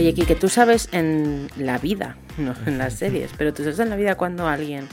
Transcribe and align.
Oye, 0.00 0.14
Kike, 0.14 0.34
tú 0.34 0.48
sabes 0.48 0.88
en 0.92 1.50
la 1.58 1.76
vida, 1.76 2.16
no 2.38 2.54
en 2.64 2.78
las 2.78 2.94
series, 2.94 3.32
pero 3.36 3.52
tú 3.52 3.64
sabes 3.64 3.80
en 3.80 3.90
la 3.90 3.96
vida 3.96 4.14
cuando 4.14 4.48
alguien 4.48 4.88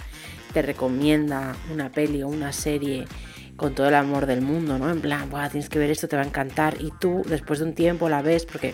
te 0.52 0.61
recomienda 0.61 1.55
una 1.71 1.93
peli 1.93 2.23
o 2.23 2.27
una 2.27 2.52
serie 2.52 3.07
con 3.55 3.73
todo 3.73 3.88
el 3.88 3.95
amor 3.95 4.25
del 4.25 4.41
mundo, 4.41 4.77
¿no? 4.77 4.89
En 4.89 4.99
plan, 4.99 5.30
Buah, 5.30 5.48
tienes 5.48 5.70
que 5.70 5.80
ver 5.80 5.91
esto, 5.91 6.09
te 6.09 6.17
va 6.17 6.23
a 6.23 6.25
encantar. 6.25 6.81
Y 6.81 6.91
tú, 6.99 7.23
después 7.25 7.59
de 7.59 7.66
un 7.67 7.73
tiempo, 7.73 8.09
la 8.09 8.21
ves 8.21 8.45
porque 8.45 8.73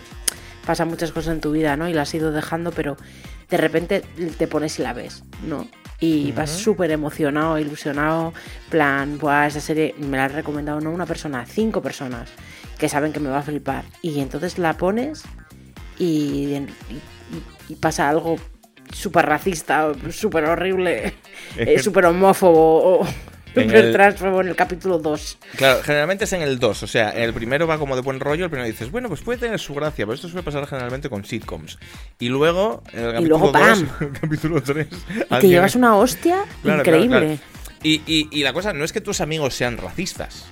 pasan 0.66 0.88
muchas 0.88 1.12
cosas 1.12 1.34
en 1.34 1.40
tu 1.40 1.52
vida, 1.52 1.76
¿no? 1.76 1.88
Y 1.88 1.92
la 1.92 2.02
has 2.02 2.12
ido 2.12 2.32
dejando, 2.32 2.72
pero 2.72 2.96
de 3.48 3.56
repente 3.56 4.02
te 4.36 4.48
pones 4.48 4.76
y 4.80 4.82
la 4.82 4.92
ves, 4.92 5.22
¿no? 5.46 5.68
Y 6.00 6.32
vas 6.32 6.50
súper 6.50 6.90
emocionado, 6.90 7.60
ilusionado, 7.60 8.34
plan, 8.70 9.18
Buah, 9.20 9.46
esa 9.46 9.60
serie 9.60 9.94
me 10.00 10.16
la 10.16 10.24
ha 10.24 10.28
recomendado 10.28 10.80
no 10.80 10.90
una 10.90 11.06
persona, 11.06 11.46
cinco 11.46 11.80
personas 11.80 12.28
que 12.76 12.88
saben 12.88 13.12
que 13.12 13.20
me 13.20 13.28
va 13.28 13.38
a 13.38 13.42
flipar. 13.42 13.84
Y 14.02 14.18
entonces 14.18 14.58
la 14.58 14.76
pones 14.76 15.22
y, 15.98 16.56
y, 17.68 17.74
pasa 17.76 18.08
algo 18.08 18.36
súper 18.92 19.26
racista, 19.26 19.92
súper 20.10 20.44
horrible, 20.44 21.14
eh, 21.56 21.78
súper 21.78 22.06
homófobo. 22.06 23.00
O, 23.00 23.06
en 23.56 23.70
el, 23.70 23.94
en 23.94 24.48
el 24.48 24.56
capítulo 24.56 24.98
2. 24.98 25.38
Claro, 25.56 25.80
generalmente 25.82 26.24
es 26.24 26.32
en 26.32 26.42
el 26.42 26.58
2. 26.58 26.82
O 26.82 26.86
sea, 26.86 27.10
el 27.10 27.32
primero 27.32 27.66
va 27.66 27.78
como 27.78 27.94
de 27.94 28.02
buen 28.02 28.20
rollo. 28.20 28.44
El 28.44 28.50
primero 28.50 28.68
dices, 28.68 28.90
bueno, 28.90 29.08
pues 29.08 29.20
puede 29.20 29.38
tener 29.38 29.58
su 29.60 29.74
gracia, 29.74 30.04
pero 30.04 30.14
esto 30.14 30.28
suele 30.28 30.42
pasar 30.42 30.66
generalmente 30.66 31.08
con 31.08 31.24
sitcoms. 31.24 31.78
Y 32.18 32.28
luego, 32.28 32.82
en 32.92 33.04
el 33.04 33.12
capítulo 33.12 33.52
2, 33.52 33.84
capítulo 34.20 34.62
3. 34.62 34.88
Y 35.30 35.38
te 35.38 35.48
llevas 35.48 35.74
una 35.76 35.96
hostia 35.96 36.44
increíble. 36.64 37.38
Y, 37.82 38.02
y, 38.06 38.28
y, 38.30 38.42
la 38.42 38.52
cosa 38.54 38.72
no 38.72 38.84
es 38.84 38.92
que 38.92 39.02
tus 39.02 39.20
amigos 39.20 39.54
sean 39.54 39.76
racistas. 39.76 40.46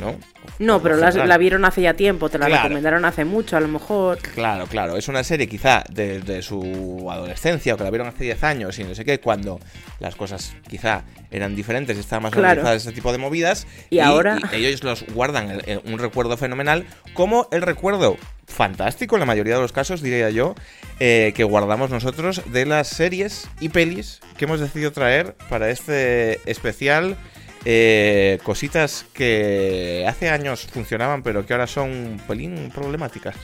¿No? 0.00 0.18
No, 0.58 0.82
pero 0.82 0.96
la, 0.96 1.38
vieron 1.38 1.64
hace 1.64 1.82
ya 1.82 1.94
tiempo, 1.94 2.28
te 2.28 2.38
la 2.38 2.48
recomendaron 2.48 3.04
hace 3.04 3.24
mucho, 3.24 3.56
a 3.56 3.60
lo 3.60 3.68
mejor. 3.68 4.18
Claro, 4.18 4.66
claro. 4.66 4.96
Es 4.96 5.08
una 5.08 5.22
serie 5.22 5.48
quizá 5.48 5.84
de, 5.90 6.42
su 6.42 7.08
adolescencia 7.10 7.74
o 7.74 7.76
que 7.76 7.84
la 7.84 7.90
vieron 7.90 8.08
hace 8.08 8.24
10 8.24 8.44
años 8.44 8.78
y 8.78 8.84
no 8.84 8.94
sé 8.94 9.04
qué, 9.04 9.20
cuando 9.20 9.60
las 10.00 10.16
cosas 10.16 10.54
quizá 10.68 11.04
eran 11.30 11.54
diferentes 11.54 11.96
y 11.96 12.00
estaban 12.00 12.24
más 12.24 12.32
claro. 12.32 12.68
ese 12.72 12.92
tipo 12.92 13.12
de 13.12 13.18
movidas. 13.18 13.66
Y, 13.90 14.00
ahora. 14.00 14.38
ellos 14.52 14.82
los 14.82 15.06
guardan 15.14 15.62
un 15.84 15.98
recuerdo 15.98 16.36
fenomenal, 16.36 16.86
como 17.14 17.48
el 17.52 17.62
recuerdo 17.62 18.16
fantástico 18.46 19.16
en 19.16 19.20
la 19.20 19.26
mayoría 19.26 19.54
de 19.54 19.60
los 19.60 19.72
casos, 19.72 20.02
diría 20.02 20.30
yo, 20.30 20.54
eh, 20.98 21.32
que 21.34 21.44
guardamos 21.44 21.90
nosotros 21.90 22.42
de 22.52 22.66
las 22.66 22.88
series 22.88 23.48
y 23.60 23.68
pelis 23.70 24.20
que 24.36 24.44
hemos 24.44 24.60
decidido 24.60 24.92
traer 24.92 25.34
para 25.48 25.70
este 25.70 26.40
especial 26.50 27.16
eh, 27.64 28.38
cositas 28.42 29.04
que 29.12 30.06
hace 30.08 30.30
años 30.30 30.66
funcionaban, 30.66 31.22
pero 31.22 31.44
que 31.46 31.52
ahora 31.52 31.66
son 31.66 31.90
un 31.90 32.20
pelín 32.26 32.70
problemáticas. 32.74 33.36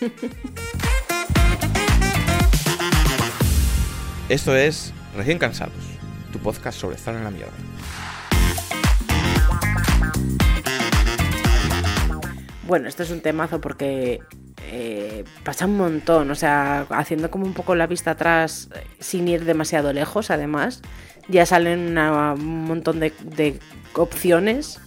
Esto 4.28 4.56
es 4.56 4.94
Recién 5.14 5.38
Cansados, 5.38 5.74
tu 6.32 6.38
podcast 6.38 6.78
sobre 6.78 6.96
estar 6.96 7.14
en 7.14 7.24
la 7.24 7.30
mierda. 7.30 7.52
Bueno, 12.66 12.88
esto 12.88 13.02
es 13.02 13.10
un 13.10 13.20
temazo 13.20 13.60
porque 13.60 14.20
eh, 14.70 15.24
pasa 15.44 15.66
un 15.66 15.76
montón, 15.76 16.30
o 16.30 16.34
sea, 16.34 16.86
haciendo 16.88 17.30
como 17.30 17.44
un 17.44 17.52
poco 17.52 17.74
la 17.74 17.86
vista 17.86 18.12
atrás 18.12 18.70
eh, 18.74 18.86
sin 19.00 19.28
ir 19.28 19.44
demasiado 19.44 19.92
lejos, 19.92 20.30
además 20.30 20.80
ya 21.28 21.46
salen 21.46 21.96
un 21.98 22.64
montón 22.64 23.00
de, 23.00 23.58
opciones 23.94 24.80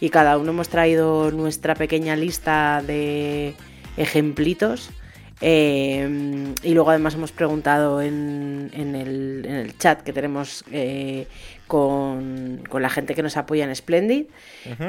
y 0.00 0.10
cada 0.10 0.36
uno 0.36 0.50
hemos 0.50 0.68
traído 0.68 1.30
nuestra 1.30 1.74
pequeña 1.74 2.16
lista 2.16 2.82
de 2.86 3.54
ejemplitos. 3.96 4.90
Eh, 5.40 6.54
y 6.62 6.74
luego 6.74 6.90
además 6.90 7.14
hemos 7.14 7.32
preguntado 7.32 8.02
en, 8.02 8.70
el, 8.74 9.74
chat 9.78 10.02
que 10.02 10.12
tenemos 10.12 10.64
eh, 10.72 11.26
con, 11.68 12.62
la 12.72 12.90
gente 12.90 13.14
que 13.14 13.22
nos 13.22 13.36
apoya 13.36 13.64
en 13.64 13.76
Splendid 13.76 14.26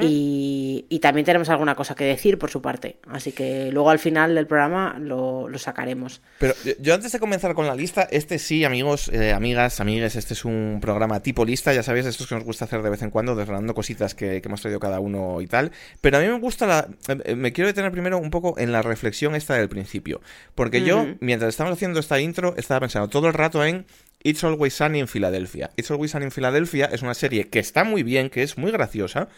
y, 0.01 0.99
también 1.01 1.25
tenemos 1.25 1.49
alguna 1.49 1.75
cosa 1.75 1.95
que 1.95 2.03
decir 2.03 2.37
por 2.37 2.49
su 2.49 2.61
parte. 2.61 2.97
Así 3.07 3.31
que 3.31 3.71
luego 3.71 3.89
al 3.89 3.99
final 3.99 4.35
del 4.35 4.47
programa 4.47 4.97
lo, 4.99 5.47
sacaremos. 5.57 6.21
Pero 6.39 6.53
yo 6.79 6.93
antes 6.93 7.11
de 7.11 7.19
comenzar 7.19 7.53
con 7.53 7.67
la 7.67 7.75
lista, 7.75 8.07
este 8.11 8.39
sí, 8.39 8.63
amigos, 8.63 9.09
eh, 9.09 9.33
amigas, 9.33 9.81
amigues, 9.81 10.15
este 10.15 10.33
es 10.33 10.45
un 10.45 10.79
programa 10.81 11.19
tipo 11.21 11.43
lista, 11.45 11.73
ya 11.73 11.83
sabéis, 11.83 12.05
estos 12.05 12.27
que 12.27 12.35
nos 12.35 12.45
gusta 12.45 12.65
hacer 12.65 12.81
de 12.81 12.89
vez 12.89 13.01
en 13.01 13.11
cuando, 13.11 13.35
desgranando 13.35 13.73
cositas 13.73 14.15
que, 14.15 14.41
hemos 14.43 14.61
traído 14.61 14.79
cada 14.79 14.99
uno 14.99 15.41
y 15.41 15.47
tal. 15.47 15.71
Pero 16.01 16.17
a 16.17 16.21
mí 16.21 16.27
me 16.27 16.39
gusta 16.39 16.65
la... 16.65 16.87
Eh, 17.25 17.35
me 17.35 17.51
quiero 17.51 17.67
detener 17.67 17.91
primero 17.91 18.17
un 18.17 18.29
poco 18.29 18.57
en 18.57 18.71
la 18.71 18.81
reflexión 18.81 19.35
esta 19.35 19.55
del 19.55 19.69
principio. 19.69 20.21
Porque 20.55 20.81
yo, 20.83 21.05
mientras 21.19 21.49
estamos 21.49 21.73
haciendo 21.73 21.99
esta 21.99 22.19
intro, 22.19 22.55
estaba 22.57 22.81
pensando 22.81 23.07
todo 23.07 23.27
el 23.27 23.33
rato 23.33 23.63
en 23.63 23.85
It's 24.23 24.43
Always 24.43 24.73
Sunny 24.73 24.99
en 24.99 25.07
Filadelfia. 25.07 25.71
It's 25.77 25.89
Always 25.91 26.11
Sunny 26.11 26.25
en 26.25 26.31
Filadelfia 26.31 26.85
es 26.85 27.01
una 27.01 27.13
serie 27.13 27.49
que 27.49 27.59
está 27.59 27.83
muy 27.83 28.03
bien, 28.03 28.29
que 28.29 28.43
es 28.43 28.57
muy 28.57 28.71
graciosa, 28.71 29.29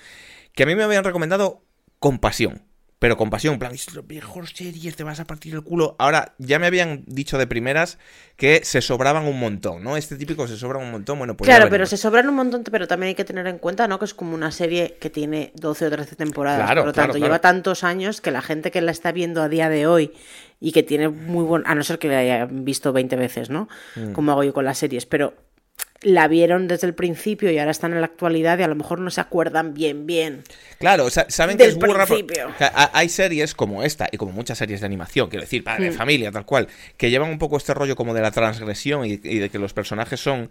que 0.53 0.63
a 0.63 0.66
mí 0.66 0.75
me 0.75 0.84
habían 0.84 1.03
recomendado 1.03 1.63
con 2.00 2.19
pasión. 2.19 2.63
Pero 3.01 3.17
con 3.17 3.31
pasión, 3.31 3.53
en 3.53 3.59
plan, 3.59 3.73
es 3.73 3.95
la 3.95 4.03
mejor 4.03 4.47
serie, 4.47 4.91
te 4.91 5.03
vas 5.03 5.19
a 5.19 5.25
partir 5.25 5.56
el 5.56 5.63
culo. 5.63 5.95
Ahora, 5.97 6.35
ya 6.38 6.59
me 6.59 6.67
habían 6.67 7.03
dicho 7.07 7.39
de 7.39 7.47
primeras 7.47 7.97
que 8.38 8.62
se 8.63 8.79
sobraban 8.79 9.25
un 9.25 9.39
montón, 9.39 9.83
¿no? 9.83 9.97
Este 9.97 10.18
típico 10.18 10.47
se 10.47 10.56
sobra 10.56 10.78
un 10.78 10.91
montón, 10.91 11.18
bueno, 11.18 11.35
pues. 11.35 11.47
Claro, 11.47 11.68
pero 11.68 11.88
se 11.88 11.97
sobran 11.97 12.29
un 12.29 12.35
montón, 12.35 12.63
pero 12.63 12.88
también 12.88 13.07
hay 13.07 13.16
que 13.16 13.25
tener 13.25 13.47
en 13.47 13.57
cuenta, 13.57 13.88
¿no? 13.88 13.97
Que 13.97 14.06
es 14.06 14.13
como 14.13 14.35
una 14.35 14.51
serie 14.51 14.97
que 15.01 15.09
tiene 15.09 15.51
12 15.56 15.88
o 15.88 15.89
13 15.89 16.16
temporadas. 16.16 16.63
Claro, 16.63 16.81
por 16.81 16.89
lo 16.89 16.94
tanto, 16.94 17.18
lleva 17.18 17.39
tantos 17.39 17.83
años 17.83 18.22
que 18.22 18.29
la 18.29 18.44
gente 18.44 18.69
que 18.69 18.81
la 18.81 18.91
está 18.91 19.12
viendo 19.12 19.41
a 19.41 19.50
día 19.50 19.68
de 19.69 19.88
hoy 19.88 20.13
y 20.61 20.72
que 20.72 20.83
tiene 20.83 21.09
muy 21.09 21.44
buen. 21.44 21.63
A 21.66 21.75
no 21.75 21.83
ser 21.83 21.99
que 21.99 22.07
la 22.07 22.19
hayan 22.19 22.63
visto 22.63 22.94
20 22.94 23.16
veces, 23.17 23.49
¿no? 23.49 23.67
Mm. 23.95 24.13
Como 24.13 24.31
hago 24.31 24.44
yo 24.45 24.53
con 24.53 24.63
las 24.63 24.77
series, 24.77 25.05
pero 25.05 25.33
la 26.03 26.27
vieron 26.27 26.67
desde 26.67 26.88
el 26.88 26.95
principio 26.95 27.51
y 27.51 27.59
ahora 27.59 27.72
están 27.72 27.94
en 27.94 27.99
la 27.99 28.05
actualidad 28.05 28.57
y 28.59 28.63
a 28.63 28.67
lo 28.67 28.75
mejor 28.75 29.00
no 29.00 29.11
se 29.11 29.21
acuerdan 29.21 29.73
bien, 29.73 30.07
bien. 30.07 30.44
Claro, 30.79 31.09
saben 31.09 31.57
que 31.57 31.66
es 31.66 31.75
burra. 31.75 32.07
Hay 32.94 33.09
series 33.09 33.53
como 33.53 33.83
esta 33.83 34.07
y 34.11 34.17
como 34.17 34.31
muchas 34.31 34.57
series 34.57 34.79
de 34.79 34.85
animación, 34.85 35.29
quiero 35.29 35.41
decir, 35.41 35.63
padre, 35.63 35.91
mm. 35.91 35.94
familia, 35.94 36.31
tal 36.31 36.45
cual, 36.45 36.67
que 36.97 37.09
llevan 37.09 37.29
un 37.29 37.39
poco 37.39 37.57
este 37.57 37.73
rollo 37.73 37.95
como 37.95 38.13
de 38.13 38.21
la 38.21 38.31
transgresión 38.31 39.05
y 39.05 39.17
de 39.17 39.50
que 39.50 39.59
los 39.59 39.73
personajes 39.73 40.19
son 40.19 40.50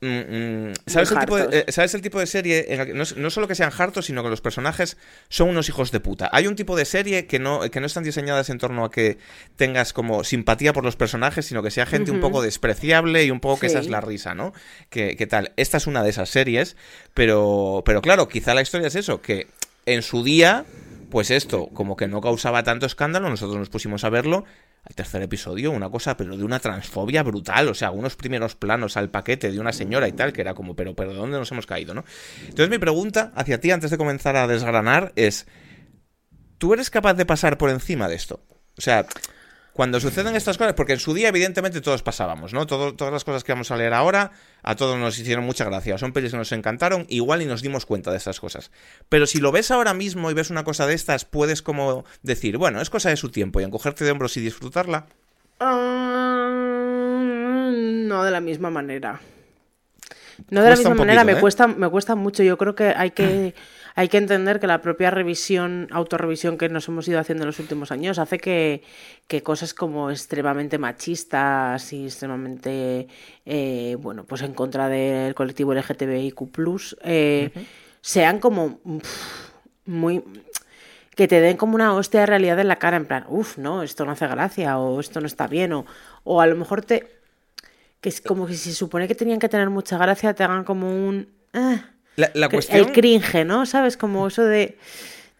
Mm, 0.00 0.68
mm, 0.68 0.72
¿sabes, 0.86 1.10
el 1.10 1.18
tipo 1.18 1.36
de, 1.36 1.58
eh, 1.58 1.72
¿Sabes 1.72 1.92
el 1.94 2.02
tipo 2.02 2.20
de 2.20 2.26
serie 2.28 2.66
en 2.68 2.86
que 2.86 2.94
no, 2.94 3.30
solo 3.30 3.48
que 3.48 3.56
sean 3.56 3.72
hartos, 3.76 4.06
sino 4.06 4.22
que 4.22 4.28
los 4.28 4.40
personajes 4.40 4.96
son 5.28 5.48
unos 5.48 5.68
hijos 5.68 5.90
de 5.90 5.98
puta? 5.98 6.30
Hay 6.32 6.46
un 6.46 6.54
tipo 6.54 6.76
de 6.76 6.84
serie 6.84 7.26
que 7.26 7.40
no, 7.40 7.62
que 7.62 7.80
no 7.80 7.86
están 7.86 8.04
diseñadas 8.04 8.48
en 8.50 8.58
torno 8.58 8.84
a 8.84 8.92
que 8.92 9.18
tengas 9.56 9.92
como 9.92 10.22
simpatía 10.22 10.72
por 10.72 10.84
los 10.84 10.94
personajes, 10.94 11.46
sino 11.46 11.64
que 11.64 11.72
sea 11.72 11.84
gente 11.84 12.12
un 12.12 12.20
poco 12.20 12.42
despreciable 12.42 13.24
y 13.24 13.32
un 13.32 13.40
poco 13.40 13.60
que 13.60 13.66
esa 13.66 13.80
es 13.80 13.88
la 13.88 14.00
risa, 14.00 14.36
¿no? 14.36 14.52
¿Qué, 14.88 15.26
tal? 15.28 15.52
Esta 15.56 15.78
es 15.78 15.88
una 15.88 16.04
de 16.04 16.10
esas 16.10 16.28
series, 16.28 16.76
pero, 17.12 17.82
pero 17.84 18.00
claro, 18.00 18.28
quizá 18.28 18.54
la 18.54 18.62
historia 18.62 18.86
es 18.86 18.94
eso, 18.94 19.20
que 19.20 19.48
en 19.84 20.02
su 20.02 20.22
día, 20.22 20.64
pues 21.10 21.32
esto 21.32 21.68
como 21.74 21.96
que 21.96 22.06
no 22.06 22.20
causaba 22.20 22.62
tanto 22.62 22.86
escándalo, 22.86 23.28
nosotros 23.30 23.58
nos 23.58 23.68
pusimos 23.68 24.04
a 24.04 24.10
verlo 24.10 24.44
el 24.88 24.94
tercer 24.94 25.22
episodio, 25.22 25.70
una 25.70 25.90
cosa, 25.90 26.16
pero 26.16 26.36
de 26.36 26.44
una 26.44 26.60
transfobia 26.60 27.22
brutal, 27.22 27.68
o 27.68 27.74
sea, 27.74 27.90
unos 27.90 28.16
primeros 28.16 28.54
planos 28.54 28.96
al 28.96 29.10
paquete 29.10 29.52
de 29.52 29.60
una 29.60 29.72
señora 29.72 30.08
y 30.08 30.12
tal, 30.12 30.32
que 30.32 30.40
era 30.40 30.54
como, 30.54 30.74
pero, 30.74 30.94
pero 30.94 31.12
¿de 31.12 31.18
dónde 31.18 31.38
nos 31.38 31.52
hemos 31.52 31.66
caído, 31.66 31.94
no? 31.94 32.04
Entonces 32.40 32.70
mi 32.70 32.78
pregunta 32.78 33.32
hacia 33.34 33.60
ti, 33.60 33.70
antes 33.70 33.90
de 33.90 33.98
comenzar 33.98 34.36
a 34.36 34.46
desgranar, 34.46 35.12
es, 35.14 35.46
¿tú 36.56 36.72
eres 36.72 36.88
capaz 36.90 37.14
de 37.14 37.26
pasar 37.26 37.58
por 37.58 37.70
encima 37.70 38.08
de 38.08 38.14
esto? 38.14 38.42
O 38.78 38.80
sea, 38.80 39.06
cuando 39.78 40.00
suceden 40.00 40.34
estas 40.34 40.58
cosas, 40.58 40.74
porque 40.74 40.94
en 40.94 40.98
su 40.98 41.14
día 41.14 41.28
evidentemente 41.28 41.80
todos 41.80 42.02
pasábamos, 42.02 42.52
¿no? 42.52 42.66
todas 42.66 43.12
las 43.12 43.22
cosas 43.22 43.44
que 43.44 43.52
vamos 43.52 43.70
a 43.70 43.76
leer 43.76 43.94
ahora, 43.94 44.32
a 44.64 44.74
todos 44.74 44.98
nos 44.98 45.16
hicieron 45.20 45.44
mucha 45.44 45.64
gracia, 45.64 45.96
son 45.98 46.12
pelis 46.12 46.32
que 46.32 46.36
nos 46.36 46.50
encantaron, 46.50 47.06
igual 47.08 47.42
y 47.42 47.44
nos 47.44 47.62
dimos 47.62 47.86
cuenta 47.86 48.10
de 48.10 48.16
estas 48.16 48.40
cosas. 48.40 48.72
Pero 49.08 49.24
si 49.28 49.38
lo 49.38 49.52
ves 49.52 49.70
ahora 49.70 49.94
mismo 49.94 50.32
y 50.32 50.34
ves 50.34 50.50
una 50.50 50.64
cosa 50.64 50.88
de 50.88 50.94
estas, 50.94 51.24
puedes 51.24 51.62
como 51.62 52.04
decir, 52.24 52.58
bueno, 52.58 52.80
es 52.80 52.90
cosa 52.90 53.10
de 53.10 53.16
su 53.16 53.28
tiempo 53.28 53.60
y 53.60 53.62
encogerte 53.62 54.04
de 54.04 54.10
hombros 54.10 54.36
y 54.36 54.40
disfrutarla. 54.40 55.06
Ah, 55.60 56.50
no 57.72 58.24
de 58.24 58.30
la 58.32 58.40
misma 58.40 58.70
manera. 58.70 59.20
No 60.50 60.62
de 60.62 60.70
la 60.70 60.76
misma 60.76 60.94
manera, 60.94 61.24
me, 61.24 61.32
¿eh? 61.32 61.40
cuesta, 61.40 61.66
me 61.66 61.88
cuesta 61.88 62.14
mucho. 62.14 62.42
Yo 62.42 62.56
creo 62.56 62.74
que 62.74 62.94
hay 62.96 63.10
que 63.10 63.54
hay 63.98 64.08
que 64.08 64.18
entender 64.18 64.60
que 64.60 64.68
la 64.68 64.80
propia 64.80 65.10
revisión, 65.10 65.88
autorrevisión 65.90 66.56
que 66.56 66.68
nos 66.68 66.86
hemos 66.86 67.08
ido 67.08 67.18
haciendo 67.18 67.42
en 67.42 67.48
los 67.48 67.58
últimos 67.58 67.90
años 67.90 68.20
hace 68.20 68.38
que, 68.38 68.82
cosas 69.42 69.74
como 69.74 70.12
extremadamente 70.12 70.78
machistas 70.78 71.92
y 71.92 72.04
extremadamente, 72.04 73.08
eh, 73.44 73.96
bueno, 73.98 74.22
pues 74.22 74.42
en 74.42 74.54
contra 74.54 74.88
del 74.88 75.34
colectivo 75.34 75.74
LGTBIQ+, 75.74 76.48
eh, 77.02 77.50
sean 78.00 78.38
como 78.38 78.78
muy 79.84 80.22
que 81.16 81.26
te 81.26 81.40
den 81.40 81.56
como 81.56 81.74
una 81.74 81.94
hostia 81.94 82.20
de 82.20 82.26
realidad 82.26 82.60
en 82.60 82.68
la 82.68 82.76
cara, 82.76 82.96
en 82.96 83.06
plan, 83.06 83.24
uff, 83.26 83.58
no, 83.58 83.82
esto 83.82 84.04
no 84.04 84.12
hace 84.12 84.28
gracia, 84.28 84.78
o 84.78 85.00
esto 85.00 85.20
no 85.20 85.26
está 85.26 85.48
bien, 85.48 85.72
o, 85.72 85.84
o 86.22 86.40
a 86.40 86.46
lo 86.46 86.54
mejor 86.54 86.84
te. 86.84 87.17
Que 88.00 88.08
es 88.08 88.20
como 88.20 88.46
que 88.46 88.54
si 88.54 88.70
se 88.70 88.74
supone 88.74 89.08
que 89.08 89.14
tenían 89.14 89.38
que 89.38 89.48
tener 89.48 89.70
mucha 89.70 89.98
gracia, 89.98 90.34
te 90.34 90.44
hagan 90.44 90.64
como 90.64 90.88
un. 90.88 91.28
Eh, 91.52 91.80
la, 92.16 92.48
cuestión... 92.48 92.78
El 92.78 92.92
cringe, 92.92 93.44
¿no? 93.44 93.64
¿Sabes? 93.64 93.96
Como 93.96 94.26
eso 94.26 94.44
de 94.44 94.76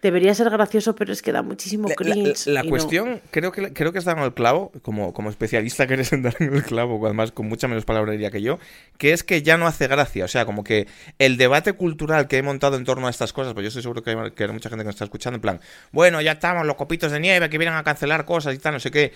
Debería 0.00 0.32
ser 0.32 0.48
gracioso, 0.48 0.94
pero 0.94 1.12
es 1.12 1.22
que 1.22 1.32
da 1.32 1.42
muchísimo 1.42 1.88
cringe. 1.88 2.46
La, 2.46 2.62
cuestión, 2.62 3.20
creo, 3.32 3.50
que, 3.50 3.72
creo 3.72 3.92
que 3.92 3.98
has 3.98 4.04
dado 4.04 4.24
el 4.24 4.32
clavo, 4.32 4.70
como, 4.82 5.12
como 5.12 5.28
especialista 5.28 5.88
que 5.88 5.94
eres 5.94 6.12
en 6.12 6.22
dar 6.22 6.36
el 6.38 6.62
clavo, 6.62 7.04
además 7.04 7.32
con 7.32 7.48
mucha 7.48 7.66
menos 7.66 7.84
palabrería 7.84 8.30
que 8.30 8.40
yo, 8.40 8.60
que 8.96 9.12
es 9.12 9.24
que 9.24 9.42
ya 9.42 9.56
no 9.56 9.66
hace 9.66 9.88
gracia. 9.88 10.24
O 10.24 10.28
sea, 10.28 10.46
como 10.46 10.62
que 10.62 10.86
el 11.18 11.36
debate 11.36 11.72
cultural 11.72 12.28
que 12.28 12.38
he 12.38 12.42
montado 12.44 12.76
en 12.76 12.84
torno 12.84 13.08
a 13.08 13.10
estas 13.10 13.32
cosas, 13.32 13.54
pues 13.54 13.64
yo 13.64 13.68
estoy 13.68 13.82
seguro 13.82 14.04
que 14.04 14.10
hay, 14.10 14.30
que 14.30 14.44
hay 14.44 14.52
mucha 14.52 14.68
gente 14.68 14.84
que 14.84 14.86
nos 14.86 14.94
está 14.94 15.04
escuchando, 15.04 15.34
en 15.34 15.40
plan, 15.40 15.60
bueno, 15.90 16.20
ya 16.20 16.32
estamos 16.32 16.64
los 16.64 16.76
copitos 16.76 17.10
de 17.10 17.18
nieve 17.18 17.50
que 17.50 17.58
vienen 17.58 17.76
a 17.76 17.82
cancelar 17.82 18.24
cosas 18.24 18.54
y 18.54 18.58
tal, 18.58 18.74
no 18.74 18.80
sé 18.80 18.92
qué. 18.92 19.12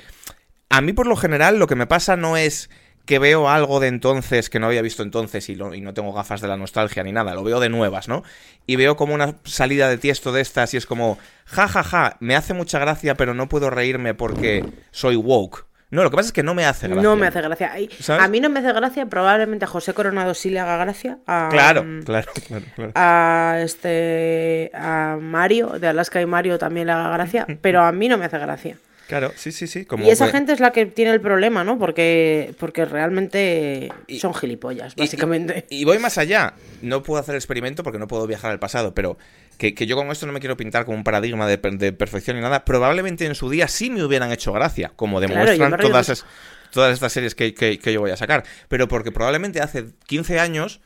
A 0.69 0.81
mí, 0.81 0.93
por 0.93 1.06
lo 1.06 1.15
general, 1.15 1.61
lo 1.61 1.69
que 1.69 1.77
me 1.77 1.87
pasa 1.87 2.17
no 2.17 2.37
es 2.37 2.71
que 3.04 3.19
veo 3.19 3.49
algo 3.49 3.81
de 3.81 3.88
entonces 3.88 4.49
que 4.49 4.58
no 4.58 4.66
había 4.66 4.82
visto 4.82 5.02
entonces 5.02 5.49
y, 5.49 5.52
y, 5.52 5.81
no 5.81 5.94
tengo 5.94 6.12
gafas 6.12 6.40
de 6.40 6.49
la 6.49 6.56
nostalgia 6.56 7.02
ni 7.02 7.12
nada, 7.12 7.34
lo 7.34 7.43
veo 7.43 7.60
de 7.60 7.69
nuevas, 7.69 8.08
¿no? 8.08 8.22
Y 8.66 8.76
veo 8.76 8.96
como 8.96 9.14
una 9.14 9.37
salida 9.44 9.88
de 9.88 9.99
tiesto 9.99 10.32
de 10.32 10.40
estas 10.40 10.75
y 10.75 10.76
es 10.76 10.87
como, 10.87 11.19
ja, 11.46 11.69
ja, 11.69 11.82
ja, 11.82 12.16
me 12.20 12.37
hace 12.37 12.54
mucha 12.54 12.78
gracia, 12.78 13.16
pero 13.16 13.34
no 13.34 13.49
puedo 13.49 13.70
reírme 13.70 14.14
porque 14.14 14.64
soy 14.90 15.16
woke. 15.16 15.66
No, 15.93 16.02
lo 16.02 16.10
que 16.10 16.16
pasa 16.16 16.28
es 16.28 16.32
que 16.32 16.43
no 16.43 16.54
me 16.54 16.64
hace 16.64 16.88
gracia. 16.88 17.02
No 17.02 17.16
me 17.16 17.26
hace 17.26 17.43
gracia. 17.43 17.70
A 18.19 18.28
mí 18.28 18.40
no 18.40 18.49
me 18.49 18.60
hace 18.60 18.72
gracia, 18.72 19.05
probablemente 19.05 19.66
a 19.66 19.69
José 19.69 19.93
Coronado 19.93 20.32
sí 20.32 20.48
le 20.48 20.58
haga 20.58 20.78
gracia. 20.78 21.19
A, 21.26 21.48
claro, 21.50 21.84
claro, 22.06 22.32
claro, 22.46 22.93
A, 22.94 23.58
este, 23.60 24.70
a 24.72 25.19
Mario, 25.20 25.78
de 25.78 25.88
Alaska 25.88 26.22
y 26.22 26.25
Mario 26.25 26.58
también 26.58 26.87
le 26.87 26.94
haga 26.94 27.10
gracia, 27.10 27.46
pero 27.60 27.82
a 27.82 27.93
mí 27.93 28.08
no 28.08 28.16
me 28.16 28.25
hace 28.25 28.38
gracia. 28.38 28.78
Claro, 29.08 29.32
sí, 29.37 29.52
sí, 29.52 29.66
sí. 29.66 29.87
y 29.99 30.10
esa 30.10 30.28
gente 30.28 30.52
es 30.52 30.60
la 30.60 30.72
que 30.72 30.87
tiene 30.87 31.10
el 31.10 31.20
problema, 31.20 31.64
¿no? 31.64 31.78
Porque, 31.78 32.54
porque 32.58 32.84
realmente 32.84 33.90
son 34.19 34.32
gilipollas, 34.34 34.94
básicamente. 34.96 35.66
Y, 35.70 35.84
voy 35.84 35.99
más 35.99 36.19
allá. 36.19 36.54
No 36.81 37.02
puedo 37.02 37.20
hacer 37.20 37.34
experimento 37.34 37.82
porque 37.82 37.99
no 37.99 38.08
puedo 38.08 38.26
viajar 38.26 38.50
al 38.50 38.58
pasado, 38.58 38.94
pero 38.94 39.19
que, 39.58 39.75
yo 39.75 39.96
con 39.96 40.10
esto 40.10 40.26
no 40.26 40.32
me 40.32 40.40
quiero 40.40 40.56
pintar 40.56 40.84
como 40.84 40.96
un 40.96 41.04
paradigma 41.04 41.46
de, 41.46 41.58
perfección 41.93 42.37
ni 42.37 42.43
nada. 42.43 42.64
Probablemente 42.64 43.26
en 43.26 43.34
su 43.34 43.50
día 43.50 43.69
sí 43.69 43.90
me 43.90 44.02
hubieran 44.04 44.32
hecho 44.32 44.52
gracia, 44.52 44.93
como 44.96 45.20
demuestran 45.20 45.76
todas, 45.78 46.25
todas 46.70 46.94
estas 46.94 47.12
series 47.12 47.34
que, 47.34 47.55
que 47.55 47.93
yo 47.93 48.00
voy 48.00 48.12
a 48.12 48.16
sacar. 48.16 48.44
Pero 48.69 48.88
porque 48.88 49.12
probablemente 49.12 49.60
hace 49.60 49.87
15 50.06 50.40
años 50.40 50.81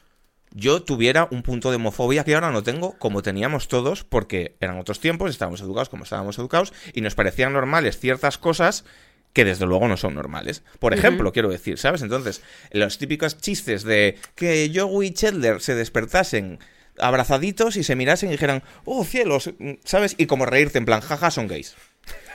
yo 0.57 0.83
tuviera 0.83 1.29
un 1.31 1.43
punto 1.43 1.69
de 1.69 1.77
homofobia 1.77 2.25
que 2.25 2.35
ahora 2.35 2.51
no 2.51 2.63
tengo, 2.63 2.99
como 2.99 3.23
teníamos 3.23 3.69
todos, 3.69 4.05
porque 4.05 4.57
eran 4.59 4.79
otros 4.79 5.01
tiempos, 5.01 5.31
estábamos 5.31 5.61
educados 5.61 5.91
como 5.91 6.05
estábamos 6.05 6.39
educados, 6.39 6.73
y 6.95 7.03
nos 7.03 7.15
parecían 7.15 7.53
normales 7.53 7.99
ciertas 7.99 8.39
cosas 8.39 8.87
que 9.35 9.45
desde 9.45 9.67
luego 9.67 9.87
no 9.87 9.99
son 9.99 10.15
normales. 10.15 10.63
Por 10.79 10.95
ejemplo, 10.95 11.31
quiero 11.31 11.51
decir, 11.51 11.77
¿sabes? 11.77 12.01
Entonces, 12.01 12.43
los 12.73 12.97
típicos 12.97 13.37
chistes 13.37 13.85
de 13.85 14.17
que 14.35 14.73
Joey 14.75 15.09
y 15.09 15.11
Chandler 15.13 15.61
se 15.61 15.75
despertasen 15.75 16.59
abrazaditos 16.99 17.77
y 17.77 17.85
se 17.85 17.95
mirasen 17.95 18.31
y 18.31 18.33
dijeran, 18.33 18.63
oh 18.87 19.05
cielos, 19.05 19.51
¿sabes? 19.85 20.15
Y 20.17 20.25
como 20.25 20.47
reírte 20.47 20.79
en 20.79 20.87
plan, 20.87 21.03
jaja, 21.03 21.31
son 21.31 21.49
gays. 21.49 21.77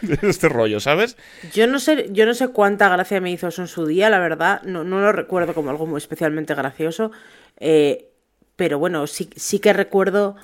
este 0.22 0.48
rollo, 0.48 0.80
¿sabes? 0.80 1.18
Yo 1.54 1.66
no 1.66 1.80
sé, 1.80 2.10
yo 2.12 2.28
no 2.28 2.36
sé 2.36 2.50
cuánta 2.50 2.88
gracia 2.88 3.20
me 3.20 3.32
hizo 3.32 3.48
eso 3.48 3.64
en 3.64 3.68
su 3.68 3.88
día, 3.88 4.12
la 4.12 4.20
verdad, 4.20 4.62
no, 4.62 4.84
no 4.84 5.00
lo 5.00 5.12
recuerdo 5.12 5.56
como 5.56 5.72
algo 5.72 5.88
muy 5.88 5.98
especialmente 5.98 6.54
gracioso. 6.54 7.12
Eh, 7.58 8.11
pero 8.56 8.80
bueno, 8.80 9.08
sí, 9.08 9.30
sí 9.36 9.60
que 9.60 9.74
recuerdo 9.74 10.36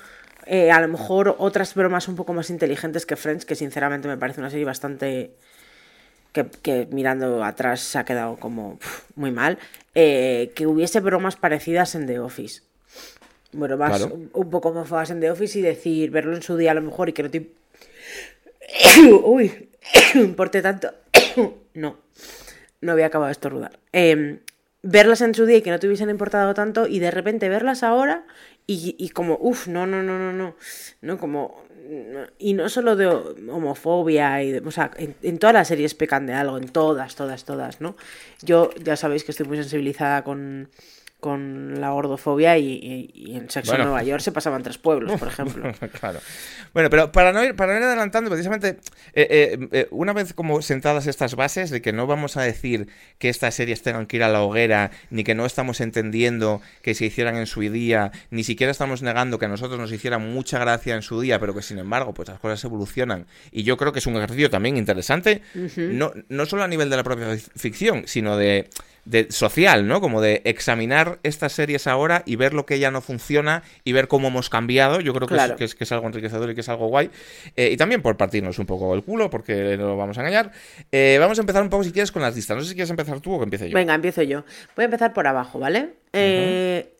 eh, 0.50 0.70
a 0.70 0.80
lo 0.80 0.88
mejor 0.88 1.36
otras 1.38 1.74
bromas 1.74 2.08
un 2.08 2.16
poco 2.16 2.32
más 2.32 2.48
inteligentes 2.48 3.04
que 3.04 3.16
Friends, 3.16 3.44
que 3.44 3.54
sinceramente 3.54 4.08
me 4.08 4.16
parece 4.16 4.40
una 4.40 4.50
serie 4.50 4.64
bastante... 4.64 5.32
Que, 6.62 6.86
mirando 6.92 7.42
atrás 7.42 7.80
se 7.80 7.98
ha 7.98 8.04
quedado 8.04 8.36
como 8.36 8.78
muy 9.16 9.32
mal, 9.32 9.58
eh, 9.96 10.52
que 10.54 10.68
hubiese 10.68 11.00
bromas 11.00 11.34
parecidas 11.34 11.96
en 11.96 12.06
The 12.06 12.20
Office. 12.20 12.62
Bueno, 13.52 13.76
más 13.76 14.02
un, 14.02 14.50
poco 14.50 14.72
más 14.72 15.10
en 15.10 15.20
The 15.20 15.32
Office 15.32 15.58
y 15.58 15.62
decir, 15.62 16.10
verlo 16.12 16.36
en 16.36 16.42
su 16.42 16.56
día 16.56 16.70
a 16.70 16.74
lo 16.74 16.82
mejor 16.82 17.08
y 17.08 17.12
que 17.12 17.24
no 17.24 17.30
te... 17.30 17.50
Uy, 19.24 19.68
importe 20.14 20.62
tanto. 20.62 20.92
no, 21.74 21.96
no 22.80 22.92
había 22.92 23.06
acabado 23.06 23.28
de 23.28 23.32
estornudar. 23.32 23.78
Eh, 23.92 24.38
verlas 24.82 25.20
en 25.20 25.34
su 25.34 25.46
día 25.46 25.58
y 25.58 25.62
que 25.62 25.70
no 25.70 25.78
te 25.78 25.86
hubiesen 25.86 26.10
importado 26.10 26.54
tanto 26.54 26.86
y 26.86 26.98
de 26.98 27.10
repente 27.10 27.48
verlas 27.48 27.82
ahora 27.82 28.26
y, 28.70 29.08
como, 29.10 29.38
uff, 29.40 29.66
no, 29.66 29.86
no, 29.86 30.02
no, 30.02 30.18
no, 30.18 30.30
no, 30.32 30.54
no, 31.00 31.18
como... 31.18 31.64
Y 32.38 32.52
no 32.52 32.68
solo 32.68 32.96
de 32.96 33.06
homofobia, 33.06 34.42
y 34.42 34.58
o 34.58 34.70
sea, 34.70 34.90
en, 34.98 35.14
en, 35.22 35.38
todas 35.38 35.54
las 35.54 35.68
series 35.68 35.94
pecan 35.94 36.26
de 36.26 36.34
algo, 36.34 36.58
en 36.58 36.68
todas, 36.68 37.16
todas, 37.16 37.46
todas, 37.46 37.80
¿no? 37.80 37.96
Yo 38.42 38.70
ya 38.84 38.94
sabéis 38.96 39.24
que 39.24 39.30
estoy 39.30 39.46
muy 39.46 39.56
sensibilizada 39.56 40.22
con, 40.22 40.68
con 41.20 41.80
la 41.80 41.90
gordofobia 41.90 42.58
y, 42.58 43.10
en 43.34 43.50
Sexo 43.50 43.74
en 43.74 43.82
Nueva 43.82 44.04
York 44.04 44.22
se 44.22 44.30
pasaban 44.30 44.62
tres 44.62 44.78
pueblos, 44.78 45.18
por 45.18 45.28
ejemplo. 45.28 45.72
claro. 46.00 46.20
Bueno, 46.72 46.90
pero 46.90 47.10
para 47.10 47.32
no 47.32 47.42
ir, 47.42 47.56
para 47.56 47.76
ir 47.76 47.82
adelantando, 47.82 48.30
precisamente, 48.30 48.78
eh, 49.14 49.26
eh, 49.28 49.68
eh, 49.72 49.88
una 49.90 50.12
vez 50.12 50.32
como 50.32 50.62
sentadas 50.62 51.08
estas 51.08 51.34
bases 51.34 51.70
de 51.70 51.82
que 51.82 51.92
no 51.92 52.06
vamos 52.06 52.36
a 52.36 52.42
decir 52.42 52.88
que 53.18 53.28
estas 53.28 53.56
series 53.56 53.82
tengan 53.82 54.06
que 54.06 54.18
ir 54.18 54.22
a 54.22 54.28
la 54.28 54.42
hoguera, 54.42 54.92
ni 55.10 55.24
que 55.24 55.34
no 55.34 55.44
estamos 55.44 55.80
entendiendo 55.80 56.62
que 56.82 56.94
se 56.94 57.06
hicieran 57.06 57.34
en 57.36 57.46
su 57.46 57.60
día, 57.62 58.12
ni 58.30 58.44
siquiera 58.44 58.70
estamos 58.70 59.02
negando 59.02 59.40
que 59.40 59.46
a 59.46 59.48
nosotros 59.48 59.80
nos 59.80 59.90
hicieran 59.90 60.32
mucha 60.32 60.60
gracia 60.60 60.94
en 60.94 61.02
su 61.02 61.20
día, 61.20 61.40
pero 61.40 61.52
que 61.52 61.62
sin 61.62 61.78
embargo, 61.78 62.14
pues 62.14 62.28
las 62.28 62.38
cosas 62.38 62.62
evolucionan. 62.62 63.26
Y 63.50 63.64
yo 63.64 63.76
creo 63.76 63.92
que 63.92 63.98
es 63.98 64.06
un 64.06 64.16
ejercicio 64.16 64.50
también 64.50 64.76
interesante, 64.76 65.42
no, 65.76 66.12
no 66.28 66.46
solo 66.46 66.62
a 66.62 66.68
nivel 66.68 66.90
de 66.90 66.96
la 66.96 67.02
propia 67.02 67.36
ficción, 67.56 68.04
sino 68.06 68.36
de 68.36 68.68
de 69.08 69.30
social, 69.30 69.88
¿no? 69.88 70.02
Como 70.02 70.20
de 70.20 70.42
examinar 70.44 71.18
estas 71.22 71.52
series 71.52 71.86
ahora 71.86 72.22
y 72.26 72.36
ver 72.36 72.52
lo 72.52 72.66
que 72.66 72.78
ya 72.78 72.90
no 72.90 73.00
funciona 73.00 73.62
y 73.82 73.92
ver 73.92 74.06
cómo 74.06 74.28
hemos 74.28 74.50
cambiado. 74.50 75.00
Yo 75.00 75.14
creo 75.14 75.26
que, 75.26 75.64
es, 75.64 75.74
que, 75.74 75.84
es, 75.84 75.92
algo 75.92 76.06
enriquecedor 76.06 76.50
y 76.50 76.54
que 76.54 76.60
es 76.60 76.68
algo 76.68 76.88
guay. 76.88 77.10
Eh, 77.56 77.70
y 77.72 77.76
también 77.78 78.02
por 78.02 78.18
partirnos 78.18 78.58
un 78.58 78.66
poco 78.66 78.94
el 78.94 79.02
culo, 79.02 79.30
porque 79.30 79.78
no 79.78 79.88
lo 79.88 79.96
vamos 79.96 80.18
a 80.18 80.20
engañar. 80.20 80.52
Eh, 80.92 81.16
vamos 81.18 81.38
a 81.38 81.40
empezar 81.40 81.62
un 81.62 81.70
poco, 81.70 81.84
si 81.84 81.92
quieres, 81.92 82.12
con 82.12 82.20
las 82.20 82.36
listas. 82.36 82.56
No 82.56 82.62
sé 82.62 82.68
si 82.68 82.74
quieres 82.74 82.90
empezar 82.90 83.20
tú 83.20 83.32
o 83.32 83.38
que 83.38 83.44
empiece 83.44 83.70
yo. 83.70 83.74
Venga, 83.74 83.94
empiezo 83.94 84.22
yo. 84.22 84.44
Voy 84.76 84.82
a 84.82 84.86
empezar 84.86 85.14
por 85.14 85.26
abajo, 85.26 85.58
¿vale? 85.58 85.94
Eh, 86.12 86.92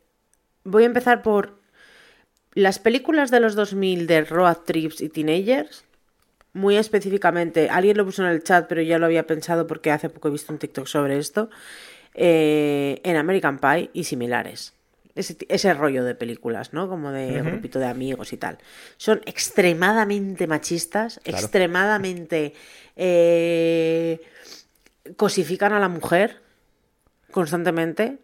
voy 0.63 0.83
a 0.83 0.87
empezar 0.87 1.21
por 1.21 1.59
las 2.55 2.79
películas 2.79 3.29
de 3.29 3.39
los 3.39 3.53
2000 3.53 4.07
de 4.07 4.21
Road 4.25 4.57
Trips 4.65 5.01
y 5.01 5.09
Teenagers. 5.09 5.85
Muy 6.53 6.77
específicamente, 6.77 7.69
alguien 7.69 7.95
lo 7.95 8.05
puso 8.05 8.23
en 8.23 8.29
el 8.29 8.43
chat, 8.43 8.67
pero 8.67 8.81
ya 8.81 8.97
lo 8.97 9.05
había 9.05 9.27
pensado 9.27 9.67
porque 9.67 9.91
hace 9.91 10.09
poco 10.09 10.29
he 10.29 10.31
visto 10.31 10.51
un 10.51 10.57
TikTok 10.57 10.87
sobre 10.87 11.19
esto. 11.19 11.51
Eh, 12.15 13.01
en 13.03 13.15
American 13.15 13.59
Pie 13.59 13.89
y 13.93 14.03
similares. 14.03 14.73
Ese, 15.15 15.73
rollo 15.73 16.05
de 16.05 16.15
películas, 16.15 16.71
¿no? 16.71 16.87
Como 16.87 17.11
de 17.11 17.41
grupito 17.41 17.77
de 17.79 17.87
amigos 17.87 18.31
y 18.31 18.37
tal. 18.37 18.57
Son 18.97 19.21
extremadamente 19.25 20.47
machistas, 20.47 21.19
extremadamente... 21.25 22.53
Eh, 22.95 24.21
cosifican 25.15 25.73
a 25.73 25.79
la 25.79 25.89
mujer 25.89 26.41
constantemente. 27.31 28.19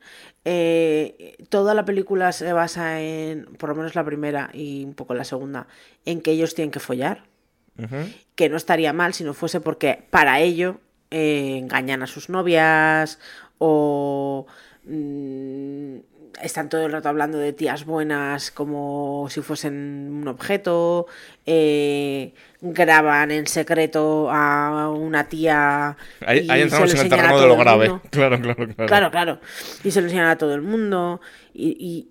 Eh, 0.46 1.38
toda 1.50 1.74
la 1.74 1.86
película 1.86 2.32
se 2.32 2.52
basa 2.54 3.02
en, 3.02 3.46
por 3.58 3.70
lo 3.70 3.76
menos 3.76 3.96
la 3.96 4.04
primera 4.04 4.50
y 4.54 4.84
un 4.86 4.94
poco 4.94 5.14
la 5.14 5.24
segunda, 5.24 5.68
en 6.06 6.22
que 6.22 6.32
ellos 6.32 6.56
tienen 6.56 6.72
que 6.72 6.80
follar. 6.80 7.24
Que 8.36 8.48
no 8.48 8.56
estaría 8.56 8.94
mal 8.94 9.14
si 9.14 9.26
no 9.26 9.34
fuese 9.34 9.60
porque 9.60 10.06
para 10.10 10.40
ello 10.40 10.80
engañan 11.10 12.04
a 12.04 12.08
sus 12.08 12.30
novias 12.30 13.20
o 13.58 14.46
mm, 14.84 15.98
están 16.42 16.70
todo 16.70 16.86
el 16.86 16.92
rato 16.92 17.10
hablando 17.10 17.38
de 17.38 17.54
tías 17.54 17.86
buenas 17.86 18.52
como 18.52 19.28
si 19.30 19.42
fuesen 19.42 20.10
un 20.12 20.28
objeto, 20.28 21.08
eh, 21.46 22.34
graban 22.62 23.32
en 23.32 23.48
secreto 23.48 24.30
a 24.32 24.90
una 24.92 25.28
tía. 25.28 25.98
Ahí, 26.26 26.48
entramos 26.50 26.94
en 26.94 27.00
el 27.00 27.10
terreno 27.10 27.40
de 27.40 27.48
lo 27.48 27.58
grave. 27.58 27.92
Claro, 28.10 28.40
claro, 28.40 28.68
claro. 28.68 28.88
Claro, 28.88 29.12
claro. 29.12 29.40
Y 29.84 29.92
se 29.92 30.02
lo 30.02 30.08
enseñan 30.08 30.28
a 30.28 30.38
todo 30.38 30.54
el 30.54 30.62
mundo. 30.62 31.22
Y, 31.54 32.10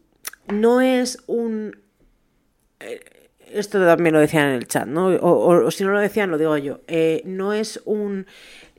no 0.48 0.80
es 0.80 1.22
un. 1.26 1.78
Eh, 2.80 3.00
esto 3.52 3.84
también 3.84 4.12
lo 4.12 4.20
decían 4.20 4.48
en 4.48 4.54
el 4.56 4.66
chat, 4.66 4.86
¿no? 4.86 5.06
O, 5.06 5.70
si 5.70 5.84
no 5.84 5.92
lo 5.92 6.00
decían, 6.00 6.30
lo 6.30 6.38
digo 6.38 6.56
yo. 6.58 6.80
Eh, 6.86 7.22
no 7.24 7.52
es 7.52 7.80
un 7.84 8.26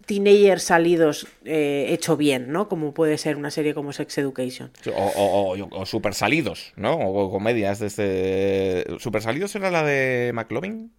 teenagers 0.05 0.63
salidos 0.63 1.27
eh, 1.43 1.87
hecho 1.89 2.17
bien, 2.17 2.51
¿no? 2.51 2.67
Como 2.67 2.93
puede 2.93 3.17
ser 3.17 3.37
una 3.37 3.51
serie 3.51 3.73
como 3.73 3.93
Sex 3.93 4.17
Education. 4.17 4.71
O, 4.95 5.85
super 5.85 6.13
salidos, 6.13 6.73
¿no? 6.75 6.93
O 6.93 7.31
comedias 7.31 7.79
de 7.79 7.87
este... 7.87 8.99
¿Super 8.99 9.21
salidos 9.21 9.55
era 9.55 9.71
la 9.71 9.83
de 9.83 10.31
McLovin? 10.33 10.91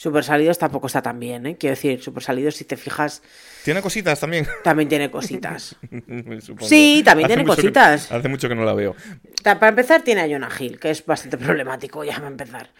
Super 0.00 0.24
Salidos 0.24 0.58
tampoco 0.58 0.86
está 0.86 1.02
tan 1.02 1.20
bien, 1.20 1.44
¿eh? 1.44 1.56
Quiero 1.58 1.76
decir, 1.76 2.02
Super 2.02 2.22
Salidos, 2.22 2.56
si 2.56 2.64
te 2.64 2.78
fijas. 2.78 3.22
¿Tiene 3.64 3.82
cositas 3.82 4.18
también? 4.18 4.46
También 4.64 4.88
tiene 4.88 5.10
cositas. 5.10 5.76
sí, 6.60 7.02
también 7.04 7.26
tiene 7.26 7.44
cositas. 7.44 8.10
hace 8.10 8.28
mucho 8.28 8.48
que 8.48 8.54
no 8.54 8.64
la 8.64 8.72
veo. 8.72 8.96
Para 9.42 9.68
empezar, 9.68 10.00
tiene 10.00 10.22
a 10.22 10.26
Jonah 10.26 10.48
Hill, 10.58 10.78
que 10.80 10.90
es 10.90 11.04
bastante 11.04 11.36
problemático, 11.36 12.02
ya 12.02 12.18
va 12.18 12.28
a 12.28 12.30
empezar. 12.30 12.70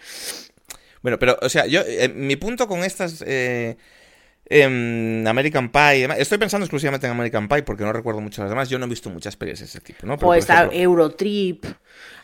Bueno, 1.02 1.19
pero, 1.19 1.38
o 1.43 1.49
sea, 1.50 1.67
yo. 1.67 1.83
Eh, 1.87 2.09
mi 2.09 2.37
punto 2.37 2.67
con 2.67 2.85
estas. 2.85 3.23
Eh, 3.26 3.76
em, 4.50 5.26
American 5.26 5.71
Pie. 5.71 6.09
Estoy 6.19 6.38
pensando 6.38 6.64
exclusivamente 6.64 7.07
en 7.07 7.12
American 7.12 7.49
Pie 7.49 7.62
porque 7.62 7.85
no 7.85 7.92
recuerdo 7.92 8.21
mucho 8.21 8.42
las 8.42 8.50
demás. 8.50 8.69
Yo 8.69 8.78
no 8.78 8.87
he 8.87 8.88
visto 8.88 9.09
muchas 9.09 9.37
pelis 9.37 9.61
de 9.61 9.64
ese 9.64 9.80
tipo, 9.80 10.07
¿no? 10.07 10.19
pues 10.19 10.47
Eurotrip. 10.73 11.64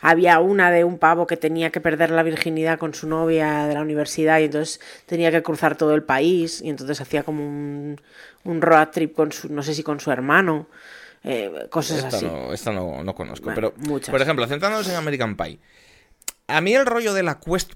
Había 0.02 0.40
una 0.40 0.71
de 0.71 0.85
un 0.85 0.99
pavo 0.99 1.26
que 1.26 1.37
tenía 1.37 1.71
que 1.71 1.80
perder 1.80 2.11
la 2.11 2.23
virginidad 2.23 2.78
con 2.78 2.92
su 2.95 3.09
novia 3.09 3.66
de 3.66 3.75
la 3.75 3.80
universidad 3.80 4.40
y 4.40 4.45
entonces 4.45 4.80
tenía 5.06 5.30
que 5.30 5.42
cruzar 5.42 5.76
todo 5.76 5.95
el 5.95 6.02
país 6.02 6.61
y 6.61 6.68
entonces 6.68 7.00
hacía 7.00 7.23
como 7.23 7.47
un, 7.47 8.00
un 8.45 8.61
road 8.61 8.88
trip 8.88 9.14
con 9.14 9.33
su, 9.33 9.52
no 9.52 9.62
sé 9.62 9.75
si 9.75 9.83
con 9.83 10.00
su 10.00 10.11
hermano. 10.11 10.68
Eh, 11.25 11.66
cosas 11.71 11.99
esta 11.99 12.16
así. 12.16 12.26
No, 12.26 12.52
esta 12.52 12.73
no, 12.73 13.14
conozco. 13.14 13.50
pero, 13.54 13.73
por 13.73 14.23
ejemplo, 14.23 14.47
centrándonos 14.47 14.88
en 14.88 14.97
American 14.97 15.37
Pie. 15.37 15.59
A 16.49 16.61
mí 16.61 16.75
el 16.75 16.87
rollo 16.87 17.14
de 17.14 17.25
la 17.25 17.40
quest 17.40 17.73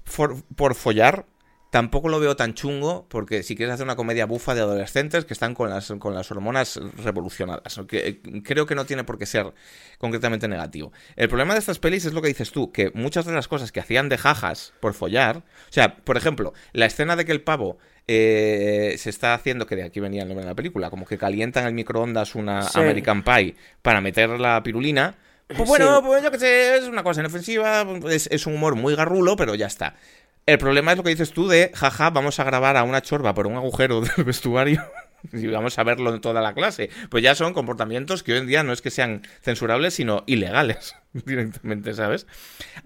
por 0.55 0.75
follar 0.75 1.25
tampoco 1.71 2.09
lo 2.09 2.19
veo 2.19 2.35
tan 2.35 2.53
chungo, 2.53 3.07
porque 3.09 3.43
si 3.43 3.55
quieres 3.55 3.73
hacer 3.73 3.85
una 3.85 3.95
comedia 3.95 4.25
bufa 4.25 4.53
de 4.53 4.61
adolescentes 4.61 5.23
que 5.23 5.33
están 5.33 5.55
con 5.55 5.69
las, 5.69 5.91
con 5.99 6.13
las 6.13 6.29
hormonas 6.29 6.79
revolucionadas, 6.97 7.79
que 7.87 8.21
creo 8.43 8.65
que 8.65 8.75
no 8.75 8.85
tiene 8.85 9.05
por 9.05 9.17
qué 9.17 9.25
ser 9.25 9.53
concretamente 9.97 10.49
negativo. 10.49 10.91
El 11.15 11.29
problema 11.29 11.53
de 11.53 11.59
estas 11.59 11.79
pelis 11.79 12.03
es 12.05 12.13
lo 12.13 12.21
que 12.21 12.27
dices 12.27 12.51
tú, 12.51 12.73
que 12.73 12.91
muchas 12.93 13.25
de 13.25 13.31
las 13.31 13.47
cosas 13.47 13.71
que 13.71 13.79
hacían 13.79 14.09
de 14.09 14.17
jajas 14.17 14.73
por 14.81 14.93
follar, 14.93 15.37
o 15.37 15.71
sea, 15.71 15.95
por 15.95 16.17
ejemplo, 16.17 16.53
la 16.73 16.85
escena 16.85 17.15
de 17.15 17.23
que 17.23 17.31
el 17.31 17.41
pavo 17.41 17.77
eh, 18.05 18.95
se 18.97 19.09
está 19.09 19.33
haciendo, 19.33 19.65
que 19.65 19.77
de 19.77 19.83
aquí 19.83 20.01
venía 20.01 20.23
el 20.23 20.27
nombre 20.27 20.43
de 20.43 20.51
la 20.51 20.55
película, 20.55 20.89
como 20.89 21.05
que 21.05 21.17
calientan 21.17 21.65
el 21.65 21.73
microondas 21.73 22.35
una 22.35 22.67
American 22.73 23.23
Pie 23.23 23.55
para 23.81 24.01
meter 24.01 24.29
la 24.31 24.61
pirulina. 24.61 25.15
Pues 25.47 25.67
bueno, 25.67 26.01
pues 26.01 26.23
yo 26.23 26.31
que 26.31 26.39
sé, 26.39 26.77
es 26.77 26.83
una 26.85 27.03
cosa 27.03 27.21
inofensiva, 27.21 27.85
es, 28.09 28.27
es 28.31 28.45
un 28.45 28.55
humor 28.55 28.75
muy 28.75 28.95
garrulo, 28.95 29.35
pero 29.35 29.55
ya 29.55 29.67
está. 29.67 29.95
El 30.45 30.57
problema 30.57 30.91
es 30.91 30.97
lo 30.97 31.03
que 31.03 31.11
dices 31.11 31.31
tú 31.31 31.47
de, 31.47 31.71
jaja, 31.73 32.09
vamos 32.09 32.39
a 32.39 32.43
grabar 32.43 32.77
a 32.77 32.83
una 32.83 33.01
chorba 33.01 33.33
por 33.33 33.47
un 33.47 33.55
agujero 33.55 34.01
del 34.15 34.25
vestuario 34.25 34.83
y 35.31 35.47
vamos 35.47 35.77
a 35.77 35.83
verlo 35.83 36.13
en 36.13 36.21
toda 36.21 36.41
la 36.41 36.53
clase. 36.53 36.89
Pues 37.09 37.23
ya 37.23 37.35
son 37.35 37.53
comportamientos 37.53 38.23
que 38.23 38.33
hoy 38.33 38.39
en 38.39 38.47
día 38.47 38.63
no 38.63 38.73
es 38.73 38.81
que 38.81 38.89
sean 38.89 39.21
censurables, 39.41 39.93
sino 39.93 40.23
ilegales 40.25 40.95
directamente, 41.13 41.93
¿sabes? 41.93 42.27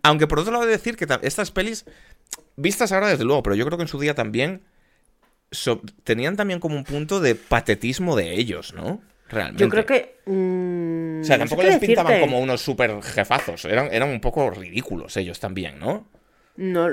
Aunque 0.03 0.27
por 0.27 0.39
otro 0.39 0.51
lado, 0.51 0.65
decir 0.65 0.97
que 0.97 1.07
estas 1.21 1.51
pelis, 1.51 1.85
vistas 2.55 2.91
ahora 2.91 3.07
desde 3.07 3.24
luego, 3.24 3.43
pero 3.43 3.55
yo 3.55 3.65
creo 3.65 3.77
que 3.77 3.83
en 3.83 3.88
su 3.88 4.00
día 4.00 4.15
también, 4.15 4.63
tenían 6.03 6.35
también 6.35 6.59
como 6.59 6.75
un 6.75 6.83
punto 6.83 7.19
de 7.21 7.35
patetismo 7.35 8.15
de 8.15 8.33
ellos, 8.33 8.74
¿no? 8.74 9.01
Realmente. 9.29 9.63
Yo 9.63 9.69
creo 9.69 9.85
que. 9.85 10.17
Mm, 10.25 11.21
o 11.21 11.24
sea, 11.24 11.39
tampoco 11.39 11.63
les 11.63 11.79
pintaban 11.79 12.19
como 12.19 12.39
unos 12.39 12.62
super 12.62 13.01
jefazos. 13.01 13.65
Eran, 13.65 13.91
eran 13.91 14.09
un 14.09 14.21
poco 14.21 14.51
ridículos 14.51 15.17
ellos 15.17 15.39
también, 15.39 15.79
¿no? 15.79 16.07
No, 16.57 16.88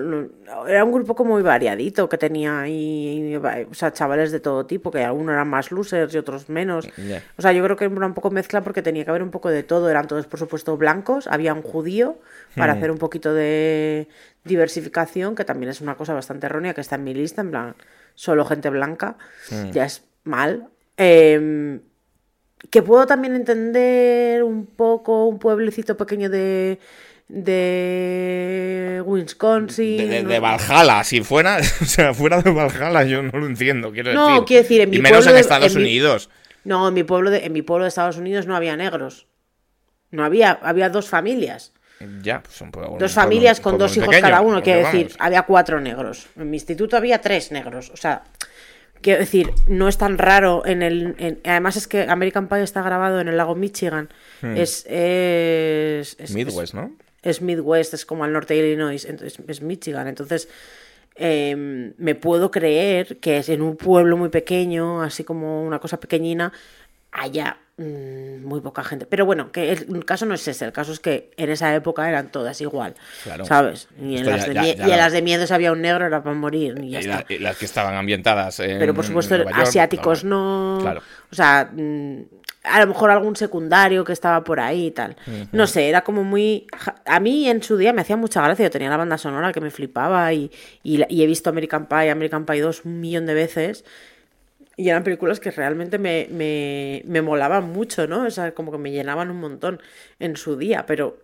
era 0.66 0.84
un 0.84 0.90
grupo 0.90 1.14
como 1.14 1.34
muy 1.34 1.42
variadito 1.42 2.08
que 2.08 2.18
tenía 2.18 2.62
ahí, 2.62 3.36
o 3.36 3.74
sea, 3.74 3.92
chavales 3.92 4.32
de 4.32 4.40
todo 4.40 4.66
tipo, 4.66 4.90
que 4.90 5.04
algunos 5.04 5.34
eran 5.34 5.48
más 5.48 5.70
losers 5.70 6.12
y 6.14 6.18
otros 6.18 6.48
menos. 6.48 6.88
O 7.36 7.42
sea, 7.42 7.52
yo 7.52 7.62
creo 7.62 7.76
que 7.76 7.84
era 7.84 8.06
un 8.06 8.14
poco 8.14 8.32
mezcla 8.32 8.62
porque 8.62 8.82
tenía 8.82 9.04
que 9.04 9.10
haber 9.10 9.22
un 9.22 9.30
poco 9.30 9.50
de 9.50 9.62
todo. 9.62 9.88
Eran 9.88 10.08
todos, 10.08 10.26
por 10.26 10.40
supuesto, 10.40 10.76
blancos. 10.76 11.28
Había 11.28 11.54
un 11.54 11.62
judío 11.62 12.18
para 12.56 12.74
hmm. 12.74 12.76
hacer 12.76 12.90
un 12.90 12.98
poquito 12.98 13.34
de 13.34 14.08
diversificación, 14.42 15.36
que 15.36 15.44
también 15.44 15.70
es 15.70 15.80
una 15.80 15.94
cosa 15.94 16.12
bastante 16.12 16.46
errónea 16.46 16.74
que 16.74 16.80
está 16.80 16.96
en 16.96 17.04
mi 17.04 17.14
lista, 17.14 17.42
en 17.42 17.50
plan, 17.50 17.76
solo 18.16 18.44
gente 18.44 18.68
blanca. 18.68 19.16
Hmm. 19.48 19.70
Ya 19.70 19.84
es 19.84 20.02
mal. 20.24 20.70
Em, 20.96 21.82
que 22.70 22.82
puedo 22.82 23.06
también 23.06 23.36
entender 23.36 24.42
un 24.42 24.66
poco 24.66 25.26
un 25.26 25.38
pueblecito 25.38 25.96
pequeño 25.96 26.30
de 26.30 26.78
de 27.32 29.02
Wisconsin. 29.06 30.28
De, 30.28 30.38
Valhalla, 30.38 31.02
si 31.02 31.22
fuera, 31.22 31.58
o 31.80 31.84
sea, 31.84 32.12
fuera 32.12 32.42
de 32.42 32.50
Valhalla, 32.50 33.04
yo 33.04 33.22
no 33.22 33.38
lo 33.38 33.46
entiendo, 33.46 33.90
quiero 33.90 34.12
no, 34.12 34.26
decir. 34.26 34.40
No, 34.40 34.44
quiero 34.44 34.62
decir, 34.62 34.80
en 34.82 34.90
mi 34.90 34.96
y 34.98 35.00
menos 35.00 35.26
en 35.26 35.36
Estados 35.36 35.74
Unidos. 35.74 36.28
no, 36.64 36.88
en 36.88 36.94
mi, 36.94 37.04
pueblo 37.04 37.30
de, 37.30 37.46
en 37.46 37.52
mi 37.54 37.62
pueblo 37.62 37.84
de 37.84 37.88
Estados 37.88 38.18
Unidos 38.18 38.46
no 38.46 38.54
había 38.54 38.76
negros. 38.76 39.26
No 40.10 40.24
había, 40.24 40.52
había 40.62 40.90
dos 40.90 41.08
familias. 41.08 41.72
Ya, 42.22 42.42
pues 42.42 42.56
son 42.56 42.70
Dos 42.98 43.12
familias 43.12 43.60
con 43.60 43.78
dos 43.78 43.96
hijos 43.96 44.14
cada 44.20 44.42
uno, 44.42 44.62
quiero 44.62 44.80
decir, 44.86 45.12
había 45.18 45.42
cuatro 45.42 45.80
negros. 45.80 46.26
En 46.36 46.50
mi 46.50 46.56
instituto 46.56 46.96
había 46.96 47.20
tres 47.20 47.50
negros, 47.50 47.90
o 47.90 47.96
sea. 47.96 48.24
Quiero 49.00 49.18
decir, 49.18 49.50
no 49.66 49.88
es 49.88 49.98
tan 49.98 50.16
raro 50.16 50.64
en 50.64 50.80
el... 50.80 51.40
además 51.44 51.74
es 51.74 51.88
que 51.88 52.02
American 52.02 52.46
Pie 52.46 52.62
está 52.62 52.82
grabado 52.82 53.20
en 53.20 53.26
el 53.26 53.36
lago 53.36 53.56
Michigan. 53.56 54.08
Hmm. 54.42 54.56
Es, 54.56 54.86
es, 54.86 56.14
es, 56.20 56.30
Midwest, 56.32 56.74
¿no? 56.74 56.92
Es 57.22 57.40
Midwest, 57.40 57.94
es 57.94 58.04
como 58.04 58.24
al 58.24 58.32
norte 58.32 58.54
de 58.54 58.68
Illinois, 58.68 59.04
entonces 59.04 59.38
es 59.46 59.62
Michigan. 59.62 60.08
Entonces, 60.08 60.48
em, 61.14 61.94
me 61.98 62.14
puedo 62.14 62.50
creer 62.50 63.18
que 63.18 63.38
es 63.38 63.48
en 63.48 63.62
un 63.62 63.76
pueblo 63.76 64.16
muy 64.16 64.28
pequeño, 64.28 65.02
así 65.02 65.24
como 65.24 65.64
una 65.64 65.78
cosa 65.78 66.00
pequeñina, 66.00 66.52
haya 67.12 67.58
mm, 67.76 68.44
muy 68.44 68.60
poca 68.60 68.82
gente. 68.82 69.06
Pero 69.06 69.24
bueno, 69.24 69.52
que 69.52 69.70
el, 69.70 70.04
caso 70.04 70.26
no 70.26 70.34
es 70.34 70.48
ese, 70.48 70.64
el 70.64 70.72
caso 70.72 70.92
es 70.92 70.98
que 70.98 71.30
en 71.36 71.50
esa 71.50 71.74
época 71.74 72.08
eran 72.08 72.32
todas 72.32 72.60
igual, 72.60 72.94
¿sabes? 73.44 73.88
Y 74.00 74.16
en, 74.16 74.26
las, 74.26 74.46
de, 74.46 74.76
y 74.84 74.88
las 74.88 75.12
de 75.12 75.22
miedos 75.22 75.52
había 75.52 75.72
un 75.72 75.82
negro, 75.82 76.06
era 76.06 76.22
para 76.22 76.34
morir. 76.34 76.74
Y, 76.82 76.90
ya 76.90 77.24
y, 77.28 77.38
las 77.38 77.56
que 77.56 77.66
estaban 77.66 77.94
ambientadas. 77.94 78.58
En, 78.60 78.78
Pero 78.78 78.94
por 78.94 79.04
supuesto, 79.04 79.36
asiáticos 79.54 80.24
no. 80.24 80.78
O 80.78 81.34
sea. 81.34 81.70
Mm, 81.72 82.22
a 82.64 82.80
lo 82.80 82.86
mejor 82.86 83.10
algún 83.10 83.34
secundario 83.36 84.04
que 84.04 84.12
estaba 84.12 84.44
por 84.44 84.60
ahí 84.60 84.86
y 84.86 84.90
tal. 84.92 85.16
No 85.50 85.66
sé, 85.66 85.88
era 85.88 86.02
como 86.02 86.22
muy... 86.22 86.66
A 87.04 87.18
mí 87.18 87.48
en 87.48 87.62
su 87.62 87.76
día 87.76 87.92
me 87.92 88.02
hacía 88.02 88.16
mucha 88.16 88.42
gracia, 88.42 88.66
yo 88.66 88.70
tenía 88.70 88.90
la 88.90 88.96
banda 88.96 89.18
sonora 89.18 89.52
que 89.52 89.60
me 89.60 89.70
flipaba 89.70 90.32
y, 90.32 90.50
he 90.84 91.26
visto 91.26 91.50
American 91.50 91.86
Pie, 91.86 92.10
American 92.10 92.46
Pie 92.46 92.60
2 92.60 92.84
un 92.84 93.00
millón 93.00 93.26
de 93.26 93.34
veces 93.34 93.84
y 94.76 94.88
eran 94.88 95.04
películas 95.04 95.38
que 95.38 95.50
realmente 95.50 95.98
me, 95.98 96.28
me, 96.30 97.02
me 97.04 97.20
molaban 97.20 97.70
mucho, 97.70 98.06
¿no? 98.06 98.24
O 98.24 98.30
sea, 98.30 98.52
como 98.54 98.72
que 98.72 98.78
me 98.78 98.90
llenaban 98.90 99.30
un 99.30 99.38
montón 99.38 99.80
en 100.18 100.36
su 100.36 100.56
día, 100.56 100.86
pero 100.86 101.18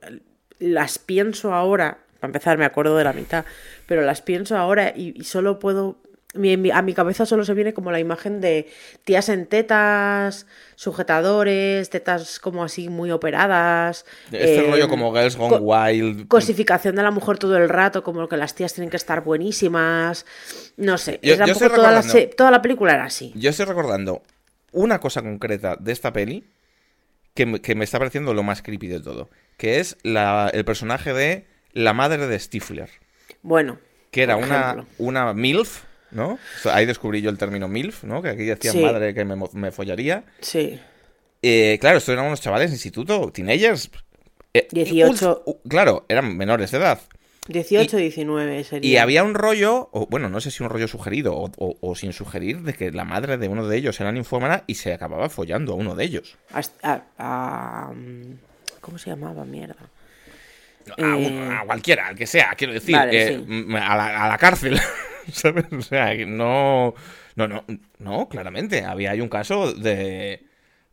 las 0.58 0.98
pienso 0.98 1.54
ahora, 1.54 1.98
para 2.20 2.28
empezar 2.28 2.58
me 2.58 2.66
acuerdo 2.66 2.96
de 2.96 3.04
la 3.04 3.14
mitad, 3.14 3.44
pero 3.86 4.02
las 4.02 4.20
pienso 4.20 4.56
ahora 4.56 4.92
y 4.94 5.24
solo 5.24 5.58
puedo 5.58 5.96
a 6.72 6.82
mi 6.82 6.94
cabeza 6.94 7.26
solo 7.26 7.44
se 7.44 7.54
viene 7.54 7.74
como 7.74 7.90
la 7.90 8.00
imagen 8.00 8.40
de 8.40 8.68
tías 9.04 9.28
en 9.28 9.46
tetas, 9.46 10.46
sujetadores, 10.74 11.90
tetas 11.90 12.38
como 12.38 12.64
así 12.64 12.88
muy 12.88 13.10
operadas. 13.10 14.04
Este 14.30 14.62
rollo 14.62 14.84
em, 14.84 14.90
como 14.90 15.12
Girls 15.12 15.36
Gone 15.36 15.58
Wild. 15.58 16.28
Cosificación 16.28 16.96
de 16.96 17.02
la 17.02 17.10
mujer 17.10 17.38
todo 17.38 17.56
el 17.56 17.68
rato, 17.68 18.02
como 18.02 18.28
que 18.28 18.36
las 18.36 18.54
tías 18.54 18.72
tienen 18.74 18.90
que 18.90 18.96
estar 18.96 19.22
buenísimas. 19.22 20.24
No 20.76 20.98
sé, 20.98 21.18
toda, 21.18 21.92
la, 21.92 22.02
toda 22.36 22.50
la 22.50 22.62
película 22.62 22.94
era 22.94 23.04
así. 23.04 23.32
Yo 23.34 23.50
estoy 23.50 23.66
recordando 23.66 24.22
una 24.72 25.00
cosa 25.00 25.22
concreta 25.22 25.76
de 25.76 25.92
esta 25.92 26.12
peli 26.12 26.44
que, 27.34 27.74
me 27.74 27.84
está 27.84 27.98
pareciendo 27.98 28.34
lo 28.34 28.42
más 28.42 28.62
creepy 28.62 28.88
de 28.88 29.00
todo, 29.00 29.30
que 29.56 29.78
es 29.78 29.96
el 30.02 30.64
personaje 30.64 31.12
de 31.12 31.46
la 31.72 31.92
madre 31.92 32.26
de 32.26 32.38
Stifler. 32.38 32.90
Bueno. 33.42 33.78
Que 34.10 34.22
era 34.22 34.36
una, 34.36 34.86
una 34.98 35.34
MILF 35.34 35.84
¿no? 36.10 36.38
ahí 36.72 36.86
descubrí 36.86 37.20
yo 37.20 37.30
el 37.30 37.38
término 37.38 37.68
MILF, 37.68 38.04
¿no? 38.04 38.22
Que 38.22 38.30
aquí 38.30 38.44
decía 38.44 38.72
madre 38.74 39.14
que 39.14 39.24
me, 39.24 39.70
follaría. 39.70 40.24
Sí. 40.40 40.80
Eh, 41.42 41.78
claro, 41.80 41.98
estos 41.98 42.12
eran 42.12 42.26
unos 42.26 42.40
chavales 42.40 42.70
de 42.70 42.76
instituto, 42.76 43.30
teenagers. 43.32 43.90
18. 44.70 45.44
Eh, 45.46 45.54
claro, 45.68 46.04
eran 46.08 46.36
menores 46.36 46.70
de 46.70 46.78
edad. 46.78 47.00
18, 47.48 47.96
19 47.96 48.64
sería. 48.64 48.90
Y 48.90 48.96
había 48.98 49.24
un 49.24 49.34
rollo, 49.34 49.88
o, 49.92 50.06
bueno, 50.06 50.28
no 50.28 50.40
sé 50.40 50.50
si 50.50 50.62
un 50.62 50.68
rollo 50.68 50.86
sugerido 50.86 51.34
o, 51.56 51.94
sin 51.94 52.12
sugerir, 52.12 52.60
de 52.60 52.74
que 52.74 52.90
la 52.92 53.04
madre 53.04 53.38
de 53.38 53.48
uno 53.48 53.66
de 53.66 53.76
ellos 53.76 53.98
era 54.00 54.12
ninfómana 54.12 54.64
y 54.66 54.74
se 54.74 54.92
acababa 54.92 55.30
follando 55.30 55.72
a 55.72 55.76
uno 55.76 55.94
de 55.94 56.04
ellos. 56.04 56.36
a, 56.82 57.90
¿Cómo 58.80 58.98
se 58.98 59.10
llamaba? 59.10 59.44
Mierda. 59.44 59.88
Eh, 60.96 61.50
a, 61.52 61.64
cualquiera, 61.64 62.08
al 62.08 62.16
que 62.16 62.26
sea, 62.26 62.54
quiero 62.56 62.72
decir, 62.74 62.96
a, 62.96 63.06
la, 63.06 64.24
a 64.24 64.28
la 64.28 64.38
cárcel. 64.38 64.78
¿sabes? 65.32 65.66
O 65.72 65.82
sea, 65.82 66.14
no, 66.26 66.94
no, 67.36 67.48
no, 67.48 67.64
no, 67.98 68.28
claramente, 68.28 68.84
había 68.84 69.14
un 69.14 69.28
caso 69.28 69.72
de, 69.72 70.44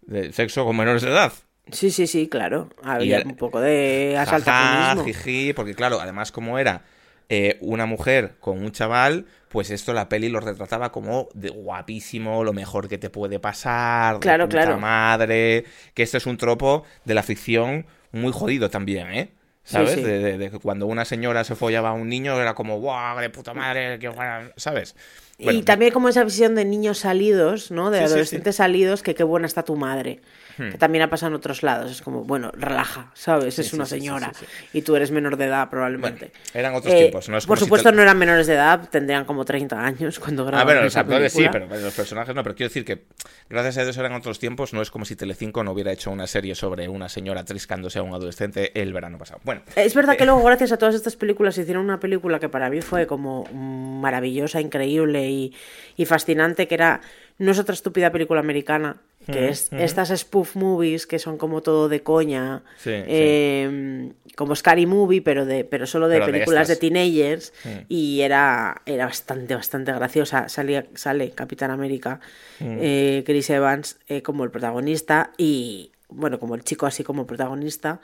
de 0.02 0.34
sexo 0.34 0.66
con 0.66 0.78
menores 0.78 1.02
de 1.02 1.10
edad. 1.10 1.34
Sí, 1.72 1.90
sí, 1.90 2.06
sí, 2.06 2.28
claro. 2.28 2.70
Había 2.84 3.24
un 3.26 3.36
poco 3.36 3.60
de 3.60 4.16
asalto 4.18 5.04
jiji, 5.04 5.54
porque 5.54 5.74
claro, 5.74 6.00
además 6.00 6.32
como 6.32 6.60
era 6.60 6.84
eh, 7.28 7.58
una 7.62 7.88
mujer 7.88 8.36
con 8.40 8.60
un 8.60 8.72
chaval, 8.72 9.26
pues 9.50 9.72
esto 9.72 9.94
la 9.94 10.08
peli 10.08 10.30
lo 10.30 10.40
retrataba 10.40 10.92
como 10.92 11.28
de 11.34 11.50
guapísimo, 11.50 12.44
lo 12.44 12.54
mejor 12.54 12.88
que 12.88 13.00
te 13.00 13.10
puede 13.10 13.40
pasar, 13.40 14.20
claro, 14.20 14.46
de 14.48 14.60
puta 14.60 14.78
madre, 14.78 15.66
que 15.96 16.04
esto 16.04 16.18
es 16.18 16.28
un 16.28 16.38
tropo 16.38 16.84
de 17.04 17.16
la 17.16 17.24
ficción 17.24 17.88
muy 18.12 18.32
jodido 18.32 18.70
también, 18.70 19.12
¿eh? 19.12 19.32
¿Sabes? 19.66 19.96
De, 20.04 20.50
que 20.52 20.60
cuando 20.60 20.86
una 20.86 21.06
señora 21.06 21.44
se 21.44 21.56
follaba 21.56 21.90
a 21.90 21.94
un 21.94 22.08
niño 22.08 22.40
era 22.40 22.54
como, 22.54 22.80
¡guau, 22.80 23.20
de 23.20 23.32
puta 23.32 23.54
madre! 23.54 23.98
Qué 24.00 24.12
¿Sabes? 24.56 24.96
Y 25.38 25.64
también 25.64 25.92
como 25.92 26.08
esa 26.08 26.24
visión 26.24 26.56
de 26.56 26.64
niños 26.64 27.00
salidos, 27.00 27.70
¿no? 27.72 27.92
De 27.92 28.00
adolescentes 28.00 28.56
salidos, 28.58 29.04
que 29.04 29.16
qué 29.16 29.24
buena 29.24 29.48
está 29.48 29.64
tu 29.64 29.76
madre. 29.76 30.22
Hmm. 30.58 30.70
Que 30.70 30.78
también 30.78 31.02
ha 31.04 31.10
pasado 31.10 31.32
en 31.32 31.36
otros 31.36 31.64
lados. 31.64 31.92
Es 31.92 32.02
como, 32.02 32.24
bueno, 32.24 32.52
relaja, 32.54 33.12
¿sabes? 33.14 33.60
es 33.60 33.74
una 33.74 33.86
señora. 33.86 34.32
Y 34.72 34.84
tú 34.84 34.96
eres 34.96 35.12
menor 35.12 35.36
de 35.36 35.46
edad, 35.46 35.70
probablemente. 35.70 36.32
eran 36.54 36.74
otros 36.76 36.94
tiempos. 36.94 37.28
No 37.28 37.38
por 37.40 37.60
supuesto, 37.60 37.92
no 37.92 38.02
eran 38.02 38.18
menores 38.18 38.48
de 38.48 38.54
edad, 38.54 38.88
tendrían 38.90 39.26
como 39.26 39.44
30 39.44 39.78
años 39.78 40.20
cuando 40.20 40.46
grababan. 40.46 40.62
Ah, 40.62 40.72
bueno, 40.72 40.84
los 40.84 40.96
actores 40.96 41.34
sí, 41.34 41.46
pero 41.52 41.68
los 41.68 41.94
personajes 41.94 42.34
no. 42.34 42.42
Pero 42.44 42.56
quiero 42.56 42.70
decir 42.70 42.86
que, 42.86 43.04
gracias 43.50 43.78
a 43.80 43.84
Dios, 43.84 43.98
eran 43.98 44.14
otros 44.14 44.40
tiempos. 44.40 44.74
No 44.74 44.82
es 44.82 44.90
como 44.90 45.04
si 45.04 45.18
Telecinco 45.18 45.64
no 45.64 45.72
hubiera 45.72 45.92
hecho 45.92 46.12
una 46.12 46.28
serie 46.28 46.56
sobre 46.56 46.88
una 46.88 47.10
señora 47.10 47.44
triscándose 47.44 48.00
a 48.00 48.04
un 48.04 48.14
adolescente 48.14 48.72
el 48.82 48.94
verano 48.94 49.18
pasado. 49.18 49.42
Bueno. 49.44 49.62
Es 49.76 49.94
verdad 49.94 50.16
que 50.16 50.24
eh, 50.24 50.28
luego, 50.28 50.44
gracias 50.44 50.72
a 50.72 50.78
todas 50.78 50.96
estas 50.96 51.18
películas, 51.18 51.58
hicieron 51.58 51.84
una 51.84 52.00
película 52.00 52.40
que 52.40 52.48
para 52.48 52.70
mí 52.70 52.82
fue 52.82 53.08
como 53.08 53.44
maravillosa, 53.52 54.62
increíble 54.62 55.25
y, 55.30 55.54
y 55.96 56.06
fascinante, 56.06 56.68
que 56.68 56.76
era 56.76 57.02
no 57.38 57.52
es 57.52 57.60
otra 57.60 57.74
estúpida 57.74 58.12
película 58.12 58.40
americana, 58.40 59.02
que 59.26 59.50
es 59.50 59.70
estas 59.74 60.10
spoof 60.10 60.56
movies 60.56 61.08
que 61.08 61.20
son 61.20 61.38
como 61.38 61.62
todo 61.62 61.90
de 61.90 62.04
coña, 62.04 62.62
em, 62.86 64.14
como 64.36 64.56
Scary 64.56 64.86
Movie, 64.86 65.22
pero 65.22 65.46
de 65.46 65.64
pero 65.64 65.88
solo 65.88 66.08
de 66.08 66.22
películas 66.22 66.68
de, 66.68 66.76
teenagers, 66.76 67.52
y 67.90 68.22
era, 68.22 68.82
era 68.86 69.06
bastante, 69.06 69.56
bastante 69.56 69.92
graciosa. 69.92 70.48
Salía, 70.48 70.86
sale 70.94 71.32
Capitán 71.32 71.72
América, 71.72 72.20
eh, 72.60 73.24
Chris 73.26 73.50
Evans 73.50 73.98
eh, 74.08 74.22
como 74.22 74.44
el 74.44 74.52
protagonista, 74.52 75.32
y 75.38 75.92
bueno, 76.10 76.40
como 76.40 76.56
el 76.56 76.64
chico 76.64 76.86
así 76.86 77.04
como 77.04 77.26
protagonista. 77.28 78.00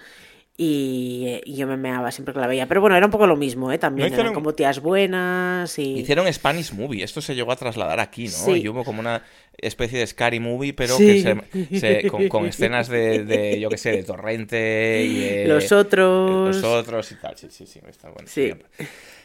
Y, 0.63 1.41
yo 1.47 1.65
me 1.65 1.75
meaba 1.75 2.11
siempre 2.11 2.35
que 2.35 2.39
la 2.39 2.45
veía. 2.45 2.67
Pero 2.67 2.81
bueno, 2.81 2.95
era 2.95 3.07
un 3.07 3.11
poco 3.11 3.25
lo 3.25 3.35
mismo, 3.35 3.71
¿eh? 3.71 3.79
También 3.79 4.13
eran 4.13 4.31
como 4.31 4.53
tías 4.53 4.79
buenas 4.79 5.79
y... 5.79 6.01
Hicieron 6.01 6.31
Spanish 6.31 6.71
Movie, 6.71 7.03
esto 7.03 7.19
se 7.19 7.33
llegó 7.33 7.51
a 7.51 7.55
trasladar 7.55 7.99
aquí, 7.99 8.27
¿no? 8.27 8.55
Y 8.55 8.67
hubo 8.69 8.83
como 8.83 8.99
una 8.99 9.23
especie 9.57 9.97
de 9.97 10.05
Scary 10.05 10.39
Movie, 10.39 10.73
pero 10.73 10.99
que 10.99 11.41
se, 11.79 12.07
con, 12.29 12.45
escenas 12.45 12.89
de, 12.89 13.57
yo 13.59 13.69
qué 13.69 13.77
sé, 13.77 13.91
de 13.91 14.03
Torrente 14.03 15.03
y... 15.03 15.47
los 15.47 15.71
otros... 15.71 16.55
Los 16.55 16.63
otros 16.63 17.11
y 17.11 17.15
tal, 17.15 17.35
sí, 17.35 17.47
sí, 17.49 17.65
sí, 17.65 17.79
está 17.89 18.11
bueno. 18.11 18.29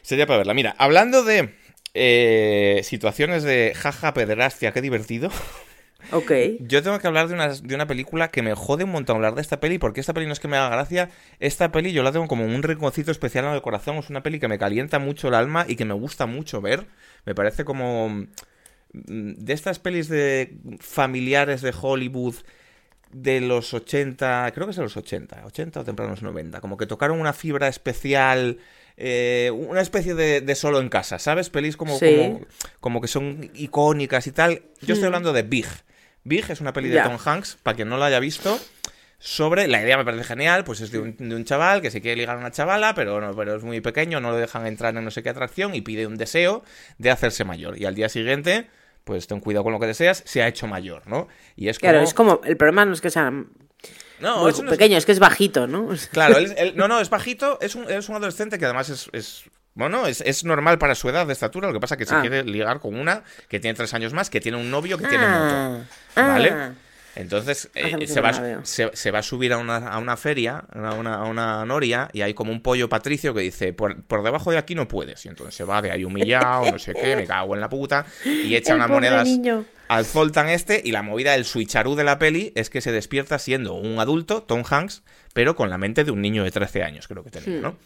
Sería, 0.01 0.27
para 0.27 0.39
verla. 0.39 0.55
Mira, 0.55 0.75
hablando 0.79 1.23
de 1.23 1.51
eh, 1.93 2.81
situaciones 2.83 3.43
de 3.43 3.75
jaja, 3.77 4.15
pederastia, 4.15 4.73
qué 4.73 4.81
divertido... 4.81 5.31
Ok. 6.13 6.33
Yo 6.61 6.83
tengo 6.83 6.99
que 6.99 7.07
hablar 7.07 7.29
de 7.29 7.35
una, 7.35 7.49
de 7.49 7.75
una 7.75 7.87
película 7.87 8.29
que 8.29 8.43
me 8.43 8.55
jode 8.55 8.85
un 8.85 8.91
montón 8.91 9.17
hablar 9.17 9.35
de 9.35 9.43
esta 9.43 9.61
peli, 9.61 9.79
porque 9.79 10.01
esta 10.01 10.15
peli 10.15 10.27
no 10.27 10.33
es 10.33 10.41
que 10.41 10.49
me 10.49 10.57
haga 10.57 10.71
gracia. 10.71 11.11
Esta 11.41 11.73
peli 11.73 11.93
yo 11.93 12.03
la 12.03 12.13
tengo 12.13 12.29
como 12.29 12.45
un 12.45 12.63
rinconcito 12.63 13.11
especial 13.11 13.45
en 13.47 13.53
el 13.53 13.63
corazón. 13.63 13.97
Es 13.97 14.11
una 14.11 14.23
peli 14.23 14.39
que 14.39 14.49
me 14.49 14.59
calienta 14.59 14.99
mucho 14.99 15.29
el 15.29 15.35
alma 15.35 15.65
y 15.69 15.77
que 15.77 15.85
me 15.85 15.95
gusta 15.95 16.27
mucho 16.27 16.61
ver. 16.61 16.87
Me 17.25 17.35
parece 17.35 17.65
como. 17.65 18.09
Mm, 18.93 19.35
de 19.39 19.53
estas 19.53 19.79
pelis 19.79 20.09
de 20.09 20.57
familiares 20.81 21.61
de 21.61 21.75
Hollywood 21.79 22.37
de 23.13 23.41
los 23.41 23.73
80, 23.73 24.51
creo 24.53 24.67
que 24.67 24.71
es 24.71 24.77
de 24.77 24.83
los 24.83 24.97
80, 24.97 25.47
80 25.47 25.81
o 25.81 25.85
tempranos 25.85 26.23
90, 26.23 26.61
como 26.61 26.77
que 26.77 26.87
tocaron 26.87 27.21
una 27.21 27.33
fibra 27.33 27.69
especial, 27.69 28.59
eh, 28.97 29.51
una 29.55 29.81
especie 29.81 30.15
de, 30.15 30.55
solo 30.55 30.81
en 30.81 30.89
casa, 30.89 31.19
¿sabes? 31.19 31.51
Pelis 31.51 31.77
como, 31.77 31.99
como, 31.99 32.41
como, 32.81 33.01
que 33.01 33.09
son 33.09 33.51
icónicas 33.55 34.27
y 34.27 34.33
tal. 34.33 34.63
Yo 34.81 34.95
estoy 34.95 35.03
hmm. 35.03 35.07
hablando 35.07 35.33
de 35.33 35.43
Big. 35.43 35.67
Big 36.27 36.51
es 36.51 36.61
una 36.61 36.73
peli 36.73 36.89
de 36.89 37.01
Tom 37.01 37.19
Hanks, 37.25 37.59
para 37.63 37.77
quien 37.77 37.89
no 37.89 37.97
la 37.97 38.07
haya 38.07 38.21
visto. 38.21 38.59
Sobre, 39.19 39.67
la 39.67 39.81
idea 39.81 39.97
me 39.97 40.05
parece 40.05 40.25
genial, 40.25 40.65
pues 40.65 40.81
es 40.81 40.91
de 40.91 40.99
un, 40.99 41.45
chaval 41.45 41.81
que 41.81 41.91
se 41.91 42.03
quiere 42.03 42.17
ligar 42.17 42.37
a 42.37 42.41
una 42.41 42.51
chavala, 42.51 42.95
pero, 42.95 43.21
no, 43.21 43.35
pero 43.35 43.57
es 43.57 43.63
muy 43.63 43.81
pequeño, 43.81 44.21
no 44.21 44.31
lo 44.31 44.37
dejan 44.37 44.67
entrar 44.67 44.95
en 44.97 45.05
no 45.05 45.11
sé 45.11 45.23
qué 45.23 45.31
atracción 45.31 45.75
y 45.75 45.81
pide 45.81 46.07
un 46.07 46.17
deseo 46.17 46.65
de 46.99 47.11
hacerse 47.11 47.45
mayor. 47.45 47.79
Y 47.79 47.87
al 47.87 47.95
día 47.95 48.09
siguiente, 48.09 48.69
pues 49.05 49.27
ten 49.27 49.41
cuidado 49.41 49.65
con 49.65 49.73
lo 49.73 49.81
que 49.81 49.87
deseas, 49.87 50.23
se 50.27 50.43
ha 50.43 50.49
hecho 50.49 50.67
mayor, 50.67 51.07
¿no? 51.07 51.29
Y 51.55 51.69
es 51.69 51.79
claro, 51.79 52.01
es 52.01 52.13
como, 52.13 52.41
el 52.45 52.57
problema 52.57 52.85
no 52.85 52.93
es 52.93 53.01
que 53.01 53.11
sea 53.11 53.33
no, 54.21 54.49
es 54.49 54.61
pequeño, 54.61 54.97
es... 54.97 55.07
que 55.07 55.13
es 55.13 55.19
bajito, 55.19 55.67
¿no? 55.67 55.89
Claro, 56.11 56.37
no, 56.75 56.89
no, 56.89 57.01
es 57.01 57.11
bajito, 57.11 57.59
es 57.61 57.75
un, 57.75 57.91
es 57.91 58.09
un 58.09 58.17
adolescente 58.17 58.59
que 58.59 58.65
además 58.65 59.09
es, 59.13 59.45
bueno, 59.77 60.07
es, 60.07 60.45
normal 60.45 60.79
para 60.79 60.95
su 60.95 61.09
edad 61.11 61.27
de 61.27 61.35
estatura, 61.35 61.69
lo 61.69 61.75
que 61.75 61.81
pasa 61.81 61.95
es 61.95 61.99
que 61.99 62.07
se 62.07 62.15
ah. 62.15 62.23
quiere 62.23 62.43
ligar 62.45 62.81
con 62.81 62.99
una 62.99 63.23
que 63.47 63.61
tiene 63.61 63.75
tres 63.75 63.93
años 63.93 64.15
más, 64.15 64.31
que 64.31 64.41
tiene 64.41 64.57
un 64.57 64.71
novio 64.71 64.97
que 64.97 65.07
tiene 65.07 65.25
ah. 65.27 65.79
moto. 65.79 65.87
¿Vale? 66.17 66.51
Ah. 66.51 66.73
Entonces 67.15 67.71
eh, 67.75 68.07
se, 68.07 68.21
va, 68.23 68.63
se, 68.65 69.11
va, 69.11 69.19
a 69.19 69.23
subir 69.23 69.53
a 69.53 69.59
una, 69.59 69.77
a 69.77 69.99
una 69.99 70.17
feria, 70.17 70.65
a 70.73 70.95
una, 70.95 71.17
a 71.17 71.25
una, 71.25 71.65
noria, 71.67 72.09
y 72.15 72.23
hay 72.23 72.33
como 72.33 72.53
un 72.53 72.63
pollo 72.63 72.89
patricio 72.89 73.35
que 73.35 73.43
dice, 73.43 73.75
por, 73.75 74.03
por, 74.03 74.23
debajo 74.23 74.51
de 74.51 74.57
aquí 74.57 74.75
no 74.75 74.89
puedes. 74.89 75.27
Y 75.27 75.29
entonces 75.29 75.55
se 75.55 75.65
va 75.65 75.83
de 75.83 75.91
ahí 75.91 76.05
humillado, 76.05 76.73
no 76.73 76.79
sé 76.79 76.95
qué, 76.95 77.15
me 77.15 77.25
cago 77.27 77.55
en 77.55 77.61
la 77.61 77.69
puta, 77.69 78.07
y 78.25 78.55
echa 78.55 78.75
unas 78.75 78.89
monedas 78.89 79.29
al 79.89 80.05
Zoltan 80.05 80.49
este, 80.49 80.81
y 80.85 80.91
la 80.91 81.03
movida 81.03 81.33
del 81.33 81.45
switcharú 81.45 81.95
de 81.97 82.05
la 82.05 82.19
peli 82.19 82.53
es 82.55 82.71
que 82.71 82.81
se 82.81 82.93
despierta 82.93 83.39
siendo 83.39 83.75
un 83.75 83.99
adulto, 83.99 84.43
Tom 84.43 84.63
Hanks, 84.69 85.03
pero 85.35 85.55
con 85.55 85.69
la 85.69 85.79
mente 85.79 86.03
de 86.05 86.11
un 86.11 86.23
niño 86.23 86.45
de 86.45 86.51
13 86.51 86.83
años, 86.83 87.09
creo 87.09 87.23
que 87.23 87.31
tenía, 87.31 87.61
¿no? 87.61 87.73
Hmm. 87.73 87.77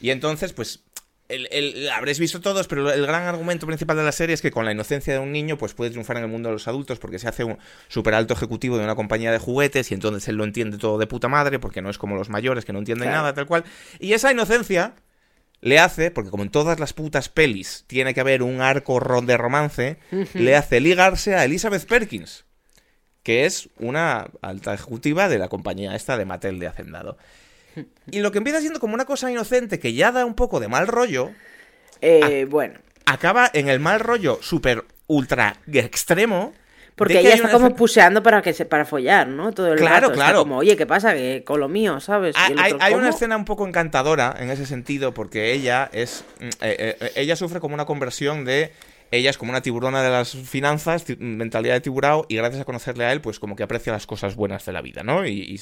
Y 0.00 0.10
entonces, 0.10 0.54
pues 0.54 0.80
el, 1.30 1.88
habréis 1.90 2.18
visto 2.18 2.40
todos, 2.40 2.66
pero 2.66 2.90
el 2.90 3.06
gran 3.06 3.22
argumento 3.22 3.66
principal 3.66 3.96
de 3.96 4.02
la 4.02 4.12
serie 4.12 4.34
es 4.34 4.42
que 4.42 4.50
con 4.50 4.64
la 4.64 4.72
inocencia 4.72 5.12
de 5.12 5.18
un 5.18 5.32
niño, 5.32 5.56
pues 5.56 5.74
puede 5.74 5.90
triunfar 5.90 6.16
en 6.16 6.24
el 6.24 6.28
mundo 6.28 6.48
de 6.48 6.54
los 6.54 6.68
adultos 6.68 6.98
porque 6.98 7.18
se 7.18 7.28
hace 7.28 7.44
un 7.44 7.58
super 7.88 8.14
alto 8.14 8.34
ejecutivo 8.34 8.78
de 8.78 8.84
una 8.84 8.96
compañía 8.96 9.32
de 9.32 9.38
juguetes 9.38 9.90
y 9.90 9.94
entonces 9.94 10.26
él 10.28 10.36
lo 10.36 10.44
entiende 10.44 10.78
todo 10.78 10.98
de 10.98 11.06
puta 11.06 11.28
madre 11.28 11.58
porque 11.58 11.82
no 11.82 11.90
es 11.90 11.98
como 11.98 12.16
los 12.16 12.28
mayores 12.28 12.64
que 12.64 12.72
no 12.72 12.80
entienden 12.80 13.10
nada, 13.10 13.32
tal 13.34 13.46
cual. 13.46 13.64
Y 13.98 14.12
esa 14.12 14.32
inocencia 14.32 14.94
le 15.60 15.78
hace, 15.78 16.10
porque 16.10 16.30
como 16.30 16.42
en 16.42 16.50
todas 16.50 16.80
las 16.80 16.92
putas 16.92 17.28
pelis 17.28 17.84
tiene 17.86 18.14
que 18.14 18.20
haber 18.20 18.42
un 18.42 18.60
arco 18.60 19.00
de 19.22 19.36
romance, 19.36 19.98
le 20.34 20.56
hace 20.56 20.80
ligarse 20.80 21.34
a 21.34 21.44
Elizabeth 21.44 21.86
Perkins, 21.86 22.44
que 23.22 23.44
es 23.44 23.68
una 23.78 24.30
alta 24.42 24.74
ejecutiva 24.74 25.28
de 25.28 25.38
la 25.38 25.48
compañía 25.48 25.94
esta 25.94 26.16
de 26.16 26.24
Mattel 26.24 26.58
de 26.58 26.66
Hacendado. 26.66 27.18
Y 28.10 28.20
lo 28.20 28.32
que 28.32 28.38
empieza 28.38 28.60
siendo 28.60 28.80
como 28.80 28.94
una 28.94 29.04
cosa 29.04 29.30
inocente 29.30 29.78
que 29.78 29.92
ya 29.92 30.12
da 30.12 30.24
un 30.24 30.34
poco 30.34 30.60
de 30.60 30.68
mal 30.68 30.86
rollo. 30.86 31.30
Eh, 32.00 32.46
bueno. 32.48 32.78
Acaba 33.06 33.50
en 33.52 33.68
el 33.68 33.80
mal 33.80 34.00
rollo 34.00 34.38
súper 34.42 34.84
ultra 35.06 35.56
extremo. 35.72 36.52
Porque 36.96 37.20
ella 37.20 37.34
está 37.34 37.50
como 37.50 37.74
puseando 37.74 38.22
para 38.22 38.42
que 38.42 38.52
se, 38.52 38.66
para 38.66 38.84
follar, 38.84 39.26
¿no? 39.26 39.52
Todo 39.52 39.72
el 39.72 39.78
claro, 39.78 40.12
claro. 40.12 40.40
como, 40.40 40.58
oye, 40.58 40.76
¿qué 40.76 40.84
pasa? 40.84 41.14
Que 41.14 41.42
con 41.46 41.58
lo 41.58 41.66
mío, 41.66 41.98
¿sabes? 41.98 42.36
Hay, 42.36 42.92
una 42.92 43.08
escena 43.08 43.38
un 43.38 43.46
poco 43.46 43.66
encantadora 43.66 44.34
en 44.38 44.50
ese 44.50 44.66
sentido, 44.66 45.14
porque 45.14 45.52
ella 45.52 45.88
es. 45.92 46.24
Mm, 46.40 46.44
eh, 46.60 46.96
eh, 47.00 47.12
ella 47.14 47.36
sufre 47.36 47.58
como 47.58 47.72
una 47.72 47.86
conversión 47.86 48.44
de 48.44 48.72
ella 49.10 49.30
es 49.30 49.38
como 49.38 49.50
una 49.50 49.62
tiburona 49.62 50.02
de 50.02 50.10
las 50.10 50.32
finanzas, 50.32 51.04
mentalidad 51.18 51.74
de 51.74 51.80
tiburao, 51.80 52.26
y 52.28 52.36
gracias 52.36 52.62
a 52.62 52.64
conocerle 52.64 53.04
a 53.04 53.12
él, 53.12 53.20
pues 53.20 53.38
como 53.38 53.56
que 53.56 53.62
aprecia 53.62 53.92
las 53.92 54.06
cosas 54.06 54.36
buenas 54.36 54.64
de 54.64 54.72
la 54.72 54.82
vida, 54.82 55.02
¿no? 55.02 55.26
Y, 55.26 55.60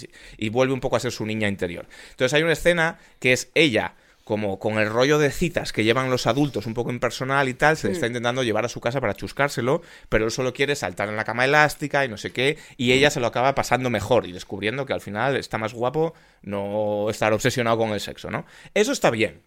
vuelve 0.50 0.74
un 0.74 0.80
poco 0.80 0.96
a 0.96 1.00
ser 1.00 1.12
su 1.12 1.24
niña 1.26 1.48
interior. 1.48 1.86
Entonces 2.10 2.34
hay 2.34 2.42
una 2.42 2.52
escena 2.52 2.98
que 3.20 3.32
es 3.32 3.50
ella 3.54 3.94
como 4.24 4.58
con 4.58 4.78
el 4.78 4.90
rollo 4.90 5.18
de 5.18 5.30
citas 5.30 5.72
que 5.72 5.84
llevan 5.84 6.10
los 6.10 6.26
adultos 6.26 6.66
un 6.66 6.74
poco 6.74 6.90
impersonal 6.90 7.48
y 7.48 7.54
tal, 7.54 7.78
se 7.78 7.86
le 7.86 7.94
está 7.94 8.04
mm. 8.04 8.10
intentando 8.10 8.42
llevar 8.42 8.62
a 8.66 8.68
su 8.68 8.78
casa 8.78 9.00
para 9.00 9.14
chuscárselo, 9.14 9.80
pero 10.10 10.26
él 10.26 10.30
solo 10.30 10.52
quiere 10.52 10.76
saltar 10.76 11.08
en 11.08 11.16
la 11.16 11.24
cama 11.24 11.46
elástica 11.46 12.04
y 12.04 12.08
no 12.08 12.18
sé 12.18 12.30
qué, 12.30 12.58
y 12.76 12.92
ella 12.92 13.10
se 13.10 13.20
lo 13.20 13.26
acaba 13.26 13.54
pasando 13.54 13.88
mejor 13.88 14.26
y 14.26 14.32
descubriendo 14.32 14.84
que 14.84 14.92
al 14.92 15.00
final 15.00 15.34
está 15.36 15.56
más 15.56 15.72
guapo 15.72 16.12
no 16.42 17.08
estar 17.08 17.32
obsesionado 17.32 17.78
con 17.78 17.92
el 17.92 18.00
sexo, 18.00 18.30
¿no? 18.30 18.44
Eso 18.74 18.92
está 18.92 19.10
bien. 19.10 19.40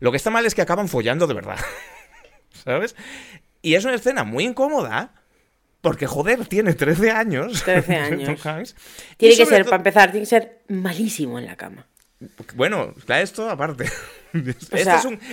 Lo 0.00 0.10
que 0.10 0.18
está 0.18 0.28
mal 0.28 0.44
es 0.44 0.54
que 0.54 0.60
acaban 0.60 0.88
follando 0.88 1.26
de 1.26 1.32
verdad. 1.32 1.58
¿Sabes? 2.64 2.94
Y 3.66 3.74
es 3.74 3.84
una 3.84 3.96
escena 3.96 4.22
muy 4.22 4.44
incómoda. 4.44 5.12
Porque, 5.80 6.06
joder, 6.06 6.46
tiene 6.46 6.74
13 6.74 7.10
años. 7.10 7.64
13 7.64 7.96
años. 7.96 8.76
tiene 9.16 9.36
que 9.36 9.44
ser, 9.44 9.64
para 9.64 9.78
empezar, 9.78 10.12
tiene 10.12 10.22
que 10.24 10.30
ser 10.30 10.62
malísimo 10.68 11.36
en 11.40 11.46
la 11.46 11.56
cama. 11.56 11.84
Bueno, 12.54 12.94
esto 13.08 13.50
aparte. 13.50 13.86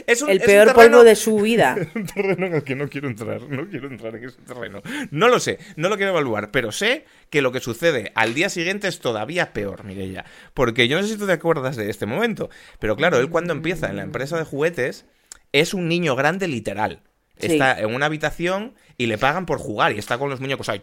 es, 0.07 0.23
el 0.27 0.41
peor 0.41 0.73
polvo 0.73 1.03
de 1.03 1.15
su 1.25 1.37
vida. 1.37 1.77
un 1.93 2.07
terreno 2.07 2.47
en 2.47 2.55
el 2.55 2.63
que 2.63 2.73
no 2.73 2.89
quiero 2.89 3.07
entrar. 3.07 3.43
No 3.43 3.69
quiero 3.69 3.87
entrar 3.87 4.15
en 4.15 4.23
ese 4.23 4.41
terreno. 4.41 4.81
No 5.11 5.27
lo 5.27 5.39
sé, 5.39 5.59
no 5.75 5.89
lo 5.89 5.97
quiero 5.97 6.13
evaluar, 6.13 6.49
pero 6.49 6.71
sé 6.71 7.05
que 7.29 7.43
lo 7.43 7.51
que 7.51 7.59
sucede 7.59 8.11
al 8.15 8.33
día 8.33 8.49
siguiente 8.49 8.87
es 8.87 8.99
todavía 8.99 9.53
peor, 9.53 9.83
Mireia. 9.83 10.25
Porque 10.55 10.87
yo 10.87 10.97
no 10.97 11.03
sé 11.03 11.13
si 11.13 11.19
tú 11.19 11.27
te 11.27 11.33
acuerdas 11.33 11.75
de 11.75 11.87
este 11.87 12.07
momento, 12.07 12.49
pero 12.79 12.95
claro, 12.95 13.19
él 13.19 13.29
cuando 13.29 13.53
empieza 13.53 13.91
en 13.91 13.97
la 13.97 14.03
empresa 14.03 14.39
de 14.39 14.43
juguetes 14.43 15.05
es 15.51 15.75
un 15.75 15.87
niño 15.87 16.15
grande 16.15 16.47
literal. 16.47 17.03
Está 17.45 17.79
en 17.79 17.93
una 17.93 18.05
habitación 18.07 18.73
y 18.97 19.07
le 19.07 19.17
pagan 19.17 19.45
por 19.45 19.59
jugar 19.59 19.93
y 19.93 19.99
está 19.99 20.17
con 20.17 20.29
los 20.29 20.39
muñecos 20.39 20.69
ahí. 20.69 20.81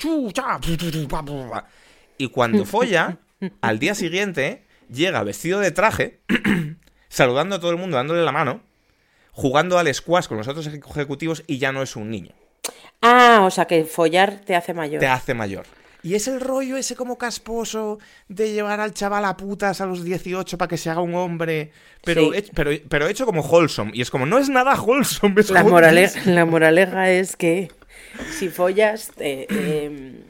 Y 2.19 2.29
cuando 2.29 2.65
folla, 2.65 3.19
al 3.61 3.79
día 3.79 3.95
siguiente, 3.95 4.65
llega 4.91 5.23
vestido 5.23 5.61
de 5.61 5.71
traje, 5.71 6.21
saludando 7.09 7.57
a 7.57 7.61
todo 7.61 7.71
el 7.71 7.77
mundo, 7.77 7.97
dándole 7.97 8.23
la 8.23 8.33
mano, 8.33 8.63
jugando 9.33 9.79
al 9.79 9.93
squash 9.95 10.27
con 10.27 10.37
los 10.37 10.49
otros 10.49 10.67
ejecutivos 10.67 11.45
y 11.47 11.59
ya 11.59 11.73
no 11.73 11.83
es 11.83 11.97
un 11.97 12.11
niño. 12.11 12.33
Ah, 13.01 13.43
o 13.45 13.51
sea 13.51 13.67
que 13.67 13.85
follar 13.85 14.41
te 14.45 14.55
hace 14.55 14.75
mayor. 14.75 15.01
Te 15.01 15.09
hace 15.09 15.35
mayor. 15.35 15.67
Y 16.03 16.15
es 16.15 16.29
el 16.29 16.41
rollo 16.41 16.77
ese 16.77 16.97
como 16.97 17.19
casposo 17.19 17.99
de 18.29 18.53
llevar 18.53 18.81
al 18.81 18.95
chaval 18.95 19.25
a 19.25 19.37
putas 19.37 19.81
a 19.81 19.87
los 19.87 20.03
18 20.03 20.57
para 20.57 20.69
que 20.69 20.77
se 20.77 20.91
haga 20.91 21.01
un 21.01 21.15
hombre, 21.15 21.73
pero, 22.05 22.31
pero, 22.55 22.71
pero 22.89 23.07
hecho 23.07 23.27
como 23.27 23.43
wholesome. 23.43 23.93
Y 23.95 24.01
es 24.01 24.11
como, 24.11 24.27
no 24.27 24.39
es 24.39 24.49
nada 24.49 24.81
wholesome. 24.81 25.43
la, 25.51 25.63
moraleja, 25.65 26.31
la 26.31 26.47
moraleja 26.47 27.11
es 27.11 27.37
que 27.37 27.71
si 28.39 28.49
follas, 28.49 29.13
eh, 29.19 30.25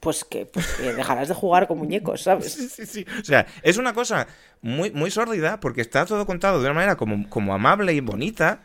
pues, 0.00 0.24
que, 0.24 0.46
pues 0.46 0.66
dejarás 0.96 1.28
de 1.28 1.34
jugar 1.34 1.66
con 1.66 1.78
muñecos, 1.78 2.22
¿sabes? 2.22 2.52
Sí, 2.52 2.68
sí, 2.68 2.86
sí. 2.86 3.06
O 3.20 3.24
sea, 3.24 3.46
es 3.62 3.76
una 3.76 3.92
cosa 3.92 4.26
muy, 4.62 4.90
muy 4.90 5.10
sórdida 5.10 5.60
porque 5.60 5.80
está 5.80 6.06
todo 6.06 6.24
contado 6.26 6.60
de 6.60 6.66
una 6.66 6.74
manera 6.74 6.96
como, 6.96 7.28
como 7.28 7.54
amable 7.54 7.92
y 7.92 8.00
bonita. 8.00 8.62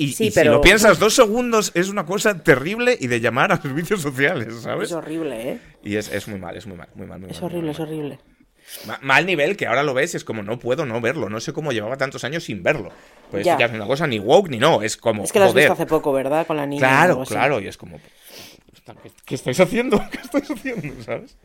Y, 0.00 0.12
si 0.12 0.30
lo 0.44 0.60
piensas 0.60 1.00
dos 1.00 1.14
segundos, 1.14 1.72
es 1.74 1.88
una 1.88 2.06
cosa 2.06 2.38
terrible 2.42 2.96
y 2.98 3.08
de 3.08 3.20
llamar 3.20 3.50
a 3.50 3.60
servicios 3.60 4.00
sociales, 4.00 4.54
¿sabes? 4.62 4.90
Es 4.90 4.94
horrible, 4.94 5.50
¿eh? 5.50 5.58
Y 5.82 5.96
es, 5.96 6.28
muy 6.28 6.38
mal, 6.38 6.56
es 6.56 6.66
muy 6.68 6.76
mal, 6.76 6.88
muy 6.94 7.06
mal. 7.06 7.24
es 7.28 7.42
horrible, 7.42 7.72
es 7.72 7.80
horrible. 7.80 8.18
Mal 9.02 9.26
nivel 9.26 9.56
que 9.56 9.66
ahora 9.66 9.82
lo 9.82 9.94
ves 9.94 10.14
es 10.14 10.24
como 10.24 10.42
no 10.42 10.58
puedo 10.58 10.86
no 10.86 11.00
verlo. 11.00 11.28
No 11.28 11.40
sé 11.40 11.52
cómo 11.52 11.72
llevaba 11.72 11.96
tantos 11.96 12.22
años 12.22 12.44
sin 12.44 12.62
verlo. 12.62 12.90
Pues 13.30 13.44
ya. 13.44 13.56
es 13.56 13.72
una 13.72 13.86
cosa 13.86 14.06
ni 14.06 14.18
woke 14.18 14.50
ni 14.50 14.58
no. 14.58 14.82
Es 14.82 14.96
como. 14.96 15.24
Es 15.24 15.32
que 15.32 15.38
lo 15.38 15.46
has 15.46 15.54
visto 15.54 15.72
hace 15.72 15.86
poco, 15.86 16.12
¿verdad? 16.12 16.46
Con 16.46 16.58
la 16.58 16.66
niña. 16.66 16.80
Claro, 16.80 17.24
claro. 17.24 17.60
Y 17.60 17.66
es 17.66 17.76
como. 17.76 17.98
¿Qué 19.24 19.34
estáis 19.34 19.58
haciendo? 19.58 19.98
¿Qué 20.10 20.18
estáis 20.18 20.50
haciendo? 20.50 21.02
¿Sabes? 21.02 21.36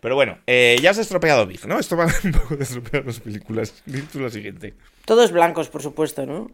Pero 0.00 0.14
bueno, 0.14 0.38
eh, 0.46 0.76
ya 0.80 0.90
has 0.90 0.98
estropeado 0.98 1.46
Big, 1.46 1.66
¿no? 1.66 1.78
Esto 1.78 1.96
va 1.96 2.06
un 2.24 2.32
poco 2.32 2.56
de 2.56 2.64
estropear 2.64 3.06
las 3.06 3.20
películas. 3.20 3.82
Lo 4.14 4.28
siguiente. 4.28 4.74
Todos 5.04 5.32
blancos, 5.32 5.68
por 5.68 5.82
supuesto, 5.82 6.26
¿no? 6.26 6.50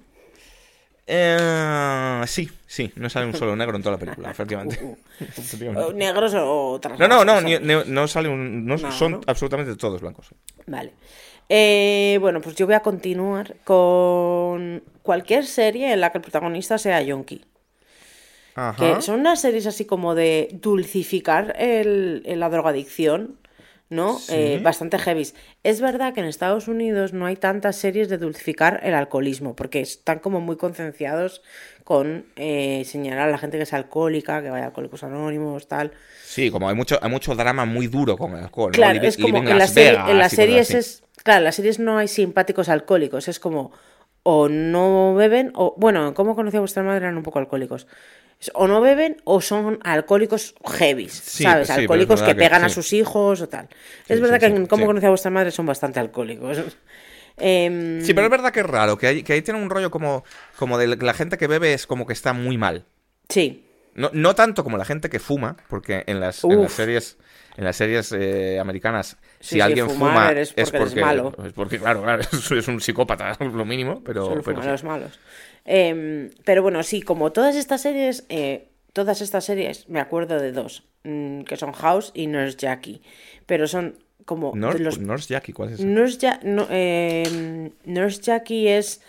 Eh, 1.06 2.22
sí, 2.26 2.50
sí, 2.66 2.90
no 2.96 3.10
sale 3.10 3.26
un 3.26 3.34
solo 3.34 3.54
negro 3.54 3.76
en 3.76 3.82
toda 3.82 3.96
la 3.96 4.00
película, 4.00 4.30
efectivamente. 4.30 4.78
Uh, 5.14 5.92
¿Negros 5.92 6.34
o 6.34 6.70
otras 6.72 6.98
No, 6.98 7.06
no, 7.06 7.24
no, 7.24 7.40
no, 7.40 8.08
sale 8.08 8.28
un. 8.28 8.66
No, 8.66 8.76
son 8.90 9.20
absolutamente 9.26 9.76
todos 9.76 10.00
blancos. 10.00 10.30
Vale. 10.66 10.92
Eh, 11.48 12.18
bueno, 12.20 12.40
pues 12.40 12.56
yo 12.56 12.66
voy 12.66 12.74
a 12.74 12.80
continuar 12.80 13.54
con 13.62 14.82
cualquier 15.02 15.46
serie 15.46 15.92
en 15.92 16.00
la 16.00 16.10
que 16.10 16.18
el 16.18 16.22
protagonista 16.22 16.78
sea 16.78 17.00
yonki. 17.02 17.44
Que 18.78 19.02
son 19.02 19.20
unas 19.20 19.40
series 19.40 19.66
así 19.66 19.84
como 19.84 20.14
de 20.14 20.48
dulcificar 20.52 21.54
el, 21.58 22.22
la 22.26 22.48
drogadicción 22.48 23.36
¿no? 23.90 24.18
Eh, 24.28 24.60
bastante 24.62 24.98
heavy. 24.98 25.28
Es 25.62 25.80
verdad 25.80 26.14
que 26.14 26.20
en 26.20 26.26
Estados 26.26 26.68
Unidos 26.68 27.12
no 27.12 27.26
hay 27.26 27.36
tantas 27.36 27.76
series 27.76 28.08
de 28.08 28.18
dulcificar 28.18 28.80
el 28.82 28.94
alcoholismo, 28.94 29.54
porque 29.54 29.80
están 29.80 30.18
como 30.18 30.40
muy 30.40 30.56
concienciados 30.56 31.42
con 31.84 32.26
eh, 32.36 32.82
señalar 32.86 33.28
a 33.28 33.30
la 33.30 33.38
gente 33.38 33.58
que 33.58 33.64
es 33.64 33.72
alcohólica, 33.72 34.42
que 34.42 34.50
vaya 34.50 34.64
a 34.64 34.66
alcohólicos 34.68 35.04
anónimos, 35.04 35.68
tal. 35.68 35.92
Sí, 36.24 36.50
como 36.50 36.68
hay 36.68 36.74
mucho, 36.74 36.98
hay 37.02 37.10
mucho 37.10 37.34
drama 37.34 37.64
muy 37.64 37.86
duro 37.86 38.16
con 38.16 38.32
el 38.32 38.44
alcohol. 38.44 38.72
Claro, 38.72 39.00
es 39.02 39.16
como 39.18 39.38
en, 39.38 39.58
las 39.58 39.70
series 40.32 40.70
es. 40.72 41.02
Claro, 41.22 41.38
en 41.38 41.44
las 41.44 41.54
series 41.56 41.78
no 41.78 41.98
hay 41.98 42.08
simpáticos 42.08 42.68
alcohólicos, 42.68 43.28
es 43.28 43.38
como 43.38 43.72
o 44.22 44.48
no 44.48 45.14
beben, 45.14 45.52
o 45.54 45.74
bueno, 45.76 46.14
¿cómo 46.14 46.34
conocía 46.34 46.60
vuestra 46.60 46.82
madre? 46.82 47.04
Eran 47.04 47.18
un 47.18 47.22
poco 47.22 47.38
alcohólicos 47.38 47.86
o 48.54 48.66
no 48.66 48.80
beben 48.80 49.16
o 49.24 49.40
son 49.40 49.78
alcohólicos 49.82 50.54
heavy, 50.78 51.08
¿sabes? 51.08 51.70
alcohólicos 51.70 52.22
que 52.22 52.34
pegan 52.34 52.64
a 52.64 52.68
sus 52.68 52.92
hijos 52.92 53.40
o 53.40 53.48
tal. 53.48 53.68
es 54.08 54.20
verdad 54.20 54.38
que 54.38 54.46
en 54.46 54.66
cómo 54.66 54.86
conoce 54.86 55.06
a 55.06 55.10
vuestra 55.10 55.30
madre 55.30 55.50
son 55.50 55.66
bastante 55.66 56.00
alcohólicos. 56.00 56.58
Em, 57.36 58.00
sí, 58.00 58.14
pero 58.14 58.28
es 58.28 58.30
verdad 58.30 58.52
que 58.52 58.60
es 58.60 58.66
raro, 58.66 58.96
que, 58.96 59.24
que 59.24 59.32
ahí 59.32 59.42
tiene 59.42 59.60
un 59.60 59.68
rollo 59.68 59.90
como, 59.90 60.22
como 60.56 60.78
de 60.78 60.86
la 60.86 61.14
gente 61.14 61.36
que 61.36 61.48
bebe 61.48 61.72
es 61.72 61.84
como 61.84 62.06
que 62.06 62.12
está 62.12 62.32
muy 62.32 62.56
mal. 62.56 62.84
Sí. 63.28 63.64
No, 63.96 64.08
no 64.12 64.36
tanto 64.36 64.62
como 64.62 64.78
la 64.78 64.84
gente 64.84 65.10
que 65.10 65.18
fuma, 65.18 65.56
porque 65.68 66.04
en 66.06 66.20
las, 66.20 66.44
en 66.44 66.62
las 66.62 66.72
series 66.72 67.18
en 67.56 67.64
las 67.64 67.76
series 67.76 68.12
eh, 68.12 68.58
americanas, 68.58 69.16
si 69.38 69.60
alguien 69.60 69.88
fuma, 69.88 70.32
es 70.32 70.52
porque, 70.52 70.78
es 70.78 70.96
malo. 70.96 71.32
Es 71.44 71.52
porque, 71.52 71.78
claro, 71.78 72.02
claro, 72.02 72.22
es, 72.56 72.68
un 72.68 72.80
psicópata, 72.80 73.36
lo 73.40 73.64
mínimo, 73.64 74.02
pero... 74.02 74.40
pero 74.44 74.62
los 74.62 74.84
malos. 74.84 75.18
Em, 75.64 76.30
pero 76.44 76.62
bueno, 76.62 76.82
sí, 76.82 77.02
como 77.02 77.32
todas 77.32 77.56
estas 77.56 77.82
series, 77.82 78.24
eh, 78.28 78.68
todas 78.92 79.20
estas 79.20 79.44
series, 79.44 79.88
me 79.88 80.00
acuerdo 80.00 80.38
de 80.38 80.52
dos, 80.52 80.84
mm, 81.04 81.42
que 81.42 81.56
son 81.56 81.72
House 81.72 82.10
y 82.14 82.26
Nurse 82.26 82.58
Jackie, 82.58 83.00
pero 83.46 83.66
son 83.66 83.96
como... 84.24 84.52
Nurse, 84.54 85.28
Jackie, 85.28 85.52
¿cuál 85.52 85.72
es 85.72 85.80
Nurse, 85.80 86.38
no, 86.42 86.66
em, 86.70 87.70
Nurse 87.84 88.20
Jackie 88.22 88.68
es 88.68 89.00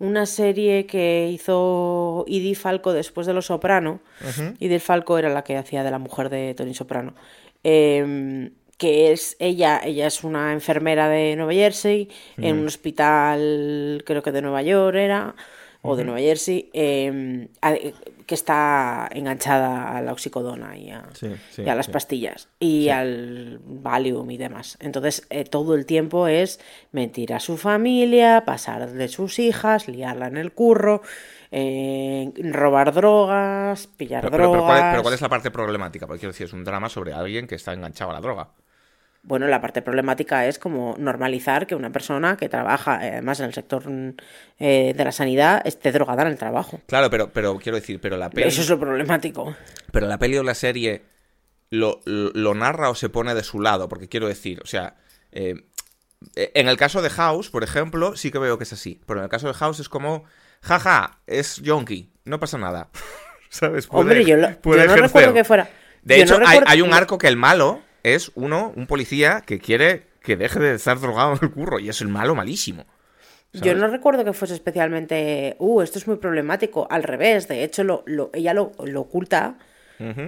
una 0.00 0.26
serie 0.26 0.86
que 0.86 1.30
hizo 1.32 2.24
Edie 2.26 2.54
Falco 2.54 2.92
después 2.92 3.26
de 3.26 3.34
Los 3.34 3.46
Soprano. 3.46 4.00
Uh 4.22 4.78
Falco 4.78 5.18
era 5.18 5.28
la 5.28 5.44
que 5.44 5.56
hacía 5.56 5.84
de 5.84 5.90
la 5.90 5.98
mujer 5.98 6.30
de 6.30 6.54
Tony 6.54 6.74
Soprano. 6.74 7.14
Em, 7.62 8.50
que 8.78 9.12
es 9.12 9.36
ella, 9.38 9.78
ella 9.84 10.06
es 10.06 10.24
una 10.24 10.54
enfermera 10.54 11.10
de 11.10 11.36
Nueva 11.36 11.52
Jersey, 11.52 12.08
en 12.38 12.58
un 12.58 12.66
hospital, 12.66 14.02
creo 14.06 14.22
que 14.22 14.32
de 14.32 14.40
Nueva 14.40 14.62
York 14.62 14.96
era, 14.96 15.34
o 15.82 15.96
de 15.96 16.04
Nueva 16.04 16.20
Jersey, 16.20 16.70
em, 16.72 17.48
que 18.26 18.34
está 18.34 19.08
enganchada 19.12 19.96
a 19.96 20.02
la 20.02 20.12
oxicodona 20.12 20.76
y 20.76 20.90
a, 20.90 21.04
las 21.74 21.88
pastillas 21.88 22.48
y 22.58 22.90
al 22.90 23.60
Valium 23.64 24.30
y 24.30 24.36
demás. 24.36 24.76
Entonces, 24.80 25.26
eh, 25.30 25.44
todo 25.44 25.74
el 25.74 25.86
tiempo 25.86 26.28
es 26.28 26.60
mentir 26.92 27.32
a 27.32 27.40
su 27.40 27.56
familia, 27.56 28.44
pasar 28.44 28.90
de 28.90 29.08
sus 29.08 29.38
hijas, 29.38 29.88
liarla 29.88 30.26
en 30.26 30.36
el 30.36 30.52
curro. 30.52 31.02
Eh, 31.52 32.32
robar 32.52 32.94
drogas, 32.94 33.88
pillar 33.88 34.30
drogas. 34.30 34.38
pero 34.38 35.02
¿cuál, 35.02 35.14
es, 35.14 35.20
la 35.20 35.28
parte 35.28 35.50
problemática? 35.50 36.06
Porque 36.06 36.20
quiero 36.20 36.32
decir, 36.32 36.46
es 36.46 36.52
un 36.52 36.62
drama 36.62 36.88
sobre 36.88 37.12
alguien 37.12 37.48
que 37.48 37.56
está 37.56 37.72
enganchado 37.72 38.12
a 38.12 38.14
la 38.14 38.20
droga. 38.20 38.50
Bueno, 39.22 39.46
la 39.46 39.60
parte 39.60 39.82
problemática 39.82 40.46
es 40.46 40.58
como 40.58 40.94
normalizar 40.98 41.66
que 41.66 41.74
una 41.74 41.90
persona 41.90 42.36
que 42.36 42.48
trabaja, 42.48 43.06
eh, 43.06 43.12
además 43.12 43.40
en 43.40 43.46
el 43.46 43.54
sector 43.54 43.84
eh, 44.58 44.94
de 44.96 45.04
la 45.04 45.12
sanidad, 45.12 45.62
esté 45.64 45.92
drogada 45.92 46.22
en 46.22 46.28
el 46.28 46.38
trabajo. 46.38 46.80
Claro, 46.86 47.10
pero, 47.10 47.30
pero 47.30 47.58
quiero 47.58 47.76
decir, 47.76 48.00
pero 48.00 48.16
la 48.16 48.30
peli... 48.30 48.48
Eso 48.48 48.62
es 48.62 48.68
lo 48.68 48.80
problemático. 48.80 49.54
Pero 49.92 50.06
la 50.06 50.18
peli 50.18 50.38
o 50.38 50.42
la 50.42 50.54
serie 50.54 51.02
lo, 51.68 52.00
lo, 52.06 52.54
narra 52.54 52.90
o 52.90 52.94
se 52.94 53.10
pone 53.10 53.34
de 53.34 53.44
su 53.44 53.60
lado, 53.60 53.88
porque 53.88 54.08
quiero 54.08 54.26
decir, 54.26 54.60
o 54.64 54.66
sea, 54.66 54.96
en 55.32 56.68
el 56.68 56.76
caso 56.76 57.02
de 57.02 57.10
House, 57.10 57.50
por 57.50 57.62
ejemplo, 57.62 58.16
sí 58.16 58.30
que 58.30 58.38
veo 58.38 58.58
que 58.58 58.64
es 58.64 58.72
así, 58.72 59.00
pero 59.06 59.20
en 59.20 59.24
el 59.24 59.30
caso 59.30 59.48
de 59.48 59.54
House 59.54 59.80
es 59.80 59.88
como 59.88 60.24
jaja, 60.62 61.20
es 61.26 61.56
yonki, 61.56 62.12
no 62.24 62.40
pasa 62.40 62.58
nada. 62.58 62.88
¿Sabes? 63.50 63.88
Hombre, 63.90 64.24
yo, 64.24 64.36
no 64.36 64.48
recuerdo 64.96 65.34
que 65.34 65.44
fuera. 65.44 65.68
De 66.02 66.22
hecho, 66.22 66.38
hay, 66.44 66.80
un 66.82 66.92
arco 66.92 67.18
que 67.18 67.26
el 67.26 67.36
malo 67.36 67.82
es 68.02 68.32
uno, 68.34 68.72
un 68.76 68.86
policía 68.86 69.42
que 69.46 69.58
quiere 69.58 70.06
que 70.22 70.36
deje 70.36 70.60
de 70.60 70.74
estar 70.74 71.00
drogado 71.00 71.32
en 71.32 71.38
el 71.42 71.50
curro 71.50 71.78
y 71.78 71.88
es 71.88 72.00
el 72.00 72.08
malo 72.08 72.34
malísimo. 72.34 72.84
Yo 73.52 73.74
no 73.74 73.88
recuerdo 73.88 74.24
que 74.24 74.32
fuese 74.32 74.54
especialmente, 74.54 75.56
uh, 75.58 75.80
esto 75.80 75.98
es 75.98 76.06
muy 76.06 76.16
problemático. 76.16 76.86
Al 76.88 77.02
revés, 77.02 77.48
de 77.48 77.64
hecho, 77.64 77.82
lo, 77.82 78.04
ella 78.32 78.54
lo, 78.54 78.72
oculta. 78.96 79.56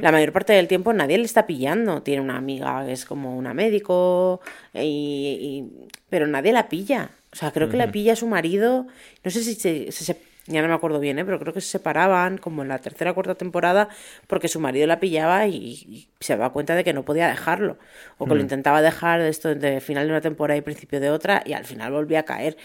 La 0.02 0.12
mayor 0.12 0.32
parte 0.32 0.52
del 0.52 0.68
tiempo 0.68 0.92
nadie 0.92 1.16
le 1.16 1.24
está 1.24 1.46
pillando. 1.46 2.02
Tiene 2.02 2.20
una 2.20 2.36
amiga 2.36 2.84
que 2.84 2.92
es 2.92 3.06
como 3.06 3.38
una 3.38 3.54
médico, 3.54 4.42
y, 4.74 5.64
pero 6.10 6.26
nadie 6.26 6.52
la 6.52 6.68
pilla. 6.68 7.10
O 7.32 7.36
sea, 7.36 7.52
creo 7.52 7.70
que 7.70 7.78
la 7.78 7.90
pilla 7.90 8.14
su 8.14 8.26
marido. 8.26 8.86
No 9.24 9.30
sé 9.30 9.42
si 9.42 9.54
se, 9.54 10.16
ya 10.46 10.60
no 10.60 10.68
me 10.68 10.74
acuerdo 10.74 10.98
bien, 10.98 11.18
¿eh? 11.18 11.24
pero 11.24 11.38
creo 11.38 11.52
que 11.52 11.60
se 11.60 11.68
separaban 11.68 12.38
como 12.38 12.62
en 12.62 12.68
la 12.68 12.78
tercera 12.80 13.12
o 13.12 13.14
cuarta 13.14 13.36
temporada 13.36 13.88
porque 14.26 14.48
su 14.48 14.58
marido 14.58 14.86
la 14.86 14.98
pillaba 14.98 15.46
y, 15.46 16.08
se 16.18 16.36
daba 16.36 16.52
cuenta 16.52 16.74
de 16.74 16.82
que 16.82 16.92
no 16.92 17.04
podía 17.04 17.28
dejarlo. 17.28 17.78
O 18.18 18.24
que 18.24 18.34
lo 18.34 18.40
mm. 18.40 18.42
intentaba 18.42 18.82
dejar 18.82 19.20
de 19.20 19.28
esto 19.28 19.50
entre 19.50 19.80
final 19.80 20.06
de 20.06 20.12
una 20.12 20.20
temporada 20.20 20.56
y 20.56 20.60
principio 20.62 21.00
de 21.00 21.10
otra 21.10 21.42
y 21.46 21.52
al 21.52 21.64
final 21.64 21.92
volvía 21.92 22.20
a 22.20 22.24
caer. 22.24 22.56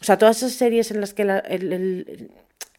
O 0.00 0.04
sea, 0.04 0.18
todas 0.18 0.38
esas 0.38 0.52
series 0.52 0.90
en 0.90 1.00
las 1.00 1.14
que 1.14 1.24
la, 1.24 1.42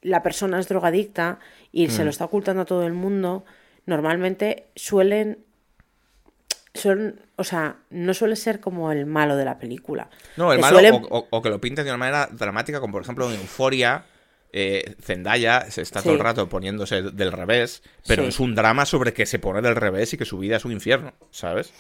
la 0.01 0.23
persona 0.23 0.59
es 0.59 0.67
drogadicta 0.67 1.39
y 1.71 1.89
se 1.89 1.99
lo 1.99 2.05
mm. 2.05 2.09
está 2.09 2.25
ocultando 2.25 2.63
a 2.63 2.65
todo 2.65 2.85
el 2.85 2.93
mundo, 2.93 3.45
normalmente 3.85 4.67
suelen 4.75 5.39
son, 6.73 7.21
o 7.37 7.43
sea, 7.45 7.77
no 7.89 8.13
suele 8.13 8.35
ser 8.35 8.59
como 8.59 8.91
el 8.91 9.05
malo 9.05 9.37
de 9.37 9.45
la 9.45 9.57
película. 9.57 10.09
No, 10.35 10.51
el 10.51 10.59
malo 10.59 10.79
o, 11.09 11.41
que 11.41 11.49
lo 11.49 11.61
pinten 11.61 11.85
de 11.85 11.91
una 11.91 11.97
manera 11.97 12.27
dramática, 12.31 12.81
como 12.81 12.93
por 12.93 13.01
ejemplo 13.01 13.31
en 13.31 13.39
Euforia. 13.39 14.03
Eh, 14.57 14.95
Zendaya 15.01 15.69
se 15.69 15.81
está 15.81 16.01
todo 16.01 16.13
el 16.13 16.19
rato 16.19 16.47
poniéndose 16.47 17.01
del 17.01 17.33
revés, 17.33 17.83
pero 18.07 18.23
es 18.23 18.39
un 18.39 18.55
drama 18.55 18.85
sobre 18.85 19.11
que 19.11 19.25
se 19.25 19.37
pone 19.37 19.61
del 19.61 19.75
revés 19.75 20.13
y 20.13 20.17
que 20.17 20.23
su 20.23 20.37
vida 20.37 20.55
es 20.55 20.63
un 20.63 20.71
infierno, 20.71 21.11
¿sabes? 21.29 21.73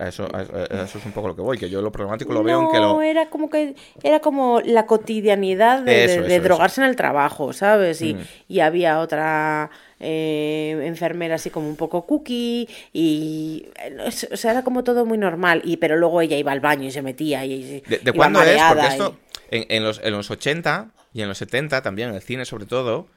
eso, 0.00 0.28
eso, 0.34 0.98
es 0.98 1.06
un 1.06 1.12
poco 1.12 1.28
lo 1.28 1.36
que 1.36 1.42
voy, 1.42 1.56
que 1.56 1.70
yo 1.70 1.80
lo 1.80 1.92
problemático 1.92 2.32
lo 2.32 2.42
veo 2.42 2.62
en 2.62 2.70
que 2.72 2.78
lo... 2.78 3.00
era 3.00 3.30
como 3.30 3.48
que 3.48 3.76
era 4.02 4.18
como 4.18 4.60
la 4.60 4.86
cotidianidad 4.86 5.82
de, 5.82 6.40
drogarse 6.40 6.80
en 6.80 6.88
el 6.88 6.96
trabajo, 6.96 7.52
¿sabes? 7.52 8.02
Y, 8.02 8.14
mm. 8.14 8.20
y 8.48 8.58
había 8.58 8.98
otra 8.98 9.70
eh, 10.00 10.82
enfermera 10.82 11.36
así 11.36 11.50
como 11.50 11.68
un 11.68 11.76
poco 11.76 12.06
cookie 12.06 12.68
y... 12.92 13.68
O 14.04 14.36
sea, 14.36 14.50
era 14.50 14.64
como 14.64 14.82
todo 14.82 15.06
muy 15.06 15.16
normal, 15.16 15.62
y 15.64 15.76
pero 15.76 15.96
luego 15.96 16.20
ella 16.22 16.36
iba 16.36 16.50
al 16.50 16.60
baño 16.60 16.88
y 16.88 16.90
se 16.90 17.02
metía 17.02 17.44
y... 17.46 17.84
¿De, 17.86 18.12
cuándo 18.12 18.42
es? 18.42 18.60
Porque 18.60 18.86
esto, 18.88 19.16
en, 19.52 19.64
en, 19.68 19.84
los, 19.84 20.00
en 20.02 20.10
los 20.10 20.28
80 20.28 20.90
y 21.12 21.22
en 21.22 21.28
los 21.28 21.38
70 21.38 21.82
también, 21.82 22.10
en 22.10 22.14
el 22.16 22.22
cine 22.22 22.44
sobre 22.44 22.66
todo 22.66 23.08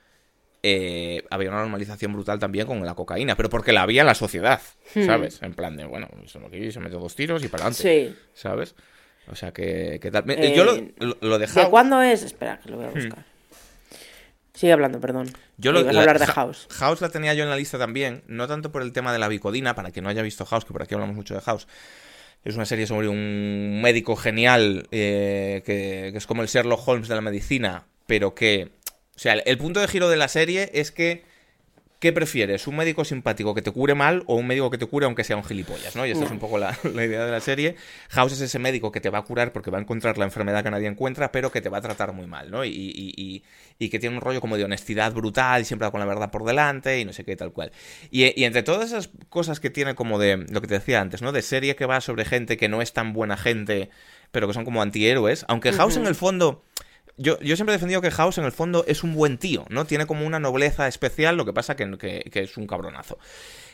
eh, 0.65 1.25
había 1.29 1.49
una 1.49 1.59
normalización 1.59 2.13
brutal 2.13 2.39
también 2.39 2.65
con 2.65 2.83
la 2.85 2.95
cocaína, 2.95 3.35
pero 3.35 3.49
porque 3.49 3.73
la 3.73 3.81
había 3.81 4.01
en 4.01 4.07
la 4.07 4.15
sociedad, 4.15 4.61
hmm. 4.95 5.05
¿sabes? 5.05 5.41
En 5.41 5.53
plan 5.53 5.75
de, 5.75 5.85
bueno, 5.85 6.07
se 6.25 6.39
lo 6.39 6.49
que 6.49 6.71
se 6.71 6.79
mete 6.79 6.95
dos 6.95 7.15
tiros 7.15 7.43
y 7.43 7.49
para 7.49 7.65
adelante, 7.65 8.13
sí. 8.13 8.15
¿sabes? 8.33 8.73
O 9.27 9.35
sea 9.35 9.51
que, 9.51 9.99
tal. 10.11 10.25
yo 10.53 10.63
lo, 10.63 11.17
lo, 11.19 11.37
¿De 11.37 11.47
cuándo 11.69 12.01
es? 12.01 12.23
Espera, 12.23 12.59
que 12.59 12.69
lo 12.69 12.77
voy 12.77 12.85
a 12.85 12.89
hmm. 12.89 12.93
buscar. 12.93 13.25
Sigue 14.53 14.71
hablando, 14.71 15.01
perdón. 15.01 15.33
Yo 15.57 15.71
lo, 15.71 15.79
a 15.79 15.99
hablar 15.99 16.19
de 16.19 16.27
House. 16.27 16.67
House 16.69 17.01
la 17.01 17.09
tenía 17.09 17.33
yo 17.33 17.43
en 17.43 17.49
la 17.49 17.57
lista 17.57 17.77
también, 17.77 18.23
no 18.27 18.47
tanto 18.47 18.71
por 18.71 18.83
el 18.83 18.93
tema 18.93 19.11
de 19.11 19.19
la 19.19 19.27
bicodina, 19.27 19.75
para 19.75 19.91
quien 19.91 20.03
no 20.03 20.09
haya 20.09 20.21
visto 20.21 20.45
House, 20.45 20.63
que 20.63 20.71
por 20.71 20.83
aquí 20.83 20.93
hablamos 20.93 21.15
mucho 21.15 21.33
de 21.33 21.41
House. 21.41 21.67
Es 22.43 22.55
una 22.55 22.65
serie 22.65 22.87
sobre 22.87 23.07
un 23.07 23.81
médico 23.81 24.15
genial 24.15 24.87
eh, 24.91 25.61
que, 25.65 26.09
que, 26.11 26.17
es 26.17 26.27
como 26.27 26.41
el 26.41 26.47
Sherlock 26.47 26.87
Holmes 26.87 27.07
de 27.07 27.15
la 27.15 27.21
medicina, 27.21 27.85
pero 28.05 28.35
que... 28.35 28.69
O 29.15 29.19
sea, 29.19 29.33
el 29.33 29.57
punto 29.59 29.79
de 29.79 29.87
giro 29.87 30.09
de 30.09 30.17
la 30.17 30.27
serie 30.27 30.71
es 30.73 30.91
que 30.91 31.23
¿Qué 32.03 32.11
prefieres? 32.11 32.67
¿Un 32.67 32.75
médico 32.75 33.05
simpático 33.05 33.55
que 33.55 33.61
te 33.61 33.71
cure 33.71 33.95
mal 33.95 34.23
o 34.27 34.35
un 34.35 34.45
médico 34.45 34.69
que 34.69 34.77
te 34.77 34.85
cure 34.85 35.05
aunque 35.05 35.23
sea 35.23 35.37
un 35.37 35.43
gilipollas? 35.45 35.95
¿no? 35.95 36.05
Y 36.05 36.11
esta 36.11 36.25
es 36.25 36.31
un 36.31 36.39
poco 36.39 36.57
la, 36.59 36.77
idea 36.83 37.23
de 37.23 37.31
la 37.31 37.39
serie. 37.39 37.77
House 38.09 38.33
es 38.33 38.41
ese 38.41 38.59
médico 38.59 38.91
que 38.91 38.99
te 38.99 39.09
va 39.09 39.19
a 39.19 39.21
curar 39.21 39.53
porque 39.53 39.71
va 39.71 39.77
a 39.77 39.81
encontrar 39.81 40.17
la 40.17 40.25
enfermedad 40.25 40.65
que 40.65 40.69
nadie 40.69 40.89
encuentra, 40.89 41.31
pero 41.31 41.49
que 41.49 41.61
te 41.61 41.69
va 41.69 41.77
a 41.77 41.81
tratar 41.81 42.11
muy 42.11 42.27
mal, 42.27 42.51
¿no? 42.51 42.65
Y, 42.65 43.41
que 43.79 43.99
tiene 43.99 44.17
un 44.17 44.21
rollo 44.21 44.41
como 44.41 44.57
de 44.57 44.65
honestidad 44.65 45.13
brutal 45.13 45.61
y 45.61 45.65
siempre 45.65 45.85
va 45.85 45.91
con 45.91 46.01
la 46.01 46.05
verdad 46.05 46.29
por 46.29 46.43
delante 46.43 46.99
y 46.99 47.05
no 47.05 47.13
sé 47.13 47.23
qué 47.23 47.37
tal 47.37 47.53
cual. 47.53 47.71
Y, 48.11 48.43
entre 48.43 48.63
todas 48.63 48.87
esas 48.87 49.09
cosas 49.29 49.61
que 49.61 49.69
tiene 49.69 49.95
como 49.95 50.19
de 50.19 50.45
lo 50.49 50.59
que 50.59 50.67
te 50.67 50.73
decía 50.73 50.99
antes, 50.99 51.21
¿no? 51.21 51.31
De 51.31 51.41
serie 51.41 51.77
que 51.77 51.85
va 51.85 52.01
sobre 52.01 52.25
gente 52.25 52.57
que 52.57 52.67
no 52.67 52.81
es 52.81 52.91
tan 52.91 53.13
buena 53.13 53.37
gente, 53.37 53.89
pero 54.31 54.47
que 54.47 54.53
son 54.53 54.65
como 54.65 54.81
antihéroes, 54.81 55.45
aunque 55.47 55.71
House 55.71 55.95
en 55.95 56.05
el 56.05 56.15
fondo 56.15 56.65
yo, 57.17 57.37
siempre 57.37 57.73
he 57.73 57.77
defendido 57.77 58.01
que 58.01 58.11
House 58.11 58.37
en 58.37 58.45
el 58.45 58.51
fondo 58.51 58.85
es 58.87 59.03
un 59.03 59.13
buen 59.13 59.37
tío, 59.37 59.65
¿no? 59.69 59.85
Tiene 59.85 60.07
como 60.07 60.25
una 60.25 60.39
nobleza 60.39 60.87
especial, 60.87 61.37
lo 61.37 61.45
que 61.45 61.53
pasa 61.53 61.75
que, 61.75 61.89
que, 62.31 62.39
es 62.39 62.57
un 62.57 62.65
cabronazo. 62.65 63.19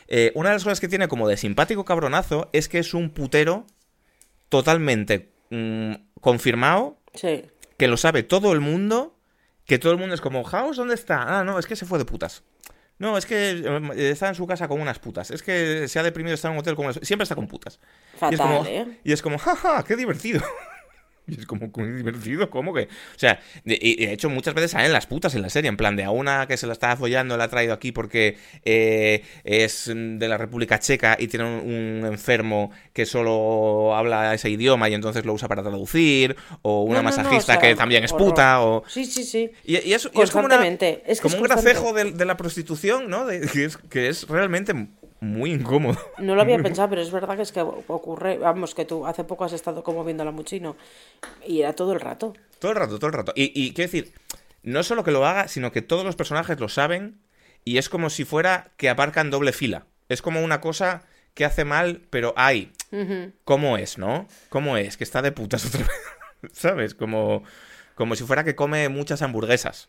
Eh, 0.08 0.32
una 0.34 0.50
de 0.50 0.56
las 0.56 0.64
cosas 0.64 0.80
que 0.80 0.88
tiene 0.88 1.08
como 1.08 1.28
de 1.28 1.36
simpático 1.36 1.84
cabronazo 1.84 2.50
es 2.52 2.68
que 2.68 2.78
es 2.78 2.92
un 2.92 3.10
putero 3.10 3.66
totalmente 4.48 5.30
mm, 5.50 5.92
confirmado, 6.20 6.98
sí. 7.14 7.44
que 7.78 7.88
lo 7.88 7.96
sabe 7.96 8.22
todo 8.22 8.52
el 8.52 8.60
mundo, 8.60 9.16
que 9.64 9.78
todo 9.78 9.92
el 9.92 9.98
mundo 9.98 10.14
es 10.14 10.20
como, 10.20 10.44
House, 10.44 10.76
¿dónde 10.76 10.94
está? 10.94 11.38
Ah, 11.38 11.44
no, 11.44 11.58
es 11.58 11.66
que 11.66 11.76
se 11.76 11.86
fue 11.86 11.98
de 11.98 12.04
putas. 12.04 12.42
No, 12.98 13.16
es 13.16 13.24
que 13.24 13.52
eh, 13.52 14.10
está 14.10 14.28
en 14.28 14.34
su 14.34 14.46
casa 14.46 14.68
con 14.68 14.78
unas 14.78 14.98
putas. 14.98 15.30
Es 15.30 15.42
que 15.42 15.88
se 15.88 15.98
ha 15.98 16.02
deprimido, 16.02 16.34
está 16.34 16.48
en 16.48 16.54
un 16.54 16.60
hotel 16.60 16.76
con... 16.76 16.92
Siempre 17.02 17.22
está 17.22 17.34
con 17.34 17.46
putas. 17.46 17.80
Fatal, 18.18 18.30
y 18.30 18.34
es 18.34 18.40
como, 18.40 18.64
¿eh? 18.66 18.98
Y 19.04 19.12
es 19.12 19.22
como, 19.22 19.38
jaja, 19.38 19.82
qué 19.84 19.96
divertido. 19.96 20.42
Y 21.30 21.40
es 21.40 21.46
como 21.46 21.70
muy 21.74 21.90
divertido, 21.90 22.50
¿cómo 22.50 22.74
que? 22.74 22.82
O 22.82 23.18
sea, 23.18 23.40
de, 23.64 23.78
de, 23.78 24.12
hecho 24.12 24.28
muchas 24.28 24.54
veces 24.54 24.72
salen 24.72 24.92
las 24.92 25.06
putas 25.06 25.34
en 25.34 25.42
la 25.42 25.50
serie, 25.50 25.68
en 25.68 25.76
plan 25.76 25.96
de 25.96 26.04
a 26.04 26.10
una 26.10 26.46
que 26.46 26.56
se 26.56 26.66
la 26.66 26.72
estaba 26.72 26.96
follando 26.96 27.36
la 27.36 27.44
ha 27.44 27.48
traído 27.48 27.72
aquí 27.72 27.92
porque 27.92 28.36
eh, 28.64 29.22
es 29.44 29.90
de 29.94 30.28
la 30.28 30.36
República 30.36 30.78
Checa 30.78 31.16
y 31.18 31.28
tiene 31.28 31.44
un, 31.44 32.00
enfermo 32.04 32.70
que 32.92 33.06
solo 33.06 33.94
habla 33.94 34.34
ese 34.34 34.50
idioma 34.50 34.88
y 34.88 34.94
entonces 34.94 35.24
lo 35.24 35.32
usa 35.32 35.48
para 35.48 35.62
traducir, 35.62 36.36
o 36.62 36.82
una 36.82 37.02
masajista 37.02 37.58
que 37.58 37.74
también 37.74 38.04
es 38.04 38.12
puta, 38.12 38.62
o... 38.62 38.82
Sí, 38.86 39.04
sí, 39.04 39.24
sí. 39.24 39.50
Y, 39.64 39.76
eso, 39.92 40.10
es 40.14 40.30
como, 40.30 40.48
como 40.48 41.36
un 41.36 41.42
gracejo 41.42 41.92
de, 41.92 42.24
la 42.24 42.36
prostitución, 42.36 43.08
¿no? 43.08 43.26
que, 43.26 43.64
es, 43.64 43.76
que 43.76 44.08
es 44.08 44.26
realmente 44.28 44.74
muy 45.20 45.52
incómodo. 45.52 45.98
No 46.18 46.34
lo 46.34 46.42
había 46.42 46.58
pensado, 46.62 46.88
pero 46.90 47.02
es 47.02 47.10
verdad 47.10 47.36
que 47.36 47.42
es 47.42 47.52
que 47.52 47.60
ocurre, 47.60 48.38
vamos, 48.38 48.74
que 48.74 48.84
tú 48.84 49.06
hace 49.06 49.24
poco 49.24 49.44
has 49.44 49.52
estado 49.52 49.82
como 49.82 50.04
viendo 50.04 50.24
la 50.24 50.30
Muchino 50.30 50.76
y 51.46 51.60
era 51.60 51.74
todo 51.74 51.92
el 51.92 52.00
rato. 52.00 52.34
Todo 52.58 52.72
el 52.72 52.78
rato, 52.78 52.98
todo 52.98 53.08
el 53.08 53.14
rato. 53.14 53.32
Y, 53.36 53.52
y 53.54 53.72
quiero 53.72 53.90
decir, 53.90 54.12
no 54.62 54.82
solo 54.82 55.04
que 55.04 55.10
lo 55.10 55.24
haga, 55.26 55.48
sino 55.48 55.72
que 55.72 55.82
todos 55.82 56.04
los 56.04 56.16
personajes 56.16 56.58
lo 56.60 56.68
saben 56.68 57.20
y 57.64 57.78
es 57.78 57.88
como 57.88 58.10
si 58.10 58.24
fuera 58.24 58.72
que 58.76 58.88
aparcan 58.88 59.30
doble 59.30 59.52
fila. 59.52 59.86
Es 60.08 60.22
como 60.22 60.42
una 60.42 60.60
cosa 60.60 61.02
que 61.34 61.44
hace 61.44 61.64
mal, 61.64 62.02
pero 62.10 62.34
ay, 62.36 62.72
¿cómo 63.44 63.76
es, 63.76 63.98
no? 63.98 64.26
¿Cómo 64.48 64.76
es? 64.76 64.96
Que 64.96 65.04
está 65.04 65.22
de 65.22 65.32
putas 65.32 65.64
otra 65.66 65.80
vez. 65.80 66.52
¿Sabes? 66.52 66.94
Como, 66.94 67.44
como 67.94 68.16
si 68.16 68.24
fuera 68.24 68.44
que 68.44 68.56
come 68.56 68.88
muchas 68.88 69.22
hamburguesas. 69.22 69.88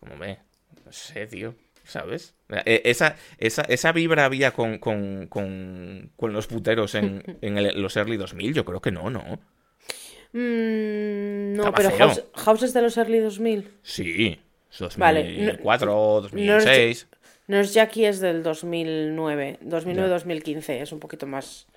Como 0.00 0.16
me, 0.16 0.38
no 0.84 0.92
sé, 0.92 1.26
tío. 1.26 1.54
¿Sabes? 1.86 2.34
E, 2.48 2.82
esa, 2.84 3.16
esa, 3.38 3.62
esa 3.62 3.92
vibra 3.92 4.24
había 4.24 4.50
con, 4.52 4.78
con, 4.78 5.26
con, 5.28 6.10
con 6.16 6.32
los 6.32 6.46
puteros 6.46 6.94
en, 6.94 7.22
en 7.40 7.82
los 7.82 7.96
early 7.96 8.16
2000, 8.16 8.54
yo 8.54 8.64
creo 8.64 8.80
que 8.80 8.90
no, 8.90 9.10
¿no? 9.10 9.38
Mm, 10.32 11.54
no, 11.54 11.72
pero 11.72 11.90
House, 12.34 12.62
es 12.62 12.74
de 12.74 12.82
los 12.82 12.96
early 12.98 13.20
2000. 13.20 13.70
Sí, 13.82 14.38
2004, 14.78 15.62
vale. 15.94 16.22
2006. 16.22 17.08
Nurse 17.48 17.72
Jackie 17.72 18.06
es 18.06 18.20
del 18.20 18.42
2009, 18.42 19.60
2009-2015, 19.62 20.82
es 20.82 20.90
un 20.90 20.98
poquito 20.98 21.28
más, 21.28 21.68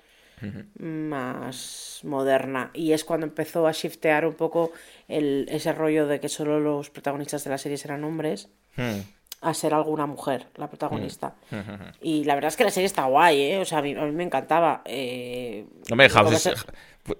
más 0.74 2.00
moderna. 2.02 2.72
Y 2.74 2.92
es 2.92 3.04
cuando 3.04 3.26
empezó 3.26 3.68
a 3.68 3.72
shiftear 3.72 4.26
un 4.26 4.34
poco 4.34 4.72
el, 5.06 5.46
ese 5.48 5.72
rollo 5.72 6.08
de 6.08 6.18
que 6.18 6.28
solo 6.28 6.58
los 6.58 6.90
protagonistas 6.90 7.44
de 7.44 7.50
la 7.50 7.58
serie 7.58 7.78
eran 7.84 8.02
hombres. 8.02 8.48
Hmm 8.76 8.98
a 9.40 9.54
ser 9.54 9.72
alguna 9.72 10.06
mujer, 10.06 10.46
la 10.56 10.68
protagonista. 10.68 11.34
Mm. 11.50 11.58
Y 12.02 12.24
la 12.24 12.34
verdad 12.34 12.48
es 12.48 12.56
que 12.56 12.64
la 12.64 12.70
serie 12.70 12.86
está 12.86 13.04
guay, 13.04 13.40
¿eh? 13.40 13.58
O 13.60 13.64
sea, 13.64 13.78
a 13.78 13.82
mí, 13.82 13.94
me 13.94 14.24
encantaba. 14.24 14.82
Eh... 14.84 15.64
Hombre, 15.90 16.08
House 16.10 16.50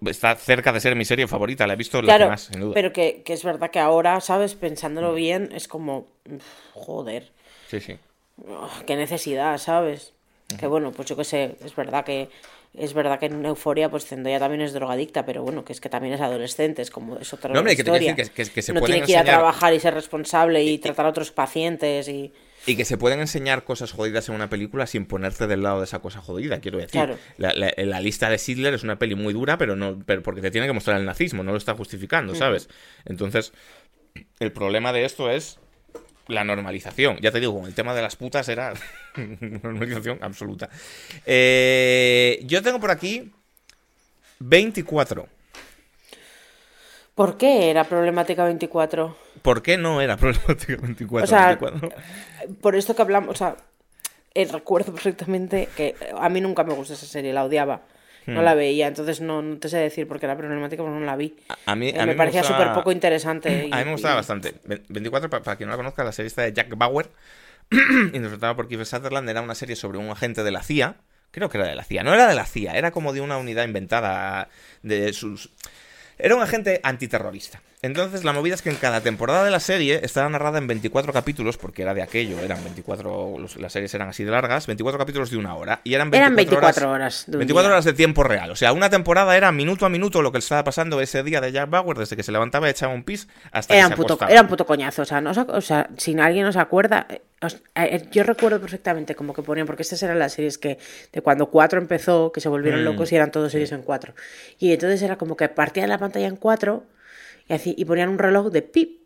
está 0.07 0.35
cerca 0.37 0.73
de 0.73 0.81
ser 0.81 0.95
mi 0.95 1.05
serie 1.05 1.27
favorita, 1.27 1.67
la 1.67 1.73
he 1.73 1.77
visto 1.77 2.01
claro, 2.03 2.29
más, 2.29 2.43
sin 2.43 2.61
duda. 2.61 2.75
Pero 2.75 2.93
que, 2.93 3.23
que, 3.25 3.33
es 3.33 3.43
verdad 3.43 3.71
que 3.71 3.79
ahora, 3.79 4.21
¿sabes? 4.21 4.55
Pensándolo 4.55 5.13
mm. 5.13 5.17
bien, 5.17 5.49
es 5.55 5.69
como. 5.69 6.09
Joder. 6.75 7.33
Sí, 7.69 7.81
sí. 7.81 7.99
qué 8.87 8.97
necesidad, 8.97 9.57
¿sabes? 9.59 10.13
Que 10.55 10.67
bueno, 10.67 10.93
pues 10.93 11.09
yo 11.09 11.17
qué 11.17 11.25
sé, 11.25 11.57
es 11.65 11.75
verdad 11.75 12.05
que 12.05 12.29
es 12.73 12.95
verdad 12.95 13.19
que 13.19 13.27
en 13.27 13.45
Euforia, 13.45 13.91
pues 13.91 14.07
Zendaya 14.07 14.39
también 14.39 14.61
es 14.61 14.73
drogadicta, 14.73 15.27
pero 15.27 15.43
bueno, 15.43 15.65
que 15.65 15.73
es 15.73 15.81
que 15.81 15.89
también 15.89 16.15
es 16.15 16.21
adolescente, 16.21 16.83
es 16.83 16.91
como 16.91 17.19
es 17.19 17.33
otra 17.33 17.53
no, 17.53 17.59
hombre, 17.59 17.73
historia. 17.73 18.15
Que, 18.15 18.27
que, 18.27 18.47
que, 18.47 18.63
se 18.63 18.73
no 18.73 18.81
tiene 18.81 19.03
que 19.03 19.13
ir 19.13 19.19
a 19.19 19.25
trabajar 19.25 19.75
y 19.75 19.81
ser 19.81 19.95
responsable 19.95 20.63
y, 20.63 20.79
tratar 20.79 21.07
a 21.07 21.09
otros 21.09 21.33
pacientes 21.33 22.09
y... 22.09 22.33
Y 22.67 22.77
que 22.77 22.85
se 22.85 22.99
pueden 22.99 23.21
enseñar 23.21 23.65
cosas 23.65 23.91
jodidas 23.91 24.29
en 24.29 24.35
una 24.35 24.51
película 24.51 24.87
sin 24.87 25.07
ponerte 25.07 25.47
del 25.47 25.63
lado 25.63 25.79
de 25.79 25.85
esa 25.85 25.99
cosa 26.01 26.21
jodida, 26.21 26.61
quiero 26.61 26.79
decir. 26.79 26.91
Claro. 26.91 27.17
La, 27.39 28.01
lista 28.01 28.29
de 28.29 28.39
Sidler 28.39 28.75
es 28.75 28.85
una 28.85 28.99
peli 28.99 29.15
muy 29.15 29.33
dura, 29.33 29.57
pero 29.59 29.77
no 29.77 29.99
pero 30.05 30.23
porque 30.23 30.43
te 30.43 30.51
tiene 30.51 30.67
que 30.67 30.73
mostrar 30.73 31.01
el 31.01 31.07
nazismo, 31.07 31.43
no 31.43 31.53
lo 31.53 31.57
está 31.57 31.75
justificando, 31.75 32.35
¿sabes? 32.35 32.69
Entonces, 33.07 33.53
el 34.39 34.53
problema 34.53 34.93
de 34.93 35.07
esto 35.07 35.31
es 35.31 35.59
la 36.31 36.45
normalización. 36.45 37.19
Ya 37.21 37.31
te 37.31 37.41
digo, 37.41 37.55
con 37.55 37.67
el 37.67 37.75
tema 37.75 37.95
de 37.95 38.03
las 38.03 38.17
putas 38.17 38.49
era 38.49 38.73
normalización 39.17 40.19
absoluta. 40.23 40.69
Eh, 41.27 42.41
yo 42.45 42.63
tengo 42.63 42.81
por 42.81 42.91
aquí 42.91 43.33
24. 44.39 45.29
¿Por 47.15 47.37
qué 47.37 47.71
era 47.71 47.85
problemática 47.85 48.45
24? 48.45 49.17
¿Por 49.43 49.63
qué 49.63 49.77
no 49.77 50.01
era 50.01 50.17
problemática 50.19 50.77
24? 50.81 51.25
O 51.25 51.27
sea, 51.27 51.59
por 52.61 52.77
esto 52.77 52.97
que 52.97 53.03
hablamos, 53.03 53.31
o 53.31 53.37
sea, 53.37 53.57
eh, 54.35 54.49
recuerdo 54.51 54.93
perfectamente 54.93 55.69
que 55.77 55.95
a 56.17 56.29
mí 56.29 56.41
nunca 56.41 56.65
me 56.65 56.73
gustó 56.75 56.95
esa 56.95 57.07
serie, 57.07 57.33
la 57.33 57.45
odiaba. 57.45 57.83
No 58.35 58.43
la 58.43 58.55
veía, 58.55 58.89
entonces 58.89 59.21
no, 59.21 59.43
te 59.59 59.69
sé 59.69 59.79
decir 59.79 60.07
por 60.07 60.19
qué 60.19 60.27
era 60.27 60.37
problemática, 60.37 60.83
porque 60.83 60.99
no 60.99 61.05
la 61.05 61.17
vi. 61.17 61.37
A, 61.67 61.77
mí, 61.77 61.93
me, 61.93 62.15
parecía 62.15 62.43
súper 62.43 62.73
poco 62.73 62.93
interesante. 62.93 63.69
a 63.73 63.79
mí 63.79 63.85
me 63.85 63.93
gustaba 63.93 64.17
bastante. 64.17 64.55
24, 64.89 65.29
para, 65.31 65.57
quien 65.57 65.69
no 65.69 65.73
la 65.73 65.77
conozca, 65.77 66.05
la 66.05 66.13
serie 66.13 66.29
está 66.29 66.43
de 66.43 66.53
Jack 66.53 66.77
Bauer, 66.77 67.09
interpretada 67.71 68.55
por 68.57 68.69
Kiefer 68.69 68.87
Sutherland, 68.87 69.29
era 69.29 69.43
una 69.43 69.55
serie 69.55 69.77
sobre 69.77 69.99
un 69.99 70.11
agente 70.11 70.43
de 70.43 70.51
la 70.51 70.63
CIA. 70.63 70.97
Creo 71.31 71.49
que 71.49 71.59
era 71.59 71.67
de 71.69 71.77
la 71.77 71.85
CIA. 71.85 72.03
No 72.03 72.13
era 72.13 72.27
de 72.27 72.35
la 72.35 72.45
CIA, 72.45 72.77
era 72.77 72.91
como 72.91 73.13
de 73.13 73.21
una 73.21 73.39
unidad 73.39 73.65
inventada 73.65 74.49
de 74.83 75.13
sus 75.13 75.51
era 76.23 76.37
un 76.37 76.43
agente 76.43 76.81
antiterrorista. 76.83 77.63
Entonces, 77.83 78.25
la 78.25 78.35
movida 78.35 78.55
es 78.55 78.61
que 78.61 78.69
en 78.69 78.77
cada 78.77 79.01
temporada 79.01 79.43
de 79.43 79.51
la 79.51 79.59
serie 79.59 80.01
estaba 80.03 80.29
narrada 80.29 80.59
en 80.59 80.67
24 80.67 81.15
capítulos, 81.15 81.57
porque 81.57 81.81
era 81.81 81.95
de 81.95 82.03
aquello, 82.03 82.39
eran 82.41 82.63
24, 82.63 83.37
las 83.59 83.73
series 83.73 83.95
eran 83.95 84.11
así 84.11 84.23
de 84.23 84.31
largas, 84.31 84.67
24 84.67 84.99
capítulos 84.99 85.31
de 85.31 85.39
una 85.39 85.55
hora. 85.55 85.81
Y 85.83 85.95
eran 85.95 86.11
24, 86.11 86.91
horas. 86.91 87.25
24 87.27 87.73
horas 87.73 87.85
de 87.87 87.95
tiempo 87.95 88.23
real. 88.23 88.51
O 88.51 88.57
sea, 88.57 88.75
una 88.75 88.91
temporada 88.91 89.35
era 89.35 89.51
minuto 89.51 89.87
a 89.87 89.89
minuto 89.89 90.21
lo 90.21 90.31
que 90.31 90.39
estaba 90.39 90.63
pasando 90.63 91.01
ese 91.01 91.23
día 91.23 91.41
de 91.41 91.53
Jack 91.53 91.71
Bauer, 91.71 91.97
desde 91.97 92.17
que 92.17 92.23
se 92.23 92.33
levantaba 92.33 92.67
y 92.67 92.71
echaba 92.71 92.93
un 92.93 93.03
pis 93.03 93.29
hasta 93.51 93.75
era 93.75 93.87
que 93.87 93.95
un 93.95 93.97
puto, 93.97 94.19
Era 94.29 94.43
un 94.43 94.49
puto 94.49 94.67
coñazo. 94.67 95.01
O 95.01 95.07
sea, 95.07 95.23
no, 95.23 95.31
o 95.31 95.61
sea, 95.63 95.89
si 95.97 96.19
alguien 96.19 96.45
nos 96.45 96.57
acuerda, 96.57 97.07
eh, 97.09 97.23
eh, 97.77 98.09
yo 98.13 98.25
recuerdo 98.25 98.61
perfectamente 98.61 99.15
como 99.15 99.33
que 99.33 99.43
ponían, 99.43 99.67
porque 99.67 99.85
estas 99.85 100.03
eran 100.03 100.19
las 100.19 100.35
series 100.35 100.59
que 100.59 100.77
de 101.15 101.23
cuando 101.23 101.47
4 101.47 101.81
empezó, 101.81 102.31
que 102.31 102.43
se 102.43 102.51
volvieron 102.51 102.83
mm. 102.83 102.85
locos 102.85 103.11
y 103.11 103.17
eran 103.17 103.31
todos 103.31 103.51
series 103.51 103.73
en 103.73 103.81
4. 103.81 104.13
Y 104.59 104.75
entonces 104.75 105.01
era 105.01 105.17
como 105.17 105.35
que 105.35 105.49
partían 105.49 105.89
la 105.89 105.97
pantalla 105.97 106.27
en 106.27 106.37
4 106.37 106.85
y, 107.51 107.55
así, 107.55 107.75
y 107.77 107.85
ponían 107.85 108.09
un 108.09 108.19
reloj 108.19 108.51
de 108.51 108.63
pip. 108.63 109.01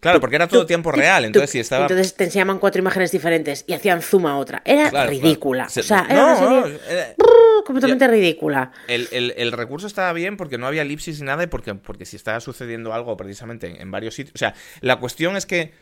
claro, 0.00 0.20
porque 0.20 0.36
era 0.36 0.46
todo 0.46 0.64
tiempo 0.64 0.92
real, 0.92 1.24
entonces 1.24 1.50
si 1.50 1.58
estaba... 1.58 1.84
Entonces 1.84 2.14
te 2.14 2.24
enseñaban 2.24 2.58
cuatro 2.58 2.80
imágenes 2.80 3.10
diferentes 3.10 3.64
y 3.66 3.74
hacían 3.74 4.02
zoom 4.02 4.26
a 4.26 4.38
otra. 4.38 4.62
Era 4.64 5.06
ridícula. 5.06 5.66
O 5.66 5.68
sea, 5.68 6.06
era 6.08 6.24
una 6.24 6.36
serie 6.36 7.16
completamente 7.66 8.06
ridícula. 8.08 8.72
El, 8.86 9.08
el, 9.12 9.52
recurso 9.52 9.86
estaba 9.86 10.12
bien 10.12 10.36
porque 10.36 10.56
no 10.56 10.66
había 10.66 10.82
elipsis 10.82 11.20
ni 11.20 11.26
nada 11.26 11.42
y 11.42 11.48
porque, 11.48 11.74
porque 11.74 12.06
si 12.06 12.16
estaba 12.16 12.40
sucediendo 12.40 12.94
algo 12.94 13.16
precisamente 13.16 13.66
en, 13.66 13.80
en 13.80 13.90
varios 13.90 14.14
sitios... 14.14 14.34
O 14.34 14.38
sea, 14.38 14.54
la 14.80 14.96
cuestión 14.96 15.36
es 15.36 15.44
que 15.44 15.72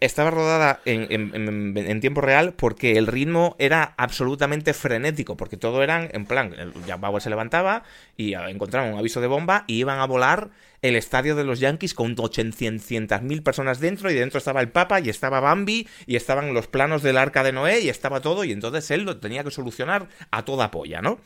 estaba 0.00 0.30
rodada 0.30 0.80
en, 0.84 2.00
tiempo 2.00 2.20
real 2.20 2.52
porque 2.52 2.98
el 2.98 3.06
ritmo 3.06 3.56
era 3.58 3.94
absolutamente 3.96 4.74
frenético, 4.74 5.36
porque 5.36 5.56
todo 5.56 5.82
eran, 5.82 6.10
en 6.12 6.26
plan, 6.26 6.54
Jack 6.86 7.00
Bauer 7.00 7.22
se 7.22 7.30
levantaba 7.30 7.82
y 8.16 8.34
encontraban 8.34 8.92
un 8.92 8.98
aviso 8.98 9.20
de 9.20 9.26
bomba 9.26 9.64
y 9.66 9.74
iban 9.78 9.98
a 9.98 10.06
volar 10.06 10.50
el 10.82 10.96
estadio 10.96 11.34
de 11.34 11.44
los 11.44 11.60
Yankees 11.60 11.94
con 11.94 12.14
800.000 12.14 13.42
personas 13.42 13.80
dentro 13.80 14.10
y 14.10 14.14
dentro 14.14 14.38
estaba 14.38 14.60
el 14.60 14.68
Papa 14.68 15.00
y 15.00 15.08
estaba 15.08 15.40
Bambi 15.40 15.88
y 16.06 16.16
estaban 16.16 16.52
los 16.52 16.66
planos 16.66 17.02
del 17.02 17.16
arca 17.16 17.42
de 17.42 17.52
Noé 17.52 17.80
y 17.80 17.88
estaba 17.88 18.20
todo 18.20 18.44
y 18.44 18.52
entonces 18.52 18.90
él 18.90 19.02
lo 19.02 19.18
tenía 19.18 19.42
que 19.44 19.50
solucionar 19.50 20.08
a 20.30 20.44
toda 20.44 20.70
polla, 20.70 21.00
¿no? 21.00 21.18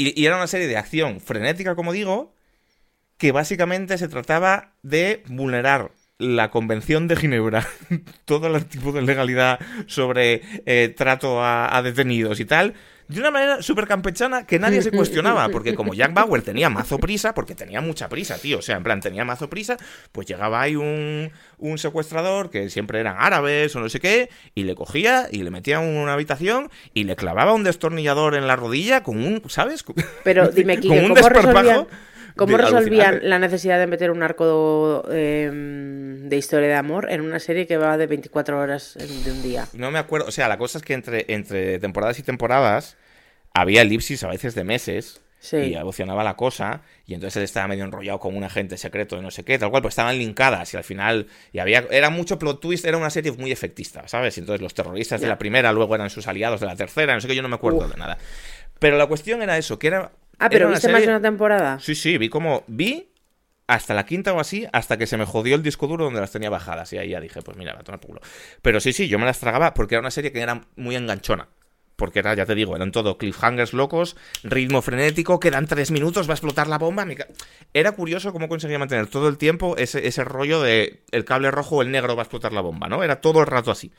y 0.00 0.26
era 0.26 0.36
una 0.36 0.46
serie 0.46 0.68
de 0.68 0.76
acción 0.76 1.20
frenética, 1.20 1.74
como 1.74 1.92
digo, 1.92 2.32
que 3.16 3.32
básicamente 3.32 3.98
se 3.98 4.06
trataba 4.06 4.74
de 4.82 5.24
vulnerar 5.26 5.90
la 6.18 6.50
Convención 6.50 7.06
de 7.06 7.16
Ginebra, 7.16 7.66
todo 8.24 8.54
el 8.54 8.66
tipo 8.66 8.92
de 8.92 9.02
legalidad 9.02 9.60
sobre 9.86 10.42
eh, 10.66 10.92
trato 10.96 11.44
a, 11.44 11.80
detenidos 11.82 12.40
y 12.40 12.44
tal, 12.44 12.74
de 13.06 13.20
una 13.20 13.30
manera 13.30 13.62
súper 13.62 13.86
campechana 13.86 14.44
que 14.44 14.58
nadie 14.58 14.82
se 14.82 14.90
cuestionaba, 14.90 15.48
porque 15.48 15.74
como 15.74 15.94
Jack 15.94 16.12
Bauer 16.12 16.42
tenía 16.42 16.68
mazo 16.68 16.98
prisa, 16.98 17.34
porque 17.34 17.54
tenía 17.54 17.80
mucha 17.80 18.08
prisa, 18.08 18.36
tío, 18.36 18.58
o 18.58 18.62
sea, 18.62 18.76
en 18.76 18.82
plan, 18.82 19.00
tenía 19.00 19.24
mazo 19.24 19.48
prisa, 19.48 19.78
pues 20.12 20.26
llegaba 20.26 20.60
ahí 20.60 20.76
un, 20.76 21.30
un 21.56 21.78
secuestrador, 21.78 22.50
que 22.50 22.68
siempre 22.68 23.00
eran 23.00 23.16
árabes 23.18 23.74
o 23.76 23.80
no 23.80 23.88
sé 23.88 24.00
qué, 24.00 24.28
y 24.54 24.64
le 24.64 24.74
cogía 24.74 25.28
y 25.30 25.42
le 25.42 25.50
metía 25.50 25.80
en 25.82 25.96
una 25.96 26.12
habitación 26.12 26.68
y 26.92 27.04
le 27.04 27.16
clavaba 27.16 27.54
un 27.54 27.64
destornillador 27.64 28.34
en 28.34 28.46
la 28.46 28.56
rodilla 28.56 29.02
con 29.02 29.24
un, 29.24 29.42
¿sabes? 29.48 29.84
Pero 30.24 30.48
dime, 30.54 30.78
Kike, 30.78 30.88
con 30.88 31.04
un 31.06 31.14
desparpajo. 31.14 31.88
¿Cómo 32.38 32.56
resolvían 32.56 33.20
la 33.22 33.38
necesidad 33.40 33.78
de 33.78 33.86
meter 33.88 34.12
un 34.12 34.22
arco 34.22 35.04
em, 35.10 36.28
de 36.28 36.36
historia 36.36 36.68
de 36.68 36.74
amor 36.74 37.10
en 37.10 37.20
una 37.20 37.40
serie 37.40 37.66
que 37.66 37.76
va 37.76 37.98
de 37.98 38.06
24 38.06 38.60
horas 38.60 38.94
de 38.94 39.32
un 39.32 39.42
día? 39.42 39.66
No 39.72 39.90
me 39.90 39.98
acuerdo, 39.98 40.28
o 40.28 40.30
sea, 40.30 40.46
la 40.48 40.56
cosa 40.56 40.78
es 40.78 40.84
que 40.84 40.94
entre, 40.94 41.24
entre 41.28 41.80
temporadas 41.80 42.18
y 42.20 42.22
temporadas 42.22 42.96
había 43.52 43.82
elipsis 43.82 44.22
a 44.22 44.28
veces 44.28 44.54
de 44.54 44.64
meses. 44.64 45.20
Y 45.52 45.74
evolucionaba 45.74 46.24
la 46.24 46.34
cosa, 46.34 46.82
y 47.06 47.14
entonces 47.14 47.36
él 47.36 47.44
estaba 47.44 47.68
medio 47.68 47.84
enrollado 47.84 48.18
con 48.18 48.36
un 48.36 48.42
agente 48.42 48.76
secreto 48.76 49.14
de 49.14 49.22
no 49.22 49.30
sé 49.30 49.44
qué, 49.44 49.56
tal 49.56 49.70
cual, 49.70 49.82
pues 49.82 49.92
estaban 49.92 50.18
linkadas, 50.18 50.74
y 50.74 50.76
al 50.76 50.82
final, 50.82 51.28
y 51.52 51.60
había, 51.60 51.86
era 51.92 52.10
mucho 52.10 52.40
plot 52.40 52.60
twist, 52.60 52.84
era 52.84 52.96
una 52.96 53.08
serie 53.08 53.30
muy 53.30 53.52
efectista, 53.52 54.08
¿sabes? 54.08 54.36
Y 54.36 54.40
entonces 54.40 54.60
los 54.60 54.74
terroristas 54.74 55.20
de 55.20 55.28
la 55.28 55.38
primera 55.38 55.72
luego 55.72 55.94
eran 55.94 56.10
sus 56.10 56.26
aliados 56.26 56.58
de 56.58 56.66
la 56.66 56.74
tercera, 56.74 57.14
no 57.14 57.20
sé 57.20 57.28
qué, 57.28 57.36
yo 57.36 57.42
no 57.42 57.48
me 57.48 57.54
acuerdo 57.54 57.86
de 57.86 57.96
nada. 57.96 58.18
Pero 58.80 58.98
la 58.98 59.06
cuestión 59.06 59.40
era 59.40 59.56
eso, 59.56 59.78
que 59.78 59.86
era 59.86 60.10
Ah, 60.38 60.48
pero 60.48 60.68
¿viste 60.68 60.88
más 60.88 61.02
de 61.02 61.08
una 61.08 61.20
temporada? 61.20 61.78
Sí, 61.80 61.94
sí, 61.94 62.18
vi 62.18 62.28
como. 62.28 62.64
Vi 62.66 63.08
hasta 63.66 63.92
la 63.92 64.06
quinta 64.06 64.32
o 64.32 64.40
así, 64.40 64.66
hasta 64.72 64.96
que 64.96 65.06
se 65.06 65.18
me 65.18 65.26
jodió 65.26 65.54
el 65.54 65.62
disco 65.62 65.86
duro 65.86 66.04
donde 66.04 66.20
las 66.20 66.32
tenía 66.32 66.48
bajadas. 66.48 66.92
Y 66.92 66.98
ahí 66.98 67.10
ya 67.10 67.20
dije, 67.20 67.42
pues 67.42 67.56
mira, 67.56 67.74
va 67.74 67.80
a 67.80 67.84
tomar 67.84 68.00
culo. 68.00 68.20
Pero 68.62 68.80
sí, 68.80 68.92
sí, 68.92 69.08
yo 69.08 69.18
me 69.18 69.26
las 69.26 69.40
tragaba 69.40 69.74
porque 69.74 69.94
era 69.94 70.00
una 70.00 70.10
serie 70.10 70.32
que 70.32 70.40
era 70.40 70.62
muy 70.76 70.96
enganchona. 70.96 71.48
Porque 71.94 72.20
era, 72.20 72.32
ya 72.34 72.46
te 72.46 72.54
digo, 72.54 72.76
eran 72.76 72.92
todo 72.92 73.18
cliffhangers 73.18 73.72
locos, 73.72 74.16
ritmo 74.44 74.82
frenético, 74.82 75.40
quedan 75.40 75.66
tres 75.66 75.90
minutos, 75.90 76.28
va 76.28 76.32
a 76.32 76.36
explotar 76.36 76.68
la 76.68 76.78
bomba. 76.78 77.04
Era 77.74 77.92
curioso 77.92 78.32
cómo 78.32 78.48
conseguía 78.48 78.78
mantener 78.78 79.08
todo 79.08 79.28
el 79.28 79.36
tiempo 79.36 79.76
ese, 79.76 80.06
ese 80.06 80.22
rollo 80.22 80.62
de 80.62 81.02
el 81.10 81.24
cable 81.24 81.50
rojo 81.50 81.76
o 81.76 81.82
el 81.82 81.90
negro 81.90 82.14
va 82.14 82.22
a 82.22 82.24
explotar 82.24 82.52
la 82.52 82.60
bomba, 82.60 82.88
¿no? 82.88 83.02
Era 83.02 83.20
todo 83.20 83.40
el 83.40 83.46
rato 83.46 83.72
así. 83.72 83.92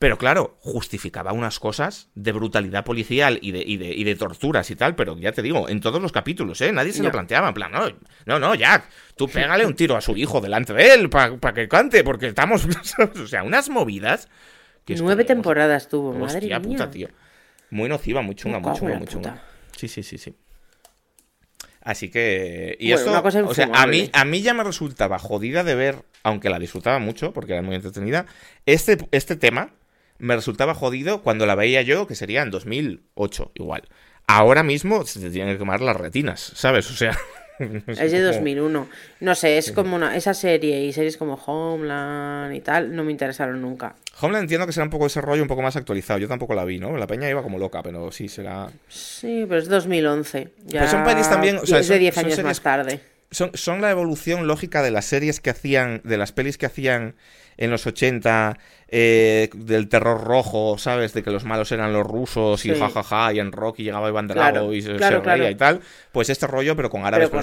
Pero 0.00 0.16
claro, 0.16 0.56
justificaba 0.60 1.34
unas 1.34 1.58
cosas 1.58 2.08
de 2.14 2.32
brutalidad 2.32 2.84
policial 2.84 3.38
y 3.42 3.52
de, 3.52 3.62
y 3.66 3.76
de, 3.76 3.94
y 3.94 4.02
de 4.04 4.14
torturas 4.14 4.70
y 4.70 4.74
tal, 4.74 4.94
pero 4.94 5.18
ya 5.18 5.32
te 5.32 5.42
digo, 5.42 5.68
en 5.68 5.80
todos 5.80 6.00
los 6.00 6.10
capítulos, 6.10 6.58
¿eh? 6.62 6.72
Nadie 6.72 6.94
se 6.94 7.02
lo 7.02 7.12
planteaba, 7.12 7.48
en 7.48 7.52
plan, 7.52 7.70
no, 7.70 7.82
no, 8.24 8.38
no, 8.38 8.54
Jack, 8.54 8.88
tú 9.14 9.28
pégale 9.28 9.66
un 9.66 9.74
tiro 9.74 9.98
a 9.98 10.00
su 10.00 10.16
hijo 10.16 10.40
delante 10.40 10.72
de 10.72 10.94
él 10.94 11.10
para 11.10 11.52
que 11.52 11.68
cante, 11.68 12.02
porque 12.02 12.28
estamos, 12.28 12.66
o 13.22 13.26
sea, 13.26 13.42
unas 13.42 13.68
movidas. 13.68 14.30
Que 14.86 14.94
Nueve 14.94 15.24
temporadas 15.24 15.86
tuvo, 15.90 16.14
madre 16.14 16.46
mía. 16.46 16.62
puta, 16.62 16.90
tío. 16.90 17.08
Muy 17.68 17.90
nociva, 17.90 18.22
muy 18.22 18.34
chunga, 18.34 18.58
muy 18.58 18.74
chunga, 18.74 18.96
muy 18.96 19.06
chunga. 19.06 19.42
Sí, 19.76 19.86
sí, 19.86 20.02
sí, 20.02 20.16
sí. 20.16 20.34
Así 21.82 22.08
que. 22.10 22.74
Y 22.80 22.92
eso 22.92 23.22
o 23.22 23.54
sea, 23.54 23.68
a 23.74 23.86
mí, 23.86 24.08
a 24.14 24.24
mí 24.24 24.40
ya 24.40 24.54
me 24.54 24.64
resultaba 24.64 25.18
jodida 25.18 25.62
de 25.62 25.74
ver, 25.74 25.96
aunque 26.22 26.48
la 26.48 26.58
disfrutaba 26.58 26.98
mucho, 26.98 27.34
porque 27.34 27.52
era 27.52 27.60
muy 27.60 27.74
entretenida, 27.74 28.24
este, 28.64 28.96
este 29.10 29.36
tema 29.36 29.74
me 30.20 30.36
resultaba 30.36 30.74
jodido 30.74 31.22
cuando 31.22 31.46
la 31.46 31.54
veía 31.54 31.82
yo, 31.82 32.06
que 32.06 32.14
sería 32.14 32.42
en 32.42 32.50
2008 32.50 33.52
igual. 33.54 33.82
Ahora 34.26 34.62
mismo 34.62 35.04
se 35.04 35.18
te 35.20 35.30
tienen 35.30 35.54
que 35.54 35.58
quemar 35.58 35.80
las 35.80 35.96
retinas, 35.96 36.52
¿sabes? 36.54 36.90
O 36.90 36.94
sea... 36.94 37.18
Es 37.86 38.10
de 38.10 38.22
2001. 38.22 38.88
No 39.20 39.34
sé, 39.34 39.58
es 39.58 39.72
como 39.72 39.96
una, 39.96 40.16
esa 40.16 40.32
serie 40.32 40.82
y 40.82 40.94
series 40.94 41.18
como 41.18 41.34
Homeland 41.34 42.54
y 42.54 42.60
tal, 42.60 42.96
no 42.96 43.04
me 43.04 43.10
interesaron 43.12 43.60
nunca. 43.60 43.96
Homeland 44.18 44.44
entiendo 44.44 44.66
que 44.66 44.72
será 44.72 44.84
un 44.84 44.90
poco 44.90 45.06
ese 45.06 45.20
rollo 45.20 45.42
un 45.42 45.48
poco 45.48 45.60
más 45.60 45.76
actualizado. 45.76 46.18
Yo 46.18 46.26
tampoco 46.26 46.54
la 46.54 46.64
vi, 46.64 46.78
¿no? 46.78 46.96
La 46.96 47.06
peña 47.06 47.28
iba 47.28 47.42
como 47.42 47.58
loca, 47.58 47.82
pero 47.82 48.10
sí 48.12 48.28
será. 48.28 48.70
Sí, 48.88 49.44
pero 49.46 49.60
es 49.60 49.68
2011. 49.68 50.48
Ya... 50.66 50.88
son 50.88 51.04
pelis 51.04 51.28
también. 51.28 51.58
O 51.58 51.66
sea, 51.66 51.80
es 51.80 51.88
de 51.88 51.98
10 51.98 52.18
años 52.18 52.42
más 52.42 52.60
tarde. 52.62 53.00
Son, 53.30 53.50
son 53.54 53.82
la 53.82 53.90
evolución 53.90 54.46
lógica 54.46 54.82
de 54.82 54.90
las 54.90 55.04
series 55.04 55.40
que 55.40 55.50
hacían, 55.50 56.00
de 56.02 56.16
las 56.16 56.32
pelis 56.32 56.56
que 56.56 56.64
hacían 56.66 57.14
en 57.60 57.70
los 57.70 57.86
80 57.86 58.58
eh, 58.88 59.50
del 59.54 59.88
terror 59.88 60.24
rojo, 60.24 60.78
¿sabes? 60.78 61.12
De 61.12 61.22
que 61.22 61.30
los 61.30 61.44
malos 61.44 61.70
eran 61.70 61.92
los 61.92 62.06
rusos 62.06 62.64
y 62.64 62.70
jajaja, 62.70 63.02
ja, 63.02 63.26
ja, 63.26 63.32
y 63.34 63.38
en 63.38 63.52
Rocky 63.52 63.84
llegaba 63.84 64.08
Iván 64.08 64.26
Drago 64.26 64.72
y 64.72 64.80
se, 64.80 64.94
reía 64.96 65.50
y 65.50 65.54
tal. 65.54 65.80
Pues 66.10 66.30
este 66.30 66.46
rollo, 66.46 66.74
pero 66.74 66.88
con 66.88 67.04
árabes, 67.04 67.28
pero 67.28 67.42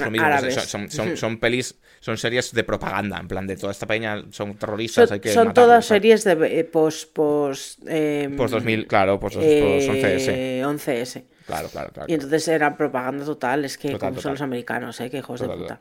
Son, 0.60 0.90
son, 0.90 1.38
pelis, 1.38 1.76
son 2.00 2.18
series 2.18 2.52
de 2.52 2.64
propaganda, 2.64 3.20
en 3.20 3.28
plan 3.28 3.46
de 3.46 3.56
toda 3.56 3.72
esta 3.72 3.86
peña 3.86 4.24
son 4.32 4.56
terroristas. 4.58 5.08
Son, 5.08 5.22
son 5.24 5.54
todas 5.54 5.86
series 5.86 6.24
de 6.24 6.60
eh, 6.60 6.64
post. 6.64 7.14
Post, 7.14 7.84
eh, 7.88 8.28
post 8.36 8.54
2000, 8.56 8.88
claro, 8.88 9.20
post, 9.20 9.38
11S. 9.38 10.62
11S. 10.64 11.24
Claro, 11.46 11.70
claro, 11.70 11.92
claro. 11.92 12.08
Y 12.10 12.16
entonces 12.16 12.48
era 12.48 12.76
propaganda 12.76 13.24
total, 13.24 13.66
es 13.66 13.78
que 13.78 13.98
como 14.00 14.20
son 14.20 14.32
los 14.32 14.42
americanos, 14.42 15.00
¿eh? 15.00 15.12
Que 15.12 15.20
hijos 15.20 15.40
de 15.40 15.48
puta. 15.48 15.80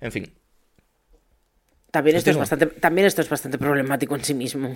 En 0.00 0.12
fin, 0.12 0.32
también 1.92 2.16
esto, 2.16 2.30
es 2.30 2.36
bastante, 2.36 2.66
también 2.66 3.06
esto 3.06 3.22
es 3.22 3.28
bastante 3.28 3.58
problemático 3.58 4.16
en 4.16 4.24
sí 4.24 4.34
mismo. 4.34 4.74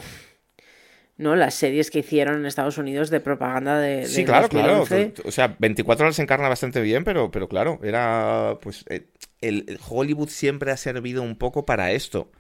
¿no? 1.16 1.34
Las 1.34 1.54
series 1.54 1.90
que 1.90 2.00
hicieron 2.00 2.36
en 2.36 2.46
Estados 2.46 2.78
Unidos 2.78 3.10
de 3.10 3.20
propaganda 3.20 3.80
de. 3.80 4.06
sí, 4.06 4.24
claro, 4.24 4.48
claro. 4.48 4.84
O 5.24 5.30
sea, 5.32 5.56
24 5.58 6.04
horas 6.06 6.16
se 6.16 6.22
encarna 6.22 6.48
bastante 6.48 6.80
bien, 6.82 7.04
pero, 7.04 7.30
pero 7.30 7.48
claro, 7.48 7.80
era. 7.82 8.58
Pues. 8.60 8.84
Eh, 8.88 9.08
el 9.40 9.78
Hollywood 9.88 10.28
siempre 10.28 10.70
ha 10.70 10.76
servido 10.76 11.22
un 11.22 11.36
poco 11.36 11.66
para 11.66 11.92
esto. 11.92 12.30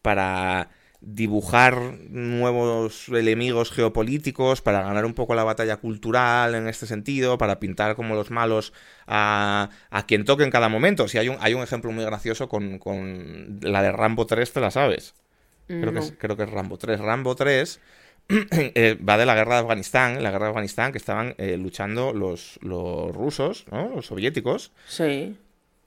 Para 0.00 0.70
dibujar 1.00 1.98
nuevos 2.10 3.08
enemigos 3.08 3.70
geopolíticos, 3.70 4.60
para 4.60 4.82
ganar 4.82 5.04
un 5.04 5.14
poco 5.14 5.34
la 5.34 5.44
batalla 5.44 5.78
cultural 5.78 6.54
en 6.54 6.68
este 6.68 6.86
sentido, 6.86 7.38
para 7.38 7.58
pintar 7.58 7.96
como 7.96 8.14
los 8.14 8.30
malos 8.30 8.72
a, 9.06 9.70
a 9.90 10.06
quien 10.06 10.24
toque 10.24 10.44
en 10.44 10.50
cada 10.50 10.68
momento. 10.68 11.08
Si 11.08 11.18
hay 11.18 11.28
un, 11.28 11.36
hay 11.40 11.54
un 11.54 11.62
ejemplo 11.62 11.90
muy 11.90 12.04
gracioso 12.04 12.48
con, 12.48 12.78
con 12.78 13.60
la 13.62 13.82
de 13.82 13.92
Rambo 13.92 14.26
3, 14.26 14.52
¿te 14.52 14.60
la 14.60 14.70
sabes? 14.70 15.14
Creo, 15.66 15.92
que 15.92 16.00
es, 16.00 16.14
creo 16.18 16.36
que 16.36 16.42
es 16.42 16.50
Rambo 16.50 16.78
3. 16.78 16.98
Rambo 16.98 17.36
3 17.36 17.80
eh, 18.28 18.98
va 19.08 19.16
de 19.16 19.24
la 19.24 19.36
guerra 19.36 19.54
de 19.54 19.60
Afganistán, 19.60 20.22
la 20.22 20.32
guerra 20.32 20.46
de 20.46 20.50
Afganistán 20.50 20.90
que 20.92 20.98
estaban 20.98 21.34
eh, 21.38 21.56
luchando 21.56 22.12
los, 22.12 22.58
los 22.60 23.14
rusos, 23.14 23.66
¿no? 23.70 23.88
los 23.88 24.06
soviéticos. 24.06 24.72
Sí 24.86 25.36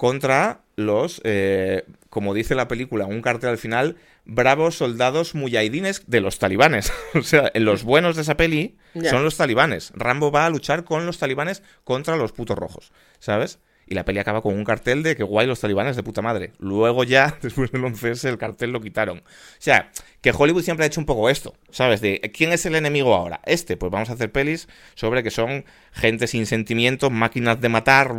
contra 0.03 0.59
los, 0.75 1.21
eh, 1.23 1.85
como 2.09 2.33
dice 2.33 2.55
la 2.55 2.67
película, 2.67 3.05
un 3.05 3.21
cartel 3.21 3.51
al 3.51 3.57
final, 3.57 3.95
bravos 4.25 4.75
soldados 4.75 5.35
muyahidines 5.35 6.03
de 6.07 6.21
los 6.21 6.39
talibanes. 6.39 6.91
o 7.13 7.21
sea, 7.21 7.51
los 7.55 7.83
buenos 7.83 8.15
de 8.15 8.23
esa 8.23 8.37
peli 8.37 8.77
son 9.09 9.23
los 9.23 9.37
talibanes. 9.37 9.91
Rambo 9.95 10.31
va 10.31 10.45
a 10.45 10.49
luchar 10.49 10.83
con 10.83 11.05
los 11.05 11.17
talibanes 11.17 11.63
contra 11.83 12.15
los 12.15 12.31
putos 12.31 12.57
rojos, 12.57 12.91
¿sabes? 13.19 13.59
Y 13.85 13.95
la 13.95 14.05
peli 14.05 14.19
acaba 14.19 14.41
con 14.41 14.55
un 14.55 14.63
cartel 14.63 15.03
de 15.03 15.17
que 15.17 15.23
guay 15.23 15.45
los 15.45 15.59
talibanes 15.59 15.97
de 15.97 16.03
puta 16.03 16.21
madre. 16.21 16.53
Luego 16.57 17.03
ya, 17.03 17.37
después 17.41 17.71
del 17.71 17.83
11S, 17.83 18.29
el 18.29 18.37
cartel 18.37 18.71
lo 18.71 18.81
quitaron. 18.81 19.19
O 19.19 19.23
sea, 19.59 19.91
que 20.21 20.31
Hollywood 20.31 20.63
siempre 20.63 20.85
ha 20.85 20.87
hecho 20.87 21.01
un 21.01 21.05
poco 21.05 21.29
esto, 21.29 21.53
¿sabes? 21.69 21.99
De 21.99 22.19
quién 22.33 22.53
es 22.53 22.65
el 22.65 22.75
enemigo 22.75 23.13
ahora. 23.13 23.41
Este, 23.45 23.75
pues 23.75 23.91
vamos 23.91 24.09
a 24.09 24.13
hacer 24.13 24.31
pelis 24.31 24.69
sobre 24.95 25.21
que 25.21 25.31
son 25.31 25.65
gente 25.91 26.27
sin 26.27 26.45
sentimientos, 26.45 27.11
máquinas 27.11 27.59
de 27.59 27.69
matar. 27.69 28.13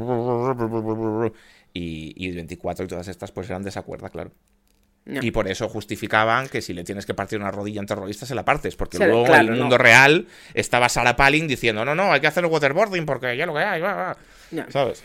Y, 1.72 2.12
y 2.16 2.30
24 2.30 2.84
y 2.84 2.88
todas 2.88 3.08
estas 3.08 3.32
pues 3.32 3.48
eran 3.48 3.62
de 3.62 3.70
esa 3.70 3.82
cuerda, 3.82 4.10
claro. 4.10 4.32
Y 5.06 5.30
por 5.32 5.48
eso 5.48 5.68
justificaban 5.68 6.48
que 6.48 6.62
si 6.62 6.72
le 6.72 6.82
tienes 6.82 7.04
que 7.04 7.12
partir 7.12 7.38
una 7.38 7.50
rodilla 7.50 7.80
a 7.80 7.82
un 7.82 7.86
terrorista 7.86 8.24
se 8.24 8.34
la 8.34 8.44
partes, 8.44 8.74
porque 8.74 8.98
luego 8.98 9.26
en 9.26 9.48
el 9.48 9.50
mundo 9.52 9.76
real 9.76 10.26
estaba 10.54 10.88
Sarah 10.88 11.14
Palin 11.14 11.46
diciendo, 11.46 11.84
no, 11.84 11.94
no, 11.94 12.12
hay 12.12 12.20
que 12.20 12.26
hacer 12.26 12.44
el 12.44 12.50
waterboarding 12.50 13.04
porque 13.04 13.36
ya 13.36 13.44
lo 13.44 13.52
que 13.52 13.60
hay, 13.60 13.82
va, 13.82 13.94
va. 13.94 14.16
¿sabes? 14.70 15.04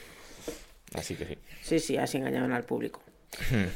Así 0.93 1.15
que 1.15 1.25
sí. 1.25 1.37
Sí, 1.61 1.79
sí, 1.79 1.97
así 1.97 2.17
engañaban 2.17 2.53
al 2.53 2.63
público. 2.63 3.01
Hmm. 3.51 3.67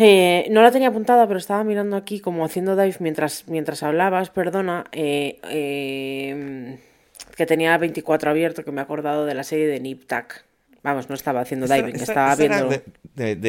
Eh, 0.00 0.46
no 0.50 0.62
la 0.62 0.70
tenía 0.70 0.88
apuntada, 0.88 1.26
pero 1.26 1.38
estaba 1.38 1.64
mirando 1.64 1.96
aquí 1.96 2.20
como 2.20 2.44
haciendo 2.44 2.76
dive 2.76 2.96
mientras, 3.00 3.48
mientras 3.48 3.82
hablabas, 3.82 4.30
perdona, 4.30 4.84
eh, 4.92 5.40
eh, 5.50 6.78
que 7.36 7.46
tenía 7.46 7.76
24 7.76 8.30
abierto, 8.30 8.64
que 8.64 8.70
me 8.70 8.80
he 8.80 8.84
acordado 8.84 9.26
de 9.26 9.34
la 9.34 9.42
serie 9.42 9.66
de 9.66 9.80
Nip 9.80 10.06
Tuck. 10.06 10.44
Vamos, 10.84 11.08
no 11.08 11.16
estaba 11.16 11.40
haciendo 11.40 11.66
diving, 11.66 11.96
estaba 11.96 12.36
viendo. 12.36 12.68
De, 12.68 12.82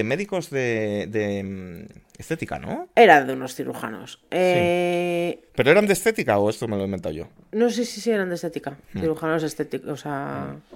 médicos 0.04 0.50
de, 0.50 1.88
Estética, 2.18 2.60
¿no? 2.60 2.90
Era 2.96 3.24
de 3.24 3.34
unos 3.34 3.56
cirujanos. 3.56 4.20
Eh... 4.30 5.40
¿Pero 5.56 5.72
eran 5.72 5.88
de 5.88 5.94
estética 5.94 6.38
o 6.38 6.50
esto 6.50 6.68
me 6.68 6.76
lo 6.76 6.82
he 6.82 6.86
inventado 6.86 7.16
yo? 7.16 7.30
No 7.54 7.70
sé 7.70 7.86
si 7.86 8.02
sí 8.02 8.12
eran 8.12 8.28
de 8.28 8.36
estética. 8.36 8.78
Hmm. 8.94 9.00
Cirujanos 9.00 9.44
estéticos, 9.44 9.90
o 9.90 9.98
sea... 9.98 10.56
Hmm. 10.56 10.76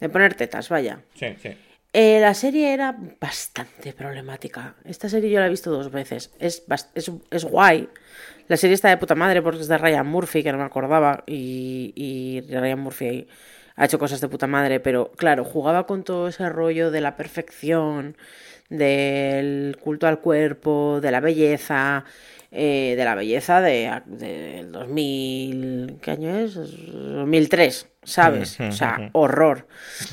De 0.00 0.08
poner 0.08 0.34
tetas, 0.34 0.68
vaya. 0.68 1.00
Sí, 1.14 1.26
sí. 1.42 1.50
Eh, 1.92 2.20
la 2.20 2.34
serie 2.34 2.72
era 2.72 2.96
bastante 3.20 3.92
problemática. 3.92 4.76
Esta 4.84 5.08
serie 5.08 5.30
yo 5.30 5.40
la 5.40 5.46
he 5.46 5.50
visto 5.50 5.70
dos 5.70 5.90
veces. 5.90 6.30
Es, 6.38 6.62
es, 6.94 7.10
es, 7.30 7.44
guay. 7.44 7.88
La 8.46 8.56
serie 8.56 8.74
está 8.74 8.88
de 8.88 8.96
puta 8.96 9.14
madre 9.14 9.42
porque 9.42 9.60
es 9.60 9.68
de 9.68 9.76
Ryan 9.76 10.06
Murphy, 10.06 10.42
que 10.42 10.52
no 10.52 10.58
me 10.58 10.64
acordaba. 10.64 11.24
Y, 11.26 11.92
y 11.96 12.40
Ryan 12.42 12.78
Murphy 12.78 13.26
ha 13.78 13.84
hecho 13.84 13.98
cosas 13.98 14.20
de 14.20 14.28
puta 14.28 14.46
madre. 14.46 14.80
Pero 14.80 15.12
claro, 15.16 15.44
jugaba 15.44 15.86
con 15.86 16.02
todo 16.02 16.28
ese 16.28 16.48
rollo 16.50 16.90
de 16.90 17.00
la 17.00 17.16
perfección 17.16 18.16
del 18.68 19.78
culto 19.80 20.06
al 20.06 20.20
cuerpo, 20.20 21.00
de 21.00 21.10
la 21.10 21.20
belleza, 21.20 22.04
eh, 22.50 22.94
de 22.96 23.04
la 23.04 23.14
belleza 23.14 23.60
de, 23.60 24.02
del 24.06 24.72
2000, 24.72 25.98
¿qué 26.02 26.10
año 26.10 26.38
es? 26.38 26.54
2003, 26.54 27.88
¿sabes? 28.02 28.60
O 28.60 28.72
sea, 28.72 29.10
horror. 29.12 29.66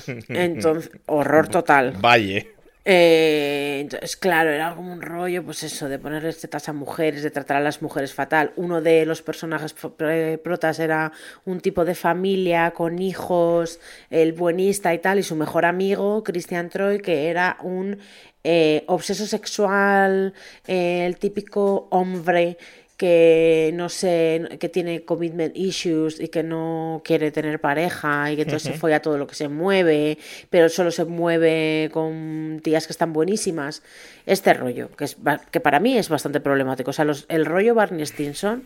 Entonces, 0.29 0.91
horror 1.07 1.47
total. 1.49 1.93
Valle. 1.99 2.54
Eh, 2.87 3.79
entonces, 3.81 4.15
claro, 4.15 4.51
era 4.51 4.75
como 4.75 4.93
un 4.93 5.01
rollo, 5.01 5.43
pues 5.43 5.63
eso, 5.63 5.89
de 5.89 5.97
ponerle 5.97 6.31
tetas 6.33 6.69
a 6.69 6.73
mujeres, 6.73 7.23
de 7.23 7.31
tratar 7.31 7.57
a 7.57 7.59
las 7.59 7.81
mujeres 7.81 8.13
fatal. 8.13 8.53
Uno 8.57 8.79
de 8.79 9.05
los 9.07 9.23
personajes 9.23 9.73
protas 9.73 10.79
era 10.79 11.11
un 11.45 11.61
tipo 11.61 11.83
de 11.83 11.95
familia 11.95 12.71
con 12.71 12.99
hijos, 12.99 13.79
el 14.11 14.33
buenista 14.33 14.93
y 14.93 14.99
tal, 14.99 15.17
y 15.17 15.23
su 15.23 15.35
mejor 15.35 15.65
amigo, 15.65 16.23
Christian 16.23 16.69
Troy, 16.69 16.99
que 16.99 17.29
era 17.29 17.57
un 17.63 17.97
eh, 18.43 18.83
obseso 18.87 19.25
sexual, 19.25 20.35
eh, 20.67 21.07
el 21.07 21.17
típico 21.17 21.87
hombre 21.89 22.57
que 22.97 23.71
no 23.73 23.89
sé, 23.89 24.57
que 24.59 24.69
tiene 24.69 25.03
commitment 25.03 25.55
issues 25.55 26.19
y 26.19 26.29
que 26.29 26.43
no 26.43 27.01
quiere 27.03 27.31
tener 27.31 27.59
pareja 27.59 28.31
y 28.31 28.35
que 28.35 28.43
entonces 28.43 28.73
se 28.73 28.77
folla 28.77 29.01
todo 29.01 29.17
lo 29.17 29.27
que 29.27 29.35
se 29.35 29.49
mueve, 29.49 30.17
pero 30.49 30.69
solo 30.69 30.91
se 30.91 31.05
mueve 31.05 31.89
con 31.91 32.61
tías 32.63 32.87
que 32.87 32.93
están 32.93 33.11
buenísimas. 33.11 33.83
Este 34.25 34.53
rollo, 34.53 34.89
que, 34.95 35.05
es, 35.05 35.17
que 35.51 35.59
para 35.59 35.79
mí 35.79 35.97
es 35.97 36.09
bastante 36.09 36.39
problemático. 36.39 36.91
O 36.91 36.93
sea, 36.93 37.05
el 37.27 37.45
rollo 37.45 37.75
Barney 37.75 38.05
Stinson. 38.05 38.63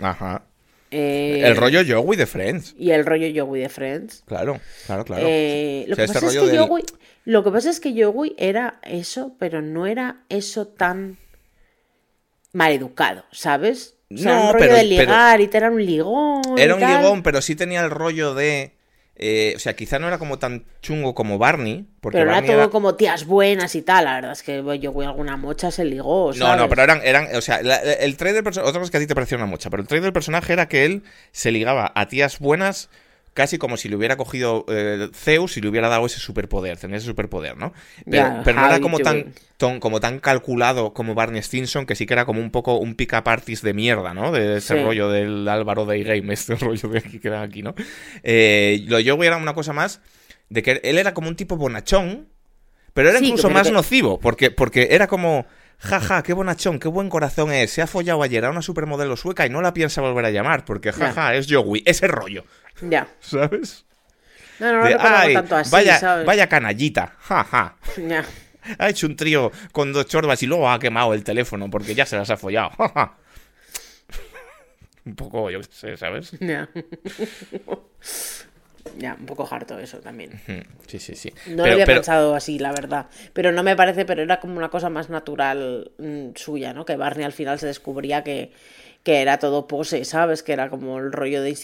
Ajá. 0.00 0.42
Eh, 0.90 1.42
el 1.44 1.56
rollo 1.56 1.80
Joey 1.86 2.16
de 2.16 2.26
Friends. 2.26 2.76
Y 2.78 2.92
el 2.92 3.04
rollo 3.04 3.26
Joey 3.34 3.62
de 3.62 3.68
Friends. 3.68 4.22
Claro, 4.26 4.60
claro, 4.86 5.04
claro. 5.04 5.22
lo, 5.24 5.96
que 5.96 6.06
pasa 6.06 6.26
es 6.28 6.38
que 6.38 6.56
Joey, 6.56 6.84
lo 7.24 7.42
que 7.42 7.50
pasa 7.50 7.70
es 7.70 7.80
que 7.80 8.00
Joey 8.00 8.36
era 8.38 8.78
eso, 8.82 9.34
pero 9.40 9.60
no 9.60 9.86
era 9.86 10.22
eso 10.28 10.68
tan 10.68 11.18
maleducado, 12.54 13.24
¿sabes? 13.32 13.96
O 14.10 14.16
sea, 14.16 14.36
no, 14.36 14.46
un 14.48 14.52
rollo 14.54 14.74
de 14.74 14.84
ligar 14.84 15.40
y 15.40 15.48
te 15.48 15.58
era 15.58 15.70
un 15.70 15.84
ligón. 15.84 16.42
Era 16.56 16.74
un 16.74 16.80
ligón, 16.80 17.22
pero 17.22 17.42
sí 17.42 17.54
tenía 17.56 17.82
el 17.82 17.90
rollo 17.90 18.34
de. 18.34 18.72
Eh, 19.16 19.52
o 19.54 19.58
sea, 19.60 19.76
quizá 19.76 20.00
no 20.00 20.08
era 20.08 20.18
como 20.18 20.38
tan 20.38 20.64
chungo 20.82 21.14
como 21.14 21.38
Barney. 21.38 21.86
Porque 22.00 22.18
pero 22.18 22.30
era 22.30 22.44
todo 22.44 22.70
como 22.70 22.96
tías 22.96 23.26
buenas 23.26 23.74
y 23.74 23.82
tal. 23.82 24.06
La 24.06 24.14
verdad 24.14 24.32
es 24.32 24.42
que 24.42 24.62
yo 24.80 24.92
voy 24.92 25.04
alguna 25.04 25.36
mocha 25.36 25.70
se 25.70 25.84
ligó. 25.84 26.32
No, 26.34 26.56
no, 26.56 26.68
pero 26.68 26.82
eran. 26.82 27.00
eran 27.04 27.28
o 27.34 27.40
sea, 27.40 27.58
el 27.58 28.16
trade 28.16 28.34
del 28.34 28.44
personaje. 28.44 28.70
Otra 28.70 28.80
cosa 28.80 28.90
que 28.90 28.96
a 28.98 29.00
ti 29.00 29.06
te 29.06 29.14
pareció 29.14 29.36
una 29.36 29.46
mocha. 29.46 29.70
Pero 29.70 29.82
el 29.82 29.88
trade 29.88 30.02
del 30.02 30.12
personaje 30.12 30.52
era 30.52 30.68
que 30.68 30.84
él 30.84 31.02
se 31.32 31.50
ligaba 31.50 31.92
a 31.94 32.08
tías 32.08 32.38
buenas 32.38 32.88
casi 33.34 33.58
como 33.58 33.76
si 33.76 33.88
le 33.88 33.96
hubiera 33.96 34.16
cogido 34.16 34.64
eh, 34.68 35.08
Zeus 35.12 35.56
y 35.56 35.60
le 35.60 35.68
hubiera 35.68 35.88
dado 35.88 36.06
ese 36.06 36.20
superpoder, 36.20 36.78
tenía 36.78 36.96
ese 36.96 37.06
superpoder, 37.06 37.56
¿no? 37.56 37.72
Pero, 38.08 38.42
no 38.54 38.66
era 38.66 38.80
como 38.80 39.00
tan, 39.00 39.34
como 39.80 40.00
tan 40.00 40.20
calculado 40.20 40.94
como 40.94 41.14
Barney 41.14 41.42
Stinson, 41.42 41.84
que 41.84 41.96
sí 41.96 42.06
que 42.06 42.14
era 42.14 42.24
como 42.24 42.40
un 42.40 42.50
poco 42.50 42.78
un 42.78 42.94
pick-up 42.94 43.28
artist 43.28 43.64
de 43.64 43.74
mierda, 43.74 44.14
¿no? 44.14 44.30
De 44.30 44.58
ese 44.58 44.82
rollo 44.82 45.10
del 45.10 45.46
Álvaro 45.48 45.84
de 45.84 46.02
Game, 46.04 46.32
este 46.32 46.54
rollo 46.60 46.88
de 46.88 46.98
aquí 46.98 47.18
que 47.18 47.28
dan 47.28 47.42
aquí, 47.42 47.62
¿no? 47.62 47.74
Eh, 48.22 48.84
lo 48.86 49.00
yo 49.00 49.22
era 49.22 49.36
una 49.36 49.52
cosa 49.52 49.72
más 49.72 50.00
de 50.48 50.62
que 50.62 50.80
él 50.84 50.98
era 50.98 51.12
como 51.12 51.28
un 51.28 51.36
tipo 51.36 51.56
bonachón, 51.56 52.28
pero 52.92 53.10
era 53.10 53.18
incluso 53.18 53.50
más 53.50 53.70
nocivo, 53.72 54.20
porque, 54.20 54.52
porque 54.52 54.88
era 54.92 55.08
como 55.08 55.46
jaja, 55.78 56.22
qué 56.22 56.32
bonachón, 56.32 56.78
qué 56.78 56.88
buen 56.88 57.08
corazón 57.08 57.52
es, 57.52 57.70
se 57.70 57.82
ha 57.82 57.86
follado 57.86 58.22
ayer 58.22 58.44
a 58.44 58.50
una 58.50 58.62
supermodelo 58.62 59.16
sueca 59.16 59.46
y 59.46 59.50
no 59.50 59.60
la 59.62 59.74
piensa 59.74 60.00
volver 60.00 60.24
a 60.24 60.30
llamar, 60.30 60.64
porque 60.64 60.92
jaja, 60.92 61.34
es 61.34 61.46
Joey, 61.48 61.82
ese 61.86 62.06
rollo. 62.06 62.44
Ya. 62.80 63.08
¿Sabes? 63.20 63.84
No, 64.60 64.72
no, 64.72 64.88
no 64.88 64.98
tanto 65.32 65.56
así, 65.56 65.70
vaya, 65.70 66.22
vaya 66.24 66.48
canallita, 66.48 67.14
jaja. 67.20 67.76
Ya. 67.96 68.24
Ha 68.78 68.88
hecho 68.88 69.06
un 69.06 69.16
trío 69.16 69.52
con 69.72 69.92
dos 69.92 70.06
chorbas 70.06 70.42
y 70.42 70.46
luego 70.46 70.70
ha 70.70 70.78
quemado 70.78 71.12
el 71.12 71.22
teléfono 71.22 71.70
porque 71.70 71.94
ya 71.94 72.06
se 72.06 72.16
las 72.16 72.30
ha 72.30 72.36
follado. 72.36 72.70
un 75.04 75.14
poco, 75.14 75.50
yo 75.50 75.60
qué 75.60 75.66
sé, 75.70 75.96
¿sabes? 75.96 76.32
Ya. 76.40 76.68
Ya, 78.98 79.16
un 79.18 79.26
poco 79.26 79.48
harto 79.50 79.78
eso 79.78 79.98
también. 79.98 80.30
Sí, 80.86 80.98
sí, 80.98 81.14
sí. 81.16 81.32
No 81.48 81.66
lo 81.66 81.72
había 81.72 81.86
pensado 81.86 82.34
así, 82.34 82.58
la 82.58 82.72
verdad. 82.72 83.06
Pero 83.32 83.50
no 83.50 83.62
me 83.62 83.76
parece, 83.76 84.04
pero 84.04 84.22
era 84.22 84.40
como 84.40 84.56
una 84.56 84.68
cosa 84.68 84.90
más 84.90 85.10
natural 85.10 85.90
mm, 85.98 86.30
suya, 86.34 86.72
¿no? 86.72 86.84
Que 86.84 86.96
Barney 86.96 87.24
al 87.24 87.32
final 87.32 87.58
se 87.58 87.66
descubría 87.66 88.22
que, 88.22 88.52
que 89.04 89.20
era 89.20 89.38
todo 89.38 89.66
pose, 89.66 90.04
¿sabes? 90.04 90.42
Que 90.42 90.52
era 90.54 90.70
como 90.70 90.98
el 90.98 91.12
rollo 91.12 91.42
de 91.42 91.54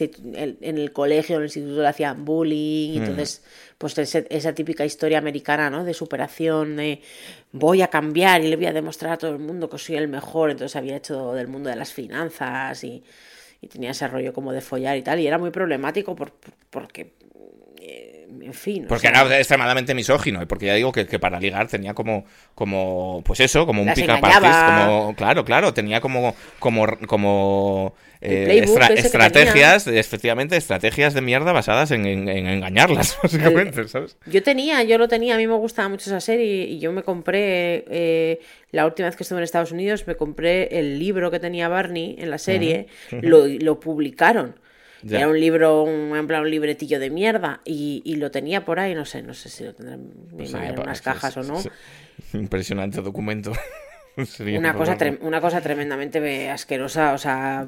en 0.60 0.78
el 0.78 0.92
colegio, 0.92 1.36
en 1.36 1.42
el 1.42 1.46
instituto 1.46 1.80
le 1.80 1.88
hacían 1.88 2.24
bullying, 2.24 2.98
entonces, 2.98 3.42
pues 3.78 3.96
esa 3.98 4.54
típica 4.54 4.84
historia 4.84 5.18
americana, 5.18 5.70
¿no? 5.70 5.82
De 5.82 5.94
superación, 5.94 6.76
de 6.76 7.00
voy 7.52 7.80
a 7.80 7.88
cambiar 7.88 8.42
y 8.44 8.48
le 8.48 8.56
voy 8.56 8.66
a 8.66 8.72
demostrar 8.72 9.12
a 9.12 9.16
todo 9.16 9.32
el 9.32 9.38
mundo 9.38 9.70
que 9.70 9.78
soy 9.78 9.96
el 9.96 10.08
mejor, 10.08 10.50
entonces 10.50 10.76
había 10.76 10.96
hecho 10.96 11.32
del 11.32 11.48
mundo 11.48 11.70
de 11.70 11.76
las 11.76 11.92
finanzas 11.92 12.84
y 12.84 13.02
y 13.60 13.68
tenía 13.68 13.90
ese 13.90 14.08
rollo 14.08 14.32
como 14.32 14.52
de 14.52 14.60
follar 14.60 14.96
y 14.96 15.02
tal, 15.02 15.20
y 15.20 15.26
era 15.26 15.38
muy 15.38 15.50
problemático 15.50 16.14
por, 16.16 16.32
porque 16.70 17.12
eh, 17.80 18.19
en 18.42 18.54
fin. 18.54 18.86
Porque 18.88 19.08
era 19.08 19.38
extremadamente 19.38 19.94
misógino, 19.94 20.42
y 20.42 20.46
porque 20.46 20.66
ya 20.66 20.74
digo 20.74 20.92
que, 20.92 21.04
para 21.18 21.40
ligar 21.40 21.68
tenía 21.68 21.94
como, 21.94 22.24
como, 22.54 23.22
pues 23.24 23.40
eso, 23.40 23.66
como 23.66 23.82
un 23.82 23.92
pick 23.92 24.06
como, 24.06 25.14
claro, 25.16 25.44
claro, 25.44 25.74
tenía 25.74 26.00
como, 26.00 26.34
como, 26.58 26.86
como 27.06 27.94
eh, 28.20 28.64
estrategias, 28.96 29.86
efectivamente, 29.86 30.56
estrategias 30.56 31.14
de 31.14 31.22
mierda 31.22 31.52
basadas 31.52 31.90
en, 31.90 32.06
engañarlas, 32.06 33.18
básicamente, 33.22 33.88
¿sabes? 33.88 34.16
Yo 34.26 34.42
tenía, 34.42 34.82
yo 34.82 34.98
lo 34.98 35.08
tenía, 35.08 35.34
a 35.34 35.38
mí 35.38 35.46
me 35.46 35.54
gustaba 35.54 35.88
mucho 35.88 36.10
esa 36.10 36.20
serie 36.20 36.64
y 36.64 36.78
yo 36.78 36.92
me 36.92 37.02
compré, 37.02 37.84
eh, 37.90 38.40
la 38.70 38.86
última 38.86 39.08
vez 39.08 39.16
que 39.16 39.22
estuve 39.22 39.38
en 39.38 39.44
Estados 39.44 39.72
Unidos, 39.72 40.06
me 40.06 40.16
compré 40.16 40.78
el 40.78 40.98
libro 40.98 41.30
que 41.30 41.40
tenía 41.40 41.68
Barney 41.68 42.16
en 42.18 42.30
la 42.30 42.38
serie, 42.38 42.86
Lo, 43.10 43.46
lo 43.46 43.80
publicaron. 43.80 44.54
Era 45.08 45.28
un 45.28 45.38
libro, 45.38 45.82
un, 45.82 46.16
en 46.16 46.26
plan 46.26 46.42
un 46.42 46.50
libretillo 46.50 46.98
de 46.98 47.10
mierda 47.10 47.60
y, 47.64 48.02
y, 48.04 48.16
lo 48.16 48.30
tenía 48.30 48.64
por 48.64 48.80
ahí, 48.80 48.94
no 48.94 49.04
sé, 49.04 49.22
no 49.22 49.34
sé 49.34 49.48
si 49.48 49.64
lo 49.64 49.74
tendrá 49.74 49.98
pues 50.36 50.52
en 50.54 50.78
unas 50.78 51.00
cajas 51.00 51.36
o 51.36 51.42
no. 51.42 51.60
Impresionante 52.34 53.00
documento. 53.00 53.52
una, 54.40 54.74
cosa 54.74 54.96
una 55.20 55.40
cosa 55.40 55.60
tremendamente 55.60 56.50
asquerosa, 56.50 57.12
o 57.14 57.18
sea, 57.18 57.66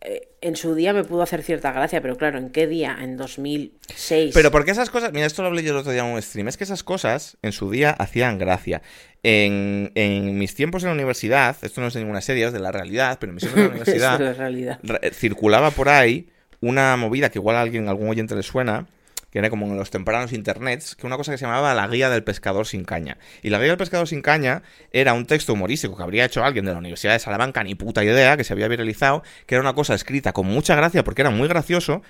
eh, 0.00 0.28
en 0.40 0.56
su 0.56 0.74
día 0.74 0.92
me 0.92 1.04
pudo 1.04 1.22
hacer 1.22 1.42
cierta 1.42 1.72
gracia, 1.72 2.00
pero 2.00 2.16
claro, 2.16 2.38
¿en 2.38 2.50
qué 2.50 2.66
día? 2.66 2.96
En 3.00 3.16
2006. 3.16 4.32
Pero 4.34 4.50
porque 4.50 4.70
esas 4.70 4.90
cosas, 4.90 5.12
mira, 5.12 5.26
esto 5.26 5.42
lo 5.42 5.48
hablé 5.48 5.62
yo 5.62 5.72
el 5.72 5.78
otro 5.78 5.92
día 5.92 6.06
en 6.06 6.14
un 6.14 6.22
stream, 6.22 6.48
es 6.48 6.56
que 6.56 6.64
esas 6.64 6.82
cosas 6.82 7.38
en 7.42 7.52
su 7.52 7.70
día 7.70 7.90
hacían 7.90 8.38
gracia. 8.38 8.82
En, 9.22 9.90
en 9.94 10.38
mis 10.38 10.54
tiempos 10.54 10.84
en 10.84 10.90
la 10.90 10.94
universidad, 10.94 11.56
esto 11.62 11.80
no 11.80 11.88
es 11.88 11.94
de 11.94 12.00
ninguna 12.00 12.20
serie, 12.20 12.46
es 12.46 12.52
de 12.52 12.60
la 12.60 12.70
realidad, 12.70 13.18
pero 13.20 13.30
en 13.30 13.34
mis 13.34 13.42
tiempos 13.42 13.60
en 13.60 13.68
la 13.68 13.74
universidad, 13.76 14.20
la 14.20 14.32
realidad. 14.32 14.80
circulaba 15.12 15.70
por 15.70 15.88
ahí 15.88 16.28
una 16.60 16.96
movida 16.96 17.30
que 17.30 17.38
igual 17.38 17.56
a 17.56 17.62
alguien, 17.62 17.88
algún 17.88 18.08
oyente 18.08 18.34
le 18.34 18.42
suena, 18.42 18.86
que 19.30 19.40
era 19.40 19.50
como 19.50 19.66
en 19.66 19.76
los 19.76 19.90
tempranos 19.90 20.32
internets, 20.32 20.96
que 20.96 21.06
una 21.06 21.18
cosa 21.18 21.32
que 21.32 21.36
se 21.36 21.44
llamaba 21.44 21.74
la 21.74 21.86
guía 21.88 22.08
del 22.08 22.24
pescador 22.24 22.66
sin 22.66 22.84
caña. 22.84 23.18
Y 23.42 23.50
la 23.50 23.58
guía 23.58 23.68
del 23.68 23.76
pescador 23.76 24.08
sin 24.08 24.22
caña 24.22 24.62
era 24.92 25.12
un 25.12 25.26
texto 25.26 25.52
humorístico 25.52 25.94
que 25.94 26.02
habría 26.02 26.24
hecho 26.24 26.42
alguien 26.42 26.64
de 26.64 26.72
la 26.72 26.78
Universidad 26.78 27.12
de 27.12 27.18
Salamanca, 27.18 27.62
ni 27.62 27.74
puta 27.74 28.02
idea, 28.02 28.38
que 28.38 28.44
se 28.44 28.54
había 28.54 28.66
viralizado, 28.68 29.22
que 29.46 29.54
era 29.56 29.62
una 29.62 29.74
cosa 29.74 29.94
escrita 29.94 30.32
con 30.32 30.46
mucha 30.46 30.74
gracia 30.74 31.04
porque 31.04 31.22
era 31.22 31.30
muy 31.30 31.48
gracioso, 31.48 32.02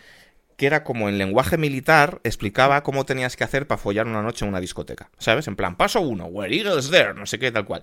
que 0.56 0.66
era 0.66 0.84
como 0.84 1.08
en 1.08 1.18
lenguaje 1.18 1.58
militar, 1.58 2.20
explicaba 2.22 2.82
cómo 2.82 3.04
tenías 3.04 3.36
que 3.36 3.44
hacer 3.44 3.66
para 3.66 3.78
follar 3.78 4.06
una 4.06 4.22
noche 4.22 4.44
en 4.44 4.50
una 4.50 4.60
discoteca. 4.60 5.10
¿Sabes? 5.18 5.48
En 5.48 5.56
plan, 5.56 5.76
paso 5.76 6.00
uno, 6.00 6.26
where 6.26 6.54
eagles 6.54 6.90
there, 6.90 7.14
no 7.14 7.26
sé 7.26 7.40
qué, 7.40 7.50
tal 7.50 7.64
cual. 7.64 7.82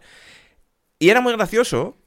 Y 0.99 1.09
era 1.09 1.19
muy 1.19 1.33
gracioso, 1.33 1.97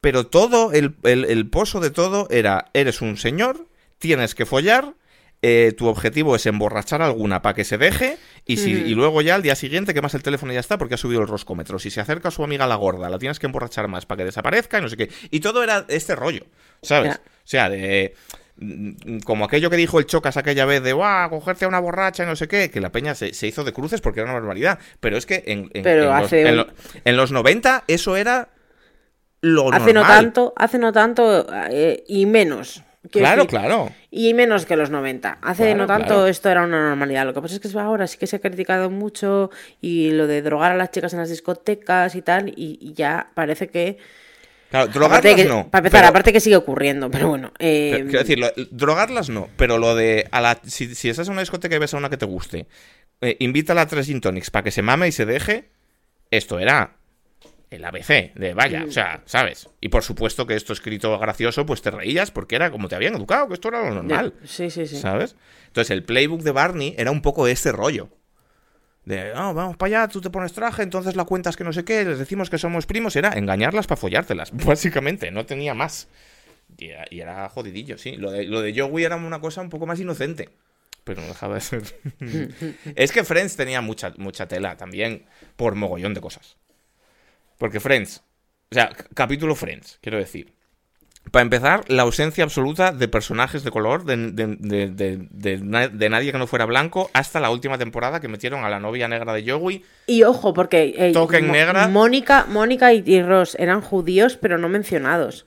pero 0.00 0.26
todo, 0.26 0.72
el, 0.72 0.96
el 1.04 1.48
pozo 1.48 1.78
de 1.78 1.90
todo 1.90 2.26
era, 2.30 2.66
eres 2.74 3.00
un 3.00 3.16
señor 3.16 3.69
tienes 4.00 4.34
que 4.34 4.46
follar, 4.46 4.94
eh, 5.42 5.72
tu 5.76 5.86
objetivo 5.86 6.34
es 6.36 6.44
emborrachar 6.46 7.00
alguna 7.00 7.40
para 7.40 7.54
que 7.54 7.64
se 7.64 7.78
deje 7.78 8.18
y, 8.44 8.56
si, 8.56 8.72
y 8.72 8.94
luego 8.94 9.22
ya 9.22 9.36
al 9.36 9.42
día 9.42 9.54
siguiente 9.54 9.94
quemas 9.94 10.14
el 10.14 10.22
teléfono 10.22 10.52
y 10.52 10.54
ya 10.54 10.60
está 10.60 10.76
porque 10.76 10.94
ha 10.94 10.98
subido 10.98 11.20
el 11.20 11.28
roscómetro. 11.28 11.78
Si 11.78 11.90
se 11.90 12.00
acerca 12.00 12.28
a 12.28 12.30
su 12.30 12.42
amiga 12.42 12.66
la 12.66 12.74
gorda, 12.74 13.08
la 13.08 13.18
tienes 13.18 13.38
que 13.38 13.46
emborrachar 13.46 13.88
más 13.88 14.04
para 14.04 14.18
que 14.18 14.24
desaparezca 14.24 14.78
y 14.78 14.82
no 14.82 14.88
sé 14.88 14.96
qué. 14.96 15.10
Y 15.30 15.40
todo 15.40 15.62
era 15.62 15.84
este 15.88 16.16
rollo, 16.16 16.44
¿sabes? 16.82 17.16
O 17.16 17.20
sea, 17.44 17.70
de 17.70 18.14
mm, 18.56 19.20
como 19.20 19.44
aquello 19.44 19.70
que 19.70 19.76
dijo 19.76 19.98
el 19.98 20.06
Chocas 20.06 20.36
aquella 20.36 20.64
vez 20.64 20.82
de, 20.82 20.92
¡guau! 20.92 21.30
Cogerte 21.30 21.66
a 21.66 21.68
una 21.68 21.80
borracha 21.80 22.24
y 22.24 22.26
no 22.26 22.36
sé 22.36 22.48
qué, 22.48 22.70
que 22.70 22.80
la 22.80 22.90
peña 22.90 23.14
se, 23.14 23.46
hizo 23.46 23.64
de 23.64 23.72
cruces 23.72 24.00
porque 24.00 24.20
era 24.20 24.30
una 24.30 24.38
barbaridad. 24.38 24.78
Pero 25.00 25.16
es 25.16 25.26
que 25.26 25.44
en, 25.46 25.70
en, 25.74 27.16
los, 27.16 27.32
90 27.32 27.84
eso 27.86 28.16
era 28.16 28.48
lo 29.42 29.72
hace 29.72 29.94
no 29.94 30.02
tanto, 30.02 30.52
hace 30.56 30.78
no 30.78 30.92
tanto 30.92 31.46
eh, 31.70 32.04
y 32.08 32.26
menos. 32.26 32.82
Claro, 33.08 33.46
claro. 33.46 33.90
Y 34.10 34.34
menos 34.34 34.66
que 34.66 34.76
los 34.76 34.90
90. 34.90 35.38
Hace 35.40 35.74
no 35.74 35.86
tanto 35.86 36.26
esto 36.26 36.50
era 36.50 36.64
una 36.64 36.90
normalidad. 36.90 37.24
Lo 37.24 37.32
que 37.32 37.40
pasa 37.40 37.54
es 37.54 37.60
que 37.60 37.78
ahora 37.78 38.06
sí 38.06 38.18
que 38.18 38.26
se 38.26 38.36
ha 38.36 38.40
criticado 38.40 38.90
mucho 38.90 39.50
y 39.80 40.10
lo 40.10 40.26
de 40.26 40.42
drogar 40.42 40.72
a 40.72 40.76
las 40.76 40.90
chicas 40.90 41.14
en 41.14 41.20
las 41.20 41.30
discotecas 41.30 42.14
y 42.14 42.22
tal, 42.22 42.52
y, 42.54 42.92
ya 42.94 43.30
parece 43.34 43.68
que... 43.68 43.96
Claro, 44.68 44.86
drogarlas 44.88 45.46
no. 45.46 45.68
Para 45.70 45.80
empezar, 45.86 46.04
aparte 46.04 46.32
que 46.32 46.40
sigue 46.40 46.56
ocurriendo, 46.56 47.10
pero 47.10 47.28
bueno. 47.28 47.52
Eh... 47.58 48.04
quiero 48.08 48.20
decir, 48.20 48.38
drogarlas 48.70 49.28
no, 49.28 49.48
pero 49.56 49.78
lo 49.78 49.96
de. 49.96 50.28
A 50.30 50.40
la, 50.40 50.60
si, 50.62 50.94
si, 50.94 51.08
estás 51.08 51.26
en 51.26 51.32
una 51.32 51.40
discoteca 51.40 51.74
y 51.74 51.80
ves 51.80 51.92
a 51.92 51.96
una 51.96 52.08
que 52.08 52.16
te 52.16 52.26
guste, 52.26 52.68
eh, 53.20 53.36
invítala 53.40 53.80
a 53.80 53.86
tres 53.88 54.06
gin 54.06 54.20
tonics 54.20 54.52
para 54.52 54.62
que 54.62 54.70
se 54.70 54.82
mame 54.82 55.08
y 55.08 55.12
se 55.12 55.26
deje. 55.26 55.70
Esto 56.30 56.60
era 56.60 56.99
el 57.70 57.84
ABC 57.84 58.34
de 58.34 58.52
vaya, 58.52 58.84
o 58.86 58.90
sea, 58.90 59.22
¿sabes? 59.26 59.68
Y 59.80 59.88
por 59.88 60.02
supuesto 60.02 60.46
que 60.46 60.56
esto 60.56 60.72
escrito 60.72 61.16
gracioso, 61.18 61.64
pues 61.64 61.82
te 61.82 61.90
reías 61.90 62.30
porque 62.30 62.56
era 62.56 62.70
como 62.70 62.88
te 62.88 62.96
habían 62.96 63.14
educado, 63.14 63.48
que 63.48 63.54
esto 63.54 63.68
era 63.68 63.88
lo 63.88 63.94
normal. 63.94 64.34
Sí, 64.44 64.70
sí, 64.70 64.86
sí. 64.86 64.96
¿Sabes? 64.96 65.36
Entonces 65.68 65.90
el 65.90 66.02
playbook 66.02 66.42
de 66.42 66.50
Barney 66.50 66.94
era 66.98 67.12
un 67.12 67.22
poco 67.22 67.46
este 67.46 67.70
rollo. 67.70 68.08
De, 69.04 69.32
oh, 69.32 69.54
vamos 69.54 69.76
para 69.76 70.00
allá, 70.00 70.08
tú 70.08 70.20
te 70.20 70.30
pones 70.30 70.52
traje, 70.52 70.82
entonces 70.82 71.16
la 71.16 71.24
cuentas 71.24 71.56
que 71.56 71.64
no 71.64 71.72
sé 71.72 71.84
qué, 71.84 72.04
les 72.04 72.18
decimos 72.18 72.50
que 72.50 72.58
somos 72.58 72.86
primos, 72.86 73.16
era 73.16 73.30
engañarlas 73.30 73.86
para 73.86 74.00
follártelas, 74.00 74.50
básicamente, 74.66 75.30
no 75.30 75.46
tenía 75.46 75.74
más. 75.74 76.08
Y 76.78 77.20
era, 77.20 77.48
jodidillo, 77.48 77.98
sí. 77.98 78.16
Lo 78.16 78.30
de, 78.30 78.44
lo 78.44 78.62
de 78.62 78.78
Joey 78.78 79.04
era 79.04 79.16
una 79.16 79.40
cosa 79.40 79.60
un 79.60 79.70
poco 79.70 79.86
más 79.86 80.00
inocente 80.00 80.50
pero 81.02 81.22
no 81.22 81.28
dejaba 81.28 81.54
de 81.56 81.60
ser. 81.60 81.82
es 82.94 83.10
que 83.10 83.24
Friends 83.24 83.56
tenía 83.56 83.80
mucha, 83.80 84.12
mucha 84.18 84.46
tela 84.46 84.76
también 84.76 85.24
por 85.56 85.74
mogollón 85.74 86.14
de 86.14 86.20
cosas. 86.20 86.56
Porque 87.60 87.78
Friends, 87.78 88.22
o 88.70 88.74
sea, 88.74 88.90
capítulo 89.14 89.54
Friends, 89.54 89.98
quiero 90.00 90.16
decir. 90.16 90.54
Para 91.30 91.42
empezar, 91.42 91.84
la 91.88 92.04
ausencia 92.04 92.42
absoluta 92.42 92.90
de 92.90 93.06
personajes 93.06 93.62
de 93.62 93.70
color, 93.70 94.06
de, 94.06 94.16
nadie 96.08 96.32
que 96.32 96.38
no 96.38 96.46
fuera 96.46 96.64
blanco, 96.64 97.10
hasta 97.12 97.38
la 97.38 97.50
última 97.50 97.76
temporada 97.76 98.18
que 98.18 98.28
metieron 98.28 98.64
a 98.64 98.70
la 98.70 98.80
novia 98.80 99.08
negra 99.08 99.34
de 99.34 99.48
Joey. 99.48 99.84
Y 100.06 100.22
ojo, 100.22 100.54
porque 100.54 100.94
eh, 100.96 101.42
negra. 101.42 101.86
Mónica, 101.88 102.46
Mónica 102.48 102.94
y, 102.94 103.22
Ross 103.22 103.54
eran 103.60 103.82
judíos, 103.82 104.38
pero 104.38 104.56
no 104.56 104.70
mencionados. 104.70 105.44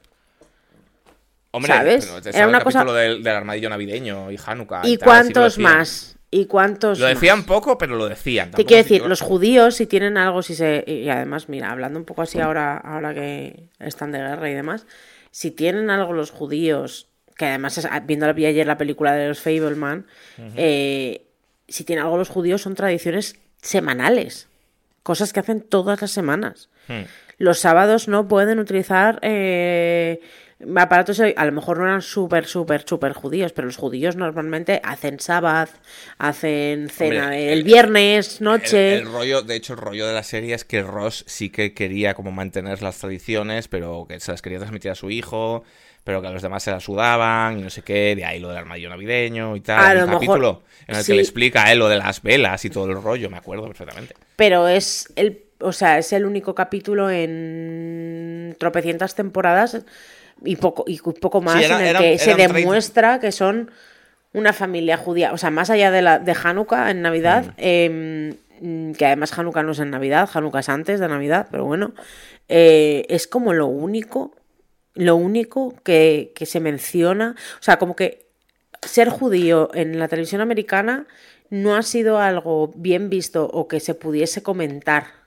Hombre, 1.49 1.73
¿sabes? 1.73 2.13
Era 2.31 2.47
una 2.47 2.61
cosa 2.61 2.85
del, 2.85 3.23
del, 3.23 3.35
armadillo 3.35 3.69
navideño 3.69 4.31
y 4.31 4.37
Hanukkah. 4.45 4.81
¿Y, 4.83 4.97
cuántos 4.97 5.57
más? 5.57 6.15
¿Y 6.33 6.45
cuántos? 6.47 6.97
Lo 6.97 7.05
decían 7.05 7.45
poco, 7.45 7.77
pero 7.77 7.95
lo 7.95 8.09
decían. 8.09 8.49
Te 8.49 8.65
quiero 8.65 8.81
decir, 8.81 9.03
los 9.05 9.21
judíos, 9.21 9.75
si 9.75 9.85
tienen 9.85 10.17
algo, 10.17 10.41
si 10.41 10.55
se. 10.55 10.83
Y 10.87 11.07
además, 11.07 11.47
mira, 11.47 11.69
hablando 11.69 11.99
un 11.99 12.05
poco 12.05 12.23
así 12.23 12.39
ahora, 12.39 12.75
ahora 12.75 13.13
que 13.13 13.69
están 13.79 14.11
de 14.11 14.17
guerra 14.17 14.49
y 14.49 14.55
demás, 14.55 14.87
si 15.29 15.51
tienen 15.51 15.91
algo 15.91 16.11
los 16.11 16.31
judíos, 16.31 17.07
que 17.37 17.45
además, 17.45 17.87
viendo 18.05 18.25
ayer 18.25 18.65
la 18.65 18.79
película 18.79 19.13
de 19.13 19.27
los 19.27 19.41
Fableman, 19.41 20.07
eh, 20.55 21.27
si 21.67 21.83
tienen 21.83 22.03
algo 22.03 22.17
los 22.17 22.29
judíos 22.29 22.63
son 22.63 22.73
tradiciones 22.73 23.35
semanales. 23.61 24.47
Cosas 25.03 25.33
que 25.33 25.39
hacen 25.39 25.61
todas 25.61 26.01
las 26.01 26.11
semanas. 26.11 26.69
Hmm. 26.87 27.03
Los 27.43 27.59
sábados 27.59 28.07
no 28.07 28.29
pueden 28.29 28.59
utilizar. 28.59 29.19
Eh, 29.21 30.21
aparatos 30.77 31.19
a 31.19 31.45
lo 31.45 31.51
mejor 31.51 31.77
no 31.77 31.83
eran 31.83 32.01
súper, 32.01 32.45
súper, 32.45 32.87
súper 32.87 33.11
judíos, 33.11 33.51
pero 33.51 33.65
los 33.65 33.75
judíos 33.75 34.15
normalmente 34.15 34.79
hacen 34.81 35.19
sábado, 35.19 35.69
hacen 36.17 36.87
cena 36.87 37.37
el, 37.37 37.65
viernes, 37.65 38.39
noche. 38.39 38.95
El, 38.95 39.11
rollo, 39.11 39.41
de 39.41 39.57
hecho, 39.57 39.73
el 39.73 39.79
rollo 39.79 40.07
de 40.07 40.13
la 40.13 40.23
serie 40.23 40.55
es 40.55 40.63
que 40.63 40.83
Ross 40.83 41.25
sí 41.27 41.49
que 41.49 41.73
quería 41.73 42.13
como 42.13 42.31
mantener 42.31 42.81
las 42.81 42.99
tradiciones, 42.99 43.67
pero 43.67 44.05
que 44.07 44.21
se 44.21 44.31
las 44.31 44.41
quería 44.41 44.59
transmitir 44.59 44.91
a 44.91 44.95
su 44.95 45.09
hijo, 45.09 45.65
pero 46.05 46.21
que 46.21 46.27
a 46.27 46.31
los 46.31 46.41
demás 46.41 46.63
se 46.63 46.71
las 46.71 46.85
sudaban 46.85 47.59
y 47.59 47.63
no 47.63 47.69
sé 47.69 47.81
qué, 47.81 48.15
de 48.15 48.23
ahí 48.23 48.39
lo 48.39 48.47
del 48.47 48.59
armadillo 48.59 48.87
navideño 48.87 49.57
y 49.57 49.59
tal. 49.59 49.97
el 49.97 50.05
capítulo 50.05 50.63
en 50.87 50.95
el 50.95 51.05
que 51.05 51.13
le 51.13 51.21
explica 51.21 51.65
a 51.65 51.73
él 51.73 51.79
lo 51.79 51.89
de 51.89 51.97
las 51.97 52.21
velas 52.21 52.63
y 52.63 52.69
todo 52.69 52.89
el 52.89 53.01
rollo, 53.01 53.29
me 53.29 53.37
acuerdo 53.37 53.67
perfectamente. 53.67 54.15
Pero 54.37 54.69
es 54.69 55.11
el, 55.17 55.42
o 55.63 55.71
sea, 55.71 55.97
es 55.97 56.13
el 56.13 56.25
único 56.25 56.53
capítulo 56.55 57.09
en 57.09 58.55
tropecientas 58.59 59.15
temporadas 59.15 59.83
y 60.43 60.55
poco, 60.55 60.83
y 60.87 60.99
poco 60.99 61.41
más 61.41 61.63
en 61.63 61.71
el 61.71 61.97
que 61.97 62.17
se 62.17 62.35
demuestra 62.35 63.19
que 63.19 63.31
son 63.31 63.71
una 64.33 64.53
familia 64.53 64.97
judía. 64.97 65.31
O 65.33 65.37
sea, 65.37 65.51
más 65.51 65.69
allá 65.69 65.91
de, 65.91 66.01
la, 66.01 66.19
de 66.19 66.35
Hanukkah 66.41 66.91
en 66.91 67.01
Navidad, 67.01 67.45
mm. 67.45 67.53
em, 67.57 68.93
que 68.93 69.05
además 69.05 69.37
Hanukkah 69.37 69.63
no 69.63 69.71
es 69.71 69.79
en 69.79 69.91
Navidad, 69.91 70.29
Hanukkah 70.33 70.59
es 70.59 70.69
antes 70.69 70.99
de 70.99 71.07
Navidad, 71.07 71.47
pero 71.51 71.65
bueno, 71.65 71.93
eh, 72.49 73.05
es 73.09 73.27
como 73.27 73.53
lo 73.53 73.67
único, 73.67 74.35
lo 74.95 75.15
único 75.15 75.75
que, 75.83 76.31
que 76.35 76.45
se 76.45 76.59
menciona. 76.59 77.35
O 77.59 77.63
sea, 77.63 77.77
como 77.77 77.95
que 77.95 78.27
ser 78.81 79.09
judío 79.09 79.69
en 79.73 79.99
la 79.99 80.07
televisión 80.07 80.41
americana 80.41 81.07
no 81.49 81.75
ha 81.75 81.83
sido 81.83 82.19
algo 82.19 82.71
bien 82.75 83.09
visto 83.09 83.45
o 83.45 83.67
que 83.67 83.79
se 83.79 83.93
pudiese 83.93 84.41
comentar 84.41 85.22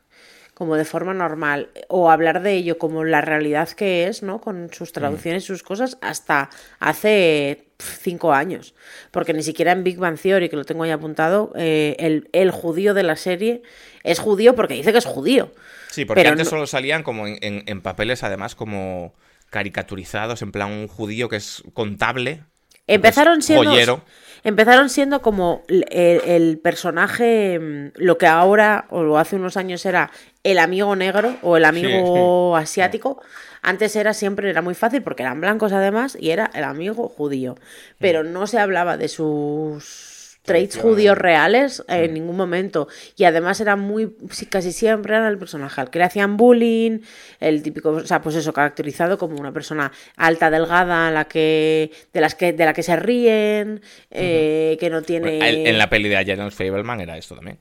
como 0.56 0.76
de 0.76 0.86
forma 0.86 1.12
normal 1.12 1.68
o 1.88 2.10
hablar 2.10 2.40
de 2.40 2.54
ello 2.54 2.78
como 2.78 3.04
la 3.04 3.20
realidad 3.20 3.68
que 3.68 4.06
es, 4.06 4.22
¿no? 4.22 4.40
Con 4.40 4.72
sus 4.72 4.90
traducciones 4.90 5.44
y 5.44 5.46
sus 5.48 5.62
cosas 5.62 5.98
hasta 6.00 6.48
hace 6.78 7.66
cinco 7.78 8.32
años. 8.32 8.74
Porque 9.10 9.34
ni 9.34 9.42
siquiera 9.42 9.72
en 9.72 9.84
Big 9.84 9.98
Bang 9.98 10.18
Theory, 10.18 10.48
que 10.48 10.56
lo 10.56 10.64
tengo 10.64 10.84
ahí 10.84 10.90
apuntado, 10.92 11.52
eh, 11.56 12.22
el, 12.32 12.50
judío 12.52 12.94
de 12.94 13.02
la 13.02 13.16
serie 13.16 13.60
es 14.02 14.18
judío 14.18 14.54
porque 14.54 14.72
dice 14.72 14.92
que 14.92 14.98
es 14.98 15.04
judío. 15.04 15.52
Sí, 15.90 16.06
porque 16.06 16.26
antes 16.26 16.48
solo 16.48 16.66
salían 16.66 17.02
como 17.02 17.26
en, 17.26 17.80
papeles 17.82 18.24
además 18.24 18.54
como 18.54 19.12
caricaturizados, 19.50 20.40
en 20.40 20.52
plan 20.52 20.72
un 20.72 20.88
judío 20.88 21.28
que 21.28 21.36
es 21.36 21.64
contable. 21.74 22.44
Empezaron 22.86 23.42
siendo 23.42 24.00
empezaron 24.46 24.88
siendo 24.90 25.22
como 25.22 25.64
el, 25.68 26.60
personaje, 26.62 27.58
mm, 27.58 27.88
lo 27.96 28.16
que 28.16 28.28
ahora 28.28 28.86
o 28.90 29.18
hace 29.18 29.34
unos 29.34 29.56
años 29.56 29.84
era 29.84 30.12
el 30.46 30.58
amigo 30.58 30.94
negro 30.94 31.36
o 31.42 31.56
el 31.56 31.64
amigo 31.64 32.56
asiático. 32.56 33.20
Antes 33.62 33.96
era 33.96 34.14
siempre, 34.14 34.48
era 34.48 34.62
muy 34.62 34.74
fácil 34.74 35.02
porque 35.02 35.24
eran 35.24 35.40
blancos 35.40 35.72
además 35.72 36.16
y 36.20 36.30
era 36.30 36.50
el 36.54 36.62
amigo 36.62 37.08
judío. 37.08 37.56
Pero 37.98 38.22
no 38.22 38.46
se 38.46 38.60
hablaba 38.60 38.96
de 38.96 39.08
sus 39.08 40.38
traits 40.44 40.76
judíos 40.76 41.18
reales 41.18 41.82
en 41.88 42.14
ningún 42.14 42.36
momento. 42.36 42.86
Y 43.16 43.24
además 43.24 43.60
era 43.60 43.74
muy, 43.74 44.16
casi 44.48 44.70
siempre 44.70 45.16
era 45.16 45.28
el 45.28 45.36
personaje 45.36 45.80
al 45.80 45.90
que 45.90 45.98
le 45.98 46.04
hacían 46.04 46.36
bullying, 46.36 47.00
el 47.40 47.64
típico, 47.64 47.90
o 47.90 48.06
sea, 48.06 48.22
pues 48.22 48.36
eso, 48.36 48.52
caracterizado 48.52 49.18
como 49.18 49.40
una 49.40 49.52
persona 49.52 49.90
alta, 50.16 50.48
delgada, 50.48 51.10
la 51.10 51.24
que, 51.24 51.90
de 52.12 52.20
las 52.20 52.36
que, 52.36 52.52
de 52.52 52.64
la 52.64 52.72
que 52.72 52.84
se 52.84 52.94
ríen, 52.94 53.80
eh, 54.12 54.76
que 54.78 54.90
no 54.90 55.02
tiene. 55.02 55.68
En 55.68 55.76
la 55.76 55.90
peli 55.90 56.08
de 56.08 56.24
James 56.24 56.54
Fableman 56.54 57.00
era 57.00 57.18
esto 57.18 57.34
también. 57.34 57.58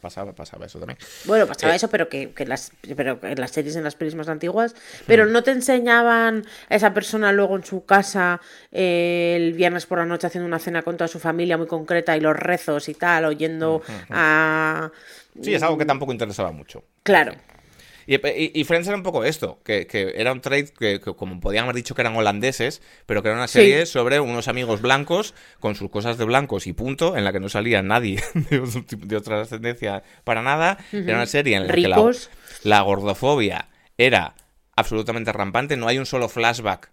Pasaba, 0.00 0.32
pasaba, 0.32 0.66
eso 0.66 0.78
también. 0.78 0.98
Bueno, 1.24 1.46
pasaba 1.46 1.72
eh, 1.72 1.76
eso, 1.76 1.88
pero 1.88 2.08
que, 2.08 2.32
las, 2.46 2.72
pero 2.96 3.18
en 3.22 3.40
las 3.40 3.50
series, 3.50 3.76
en 3.76 3.84
las 3.84 3.96
pelis 3.96 4.14
más 4.14 4.28
antiguas, 4.28 4.74
pero 5.06 5.26
no 5.26 5.42
te 5.42 5.50
enseñaban 5.50 6.44
a 6.68 6.74
esa 6.74 6.94
persona 6.94 7.32
luego 7.32 7.56
en 7.56 7.64
su 7.64 7.84
casa 7.84 8.40
eh, 8.70 9.34
el 9.36 9.52
viernes 9.54 9.86
por 9.86 9.98
la 9.98 10.06
noche 10.06 10.28
haciendo 10.28 10.46
una 10.46 10.58
cena 10.58 10.82
con 10.82 10.96
toda 10.96 11.08
su 11.08 11.18
familia 11.18 11.56
muy 11.58 11.66
concreta 11.66 12.16
y 12.16 12.20
los 12.20 12.36
rezos 12.36 12.88
y 12.88 12.94
tal, 12.94 13.24
oyendo 13.24 13.82
a... 14.10 14.90
Sí, 15.42 15.54
es 15.54 15.62
algo 15.62 15.78
que 15.78 15.84
tampoco 15.84 16.12
interesaba 16.12 16.52
mucho. 16.52 16.84
Claro. 17.02 17.32
Y, 18.06 18.64
Friends 18.64 18.88
era 18.88 18.96
un 18.96 19.02
poco 19.02 19.24
esto, 19.24 19.60
que, 19.64 19.86
era 20.16 20.32
un 20.32 20.40
trade 20.40 20.72
que, 20.78 21.00
como 21.00 21.38
podían 21.40 21.64
haber 21.64 21.76
dicho 21.76 21.94
que 21.94 22.02
eran 22.02 22.16
holandeses, 22.16 22.82
pero 23.06 23.22
que 23.22 23.28
era 23.28 23.36
una 23.36 23.48
serie 23.48 23.86
sobre 23.86 24.20
unos 24.20 24.48
amigos 24.48 24.80
blancos 24.80 25.34
con 25.58 25.74
sus 25.74 25.90
cosas 25.90 26.18
de 26.18 26.24
blancos 26.24 26.66
y 26.66 26.72
punto, 26.72 27.16
en 27.16 27.24
la 27.24 27.32
que 27.32 27.40
no 27.40 27.48
salía 27.48 27.82
nadie 27.82 28.22
de, 28.34 29.16
otra 29.16 29.42
ascendencia 29.42 30.02
para 30.24 30.42
nada. 30.42 30.78
Era 30.92 31.16
una 31.16 31.26
serie 31.26 31.56
en 31.56 31.66
la 31.66 31.74
que 31.74 31.88
la, 32.62 32.80
gordofobia 32.82 33.68
era 33.96 34.34
absolutamente 34.76 35.32
rampante. 35.32 35.76
No 35.76 35.88
hay 35.88 35.98
un 35.98 36.06
solo 36.06 36.28
flashback 36.28 36.90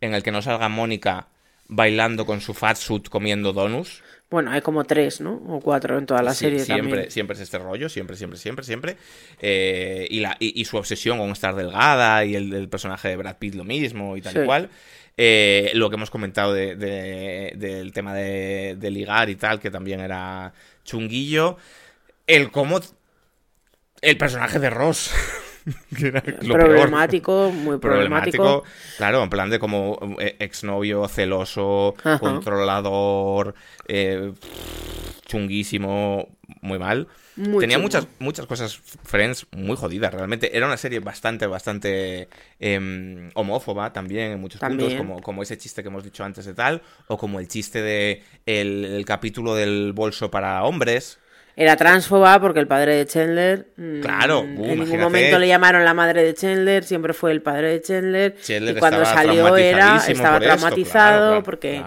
en 0.00 0.14
el 0.14 0.22
que 0.22 0.32
no 0.32 0.42
salga 0.42 0.68
Mónica 0.68 1.28
bailando 1.68 2.26
con 2.26 2.40
su 2.40 2.52
fat 2.52 2.76
suit 2.76 3.08
comiendo 3.08 3.52
donuts. 3.52 4.02
Bueno, 4.30 4.52
hay 4.52 4.60
como 4.60 4.84
tres, 4.84 5.20
¿no? 5.20 5.42
O 5.48 5.60
cuatro 5.60 5.98
en 5.98 6.06
toda 6.06 6.22
la 6.22 6.34
serie 6.34 6.60
siempre, 6.60 7.10
Siempre 7.10 7.34
es 7.34 7.40
este 7.40 7.58
rollo, 7.58 7.88
siempre, 7.88 8.16
siempre, 8.16 8.38
siempre, 8.38 8.64
siempre. 8.64 8.96
Eh, 9.40 10.06
y, 10.08 10.20
la, 10.20 10.36
y, 10.38 10.64
su 10.64 10.76
obsesión 10.76 11.18
con 11.18 11.30
estar 11.30 11.56
delgada 11.56 12.24
y 12.24 12.36
el, 12.36 12.68
personaje 12.68 13.08
de 13.08 13.16
Brad 13.16 13.38
Pitt 13.38 13.56
lo 13.56 13.64
mismo 13.64 14.16
y 14.16 14.22
tal 14.22 14.40
y 14.40 14.46
cual. 14.46 14.70
Eh, 15.16 15.72
lo 15.74 15.90
que 15.90 15.96
hemos 15.96 16.10
comentado 16.10 16.54
del 16.54 17.90
tema 17.92 18.14
de, 18.14 18.76
de, 18.78 18.90
ligar 18.90 19.28
y 19.30 19.34
tal, 19.34 19.58
que 19.58 19.70
también 19.70 19.98
era 19.98 20.52
chunguillo. 20.84 21.56
El 22.28 22.52
cómo... 22.52 22.80
El 24.00 24.16
personaje 24.16 24.60
de 24.60 24.70
Ross. 24.70 25.10
problemático, 26.42 27.50
muy 27.50 27.78
problemático. 27.78 28.64
Claro, 28.96 29.22
en 29.22 29.30
plan 29.30 29.50
de 29.50 29.58
como 29.58 29.98
eh, 30.18 30.36
exnovio 30.38 31.06
celoso, 31.08 31.94
controlador, 32.20 33.54
eh, 33.86 34.32
chunguísimo, 35.26 36.28
muy 36.62 36.78
mal. 36.78 37.08
Tenía 37.58 37.78
muchas, 37.78 38.06
muchas 38.18 38.46
cosas, 38.46 38.76
Friends, 39.04 39.46
muy 39.52 39.76
jodidas, 39.76 40.12
realmente. 40.12 40.56
Era 40.56 40.66
una 40.66 40.76
serie 40.76 41.00
bastante, 41.00 41.46
bastante 41.46 42.28
em, 42.58 43.30
homófoba 43.34 43.92
también 43.92 44.32
en 44.32 44.40
muchos 44.40 44.60
puntos, 44.60 44.94
como, 44.94 45.20
como 45.22 45.42
ese 45.42 45.56
chiste 45.56 45.82
que 45.82 45.88
hemos 45.88 46.04
dicho 46.04 46.24
antes 46.24 46.44
de 46.44 46.54
tal, 46.54 46.82
o 47.06 47.16
como 47.16 47.40
el 47.40 47.48
chiste 47.48 47.80
de 47.80 48.22
el 48.46 49.04
capítulo 49.06 49.54
del 49.54 49.92
bolso 49.94 50.30
para 50.30 50.62
hombres, 50.64 51.18
era 51.60 51.76
transfoba 51.76 52.40
porque 52.40 52.58
el 52.58 52.66
padre 52.66 52.94
de 52.94 53.04
Chandler. 53.04 53.66
Mm, 53.76 54.00
claro, 54.00 54.40
uh, 54.40 54.64
en 54.64 54.80
ningún 54.80 54.98
momento 54.98 55.38
le 55.38 55.46
llamaron 55.46 55.84
la 55.84 55.92
madre 55.92 56.24
de 56.24 56.32
Chandler, 56.32 56.84
siempre 56.84 57.12
fue 57.12 57.32
el 57.32 57.42
padre 57.42 57.68
de 57.68 57.82
Chandler. 57.82 58.34
y 58.48 58.74
cuando 58.76 59.04
salió 59.04 59.54
era 59.58 59.98
estaba 60.08 60.40
traumatizado 60.40 61.42
porque 61.42 61.82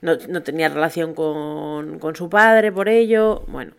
no, 0.00 0.42
tenía 0.42 0.68
relación 0.70 1.14
con, 1.14 2.00
su 2.16 2.28
padre 2.28 2.72
por 2.72 2.88
ello. 2.88 3.44
Bueno. 3.46 3.74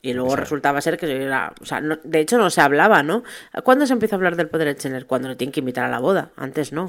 Y 0.00 0.12
luego 0.12 0.36
resultaba 0.36 0.80
ser 0.80 0.96
que 0.96 1.10
era. 1.10 1.52
O 1.60 1.64
sea, 1.64 1.80
de 1.80 2.20
hecho 2.20 2.38
no 2.38 2.48
se 2.48 2.60
hablaba, 2.60 3.02
¿no? 3.02 3.24
¿Cuándo 3.64 3.84
se 3.88 3.94
empieza 3.94 4.14
a 4.14 4.18
hablar 4.18 4.36
del 4.36 4.46
padre 4.46 4.66
de 4.66 4.76
Chandler? 4.76 5.06
Cuando 5.06 5.28
le 5.28 5.34
tienen 5.34 5.50
que 5.50 5.58
invitar 5.58 5.84
a 5.84 5.88
la 5.88 5.98
boda. 5.98 6.30
Antes 6.36 6.72
no. 6.72 6.88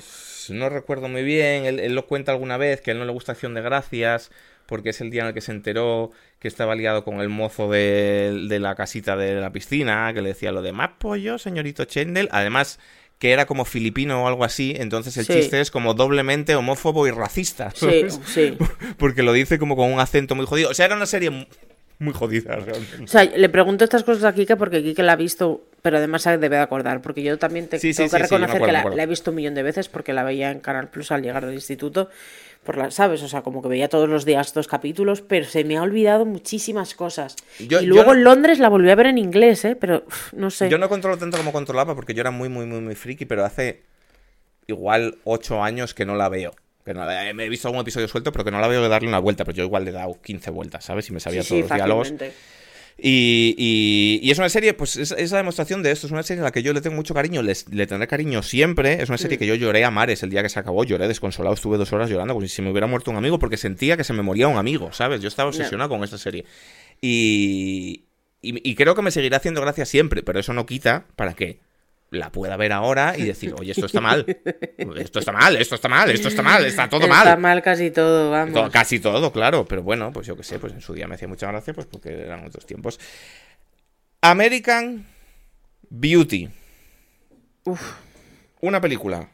No 0.50 0.70
recuerdo 0.70 1.08
muy 1.08 1.24
bien. 1.24 1.66
Él, 1.66 1.80
él 1.80 1.96
lo 1.96 2.06
cuenta 2.06 2.32
alguna 2.32 2.58
vez 2.58 2.82
que 2.82 2.92
a 2.92 2.94
él 2.94 3.00
no 3.00 3.06
le 3.06 3.14
gusta 3.14 3.32
acción 3.32 3.56
de 3.56 3.62
gracias 3.62 4.30
porque 4.68 4.90
es 4.90 5.02
el 5.02 5.10
día 5.10 5.22
en 5.22 5.28
el 5.30 5.34
que 5.34 5.42
se 5.42 5.52
enteró 5.52 6.12
que 6.40 6.48
estaba 6.48 6.76
liado 6.76 7.04
con 7.04 7.22
el 7.22 7.30
mozo 7.30 7.70
de, 7.72 8.58
la 8.60 8.76
casita 8.76 9.16
de 9.16 9.36
la 9.36 9.52
piscina, 9.52 10.14
que 10.14 10.22
le 10.22 10.30
decía 10.30 10.52
lo 10.52 10.62
de 10.62 10.74
más 10.74 10.92
pollo, 11.00 11.40
señorito 11.40 11.86
Chendel. 11.86 12.30
Además, 12.32 12.80
que 13.18 13.32
era 13.32 13.46
como 13.46 13.66
filipino 13.66 14.24
o 14.24 14.28
algo 14.28 14.44
así, 14.44 14.76
entonces 14.78 15.18
el 15.18 15.26
chiste 15.26 15.60
es 15.60 15.72
como 15.72 15.94
doblemente 15.94 16.56
homófobo 16.56 17.08
y 17.08 17.12
racista. 17.12 17.72
Sí, 17.74 18.06
sí. 18.26 18.58
Porque 18.98 19.24
lo 19.24 19.34
dice 19.34 19.58
como 19.58 19.76
con 19.76 19.92
un 19.92 20.00
acento 20.00 20.36
muy 20.36 20.46
jodido. 20.46 20.70
O 20.70 20.74
sea, 20.74 20.86
era 20.86 20.96
una 20.96 21.08
serie 21.08 21.48
muy 22.00 22.14
jodida 22.14 22.56
realmente. 22.58 23.04
O 23.06 23.08
sea, 23.08 23.24
le 23.24 23.50
pregunto 23.50 23.84
estas 23.84 24.04
cosas 24.04 24.24
a 24.26 24.34
Kike 24.34 24.56
porque 24.56 24.84
Kike 24.84 25.02
la 25.02 25.14
ha 25.14 25.16
visto, 25.16 25.64
pero 25.82 25.98
además 25.98 26.22
se 26.22 26.38
debe 26.38 26.58
de 26.58 26.62
acordar, 26.62 27.02
porque 27.02 27.24
yo 27.24 27.40
también 27.40 27.68
te, 27.68 27.80
tengo 27.80 28.10
que 28.10 28.18
reconocer 28.20 28.62
que 28.62 28.72
la, 28.72 28.84
la, 28.84 29.04
he 29.04 29.08
visto 29.08 29.32
un 29.32 29.38
millón 29.38 29.56
de 29.56 29.64
veces 29.64 29.90
porque 29.90 30.14
la 30.14 30.24
veía 30.24 30.52
en 30.52 30.60
Canal 30.60 30.90
Plus 30.90 31.12
al 31.12 31.24
llegar 31.24 31.46
del 31.46 31.56
instituto 31.56 32.10
por 32.68 32.78
la, 32.78 32.92
¿sabes? 32.92 33.24
O 33.24 33.30
sea, 33.30 33.44
como 33.44 33.62
que 33.62 33.70
veía 33.70 33.88
todos 33.88 34.10
los 34.10 34.26
días 34.26 34.54
dos 34.54 34.68
capítulos, 34.68 35.22
pero 35.22 35.46
se 35.46 35.64
me 35.64 35.78
ha 35.78 35.82
olvidado 35.82 36.26
muchísimas 36.26 36.96
cosas. 36.96 37.38
y 37.60 37.86
luego 37.86 38.14
en 38.14 38.26
Londres 38.26 38.60
la 38.60 38.68
volví 38.68 38.90
a 38.90 38.96
ver 38.96 39.08
en 39.08 39.18
inglés, 39.18 39.64
¿eh? 39.64 39.78
Pero 39.78 40.04
no 40.34 40.52
sé. 40.52 40.70
Yo 40.70 40.78
no 40.78 40.90
controlo 40.90 41.18
tanto 41.18 41.38
como 41.38 41.54
controlaba 41.54 41.96
porque 41.96 42.14
yo 42.14 42.20
era 42.20 42.30
muy, 42.30 42.50
muy, 42.50 42.66
muy, 42.66 42.82
muy 42.82 42.94
friki, 42.94 43.26
pero 43.26 43.46
hace 43.46 43.84
igual 44.68 45.18
ocho 45.24 45.64
años 45.64 45.94
que 45.94 46.06
no 46.06 46.16
la 46.16 46.28
veo. 46.28 46.54
Que 46.84 46.94
no, 46.94 47.06
me 47.06 47.46
he 47.46 47.50
visto 47.50 47.70
algún 47.70 47.82
episodio 47.82 48.10
suelto, 48.10 48.34
pero 48.34 48.44
que 48.44 48.52
no 48.52 48.60
la 48.60 48.68
veo 48.68 48.82
de 48.82 48.90
darle 48.90 49.08
una 49.08 49.20
vuelta. 49.20 49.46
Pero 49.46 49.56
yo 49.56 49.64
igual 49.64 49.86
le 49.86 49.92
he 49.92 49.94
dado 49.94 50.20
15 50.22 50.52
vueltas, 50.52 50.84
¿sabes? 50.84 51.10
Y 51.10 51.14
me 51.14 51.22
sabía 51.22 51.44
todos 51.44 51.62
los 51.62 51.74
diálogos. 51.74 52.14
Y, 53.00 54.28
es 54.30 54.40
una 54.40 54.50
serie, 54.50 54.74
pues 54.74 54.98
es, 54.98 55.32
la 55.32 55.38
demostración 55.38 55.84
de 55.84 55.92
esto. 55.92 56.08
Es 56.08 56.12
una 56.12 56.24
serie 56.24 56.40
en 56.40 56.46
la 56.46 56.52
que 56.52 56.64
yo 56.64 56.74
le 56.74 56.82
tengo 56.82 56.96
mucho 56.96 57.14
cariño, 57.14 57.42
les, 57.44 57.70
le 57.70 57.86
tendré 57.86 58.08
cariño 58.08 58.42
siempre. 58.42 59.02
Es 59.02 59.10
una 59.10 59.18
serie 59.18 59.38
que 59.38 59.46
yo 59.46 59.56
lloré 59.56 59.86
a 59.86 59.92
mares 59.92 60.24
el 60.24 60.30
día 60.30 60.42
que 60.42 60.50
se 60.50 60.60
acabó. 60.60 60.84
Lloré 60.84 61.08
desconsolado, 61.08 61.54
estuve 61.54 61.78
dos 61.78 61.94
horas 61.94 62.10
llorando 62.10 62.34
como 62.34 62.48
si 62.48 62.62
me 62.62 62.72
hubiera 62.72 62.88
muerto 62.88 63.12
un 63.12 63.18
amigo 63.18 63.38
porque 63.38 63.58
sentía 63.58 63.98
que 63.98 64.04
se 64.04 64.14
me 64.14 64.24
moría 64.24 64.48
un 64.48 64.58
amigo, 64.58 64.92
¿sabes? 64.94 65.22
Yo 65.22 65.28
estaba 65.28 65.50
obsesionado 65.50 65.90
con 65.90 66.04
esta 66.04 66.18
serie. 66.18 66.46
Y, 67.00 68.06
y, 68.42 68.76
creo 68.76 68.96
que 68.96 69.02
me 69.04 69.12
seguirá 69.12 69.38
haciendo 69.38 69.62
gracia 69.62 69.86
siempre, 69.86 70.24
pero 70.24 70.40
eso 70.40 70.54
no 70.54 70.66
quita 70.66 71.06
para 71.16 71.34
qué 71.34 71.60
la 72.10 72.32
pueda 72.32 72.56
ver 72.58 72.72
ahora 72.72 73.16
y 73.18 73.24
decir, 73.24 73.54
oye, 73.58 73.72
esto 73.72 73.86
está 73.86 74.02
mal, 74.02 74.26
esto 74.98 75.20
está 75.20 75.32
mal, 75.32 75.56
esto 75.58 75.76
está 75.76 75.90
mal, 75.90 76.10
esto 76.10 76.28
está 76.28 76.42
mal, 76.42 76.66
está 76.66 76.90
todo 76.90 77.08
mal. 77.08 77.28
Está 77.28 77.38
mal 77.38 77.62
casi 77.62 77.92
todo, 77.92 78.32
vamos. 78.32 78.72
casi 78.72 79.00
todo, 79.00 79.32
claro, 79.32 79.66
pero 79.66 79.84
bueno, 79.84 80.12
pues 80.14 80.28
yo 80.28 80.36
qué 80.38 80.44
sé, 80.44 80.60
pues 80.60 80.74
en 80.74 80.82
su 80.82 80.94
día 80.94 81.08
me 81.08 81.16
hacía 81.16 81.28
mucha 81.28 81.48
gracia, 81.48 81.74
pues 81.74 81.86
porque 81.86 82.10
eran 82.12 82.46
otros 82.46 82.66
tiempos. 82.66 83.00
American 84.22 85.06
Beauty. 85.90 86.50
Uf. 87.66 87.82
Una 88.62 88.82
película 88.82 89.30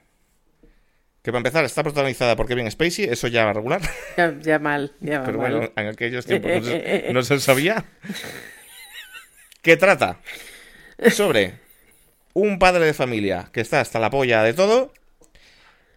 que 1.21 1.31
para 1.31 1.39
empezar 1.39 1.63
está 1.63 1.83
protagonizada 1.83 2.35
por 2.35 2.47
Kevin 2.47 2.69
Spacey, 2.69 3.05
eso 3.05 3.27
ya 3.27 3.45
va 3.45 3.53
regular. 3.53 3.81
Ya, 4.41 4.59
mal, 4.59 4.93
ya 4.99 5.19
va 5.19 5.25
Pero 5.25 5.37
bueno, 5.37 5.71
en 5.75 5.87
aquellos 5.87 6.25
tiempos 6.25 6.51
no 7.11 7.23
se 7.23 7.39
sabía. 7.39 7.85
¿Qué 9.61 9.77
trata? 9.77 10.19
Sobre 11.09 11.62
un 12.33 12.59
padre 12.59 12.85
de 12.85 12.93
familia 12.93 13.49
que 13.51 13.61
está 13.61 13.79
hasta 13.79 13.99
la 13.99 14.09
polla 14.09 14.43
de 14.43 14.53
todo 14.53 14.91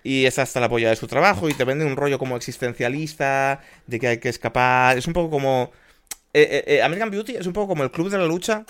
y 0.07 0.27
está 0.27 0.43
hasta 0.43 0.61
la 0.61 0.69
polla 0.69 0.91
de 0.91 0.97
su 0.97 1.09
trabajo 1.09 1.49
y 1.49 1.55
te 1.55 1.65
vende 1.65 1.85
un 1.85 1.97
rollo 1.97 2.19
como 2.19 2.37
existencialista, 2.37 3.61
de 3.87 3.99
que 3.99 4.07
hay 4.07 4.19
que 4.19 4.29
escapar. 4.29 4.97
Es 4.97 5.07
un 5.09 5.13
poco 5.13 5.31
como... 5.31 5.73
Eh, 6.33 6.43
eh, 6.43 6.65
eh, 6.77 6.83
American 6.83 7.11
Beauty 7.11 7.35
es 7.37 7.47
un 7.47 7.53
poco 7.53 7.69
como 7.69 7.83
el 7.83 7.91
club 7.91 8.11
de 8.11 8.19
la 8.19 8.27
lucha 8.27 8.65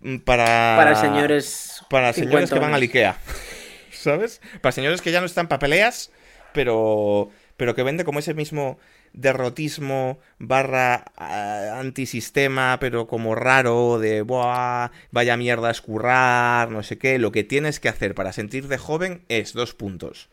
mm, 0.00 0.18
para... 0.18 0.76
Para 0.78 0.94
señores... 0.94 1.84
Para 1.90 2.14
señores 2.14 2.50
que 2.50 2.58
van 2.58 2.72
al 2.72 2.80
Ikea. 2.80 3.18
¿Sabes? 3.92 4.40
Para 4.62 4.72
señores 4.72 5.02
que 5.02 5.12
ya 5.12 5.20
no 5.20 5.26
están 5.26 5.48
para 5.48 5.58
peleas, 5.58 6.10
pero, 6.54 7.28
pero 7.58 7.74
que 7.74 7.82
vende 7.82 8.04
como 8.04 8.20
ese 8.20 8.32
mismo 8.32 8.78
derrotismo 9.12 10.18
barra 10.38 11.04
uh, 11.18 11.78
antisistema, 11.80 12.78
pero 12.80 13.06
como 13.06 13.34
raro, 13.34 13.98
de 13.98 14.22
Buah, 14.22 14.90
vaya 15.10 15.36
mierda 15.36 15.68
a 15.68 15.72
escurrar, 15.72 16.70
no 16.70 16.82
sé 16.82 16.98
qué. 16.98 17.18
Lo 17.18 17.32
que 17.32 17.44
tienes 17.44 17.80
que 17.80 17.88
hacer 17.88 18.14
para 18.14 18.32
sentirte 18.32 18.78
joven 18.78 19.24
es 19.28 19.52
dos 19.52 19.74
puntos. 19.74 20.28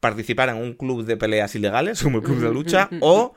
Participar 0.00 0.48
en 0.48 0.56
un 0.56 0.74
club 0.74 1.04
de 1.04 1.16
peleas 1.16 1.54
ilegales, 1.54 2.02
como 2.02 2.18
el 2.18 2.24
club 2.24 2.40
de 2.40 2.52
lucha, 2.52 2.88
o 3.00 3.34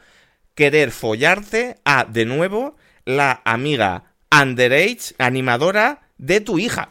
querer 0.55 0.91
follarte 0.91 1.78
a, 1.86 2.05
de 2.05 2.26
nuevo, 2.26 2.76
la 3.05 3.41
amiga 3.45 4.13
underage, 4.32 5.13
animadora 5.17 6.07
de 6.17 6.41
tu 6.41 6.59
hija. 6.59 6.89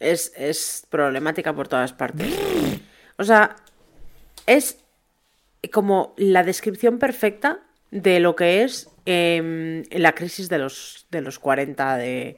Es, 0.00 0.32
es 0.36 0.86
problemática 0.88 1.52
por 1.52 1.68
todas 1.68 1.92
partes. 1.92 2.32
O 3.16 3.24
sea, 3.24 3.56
es 4.46 4.78
como 5.68 6.14
la 6.16 6.42
descripción 6.42 6.98
perfecta 6.98 7.60
de 7.90 8.20
lo 8.20 8.36
que 8.36 8.62
es 8.64 8.90
em, 9.06 9.82
la 9.90 10.14
crisis 10.14 10.48
de 10.48 10.58
los, 10.58 11.06
de 11.10 11.22
los 11.22 11.38
40 11.38 11.96
de, 11.96 12.36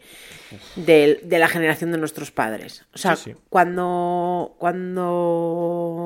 de, 0.77 1.39
la 1.39 1.49
generación 1.49 1.91
de 1.93 1.99
nuestros 1.99 2.31
padres. 2.31 2.87
O 2.95 2.99
sea, 2.99 3.17
cuando. 3.49 4.55
Cuando. 4.59 5.97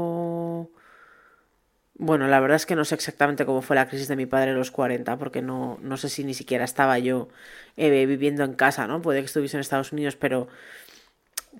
Bueno, 1.96 2.26
la 2.26 2.40
verdad 2.40 2.56
es 2.56 2.66
que 2.66 2.74
no 2.74 2.84
sé 2.84 2.96
exactamente 2.96 3.46
cómo 3.46 3.62
fue 3.62 3.76
la 3.76 3.88
crisis 3.88 4.08
de 4.08 4.16
mi 4.16 4.26
padre 4.26 4.50
en 4.50 4.56
los 4.58 4.72
40, 4.72 5.16
porque 5.16 5.42
no, 5.42 5.78
no 5.80 5.96
sé 5.96 6.08
si 6.08 6.24
ni 6.24 6.34
siquiera 6.34 6.64
estaba 6.64 6.98
yo 6.98 7.28
eh, 7.76 8.04
viviendo 8.06 8.42
en 8.42 8.54
casa, 8.54 8.88
¿no? 8.88 9.00
Puede 9.00 9.20
que 9.20 9.26
estuviese 9.26 9.56
en 9.56 9.60
Estados 9.60 9.92
Unidos, 9.92 10.16
pero 10.16 10.48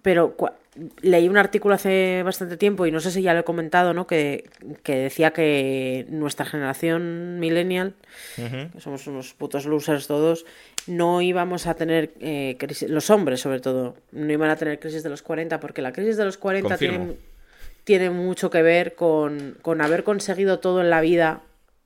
pero 0.04 0.36
leí 1.00 1.30
un 1.30 1.38
artículo 1.38 1.74
hace 1.74 2.22
bastante 2.24 2.58
tiempo 2.58 2.84
y 2.84 2.92
no 2.92 3.00
sé 3.00 3.10
si 3.10 3.22
ya 3.22 3.32
lo 3.32 3.40
he 3.40 3.44
comentado, 3.44 3.94
¿no? 3.94 4.06
Que, 4.06 4.50
decía 4.84 5.30
que 5.30 6.04
nuestra 6.10 6.44
generación 6.44 7.40
millennial, 7.40 7.94
que 8.36 8.80
somos 8.80 9.06
unos 9.06 9.32
putos 9.32 9.64
losers 9.64 10.06
todos, 10.06 10.44
no 10.86 11.22
íbamos 11.22 11.66
a 11.66 11.72
tener 11.72 12.12
eh, 12.20 12.56
crisis, 12.58 12.90
los 12.90 13.08
hombres 13.08 13.40
sobre 13.40 13.60
todo, 13.60 13.96
no 14.12 14.30
iban 14.30 14.50
a 14.50 14.56
tener 14.56 14.78
crisis 14.78 15.02
de 15.02 15.08
los 15.08 15.22
40 15.22 15.58
porque 15.58 15.80
la 15.80 15.94
crisis 15.94 16.18
de 16.18 16.26
los 16.26 16.36
40 16.36 16.76
tiene, 16.76 17.16
tiene, 17.84 18.10
mucho 18.10 18.50
que 18.50 18.60
ver 18.60 18.94
con, 18.94 19.56
con 19.62 19.80
haber 19.80 20.04
conseguido 20.04 20.58
todo 20.58 20.82
en 20.82 20.90
la 20.90 21.00
vida 21.00 21.40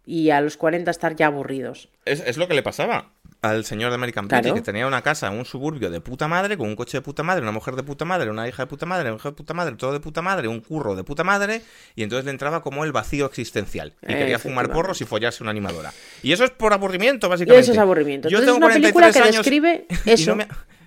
y 0.05 0.31
a 0.31 0.41
los 0.41 0.57
40 0.57 0.91
estar 0.91 1.14
ya 1.14 1.27
aburridos. 1.27 1.89
Es, 2.05 2.19
es 2.27 2.37
lo 2.37 2.49
que 2.49 2.55
le 2.55 2.64
pasaba 2.64 3.12
al 3.41 3.64
señor 3.64 3.91
de 3.91 3.95
American 3.95 4.26
Beauty, 4.26 4.53
que 4.53 4.62
tenía 4.62 4.86
una 4.86 5.03
casa 5.03 5.28
en 5.28 5.34
un 5.34 5.45
suburbio 5.45 5.91
de 5.91 6.01
puta 6.01 6.26
madre, 6.26 6.57
con 6.57 6.68
un 6.68 6.76
coche 6.76 6.99
de 6.99 7.03
puta 7.03 7.22
madre, 7.22 7.43
una 7.43 7.53
mujer 7.53 7.76
de 7.76 7.82
puta 7.82 8.05
madre, 8.05 8.30
una 8.30 8.49
hija 8.49 8.64
de 8.64 8.66
puta 8.66 8.86
madre, 8.86 9.11
una 9.11 9.18
hija 9.18 9.28
de 9.30 9.34
puta 9.34 9.55
madre, 9.55 9.76
todo 9.76 9.93
de 9.93 10.01
puta 10.01 10.22
madre, 10.22 10.49
un 10.49 10.61
curro 10.61 10.97
de 10.97 11.05
puta 11.05 11.24
madre, 11.24 11.62
y 11.95 12.03
entonces 12.03 12.24
le 12.24 12.32
entraba 12.32 12.62
como 12.62 12.84
el 12.84 12.93
vacío 12.93 13.26
existencial. 13.26 13.95
Y 14.03 14.14
quería 14.14 14.39
fumar 14.39 14.70
porros 14.70 15.01
y 15.01 15.05
follarse 15.05 15.43
una 15.43 15.51
animadora. 15.51 15.93
Y 16.22 16.32
eso 16.32 16.45
es 16.45 16.51
por 16.51 16.72
aburrimiento, 16.72 17.28
básicamente. 17.28 17.62
eso 17.62 17.72
es 17.72 17.78
aburrimiento. 17.78 18.28
Yo 18.28 18.41
tengo 18.41 18.57
una 18.57 18.68
película 18.70 19.12
que 19.12 19.22
describe 19.22 19.86
eso. 20.07 20.36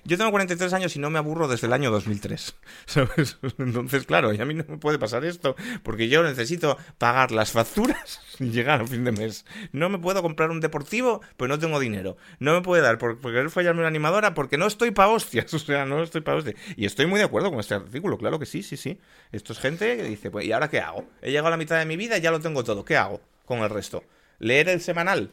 Yo 0.03 0.17
tengo 0.17 0.31
43 0.31 0.73
años 0.73 0.95
y 0.95 0.99
no 0.99 1.09
me 1.09 1.19
aburro 1.19 1.47
desde 1.47 1.67
el 1.67 1.73
año 1.73 1.91
2003. 1.91 2.55
¿sabes? 2.85 3.37
Entonces, 3.57 4.05
claro, 4.05 4.33
y 4.33 4.41
a 4.41 4.45
mí 4.45 4.53
no 4.53 4.65
me 4.67 4.77
puede 4.77 4.97
pasar 4.97 5.23
esto, 5.25 5.55
porque 5.83 6.09
yo 6.09 6.23
necesito 6.23 6.77
pagar 6.97 7.31
las 7.31 7.51
facturas 7.51 8.21
y 8.39 8.49
llegar 8.49 8.81
a 8.81 8.87
fin 8.87 9.03
de 9.03 9.11
mes. 9.11 9.45
No 9.71 9.89
me 9.89 9.99
puedo 9.99 10.21
comprar 10.21 10.49
un 10.49 10.59
deportivo, 10.59 11.21
pues 11.37 11.49
no 11.49 11.59
tengo 11.59 11.79
dinero. 11.79 12.17
No 12.39 12.53
me 12.53 12.61
puede 12.61 12.81
dar 12.81 12.97
por, 12.97 13.19
querer 13.19 13.49
fallarme 13.49 13.81
una 13.81 13.87
animadora 13.87 14.33
porque 14.33 14.57
no 14.57 14.67
estoy 14.67 14.91
pa' 14.91 15.07
hostias. 15.07 15.53
O 15.61 15.63
sea, 15.63 15.85
no 15.85 16.01
estoy 16.01 16.21
pa' 16.21 16.35
hostias. 16.35 16.55
Y 16.75 16.85
estoy 16.85 17.05
muy 17.05 17.19
de 17.19 17.25
acuerdo 17.25 17.51
con 17.51 17.59
este 17.59 17.75
artículo, 17.75 18.17
claro 18.17 18.39
que 18.39 18.45
sí, 18.45 18.63
sí, 18.63 18.77
sí. 18.77 18.99
Esto 19.31 19.53
es 19.53 19.59
gente 19.59 19.95
que 19.97 20.03
dice, 20.03 20.31
pues, 20.31 20.45
¿y 20.45 20.51
ahora 20.51 20.69
qué 20.69 20.79
hago? 20.79 21.05
He 21.21 21.29
llegado 21.29 21.47
a 21.47 21.51
la 21.51 21.57
mitad 21.57 21.77
de 21.77 21.85
mi 21.85 21.97
vida 21.97 22.17
y 22.17 22.21
ya 22.21 22.31
lo 22.31 22.39
tengo 22.39 22.63
todo. 22.63 22.83
¿Qué 22.83 22.97
hago 22.97 23.21
con 23.45 23.59
el 23.59 23.69
resto? 23.69 24.03
¿Leer 24.39 24.69
el 24.69 24.81
semanal? 24.81 25.29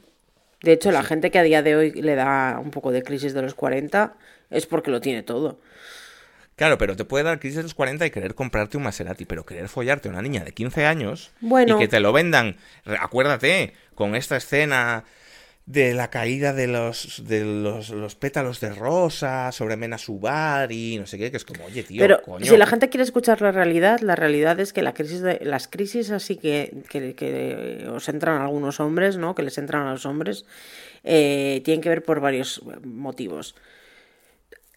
De 0.63 0.73
hecho, 0.73 0.91
la 0.91 1.03
gente 1.03 1.31
que 1.31 1.39
a 1.39 1.43
día 1.43 1.63
de 1.63 1.77
hoy 1.77 1.93
le 1.93 2.15
da 2.17 2.59
un 2.63 2.71
poco 2.71 2.91
de 2.91 3.03
crisis 3.03 3.33
de 3.33 3.43
los 3.43 3.55
40 3.55 4.15
es 4.51 4.67
porque 4.67 4.91
lo 4.91 5.01
tiene 5.01 5.23
todo. 5.23 5.61
Claro, 6.59 6.77
pero 6.77 6.97
te 6.97 7.05
puede 7.05 7.25
dar 7.25 7.39
crisis 7.39 7.59
de 7.59 7.63
los 7.63 7.75
40 7.75 8.05
y 8.05 8.11
querer 8.11 8.35
comprarte 8.35 8.77
un 8.77 8.83
Maserati, 8.83 9.25
pero 9.25 9.47
querer 9.47 9.69
follarte 9.69 10.09
a 10.09 10.11
una 10.11 10.23
niña 10.23 10.43
de 10.43 10.53
15 10.53 10.87
años 10.87 11.31
y 11.41 11.79
que 11.79 11.87
te 11.87 12.01
lo 12.01 12.13
vendan, 12.13 12.57
acuérdate, 13.01 13.75
con 13.95 14.17
esta 14.17 14.37
escena 14.37 15.05
de 15.67 15.93
la 15.93 16.09
caída 16.09 16.55
de 16.55 16.67
los 16.67 17.23
de 17.27 17.45
los, 17.45 18.15
pétalos 18.17 18.59
de 18.59 18.71
rosa 18.71 19.53
sobre 19.53 19.77
Mena 19.77 19.99
Subari, 19.99 20.99
no 20.99 21.07
sé 21.07 21.19
qué, 21.19 21.31
que 21.31 21.37
es 21.37 21.45
como, 21.45 21.67
oye, 21.67 21.85
tío, 21.85 22.01
Pero 22.01 22.23
si 22.43 22.57
la 22.57 22.67
gente 22.67 22.89
quiere 22.89 23.05
escuchar 23.05 23.43
la 23.43 23.53
realidad, 23.53 24.01
la 24.01 24.17
realidad 24.17 24.59
es 24.59 24.73
que 24.73 24.81
la 24.81 24.95
crisis 24.95 25.21
de, 25.21 25.39
las 25.43 25.69
crisis 25.69 26.11
así 26.11 26.37
que, 26.37 26.75
que, 26.89 27.87
os 27.89 28.09
entran 28.09 28.41
a 28.41 28.47
algunos 28.47 28.81
hombres, 28.81 29.19
¿no? 29.19 29.35
Que 29.35 29.43
les 29.43 29.59
entran 29.59 29.87
a 29.87 29.93
los 29.93 30.07
hombres, 30.07 30.47
eh, 31.05 31.61
tienen 31.65 31.83
que 31.83 31.91
ver 31.91 32.03
por 32.03 32.21
varios 32.21 32.63
motivos. 32.83 33.55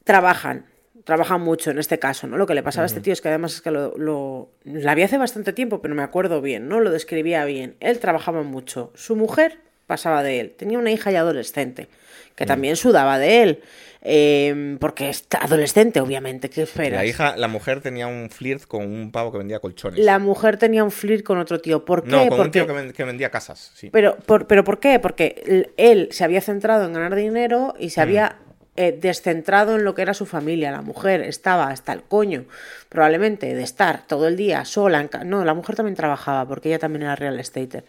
Trabajan, 0.04 0.66
trabajan 1.04 1.41
mucho 1.41 1.72
en 1.72 1.80
este 1.80 1.99
caso, 1.99 2.28
¿no? 2.28 2.38
Lo 2.38 2.47
que 2.47 2.56
le 2.56 2.64
pasaba 2.64 2.84
a 2.84 2.88
este 2.88 3.02
tío 3.02 3.14
es 3.14 3.22
que 3.22 3.30
además 3.30 3.56
es 3.56 3.62
que 3.62 3.72
lo, 3.72 3.97
lo, 3.97 4.49
la 4.64 4.95
vi 4.95 5.04
hace 5.04 5.18
bastante 5.18 5.54
tiempo, 5.54 5.82
pero 5.82 5.95
me 5.95 6.04
acuerdo 6.04 6.41
bien, 6.41 6.68
¿no? 6.68 6.80
Lo 6.80 6.91
describía 6.91 7.45
bien. 7.45 7.76
Él 7.80 7.99
trabajaba 7.99 8.43
mucho. 8.43 8.91
Su 8.95 9.16
mujer 9.16 9.60
pasaba 9.91 10.24
de 10.24 10.39
él. 10.39 10.52
Tenía 10.58 10.80
una 10.80 10.89
hija 10.89 11.12
ya 11.12 11.20
adolescente, 11.20 11.89
que 12.36 12.45
mm. 12.45 12.47
también 12.47 12.76
sudaba 12.78 13.20
de 13.20 13.43
él. 13.43 13.62
Em, 14.04 14.80
porque 14.80 15.10
es 15.10 15.28
adolescente, 15.39 15.99
obviamente, 15.99 16.49
¿qué 16.49 16.64
esperas? 16.64 16.99
La 16.99 17.06
hija, 17.06 17.36
la 17.38 17.47
mujer 17.47 17.82
tenía 17.82 18.08
un 18.08 18.30
flirt 18.30 18.64
con 18.66 18.84
un 18.84 19.12
pavo 19.12 19.32
que 19.32 19.38
vendía 19.38 19.60
colchones. 19.60 19.99
La 19.99 20.18
mujer 20.18 20.58
tenía 20.58 20.84
un 20.84 20.91
flirt 20.91 21.24
con 21.24 21.38
otro 21.38 21.60
tío. 21.60 21.86
¿Por 21.86 22.04
qué? 22.04 22.10
No, 22.10 22.28
con 22.28 22.39
un 22.39 22.52
tío 22.52 22.66
que, 22.66 23.04
vendía 23.04 23.30
casas, 23.30 23.72
sí. 23.76 23.89
Pero 23.91 24.16
por, 24.16 24.47
pero 24.47 24.64
¿por 24.64 24.80
qué? 24.80 24.99
Porque 24.99 25.68
él 25.78 26.08
se 26.12 26.24
había 26.24 26.41
centrado 26.41 26.86
en 26.86 26.93
ganar 26.93 27.14
dinero 27.14 27.76
y 27.78 27.89
se 27.89 27.99
mm. 27.99 28.04
había 28.04 28.36
eh, 28.82 28.97
descentrado 28.99 29.75
en 29.75 29.84
lo 29.84 29.93
que 29.93 30.01
era 30.01 30.15
su 30.15 30.25
familia. 30.25 30.71
La 30.71 30.82
mujer 30.82 31.21
estaba 31.21 31.67
hasta 31.67 31.93
el 31.93 32.01
coño, 32.01 32.45
probablemente, 32.89 33.53
de 33.53 33.61
estar 33.61 34.07
todo 34.07 34.27
el 34.27 34.36
día 34.36 34.65
sola. 34.65 35.01
En 35.01 35.29
no, 35.29 35.45
la 35.45 35.53
mujer 35.53 35.75
también 35.75 35.95
trabajaba 35.95 36.47
porque 36.47 36.69
ella 36.69 36.79
también 36.79 37.03
era 37.03 37.15
real 37.15 37.39
estater. 37.39 37.84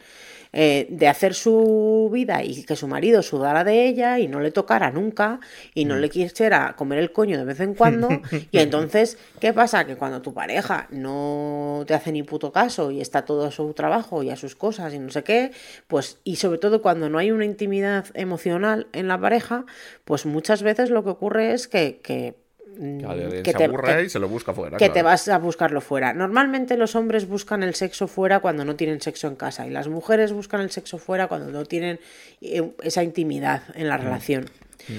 Eh, 0.55 0.87
de 0.91 1.09
hacer 1.09 1.33
su 1.33 2.11
vida 2.13 2.45
y 2.45 2.65
que 2.65 2.77
su 2.77 2.87
marido 2.87 3.23
sudara 3.23 3.65
de 3.65 3.87
ella 3.87 4.19
y 4.19 4.29
no 4.29 4.39
le 4.39 4.51
tocara 4.51 4.91
nunca 4.91 5.41
y 5.73 5.87
no 5.87 5.95
mm. 5.95 5.99
le 5.99 6.11
quisiera 6.11 6.75
comer 6.77 6.99
el 6.99 7.11
coño 7.11 7.39
de 7.39 7.45
vez 7.45 7.61
en 7.61 7.75
cuando. 7.75 8.11
y 8.51 8.59
entonces, 8.59 9.17
¿qué 9.41 9.55
pasa? 9.55 9.87
Que 9.87 9.97
cuando 9.97 10.21
tu 10.21 10.35
pareja 10.35 10.89
no 10.91 11.85
te 11.87 11.95
hace 11.95 12.13
ni 12.13 12.23
puto 12.23 12.53
caso 12.53 12.91
y 12.91 13.01
está 13.01 13.25
todo 13.25 13.47
a 13.47 13.51
su 13.51 13.73
trabajo 13.73 14.23
y 14.23 14.29
a 14.29 14.37
sus 14.37 14.55
cosas 14.55 14.93
y 14.93 14.99
no 14.99 15.11
sé 15.11 15.25
qué, 15.25 15.53
pues, 15.87 16.19
y 16.23 16.37
sobre 16.37 16.59
todo 16.59 16.83
cuando 16.83 17.09
no 17.09 17.17
hay 17.17 17.31
una 17.31 17.47
intimidad 17.47 18.09
emocional 18.13 18.89
en 18.93 19.09
la 19.09 19.19
pareja, 19.19 19.65
pues 20.05 20.27
muchas 20.27 20.63
veces 20.63 20.91
lo 20.91 21.03
que 21.03 21.11
ocurre 21.11 21.55
es 21.55 21.67
que, 21.67 22.01
que 22.03 22.42
Mm, 22.79 23.43
que 23.43 23.53
te, 23.53 24.05
y 24.05 24.09
se 24.09 24.19
lo 24.19 24.29
busca 24.29 24.55
fuera. 24.55 24.79
Que 24.79 24.89
te 24.89 25.03
vas 25.03 25.29
a 25.29 25.39
buscarlo 25.39 25.81
fuera. 25.81 26.13
Normalmente 26.15 26.77
los 26.77 26.95
hombres 26.95 27.29
buscan 27.29 27.63
el 27.63 27.75
sexo 27.75 28.09
fuera 28.09 28.41
cuando 28.41 28.65
no 28.65 28.77
tienen 28.77 29.01
sexo 29.01 29.29
en 29.29 29.37
casa 29.37 29.67
y 29.67 29.71
las 29.71 29.89
mujeres 29.89 30.33
buscan 30.33 30.61
el 30.61 30.71
sexo 30.71 30.99
fuera 30.99 31.27
cuando 31.29 31.51
no 31.51 31.65
tienen 31.67 32.01
eh, 32.41 32.71
esa 32.83 33.03
intimidad 33.03 33.63
en 33.75 33.89
la 33.89 33.99
mm. 33.99 34.03
relación. 34.03 34.45
Mm. 34.89 34.93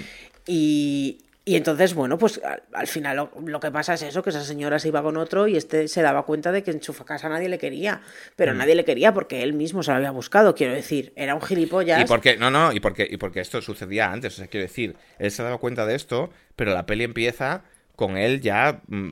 Y, 0.45 1.19
entonces, 1.45 1.93
bueno, 1.93 2.17
pues 2.17 2.39
al, 2.73 2.87
final 2.87 3.29
lo, 3.45 3.59
que 3.59 3.69
pasa 3.69 3.95
es 3.95 4.01
eso, 4.03 4.23
que 4.23 4.29
esa 4.29 4.43
señora 4.43 4.79
se 4.79 4.87
iba 4.87 5.03
con 5.03 5.17
otro 5.17 5.47
y 5.47 5.57
este 5.57 5.89
se 5.89 6.01
daba 6.01 6.23
cuenta 6.23 6.53
de 6.53 6.63
que 6.63 6.71
en 6.71 6.81
su 6.81 6.93
casa 7.03 7.27
nadie 7.27 7.49
le 7.49 7.57
quería, 7.57 8.01
pero 8.37 8.53
nadie 8.53 8.75
le 8.75 8.85
quería 8.85 9.13
porque 9.13 9.43
él 9.43 9.53
mismo 9.53 9.83
se 9.83 9.91
lo 9.91 9.97
había 9.97 10.11
buscado, 10.11 10.55
quiero 10.55 10.73
decir, 10.73 11.11
era 11.17 11.35
un 11.35 11.41
gilipollas. 11.41 12.01
Y 12.01 12.05
porque, 12.05 12.37
no, 12.37 12.49
no, 12.49 12.71
y 12.71 12.79
porque, 12.79 13.07
y 13.09 13.17
porque 13.17 13.41
esto 13.41 13.61
sucedía 13.61 14.11
antes, 14.11 14.33
o 14.33 14.37
sea, 14.37 14.47
quiero 14.47 14.65
decir, 14.65 14.95
él 15.19 15.31
se 15.31 15.43
daba 15.43 15.57
cuenta 15.57 15.85
de 15.85 15.95
esto, 15.95 16.29
pero 16.55 16.73
la 16.73 16.85
peli 16.85 17.03
empieza 17.03 17.63
con 17.95 18.17
él 18.17 18.41
ya 18.41 18.81
mm, 18.87 19.11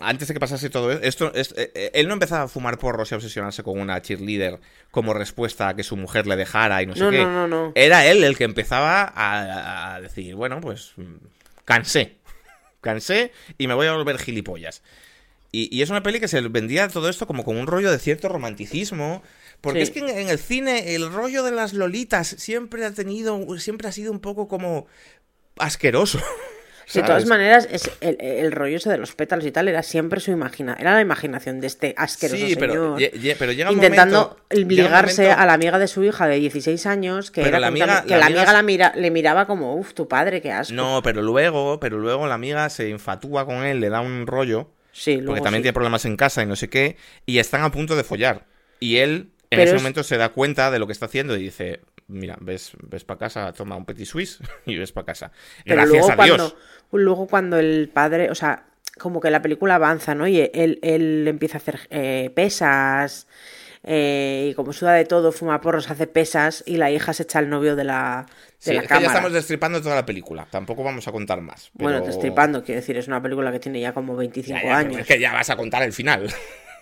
antes 0.00 0.28
de 0.28 0.34
que 0.34 0.40
pasase 0.40 0.70
todo 0.70 0.92
esto, 0.92 1.32
eh, 1.34 1.42
eh, 1.74 1.90
él 1.92 2.06
no 2.06 2.14
empezaba 2.14 2.44
a 2.44 2.48
fumar 2.48 2.78
porros 2.78 3.10
y 3.10 3.14
a 3.14 3.18
obsesionarse 3.18 3.62
con 3.62 3.80
una 3.80 4.00
cheerleader 4.00 4.60
como 4.90 5.12
respuesta 5.12 5.68
a 5.68 5.74
que 5.74 5.82
su 5.82 5.96
mujer 5.96 6.26
le 6.26 6.36
dejara 6.36 6.82
y 6.82 6.86
no 6.86 6.94
sé 6.94 7.10
qué. 7.10 7.24
No, 7.24 7.48
no, 7.48 7.72
Era 7.74 8.06
él 8.06 8.22
el 8.22 8.36
que 8.36 8.44
empezaba 8.44 9.12
a, 9.14 10.00
decir, 10.00 10.34
bueno, 10.36 10.60
pues 10.60 10.92
mm, 10.96 11.16
cansé, 11.66 12.16
cansé 12.80 13.32
y 13.58 13.66
me 13.66 13.74
voy 13.74 13.88
a 13.88 13.92
volver 13.92 14.18
gilipollas. 14.18 14.82
Y, 15.52 15.80
es 15.80 15.88
una 15.88 16.02
peli 16.02 16.20
que 16.20 16.28
se 16.28 16.40
vendía 16.42 16.88
todo 16.88 17.08
esto 17.08 17.26
como 17.26 17.42
con 17.42 17.56
un 17.56 17.66
rollo 17.66 17.90
de 17.90 17.98
cierto 17.98 18.28
romanticismo. 18.28 19.22
Porque 19.62 19.80
es 19.80 19.90
que 19.90 20.00
en, 20.00 20.28
el 20.28 20.38
cine 20.38 20.94
el 20.94 21.10
rollo 21.10 21.42
de 21.42 21.50
las 21.50 21.72
lolitas 21.72 22.28
siempre 22.28 22.84
ha 22.84 22.92
tenido, 22.92 23.58
siempre 23.58 23.88
ha 23.88 23.92
sido 23.92 24.12
un 24.12 24.20
poco 24.20 24.48
como 24.48 24.86
asqueroso. 25.56 26.20
De 26.92 27.02
todas 27.02 27.26
maneras, 27.26 27.68
es 27.70 27.90
el, 28.00 28.52
rollo 28.52 28.76
ese 28.76 28.90
de 28.90 28.98
los 28.98 29.14
pétalos 29.14 29.44
y 29.44 29.50
tal 29.50 29.66
era 29.66 29.82
siempre 29.82 30.20
su 30.20 30.30
imaginación, 30.30 30.80
era 30.80 30.94
la 30.94 31.00
imaginación 31.00 31.60
de 31.60 31.66
este 31.66 31.94
asqueroso 31.96 32.46
señor. 32.46 32.58
Pero, 32.58 32.98
llega 32.98 33.72
intentando 33.72 34.38
ligarse 34.50 35.32
a 35.32 35.44
la 35.46 35.54
amiga 35.54 35.78
de 35.78 35.88
su 35.88 36.04
hija 36.04 36.28
de 36.28 36.36
16 36.36 36.86
años, 36.86 37.30
que, 37.30 37.42
era 37.42 37.58
la 37.58 37.68
amiga, 37.68 38.04
que 38.04 38.16
la, 38.16 38.26
amiga, 38.26 38.52
la 38.52 38.62
mira, 38.62 38.92
le 38.94 39.10
miraba 39.10 39.46
como, 39.46 39.74
uff, 39.74 39.94
tu 39.94 40.06
padre, 40.06 40.40
qué 40.40 40.52
asco. 40.52 40.74
No, 40.74 41.00
pero 41.02 41.22
luego, 41.22 41.80
pero 41.80 41.98
luego 41.98 42.26
la 42.26 42.34
amiga 42.34 42.68
se 42.70 42.88
infatúa 42.88 43.46
con 43.46 43.64
él, 43.64 43.80
le 43.80 43.88
da 43.88 44.00
un 44.00 44.26
rollo. 44.26 44.70
Sí, 44.92 45.20
porque 45.26 45.42
también 45.42 45.62
tiene 45.62 45.74
problemas 45.74 46.04
en 46.06 46.16
casa 46.16 46.42
y 46.42 46.46
no 46.46 46.56
sé 46.56 46.70
qué, 46.70 46.96
y 47.26 47.38
están 47.38 47.62
a 47.62 47.70
punto 47.70 47.96
de 47.96 48.04
follar. 48.04 48.46
Y 48.80 48.96
él 48.98 49.30
en 49.50 49.60
ese 49.60 49.74
momento 49.74 50.02
se 50.02 50.16
da 50.16 50.30
cuenta 50.30 50.70
de 50.70 50.78
lo 50.78 50.86
que 50.86 50.92
está 50.92 51.06
haciendo 51.06 51.36
y 51.36 51.42
dice, 51.42 51.80
mira, 52.08 52.36
ves, 52.40 52.72
ves 52.82 53.04
para 53.04 53.18
casa, 53.18 53.52
toma 53.52 53.76
un 53.76 53.84
petit 53.84 54.06
suisse 54.06 54.38
y 54.66 54.76
ves 54.76 54.92
para 54.92 55.06
casa. 55.06 55.32
Gracias 55.64 56.08
a 56.10 56.24
Dios. 56.24 56.56
Luego 56.92 57.26
cuando 57.26 57.58
el 57.58 57.88
padre, 57.92 58.30
o 58.30 58.34
sea, 58.34 58.64
como 58.98 59.20
que 59.20 59.30
la 59.30 59.42
película 59.42 59.74
avanza, 59.76 60.14
¿no? 60.14 60.26
Y 60.26 60.50
él, 60.52 60.78
él 60.82 61.26
empieza 61.28 61.58
a 61.58 61.60
hacer 61.60 61.80
eh, 61.90 62.30
pesas. 62.34 63.26
Eh, 63.88 64.48
y 64.50 64.54
como 64.54 64.72
suda 64.72 64.94
de 64.94 65.04
todo, 65.04 65.30
fuma 65.30 65.60
porros, 65.60 65.88
hace 65.90 66.08
pesas 66.08 66.64
y 66.66 66.76
la 66.76 66.90
hija 66.90 67.12
se 67.12 67.22
echa 67.22 67.38
al 67.38 67.48
novio 67.48 67.76
de 67.76 67.84
la, 67.84 68.26
de 68.64 68.74
la 68.74 68.82
cámara. 68.82 69.00
ya 69.00 69.06
estamos 69.12 69.32
destripando 69.32 69.80
toda 69.80 69.94
la 69.94 70.04
película, 70.04 70.48
tampoco 70.50 70.82
vamos 70.82 71.06
a 71.06 71.12
contar 71.12 71.40
más. 71.40 71.70
Bueno, 71.74 72.00
destripando, 72.00 72.64
quiero 72.64 72.80
decir, 72.80 72.96
es 72.96 73.06
una 73.06 73.22
película 73.22 73.52
que 73.52 73.60
tiene 73.60 73.80
ya 73.80 73.92
como 73.92 74.16
25 74.16 74.68
años. 74.68 74.98
Es 74.98 75.06
que 75.06 75.20
ya 75.20 75.32
vas 75.32 75.50
a 75.50 75.56
contar 75.56 75.84
el 75.84 75.92
final. 75.92 76.28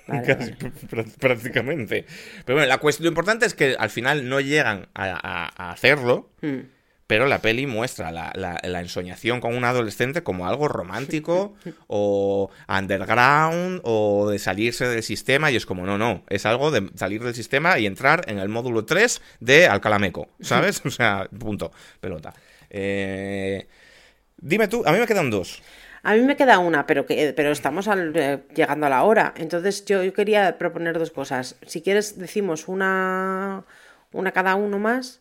prácticamente. 1.20 2.06
Pero 2.44 2.56
bueno, 2.56 2.68
la 2.68 2.78
cuestión, 2.78 3.04
lo 3.04 3.08
importante 3.10 3.44
es 3.44 3.54
que 3.54 3.76
al 3.78 3.90
final 3.90 4.28
no 4.28 4.40
llegan 4.40 4.88
a, 4.94 5.70
hacerlo, 5.70 6.30
hmm. 6.40 6.60
Pero 7.14 7.28
la 7.28 7.38
peli 7.38 7.64
muestra 7.68 8.10
la, 8.10 8.32
la, 8.34 8.80
ensoñación 8.80 9.40
con 9.40 9.54
un 9.54 9.62
adolescente 9.62 10.24
como 10.24 10.48
algo 10.48 10.66
romántico 10.66 11.54
o 11.86 12.50
underground 12.66 13.80
o 13.84 14.28
de 14.28 14.40
salirse 14.40 14.88
del 14.88 15.04
sistema 15.04 15.52
y 15.52 15.54
es 15.54 15.64
como, 15.64 15.86
no, 15.86 15.96
no, 15.96 16.24
es 16.28 16.44
algo 16.44 16.72
de 16.72 16.90
salir 16.96 17.22
del 17.22 17.32
sistema 17.32 17.78
y 17.78 17.86
entrar 17.86 18.24
en 18.26 18.40
el 18.40 18.48
módulo 18.48 18.84
3 18.84 19.22
de 19.38 19.68
Alcalameco, 19.68 20.26
¿sabes? 20.40 20.82
o 20.84 20.90
sea, 20.90 21.28
punto, 21.38 21.70
pelota. 22.00 22.34
Eh, 22.68 23.68
dime 24.36 24.66
tú, 24.66 24.82
a 24.84 24.90
mí 24.90 24.98
me 24.98 25.06
quedan 25.06 25.30
dos. 25.30 25.62
A 26.02 26.14
mí 26.14 26.22
me 26.22 26.34
queda 26.34 26.58
una, 26.58 26.84
pero, 26.84 27.06
que, 27.06 27.32
pero 27.36 27.52
estamos 27.52 27.88
eh, 27.88 28.40
llegando 28.56 28.86
a 28.86 28.90
la 28.90 29.04
hora. 29.04 29.34
Entonces 29.36 29.84
yo, 29.84 30.12
quería 30.12 30.58
proponer 30.58 30.98
dos 30.98 31.12
cosas. 31.12 31.54
Si 31.64 31.80
quieres, 31.80 32.18
decimos 32.18 32.66
una, 32.66 33.62
una 34.10 34.32
cada 34.32 34.56
uno 34.56 34.80
más. 34.80 35.20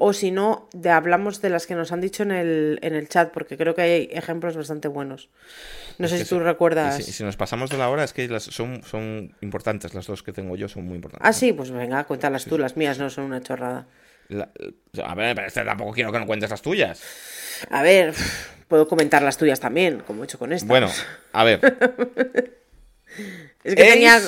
O 0.00 0.12
si 0.12 0.32
no, 0.32 0.68
de, 0.74 0.90
hablamos 0.90 1.40
de 1.40 1.48
las 1.48 1.66
que 1.66 1.74
nos 1.74 1.90
han 1.90 2.02
dicho 2.02 2.22
en 2.22 2.30
el, 2.30 2.78
en 2.82 2.94
el 2.94 3.08
chat, 3.08 3.32
porque 3.32 3.56
creo 3.56 3.74
que 3.74 3.82
hay 3.82 4.08
ejemplos 4.12 4.54
bastante 4.54 4.88
buenos. 4.88 5.30
No 5.98 6.08
sé 6.08 6.18
si 6.18 6.24
tú 6.26 6.40
recuerdas. 6.40 6.96
Si, 6.96 7.10
si, 7.10 7.24
nos 7.24 7.36
pasamos 7.36 7.70
de 7.70 7.78
la 7.78 7.88
hora, 7.88 8.04
es 8.04 8.12
que 8.12 8.28
las, 8.28 8.42
son, 8.42 8.82
son 8.82 9.34
importantes, 9.40 9.94
las 9.94 10.06
dos 10.06 10.22
que 10.22 10.32
tengo 10.32 10.56
yo 10.56 10.68
son 10.68 10.84
muy 10.84 10.96
importantes. 10.96 11.26
Ah, 11.26 11.32
sí, 11.32 11.54
pues 11.54 11.70
venga, 11.70 12.04
cuéntalas 12.04 12.44
tú, 12.44 12.58
las 12.58 12.76
mías 12.76 12.98
no 12.98 13.08
son 13.08 13.24
una 13.24 13.40
chorrada. 13.40 13.86
a 15.02 15.14
ver, 15.14 15.34
pero 15.34 15.46
este 15.46 15.64
tampoco 15.64 15.92
quiero 15.92 16.12
que 16.12 16.18
no 16.18 16.26
cuentes 16.26 16.50
las 16.50 16.60
tuyas. 16.60 17.02
A 17.70 17.80
ver, 17.80 18.14
puedo 18.68 18.86
comentar 18.86 19.22
las 19.22 19.38
tuyas 19.38 19.58
también, 19.58 20.00
como 20.00 20.22
he 20.22 20.24
hecho 20.26 20.38
con 20.38 20.52
esta. 20.52 20.66
Bueno, 20.66 20.90
a 21.32 21.44
ver. 21.44 21.60
es 23.64 23.74
que 23.74 23.84
tenía. 23.84 24.20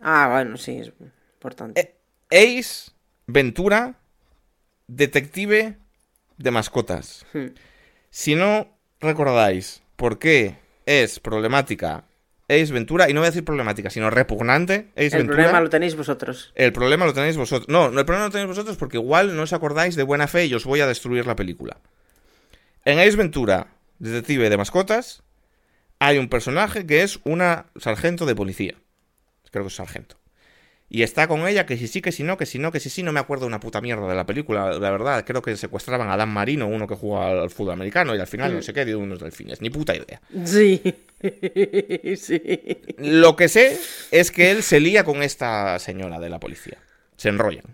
Ah, 0.00 0.28
bueno, 0.30 0.58
sí, 0.58 0.80
es 0.80 0.92
importante. 1.34 1.94
Ace 2.30 2.90
Ventura, 3.26 3.99
detective 4.96 5.76
de 6.36 6.50
mascotas. 6.50 7.26
Hmm. 7.32 7.48
Si 8.10 8.34
no 8.34 8.76
recordáis 9.00 9.82
por 9.96 10.18
qué 10.18 10.56
es 10.86 11.20
problemática 11.20 12.04
Ace 12.48 12.72
Ventura, 12.72 13.08
y 13.08 13.14
no 13.14 13.20
voy 13.20 13.28
a 13.28 13.30
decir 13.30 13.44
problemática, 13.44 13.90
sino 13.90 14.10
repugnante 14.10 14.88
Ace 14.96 15.16
el 15.16 15.26
problema 15.26 15.60
lo 15.60 15.70
tenéis 15.70 15.94
vosotros. 15.94 16.52
El 16.56 16.72
problema 16.72 17.06
lo 17.06 17.14
tenéis 17.14 17.36
vosotros. 17.36 17.68
No, 17.68 17.86
el 17.86 18.04
problema 18.04 18.24
lo 18.24 18.32
tenéis 18.32 18.48
vosotros 18.48 18.76
porque 18.76 18.96
igual 18.96 19.36
no 19.36 19.42
os 19.42 19.52
acordáis 19.52 19.94
de 19.94 20.02
buena 20.02 20.26
fe 20.26 20.46
y 20.46 20.54
os 20.54 20.64
voy 20.64 20.80
a 20.80 20.86
destruir 20.88 21.26
la 21.26 21.36
película. 21.36 21.78
En 22.84 22.98
Ace 22.98 23.16
Ventura, 23.16 23.68
detective 24.00 24.50
de 24.50 24.56
mascotas, 24.56 25.22
hay 26.00 26.18
un 26.18 26.28
personaje 26.28 26.86
que 26.86 27.02
es 27.02 27.20
una 27.24 27.66
sargento 27.76 28.26
de 28.26 28.34
policía. 28.34 28.74
Creo 29.52 29.64
que 29.64 29.68
es 29.68 29.76
sargento. 29.76 30.19
Y 30.92 31.04
está 31.04 31.28
con 31.28 31.46
ella, 31.46 31.66
que 31.66 31.76
si 31.76 31.86
sí, 31.86 32.02
que 32.02 32.10
si 32.10 32.24
no, 32.24 32.36
que 32.36 32.46
si 32.46 32.58
no, 32.58 32.72
que 32.72 32.80
si 32.80 32.90
sí, 32.90 33.04
no 33.04 33.12
me 33.12 33.20
acuerdo 33.20 33.46
una 33.46 33.60
puta 33.60 33.80
mierda 33.80 34.08
de 34.08 34.14
la 34.16 34.26
película, 34.26 34.72
la 34.72 34.90
verdad. 34.90 35.24
Creo 35.24 35.40
que 35.40 35.56
secuestraban 35.56 36.10
a 36.10 36.16
Dan 36.16 36.30
Marino, 36.30 36.66
uno 36.66 36.88
que 36.88 36.96
juega 36.96 37.42
al 37.42 37.50
fútbol 37.50 37.74
americano, 37.74 38.16
y 38.16 38.18
al 38.18 38.26
final 38.26 38.52
no 38.52 38.60
sé 38.60 38.72
qué, 38.72 38.84
de 38.84 38.96
unos 38.96 39.20
delfines. 39.20 39.60
Ni 39.60 39.70
puta 39.70 39.94
idea. 39.94 40.20
Sí. 40.44 40.82
sí. 42.16 42.42
Lo 42.98 43.36
que 43.36 43.48
sé 43.48 43.78
es 44.10 44.32
que 44.32 44.50
él 44.50 44.64
se 44.64 44.80
lía 44.80 45.04
con 45.04 45.22
esta 45.22 45.78
señora 45.78 46.18
de 46.18 46.28
la 46.28 46.40
policía. 46.40 46.78
Se 47.16 47.28
enrollan. 47.28 47.64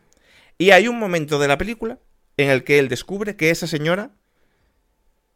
Y 0.58 0.72
hay 0.72 0.86
un 0.86 0.98
momento 0.98 1.38
de 1.38 1.48
la 1.48 1.56
película 1.56 1.98
en 2.36 2.50
el 2.50 2.64
que 2.64 2.78
él 2.78 2.88
descubre 2.88 3.34
que 3.34 3.48
esa 3.48 3.66
señora 3.66 4.10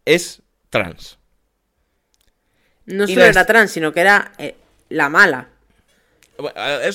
es 0.05 0.43
trans. 0.69 1.19
No 2.85 3.07
solo 3.07 3.25
era 3.25 3.47
trans, 3.47 3.71
sino 3.71 3.93
que 3.93 4.01
era 4.01 4.33
eh, 4.37 4.57
la 4.91 5.09
mala. 5.09 5.49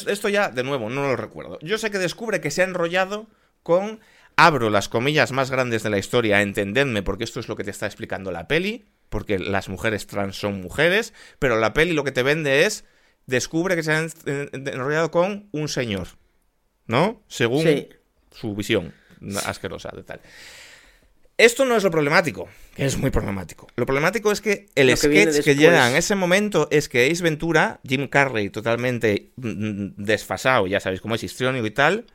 Esto 0.08 0.30
ya, 0.30 0.50
de 0.50 0.64
nuevo, 0.64 0.90
no 0.90 1.04
lo 1.04 1.16
recuerdo. 1.16 1.60
Yo 1.62 1.78
sé 1.78 1.92
que 1.92 1.98
descubre 1.98 2.42
que 2.42 2.52
se 2.52 2.62
ha 2.62 2.66
enrollado 2.66 3.28
con, 3.64 4.00
abro 4.36 4.70
las 4.70 4.90
comillas 4.90 5.32
más 5.32 5.52
grandes 5.52 5.84
de 5.84 5.90
la 5.90 5.98
historia, 5.98 6.42
entendedme, 6.42 7.04
porque 7.04 7.24
esto 7.24 7.40
es 7.40 7.48
lo 7.48 7.56
que 7.56 7.64
te 7.64 7.72
está 7.72 7.86
explicando 7.86 8.32
la 8.32 8.48
peli, 8.48 8.86
porque 9.10 9.40
las 9.40 9.70
mujeres 9.70 10.08
trans 10.08 10.38
son 10.38 10.62
mujeres, 10.62 11.14
pero 11.40 11.60
la 11.60 11.74
peli 11.74 11.94
lo 11.94 12.04
que 12.04 12.12
te 12.12 12.24
vende 12.24 12.66
es, 12.66 12.86
descubre 13.26 13.76
que 13.76 13.84
se 13.84 13.92
ha 13.92 14.08
enrollado 14.26 15.12
con 15.12 15.50
un 15.52 15.68
señor, 15.68 16.08
¿no? 16.88 17.24
Según 17.28 17.88
su 18.32 18.56
visión 18.56 18.94
asquerosa 19.46 19.90
de 19.96 20.04
tal. 20.04 20.22
Esto 21.38 21.66
no 21.66 21.76
es 21.76 21.84
lo 21.84 21.92
problemático, 21.92 22.48
que 22.76 22.86
es 22.86 22.98
muy 22.98 23.12
problemático. 23.12 23.68
Lo 23.76 23.86
problemático 23.86 24.32
es 24.32 24.40
que 24.40 24.68
el 24.76 24.96
sketch 24.96 25.44
que, 25.44 25.56
llega 25.56 25.90
en 25.90 25.98
ese 25.98 26.16
momento 26.16 26.70
es 26.72 26.88
que 26.88 27.12
Ace 27.12 27.22
Ventura, 27.22 27.82
Jim 27.86 28.08
Carrey 28.08 28.50
totalmente 28.50 29.32
mm, 29.36 29.48
mm, 29.48 29.94
desfasado, 29.98 30.66
ya 30.68 30.80
sabéis 30.80 31.02
cómo 31.02 31.16
es 31.16 31.24
histriónico 31.24 31.66
y 31.66 31.72
tal, 31.72 32.06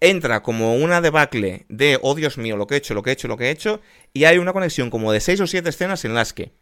entra 0.00 0.42
como 0.42 0.76
una 0.76 1.00
debacle 1.00 1.66
de, 1.68 1.98
oh 2.00 2.14
Dios 2.14 2.38
mío, 2.38 2.56
lo 2.56 2.68
que 2.68 2.74
he 2.74 2.78
hecho, 2.78 2.94
lo 2.94 3.02
que 3.02 3.10
he 3.10 3.12
hecho, 3.12 3.26
lo 3.26 3.36
que 3.36 3.46
he 3.46 3.50
hecho, 3.50 3.80
y 4.12 4.24
hay 4.24 4.38
una 4.38 4.52
conexión 4.52 4.88
como 4.88 5.10
de 5.10 5.20
seis 5.20 5.40
o 5.40 5.46
siete 5.48 5.70
escenas 5.70 6.04
en 6.04 6.14
las 6.14 6.32
que 6.32 6.52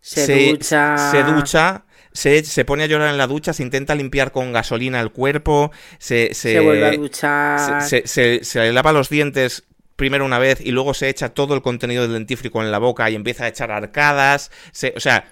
se, 0.00 0.50
ducha, 0.50 1.10
se, 1.10 1.22
ducha 1.24 1.84
se, 2.12 2.64
pone 2.64 2.84
a 2.84 2.86
llorar 2.86 3.10
en 3.10 3.18
la 3.18 3.26
ducha, 3.26 3.52
se 3.52 3.62
intenta 3.62 3.94
limpiar 3.94 4.32
con 4.32 4.52
gasolina 4.52 5.00
el 5.00 5.10
cuerpo, 5.12 5.72
se, 5.98 6.34
se, 6.34 6.60
vuelve 6.60 6.86
a 6.86 6.92
duchar, 6.92 7.82
se, 7.82 8.06
se, 8.44 8.72
lava 8.72 8.92
los 8.92 9.08
dientes 9.08 9.64
primero 10.02 10.24
una 10.24 10.40
vez 10.40 10.60
y 10.60 10.72
luego 10.72 10.94
se 10.94 11.08
echa 11.08 11.28
todo 11.28 11.54
el 11.54 11.62
contenido 11.62 12.02
del 12.02 12.14
dentífrico 12.14 12.60
en 12.60 12.72
la 12.72 12.78
boca 12.78 13.08
y 13.08 13.14
empieza 13.14 13.44
a 13.44 13.48
echar 13.48 13.70
arcadas. 13.70 14.50
o 14.96 14.98
sea, 14.98 15.30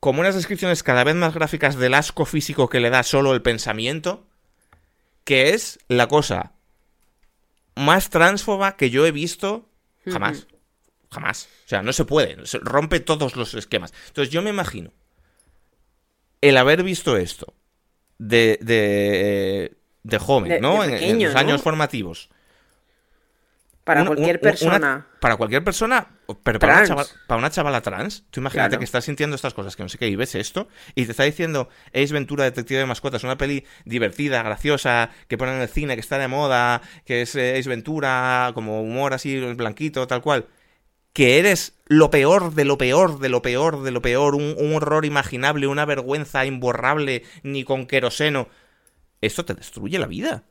como 0.00 0.18
unas 0.18 0.34
descripciones 0.34 0.82
cada 0.82 1.04
vez 1.04 1.14
más 1.14 1.34
gráficas 1.34 1.76
del 1.76 1.94
asco 1.94 2.24
físico 2.24 2.68
que 2.68 2.80
le 2.80 2.90
da 2.90 3.04
solo 3.04 3.32
el 3.32 3.42
pensamiento, 3.42 4.26
que 5.22 5.50
es 5.50 5.78
la 5.86 6.08
cosa 6.08 6.50
más 7.76 8.10
transfoba 8.10 8.74
que 8.74 8.90
yo 8.90 9.06
he 9.06 9.12
visto 9.12 9.68
jamás. 10.04 10.48
Jamás. 11.12 11.48
O 11.66 11.68
sea, 11.68 11.84
no 11.84 11.92
se 11.92 12.04
puede. 12.04 12.44
Se 12.44 12.58
rompe 12.58 12.98
todos 12.98 13.36
los 13.36 13.54
esquemas. 13.54 13.94
Entonces 14.08 14.34
yo 14.34 14.42
me 14.42 14.50
imagino 14.50 14.90
el 16.40 16.56
haber 16.56 16.82
visto 16.82 17.16
esto 17.16 17.54
de, 18.18 18.58
de, 20.02 20.18
joven, 20.18 20.60
¿no? 20.60 20.82
en, 20.82 21.22
los 21.22 21.36
años 21.36 21.62
formativos 21.62 22.30
para 23.88 24.04
cualquier 24.04 24.38
persona. 24.38 25.06
para 25.18 25.36
cualquier 25.36 25.64
persona, 25.64 26.08
pero 26.42 26.58
para 26.58 26.84
una, 27.38 27.50
chavala, 27.50 27.80
trans. 27.80 28.24
Tú 28.30 28.40
imagínate 28.40 28.76
que 28.76 28.84
estás 28.84 29.06
sintiendo 29.06 29.34
estas 29.34 29.54
cosas, 29.54 29.76
que 29.76 29.82
no 29.82 29.88
sé 29.88 29.96
qué, 29.96 30.08
y 30.08 30.14
ves 30.14 30.34
esto, 30.34 30.68
y 30.94 31.06
te 31.06 31.12
está 31.12 31.22
diciendo 31.22 31.70
Ace 31.94 32.12
Ventura, 32.12 32.44
Detective 32.44 32.80
de 32.80 32.84
Mascotas, 32.84 33.24
una 33.24 33.38
peli 33.38 33.64
divertida, 33.86 34.42
graciosa, 34.42 35.08
que 35.26 35.38
ponen 35.38 35.54
en 35.54 35.62
el 35.62 35.68
cine, 35.68 35.94
que 35.94 36.00
está 36.00 36.18
de 36.18 36.28
moda, 36.28 36.82
que 37.06 37.22
es 37.22 37.34
eh, 37.34 37.56
Ace 37.58 37.66
Ventura, 37.66 38.50
como 38.52 38.82
humor 38.82 39.14
así, 39.14 39.40
blanquito, 39.54 40.06
tal 40.06 40.20
cual. 40.20 40.48
Que 41.14 41.38
eres 41.38 41.72
lo 41.86 42.10
peor 42.10 42.54
de 42.54 42.66
lo 42.66 42.76
peor 42.76 43.20
de 43.20 43.30
lo 43.30 43.40
peor 43.40 43.82
de 43.82 43.90
lo 43.90 44.02
peor, 44.02 44.34
un, 44.34 44.54
un 44.58 44.74
horror 44.74 45.06
imaginable, 45.06 45.66
una 45.66 45.86
vergüenza 45.86 46.44
imborrable, 46.44 47.22
ni 47.42 47.64
con 47.64 47.86
queroseno. 47.86 48.48
Esto 49.22 49.46
te 49.46 49.54
destruye 49.54 49.98
la 49.98 50.06
vida. 50.06 50.44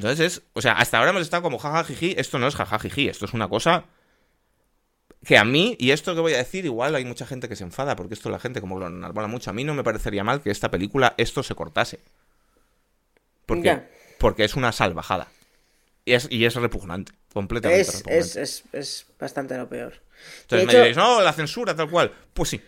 Entonces 0.00 0.38
es, 0.38 0.42
o 0.54 0.62
sea, 0.62 0.72
hasta 0.72 0.96
ahora 0.96 1.10
hemos 1.10 1.20
estado 1.20 1.42
como 1.42 1.58
jajajiji, 1.58 2.14
esto 2.16 2.38
no 2.38 2.46
es 2.46 2.54
jajajiji, 2.54 3.08
esto 3.08 3.26
es 3.26 3.34
una 3.34 3.48
cosa 3.48 3.84
que 5.26 5.36
a 5.36 5.44
mí, 5.44 5.76
y 5.78 5.90
esto 5.90 6.14
que 6.14 6.22
voy 6.22 6.32
a 6.32 6.38
decir, 6.38 6.64
igual 6.64 6.94
hay 6.94 7.04
mucha 7.04 7.26
gente 7.26 7.50
que 7.50 7.56
se 7.56 7.64
enfada, 7.64 7.96
porque 7.96 8.14
esto 8.14 8.30
la 8.30 8.38
gente 8.38 8.62
como 8.62 8.78
lo 8.78 8.86
enarbola 8.86 9.26
mucho, 9.26 9.50
a 9.50 9.52
mí 9.52 9.62
no 9.62 9.74
me 9.74 9.84
parecería 9.84 10.24
mal 10.24 10.40
que 10.40 10.50
esta 10.50 10.70
película 10.70 11.12
esto 11.18 11.42
se 11.42 11.54
cortase. 11.54 12.00
Porque, 13.44 13.82
porque 14.18 14.44
es 14.44 14.54
una 14.54 14.72
salvajada. 14.72 15.28
Y 16.06 16.14
es, 16.14 16.28
y 16.30 16.46
es 16.46 16.54
repugnante, 16.54 17.12
completamente 17.34 17.82
es, 17.82 17.98
repugnante. 17.98 18.42
Es, 18.42 18.64
es, 18.72 19.06
bastante 19.18 19.58
lo 19.58 19.68
peor. 19.68 20.00
Entonces 20.42 20.66
me 20.66 20.72
diréis, 20.72 20.96
no, 20.96 21.20
la 21.20 21.34
censura, 21.34 21.76
tal 21.76 21.90
cual. 21.90 22.10
Pues 22.32 22.48
sí. 22.48 22.62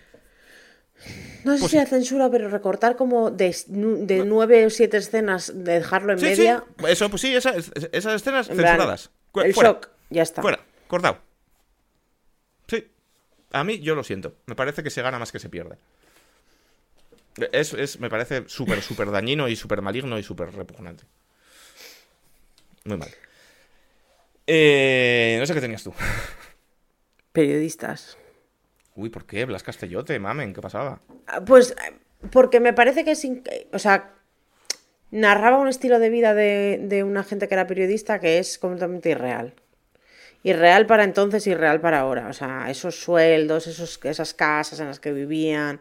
No 1.45 1.55
sé 1.55 1.61
pues 1.61 1.71
si 1.73 1.77
la 1.77 1.87
censura, 1.87 2.31
pero 2.31 2.49
recortar 2.49 2.97
como 2.97 3.31
de, 3.31 3.55
nueve 3.69 4.67
o 4.67 4.71
siete 4.71 4.99
escenas, 4.99 5.53
de 5.55 5.75
dejarlo 5.75 6.13
en 6.13 6.21
media. 6.21 6.65
Sí. 6.79 6.85
Eso, 6.87 7.11
pues 7.11 7.23
sí, 7.23 7.35
esas, 7.35 7.73
escenas 7.93 8.47
censuradas. 8.47 9.11
el 9.35 9.53
shock, 9.53 9.89
ya 10.11 10.23
está. 10.23 10.43
Fuera, 10.43 10.61
cortado. 10.87 11.19
Sí. 12.69 12.87
A 13.51 13.65
mí, 13.65 13.81
yo 13.81 13.95
lo 13.95 14.05
siento. 14.05 14.37
Me 14.47 14.55
parece 14.55 14.83
que 14.83 14.91
se 14.91 15.03
gana 15.03 15.19
más 15.19 15.33
que 15.33 15.41
se 15.41 15.49
pierde. 15.49 15.79
Es, 17.51 17.73
es 17.73 17.99
me 17.99 18.11
parece 18.11 18.45
súper, 18.47 18.83
súper 18.83 19.11
dañino 19.11 19.49
y 19.49 19.57
súper 19.57 19.83
maligno 19.83 20.19
y 20.19 20.23
súper 20.23 20.53
repugnante. 20.53 21.05
Muy 22.85 22.99
mal. 22.99 23.11
Eh, 24.47 25.37
no 25.39 25.47
sé 25.47 25.55
qué 25.55 25.61
tenías 25.61 25.83
tú. 25.83 25.93
Periodistas. 27.33 28.19
Uy, 28.95 29.09
¿por 29.09 29.27
qué? 29.27 29.45
Blas 29.45 29.63
Castellote, 29.63 30.19
mamen, 30.19 30.53
¿qué 30.53 30.61
pasaba? 30.61 31.01
Ah, 31.27 31.41
pues 31.45 31.75
porque 32.31 32.61
me 32.61 32.73
parece 32.73 33.05
que 33.05 33.13
es... 33.13 33.27
O 33.73 33.79
sea, 33.79 34.15
narraba 35.11 35.59
un 35.59 35.69
estilo 35.69 35.99
de 35.99 36.11
vida 36.11 36.35
de, 36.35 36.81
de 36.83 37.03
una 37.03 37.25
gente 37.25 37.49
que 37.49 37.55
era 37.55 37.67
periodista 37.67 38.21
que 38.21 38.39
es 38.39 38.59
completamente 38.59 39.11
irreal. 39.11 39.55
Irreal 40.43 40.87
para 40.87 41.05
entonces, 41.05 41.47
irreal 41.47 41.81
para 41.81 42.01
ahora. 42.01 42.29
O 42.29 42.33
sea, 42.33 42.67
esos 42.69 42.97
sueldos, 43.01 43.67
esos, 43.67 44.01
esas 44.03 44.35
casas 44.35 44.81
en 44.81 44.89
las 44.89 45.01
que 45.01 45.13
vivían. 45.13 45.81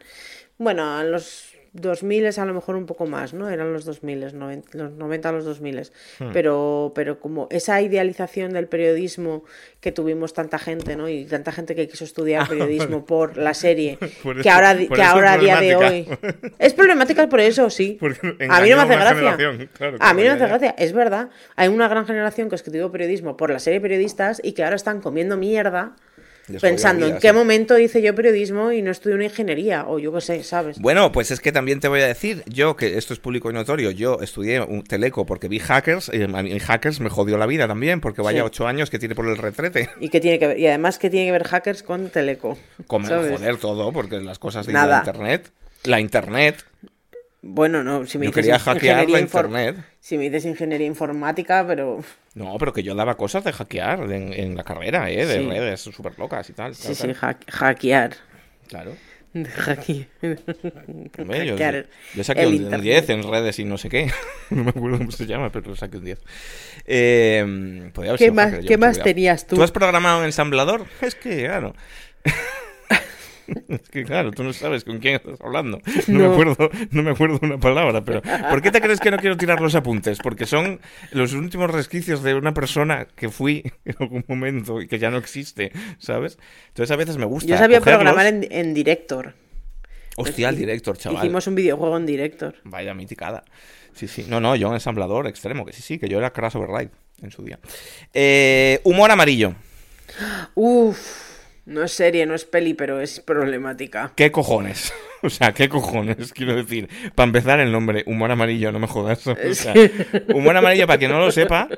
Bueno, 0.58 1.04
los 1.04 1.51
2000 1.74 2.26
es 2.26 2.38
a 2.38 2.46
lo 2.46 2.54
mejor 2.54 2.76
un 2.76 2.86
poco 2.86 3.06
más, 3.06 3.34
¿no? 3.34 3.50
Eran 3.50 3.72
los 3.72 3.86
2000, 3.86 4.20
los 4.20 4.34
90 4.34 5.30
a 5.30 5.32
los 5.32 5.46
2000. 5.46 5.82
Hmm. 6.20 6.26
Pero, 6.34 6.92
pero 6.94 7.20
como 7.20 7.48
esa 7.50 7.82
idealización 7.82 8.52
del 8.52 8.68
periodismo 8.68 9.46
que 9.80 9.94
tuvimos 9.94 10.34
tanta 10.34 10.60
gente, 10.60 10.98
¿no? 10.98 11.08
Y 11.08 11.24
tanta 11.26 11.54
gente 11.54 11.74
que 11.74 11.88
quiso 11.88 12.04
estudiar 12.04 12.46
periodismo 12.50 13.06
por 13.06 13.38
la 13.38 13.54
serie, 13.54 13.98
que 14.44 14.50
ahora, 14.50 14.78
que 14.78 15.02
ahora 15.02 15.34
a 15.34 15.38
día 15.38 15.62
de 15.62 15.76
hoy... 15.76 16.08
Es 16.60 16.74
problemática 16.74 17.30
por 17.30 17.40
eso, 17.40 17.70
sí. 17.70 17.98
A 18.50 18.62
mí 18.62 18.70
no 18.70 18.76
me 18.76 18.82
hace 18.84 18.96
gracia. 18.96 19.38
a 20.00 20.14
mí 20.14 20.24
no 20.24 20.30
me 20.30 20.36
hace 20.36 20.48
gracia, 20.48 20.76
es 20.78 20.92
verdad. 20.92 21.30
Hay 21.56 21.70
una 21.70 21.88
gran 21.88 22.06
generación 22.06 22.50
que 22.50 22.56
estudió 22.56 22.92
periodismo 22.92 23.38
por 23.38 23.50
la 23.50 23.60
serie 23.60 23.80
Periodistas 23.80 24.42
y 24.44 24.52
que 24.52 24.64
ahora 24.64 24.76
están 24.76 25.02
comiendo 25.02 25.38
mierda 25.38 25.96
pensando 26.60 27.08
en 27.08 27.18
qué 27.20 27.34
momento 27.34 27.78
hice 27.78 28.02
yo 28.02 28.16
periodismo 28.16 28.72
y 28.72 28.82
no 28.82 28.92
estudié 28.92 29.16
una 29.16 29.26
ingeniería, 29.26 29.86
o 29.88 30.00
yo 30.00 30.14
qué 30.14 30.22
sé, 30.22 30.44
¿sabes? 30.44 30.80
Bueno, 30.80 31.12
pues 31.12 31.32
es 31.32 31.40
que 31.40 31.52
también 31.52 31.80
te 31.80 31.88
voy 31.88 32.02
a 32.02 32.08
decir, 32.08 32.44
yo, 32.48 32.76
que 32.76 32.98
esto 32.98 33.14
es 33.14 33.20
público 33.20 33.50
y 33.50 33.54
notorio, 33.54 33.92
yo 33.92 34.20
estudié 34.22 34.62
un 34.62 34.84
teleco 34.84 35.26
porque 35.26 35.48
vi 35.48 35.60
hackers, 35.60 36.12
y 36.14 36.24
a 36.24 36.28
mí 36.28 36.60
hackers 36.60 37.00
me 37.00 37.10
jodió 37.10 37.38
la 37.38 37.46
vida 37.46 37.68
también, 37.68 38.02
porque 38.02 38.22
vaya 38.22 38.44
ocho 38.44 38.68
años 38.68 38.90
que 38.90 39.00
tiene 39.00 39.16
por 39.16 39.28
el 39.28 39.38
retrete. 39.38 39.90
Y 40.00 40.10
que 40.10 40.20
tiene 40.20 40.40
que 40.40 40.48
ver, 40.48 40.60
y 40.60 40.68
además 40.68 41.00
que 41.00 41.10
tiene 41.10 41.28
que 41.28 41.32
ver 41.34 41.44
hackers 41.44 41.84
con 41.84 42.10
teleco. 42.10 42.58
Con 42.88 43.04
joder 43.06 43.58
todo, 43.58 43.92
porque 43.92 44.20
las 44.20 44.40
cosas 44.40 44.66
de 44.66 44.74
internet, 44.74 45.52
la 45.84 46.00
internet. 46.00 46.66
Bueno, 47.44 47.84
no, 47.84 48.06
si 48.06 48.20
me 48.20 48.26
yo 48.26 48.32
quería 48.32 48.60
hackear 48.60 49.10
la 49.10 49.20
internet. 49.20 49.84
Si 50.00 50.16
me 50.18 50.26
dices 50.26 50.46
ingeniería 50.46 50.86
informática, 50.86 51.66
pero... 51.66 52.04
No, 52.36 52.56
pero 52.60 52.72
que 52.72 52.84
yo 52.84 52.94
daba 52.94 53.18
cosas 53.18 53.44
de 53.44 53.52
hackear 53.52 54.12
en, 54.12 54.56
la 54.56 54.64
carrera, 54.64 55.10
¿eh? 55.10 55.26
De 55.26 55.42
redes 55.42 55.82
súper 55.82 56.20
locas 56.20 56.48
y 56.50 56.54
tal. 56.54 56.76
Sí, 56.76 56.94
sí, 56.94 57.14
hackear. 57.48 58.16
Claro. 58.68 58.96
De 59.34 59.46
hackear. 59.46 60.08
yo, 61.46 61.56
yo, 62.16 62.24
saqué 62.24 62.48
un, 62.48 62.82
10 62.82 63.10
en 63.10 63.24
redes 63.24 63.60
y 63.60 63.66
no 63.66 63.78
sé 63.78 63.88
qué. 63.88 64.12
no 64.50 64.66
me 64.66 64.70
acuerdo 64.72 64.98
cómo 64.98 65.12
se 65.12 65.26
llama, 65.26 65.50
pero 65.52 65.74
saqué 65.76 65.98
un 65.98 66.04
10. 66.04 66.20
Eh, 66.86 67.92
¿Qué 68.18 68.32
más, 68.32 68.56
¿qué 68.68 68.78
más 68.78 69.02
tenías 69.02 69.48
tú? 69.48 69.56
¿Tú 69.56 69.64
has 69.64 69.72
programado 69.72 70.20
un 70.20 70.26
ensamblador? 70.26 70.86
Es 71.02 71.16
que, 71.16 71.46
claro. 71.46 71.74
Es 73.68 73.90
que 73.90 74.04
claro, 74.04 74.32
tú 74.32 74.44
no 74.44 74.54
sabes 74.54 74.84
con 74.84 75.00
quién 75.00 75.16
estás 75.16 75.40
hablando. 75.42 75.82
No, 76.08 76.20
Me 76.20 76.26
acuerdo, 76.34 76.70
no 76.92 77.04
me 77.04 77.12
acuerdo 77.12 77.40
una 77.42 77.58
palabra, 77.58 78.04
pero 78.04 78.22
¿por 78.50 78.62
qué 78.62 78.72
te 78.72 78.82
crees 78.82 79.00
que 79.00 79.12
no 79.12 79.18
quiero 79.18 79.38
tirar 79.38 79.62
los 79.62 79.76
apuntes? 79.76 80.20
Porque 80.20 80.46
son 80.46 80.80
los 81.12 81.34
últimos 81.34 81.70
resquicios 81.70 82.24
de 82.24 82.34
una 82.34 82.54
persona 82.54 83.08
que 83.16 83.30
fui 83.30 83.64
en 83.86 83.96
algún 84.00 84.26
momento 84.28 84.82
y 84.82 84.88
que 84.88 85.00
ya 85.00 85.10
no 85.10 85.18
existe, 85.18 85.72
¿sabes? 86.00 86.38
Entonces 86.70 86.92
a 86.92 86.96
veces 86.96 87.18
me 87.18 87.26
gusta. 87.26 87.50
Yo 87.50 87.58
sabía 87.58 87.82
programar 87.82 88.26
en, 88.28 88.74
Director. 88.74 89.34
Hostia, 90.18 90.50
el 90.50 90.58
Director, 90.58 90.98
chaval. 90.98 91.24
Hicimos 91.24 91.48
un 91.48 91.56
videojuego 91.56 91.98
en 91.98 92.06
Director. 92.06 92.56
Vaya 92.64 92.94
miticada. 92.94 93.44
Sí, 93.94 94.08
sí. 94.08 94.26
No, 94.28 94.40
no, 94.40 94.56
yo 94.56 94.70
un 94.70 94.74
ensamblador 94.74 95.28
extremo, 95.28 95.66
que 95.66 95.74
sí, 95.74 95.82
sí, 95.82 96.00
que 96.00 96.08
yo 96.08 96.18
era 96.18 96.32
Crash 96.32 96.56
Override 96.56 96.92
en 97.22 97.32
su 97.32 97.44
día. 97.44 97.60
Eh, 98.14 98.80
humor 98.84 99.12
amarillo. 99.12 99.56
Uf. 100.56 101.31
No 101.66 101.84
es 101.84 101.92
serie, 101.92 102.26
no 102.26 102.34
es 102.34 102.46
peli, 102.46 102.74
pero 102.74 103.00
es 103.00 103.20
problemática. 103.20 104.14
¿Qué 104.16 104.32
cojones? 104.32 104.94
O 105.24 105.30
sea, 105.30 105.54
¿qué 105.54 105.70
cojones? 105.70 106.34
Quiero 106.34 106.56
decir, 106.56 106.90
para 107.14 107.28
empezar 107.28 107.60
el 107.60 107.72
nombre, 107.72 108.04
Humor 108.08 108.32
Amarillo, 108.32 108.72
no 108.72 108.80
me 108.80 108.88
jodas. 108.88 109.28
O 109.28 109.54
sea, 109.54 109.72
humor 110.34 110.58
Amarillo, 110.58 110.88
para 110.88 110.98
quien 110.98 111.12
no 111.12 111.20
lo 111.20 111.30
sepa, 111.32 111.70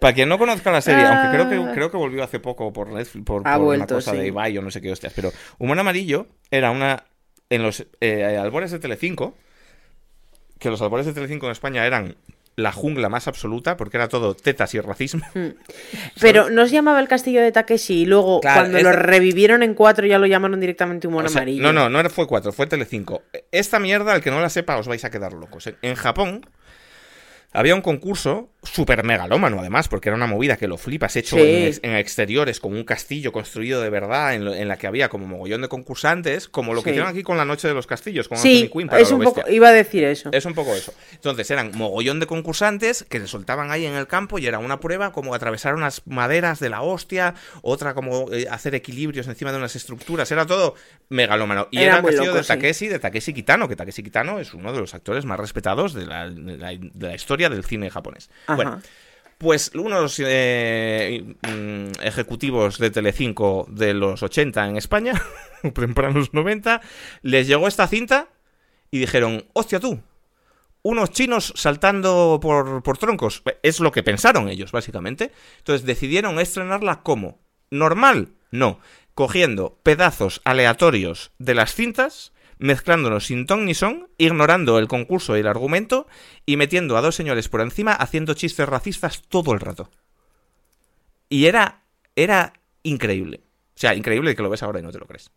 para 0.00 0.12
quien 0.12 0.28
no 0.28 0.36
conozca 0.36 0.72
la 0.72 0.80
serie, 0.80 1.04
aunque 1.04 1.28
creo 1.30 1.48
que, 1.48 1.70
ah. 1.70 1.72
creo 1.72 1.90
que 1.92 1.96
volvió 1.96 2.24
hace 2.24 2.40
poco 2.40 2.72
por 2.72 2.88
Netflix, 2.88 3.24
por, 3.24 3.42
una 3.42 3.86
cosa 3.86 4.14
de 4.14 4.26
Ibai 4.26 4.58
o 4.58 4.62
no 4.62 4.72
sé 4.72 4.80
qué 4.80 4.90
hostias, 4.90 5.12
pero 5.14 5.32
Humor 5.58 5.78
Amarillo 5.78 6.26
era 6.50 6.72
una... 6.72 7.04
En 7.50 7.62
los 7.62 7.86
eh, 8.00 8.24
albores 8.24 8.72
de 8.72 8.80
Telecinco, 8.80 9.36
que 10.58 10.68
los 10.68 10.82
albores 10.82 11.06
de 11.06 11.12
Telecinco 11.12 11.46
en 11.46 11.52
España 11.52 11.86
eran 11.86 12.16
la 12.56 12.72
jungla 12.72 13.08
más 13.08 13.28
absoluta, 13.28 13.76
porque 13.76 13.96
era 13.96 14.08
todo 14.08 14.34
tetas 14.34 14.74
y 14.74 14.80
racismo. 14.80 15.22
Hmm. 15.32 15.54
Pero 16.20 16.50
no 16.50 16.66
se 16.66 16.74
llamaba 16.74 17.00
el 17.00 17.08
castillo 17.08 17.40
de 17.40 17.52
Takeshi 17.52 18.02
y 18.02 18.06
luego 18.06 18.40
cuando 18.42 18.80
lo 18.82 18.92
revivieron 18.92 19.62
en 19.62 19.72
cuatro 19.72 20.06
ya 20.06 20.18
lo 20.18 20.26
llamaron 20.26 20.60
directamente 20.60 21.08
humor 21.08 21.26
amarillo. 21.26 21.62
No, 21.62 21.72
no, 21.72 21.88
no 21.88 22.10
fue 22.10 22.26
cuatro, 22.26 22.52
fue 22.52 22.66
Telecinco. 22.66 23.22
Esta 23.50 23.78
mierda, 23.78 24.12
al 24.12 24.20
que 24.20 24.30
no 24.30 24.40
la 24.42 24.50
sepa, 24.50 24.76
os 24.76 24.88
vais 24.88 25.04
a 25.06 25.10
quedar 25.10 25.32
locos. 25.32 25.72
En 25.80 25.94
Japón 25.94 26.46
había 27.52 27.74
un 27.74 27.82
concurso 27.82 28.52
súper 28.64 29.02
megalómano, 29.02 29.58
además, 29.58 29.88
porque 29.88 30.08
era 30.08 30.16
una 30.16 30.28
movida 30.28 30.56
que 30.56 30.68
lo 30.68 30.78
flipas, 30.78 31.16
hecho 31.16 31.36
en, 31.36 31.96
exteriores, 31.96 32.60
con 32.60 32.72
un 32.72 32.84
castillo 32.84 33.32
construido 33.32 33.82
de 33.82 33.90
verdad, 33.90 34.34
en, 34.34 34.68
la 34.68 34.76
que 34.76 34.86
había 34.86 35.08
como 35.08 35.26
mogollón 35.26 35.62
de 35.62 35.68
concursantes, 35.68 36.48
como 36.48 36.72
lo 36.72 36.82
que 36.82 36.90
hicieron 36.90 37.10
aquí 37.10 37.22
con 37.24 37.36
la 37.36 37.44
Noche 37.44 37.66
de 37.66 37.74
los 37.74 37.86
Castillos, 37.88 38.28
con 38.28 38.38
sí, 38.38 38.70
Queen 38.72 38.88
es 38.96 39.10
un 39.10 39.22
poco, 39.22 39.42
iba 39.50 39.68
a 39.68 39.72
decir 39.72 40.04
eso. 40.04 40.30
Es 40.32 40.44
un 40.44 40.54
poco 40.54 40.74
eso. 40.74 40.94
Entonces, 41.12 41.50
eran 41.50 41.72
mogollón 41.74 42.20
de 42.20 42.26
concursantes 42.26 43.04
que 43.08 43.18
se 43.18 43.26
soltaban 43.26 43.72
ahí 43.72 43.84
en 43.84 43.94
el 43.94 44.06
campo 44.06 44.38
y 44.38 44.46
era 44.46 44.60
una 44.60 44.78
prueba 44.78 45.12
como 45.12 45.34
atravesar 45.34 45.74
unas 45.74 46.02
maderas 46.06 46.60
de 46.60 46.70
la 46.70 46.82
hostia, 46.82 47.34
otra 47.62 47.94
como 47.94 48.32
eh, 48.32 48.46
hacer 48.48 48.76
equilibrios 48.76 49.26
encima 49.26 49.50
de 49.50 49.58
unas 49.58 49.74
estructuras, 49.74 50.30
era 50.30 50.46
todo 50.46 50.76
megalómano. 51.08 51.66
Y 51.72 51.80
era, 51.80 51.98
el 51.98 52.04
castillo 52.04 52.34
de 52.34 52.44
Takeshi, 52.44 52.88
de 52.88 53.00
Takeshi 53.00 53.34
Kitano, 53.34 53.68
que 53.68 53.74
Takeshi 53.74 54.04
Kitano 54.04 54.38
es 54.38 54.54
uno 54.54 54.72
de 54.72 54.78
los 54.78 54.94
actores 54.94 55.24
más 55.24 55.40
respetados 55.40 55.94
de 55.94 56.06
la, 56.06 56.30
de 56.30 57.06
la 57.08 57.14
historia 57.14 57.41
del 57.48 57.64
cine 57.64 57.90
japonés. 57.90 58.30
Bueno, 58.48 58.80
pues 59.38 59.72
unos 59.74 60.20
eh, 60.24 61.34
mm, 61.42 62.00
ejecutivos 62.02 62.78
de 62.78 62.90
Telecinco 62.90 63.66
de 63.68 63.92
los 63.92 64.22
80 64.22 64.68
en 64.68 64.76
España, 64.76 65.20
los 66.14 66.32
90, 66.32 66.80
les 67.22 67.48
llegó 67.48 67.66
esta 67.66 67.88
cinta 67.88 68.28
y 68.90 68.98
dijeron, 68.98 69.44
hostia 69.52 69.80
tú, 69.80 70.00
unos 70.82 71.10
chinos 71.10 71.52
saltando 71.56 72.38
por, 72.40 72.82
por 72.82 72.98
troncos. 72.98 73.42
Es 73.62 73.80
lo 73.80 73.90
que 73.92 74.02
pensaron 74.02 74.48
ellos, 74.48 74.72
básicamente. 74.72 75.32
Entonces 75.58 75.86
decidieron 75.86 76.38
estrenarla 76.38 77.02
como 77.02 77.40
normal, 77.70 78.28
no, 78.50 78.80
cogiendo 79.14 79.78
pedazos 79.82 80.40
aleatorios 80.44 81.32
de 81.38 81.54
las 81.54 81.74
cintas 81.74 82.31
mezclándonos 82.62 83.26
sin 83.26 83.46
ton 83.46 83.64
ni 83.64 83.74
son, 83.74 84.08
ignorando 84.18 84.78
el 84.78 84.86
concurso 84.86 85.36
y 85.36 85.40
el 85.40 85.48
argumento 85.48 86.06
y 86.46 86.56
metiendo 86.56 86.96
a 86.96 87.00
dos 87.00 87.16
señores 87.16 87.48
por 87.48 87.60
encima 87.60 87.92
haciendo 87.92 88.34
chistes 88.34 88.68
racistas 88.68 89.22
todo 89.28 89.52
el 89.52 89.60
rato. 89.60 89.90
Y 91.28 91.46
era, 91.46 91.82
era 92.14 92.52
increíble. 92.84 93.40
O 93.74 93.78
sea, 93.78 93.94
increíble 93.94 94.36
que 94.36 94.42
lo 94.42 94.50
ves 94.50 94.62
ahora 94.62 94.78
y 94.78 94.82
no 94.82 94.92
te 94.92 94.98
lo 94.98 95.06
crees. 95.06 95.32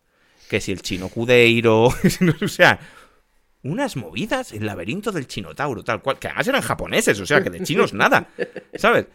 Que 0.49 0.61
si 0.61 0.71
el 0.71 0.83
chino 0.83 1.09
Cudeiro, 1.09 1.85
o 2.41 2.47
sea, 2.47 2.79
unas 3.63 3.95
movidas, 3.95 4.51
el 4.51 4.67
laberinto 4.67 5.11
del 5.11 5.27
chinotauro, 5.27 5.83
tal 5.83 6.03
cual, 6.03 6.19
que 6.19 6.27
además 6.27 6.47
eran 6.47 6.61
japoneses, 6.61 7.19
o 7.19 7.25
sea, 7.25 7.41
que 7.41 7.49
de 7.49 7.63
chinos 7.63 7.93
nada, 7.93 8.29
¿sabes? 8.75 9.07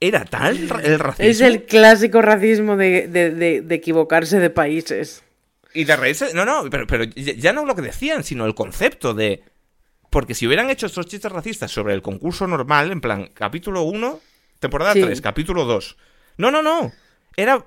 Era 0.00 0.24
tal 0.24 0.56
el 0.82 0.98
racismo. 0.98 1.30
Es 1.30 1.40
el 1.40 1.62
clásico 1.62 2.22
racismo 2.22 2.76
de, 2.76 3.06
de 3.06 3.74
equivocarse 3.74 4.40
de 4.40 4.50
países. 4.50 5.21
Y 5.74 5.84
de 5.84 5.96
reírse. 5.96 6.34
No, 6.34 6.44
no, 6.44 6.68
pero, 6.70 6.86
pero 6.86 7.04
ya 7.04 7.52
no 7.52 7.64
lo 7.64 7.74
que 7.74 7.82
decían, 7.82 8.24
sino 8.24 8.46
el 8.46 8.54
concepto 8.54 9.14
de. 9.14 9.42
Porque 10.10 10.34
si 10.34 10.46
hubieran 10.46 10.68
hecho 10.68 10.86
estos 10.86 11.06
chistes 11.06 11.32
racistas 11.32 11.70
sobre 11.70 11.94
el 11.94 12.02
concurso 12.02 12.46
normal, 12.46 12.92
en 12.92 13.00
plan, 13.00 13.30
capítulo 13.32 13.82
1, 13.82 14.20
temporada 14.58 14.92
3, 14.92 15.20
capítulo 15.20 15.64
2. 15.64 15.96
No, 16.36 16.50
no, 16.50 16.62
no. 16.62 16.92
Era. 17.36 17.64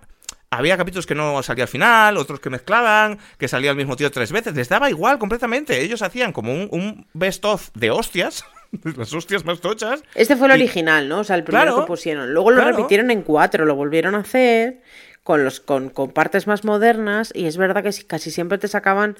Había 0.51 0.77
capítulos 0.77 1.05
que 1.05 1.15
no 1.15 1.41
salía 1.43 1.65
al 1.65 1.67
final, 1.67 2.17
otros 2.17 2.39
que 2.39 2.49
mezclaban, 2.49 3.17
que 3.37 3.47
salía 3.47 3.71
el 3.71 3.77
mismo 3.77 3.95
tío 3.95 4.09
tres 4.11 4.31
veces. 4.31 4.55
Les 4.55 4.69
daba 4.69 4.89
igual 4.89 5.17
completamente. 5.17 5.81
Ellos 5.81 6.01
hacían 6.01 6.31
como 6.31 6.53
un, 6.53 7.07
best-of 7.13 7.71
de 7.73 7.91
hostias. 7.91 8.45
las 8.95 9.11
hostias 9.11 9.43
más 9.43 9.59
tochas. 9.59 10.03
Este 10.13 10.35
fue 10.37 10.47
el 10.47 10.53
original, 10.53 11.09
¿no? 11.09 11.19
O 11.19 11.23
sea, 11.23 11.35
el 11.35 11.43
primero 11.43 11.81
que 11.81 11.87
pusieron. 11.87 12.31
Luego 12.31 12.51
lo 12.51 12.63
repitieron 12.63 13.11
en 13.11 13.23
cuatro, 13.23 13.65
lo 13.65 13.75
volvieron 13.75 14.15
a 14.15 14.19
hacer 14.19 14.81
con, 15.25 15.43
los, 15.43 15.59
con, 15.59 15.89
con 15.89 16.11
partes 16.11 16.45
más 16.45 16.63
modernas 16.63 17.31
y 17.33 17.47
es 17.47 17.57
verdad 17.57 17.83
que 17.83 17.91
casi 18.05 18.29
siempre 18.29 18.59
te 18.59 18.67
sacaban 18.67 19.17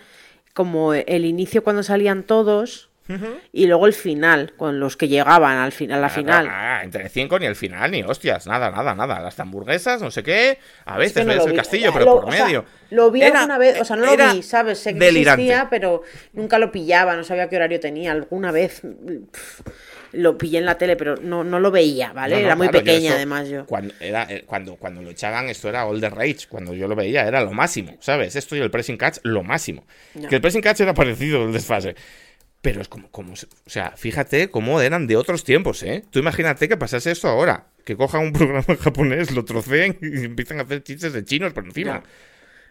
como 0.53 0.93
el 0.93 1.25
inicio 1.25 1.63
cuando 1.63 1.81
salían 1.81 2.21
todos 2.21 2.89
y 3.51 3.65
luego 3.65 3.87
el 3.87 3.93
final, 3.93 4.53
con 4.55 4.79
los 4.79 4.97
que 4.97 5.07
llegaban 5.07 5.57
al 5.57 5.71
final, 5.71 5.97
a 5.97 6.01
la 6.01 6.09
final. 6.09 6.49
Entre 6.83 7.09
cinco 7.09 7.39
ni 7.39 7.47
el 7.47 7.55
final, 7.55 7.89
ni 7.89 8.03
hostias, 8.03 8.45
nada, 8.45 8.69
nada, 8.69 8.93
nada. 8.93 9.19
Las 9.19 9.39
hamburguesas, 9.39 10.01
no 10.01 10.11
sé 10.11 10.21
qué, 10.21 10.59
a 10.85 10.97
veces 10.99 11.25
ves 11.25 11.43
el 11.43 11.55
castillo, 11.55 11.91
pero 11.91 12.05
por 12.05 12.29
medio. 12.29 12.65
lo 12.91 13.09
vi 13.09 13.23
alguna 13.23 13.57
vez, 13.57 13.81
o 13.81 13.85
sea, 13.85 13.95
no 13.95 14.05
lo 14.05 14.33
vi, 14.33 14.43
¿sabes? 14.43 14.77
Sé 14.77 14.95
que 14.95 15.07
existía, 15.07 15.67
pero 15.71 16.03
nunca 16.33 16.59
lo 16.59 16.71
pillaba, 16.71 17.15
no 17.15 17.23
sabía 17.23 17.49
qué 17.49 17.55
horario 17.55 17.79
tenía. 17.79 18.11
Alguna 18.11 18.51
vez 18.51 18.81
lo 20.15 20.37
pillé 20.37 20.59
en 20.59 20.65
la 20.65 20.77
tele, 20.77 20.95
pero 20.95 21.17
no, 21.17 21.43
no 21.43 21.59
lo 21.59 21.71
veía, 21.71 22.13
¿vale? 22.13 22.41
era 22.41 22.55
muy 22.55 22.69
pequeña, 22.69 23.13
además, 23.13 23.49
yo. 23.49 23.65
Cuando, 23.65 23.93
era, 23.99 24.23
eh, 24.29 24.43
cuando, 24.45 24.75
cuando 24.75 25.01
lo 25.01 25.09
echaban, 25.09 25.49
esto 25.49 25.69
era 25.69 25.85
All 25.85 26.01
the 26.01 26.09
Rage. 26.09 26.47
Cuando 26.49 26.73
yo 26.73 26.87
lo 26.87 26.95
veía, 26.95 27.27
era 27.27 27.41
lo 27.41 27.51
máximo, 27.51 27.97
¿sabes? 27.99 28.35
Esto 28.35 28.55
y 28.55 28.59
el 28.59 28.71
pressing 28.71 28.97
catch, 28.97 29.19
lo 29.23 29.43
máximo. 29.43 29.85
Que 30.29 30.35
el 30.35 30.41
pressing 30.41 30.61
catch 30.61 30.81
era 30.81 30.93
parecido 30.93 31.43
al 31.43 31.53
desfase. 31.53 31.95
Pero 32.61 32.81
es 32.81 32.87
como, 32.87 33.11
como, 33.11 33.33
o 33.33 33.69
sea, 33.69 33.91
fíjate 33.95 34.49
cómo 34.49 34.81
eran 34.81 35.05
de 35.05 35.17
otros 35.17 35.43
tiempos, 35.43 35.83
¿eh? 35.83 36.03
Tú 36.09 36.17
imagínate 36.17 36.67
que 36.67 36.77
pasase 36.77 37.11
esto 37.11 37.27
ahora. 37.27 37.67
Que 37.83 37.95
cojan 37.95 38.21
un 38.21 38.33
programa 38.33 38.63
japonés, 38.79 39.31
lo 39.31 39.45
troceen 39.45 39.99
y 40.01 40.25
empiezan 40.25 40.59
a 40.59 40.63
hacer 40.63 40.81
chistes 40.83 41.13
de 41.13 41.23
chinos 41.23 41.53
por 41.53 41.65
encima. 41.65 42.03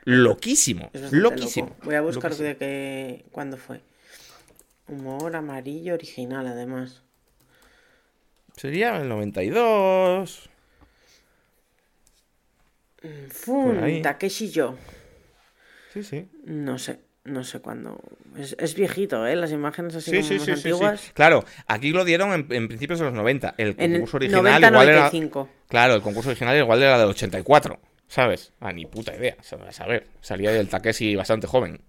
Loquísimo, 0.04 0.90
loquísimo. 1.12 1.76
Voy 1.82 1.94
a 1.94 2.02
buscar 2.02 2.34
de 2.34 2.56
qué, 2.56 3.24
cuándo 3.30 3.56
fue. 3.56 3.80
Humor 4.86 5.34
amarillo 5.36 5.94
original, 5.94 6.46
además. 6.46 7.04
Sería 8.56 8.96
el 8.98 9.08
92. 9.08 10.50
Fun, 13.28 14.02
Takeshi 14.02 14.50
yo. 14.50 14.76
Sí, 15.92 16.02
sí. 16.02 16.28
No 16.44 16.78
sé, 16.78 17.00
no 17.24 17.44
sé 17.44 17.60
cuándo. 17.60 18.00
Es, 18.36 18.74
viejito, 18.74 19.26
¿eh? 19.26 19.36
Las 19.36 19.52
imágenes 19.52 19.94
así 19.94 20.22
sí, 20.22 20.38
sí, 20.38 20.50
antiguas. 20.50 21.10
Claro, 21.14 21.44
aquí 21.66 21.90
lo 21.90 22.04
dieron 22.04 22.46
en, 22.50 22.68
principios 22.68 23.00
de 23.00 23.06
los 23.06 23.14
90. 23.14 23.54
El 23.58 23.76
concurso 23.76 24.16
original 24.16 24.64
igual 24.64 24.88
era. 24.88 25.10
Claro, 25.68 25.94
el 25.94 26.02
concurso 26.02 26.30
original 26.30 26.56
igual 26.56 26.82
era 26.82 26.98
del 26.98 27.08
84. 27.08 27.78
¿Sabes? 28.06 28.52
Ah, 28.60 28.72
ni 28.72 28.86
puta 28.86 29.14
idea. 29.14 29.36
A 29.40 29.72
saber, 29.72 30.06
salía 30.20 30.52
del 30.52 30.68
Takeshi 30.68 31.16
bastante 31.16 31.46
joven, 31.46 31.80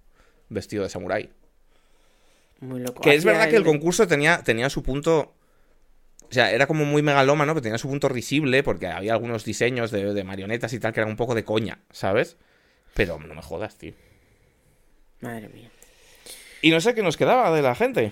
vestido 0.49 0.83
de 0.83 0.89
samurái. 0.89 1.29
Muy 2.61 2.79
loco. 2.79 3.01
Que 3.01 3.13
es 3.15 3.23
verdad 3.23 3.49
que 3.49 3.57
el 3.57 3.63
concurso 3.63 4.07
tenía, 4.07 4.41
tenía 4.43 4.69
su 4.69 4.81
punto 4.81 5.34
o 6.29 6.33
sea, 6.33 6.51
era 6.51 6.67
como 6.67 6.85
muy 6.85 7.01
megalómano, 7.01 7.53
pero 7.53 7.61
tenía 7.61 7.77
su 7.77 7.87
punto 7.87 8.09
risible, 8.09 8.63
porque 8.63 8.87
había 8.87 9.13
algunos 9.13 9.45
diseños 9.45 9.91
de, 9.91 10.23
marionetas 10.23 10.73
y 10.73 10.79
tal 10.79 10.93
que 10.93 10.99
eran 10.99 11.11
un 11.11 11.17
poco 11.17 11.35
de 11.35 11.43
coña, 11.43 11.79
¿sabes? 11.91 12.37
Pero 12.93 13.19
no 13.19 13.33
me 13.35 13.41
jodas, 13.41 13.77
tío. 13.77 13.93
Madre 15.21 15.49
mía. 15.49 15.69
Y 16.61 16.71
no 16.71 16.81
sé 16.81 16.93
qué 16.95 17.03
nos 17.03 17.17
quedaba 17.17 17.55
de 17.55 17.61
la 17.61 17.75
gente. 17.75 18.11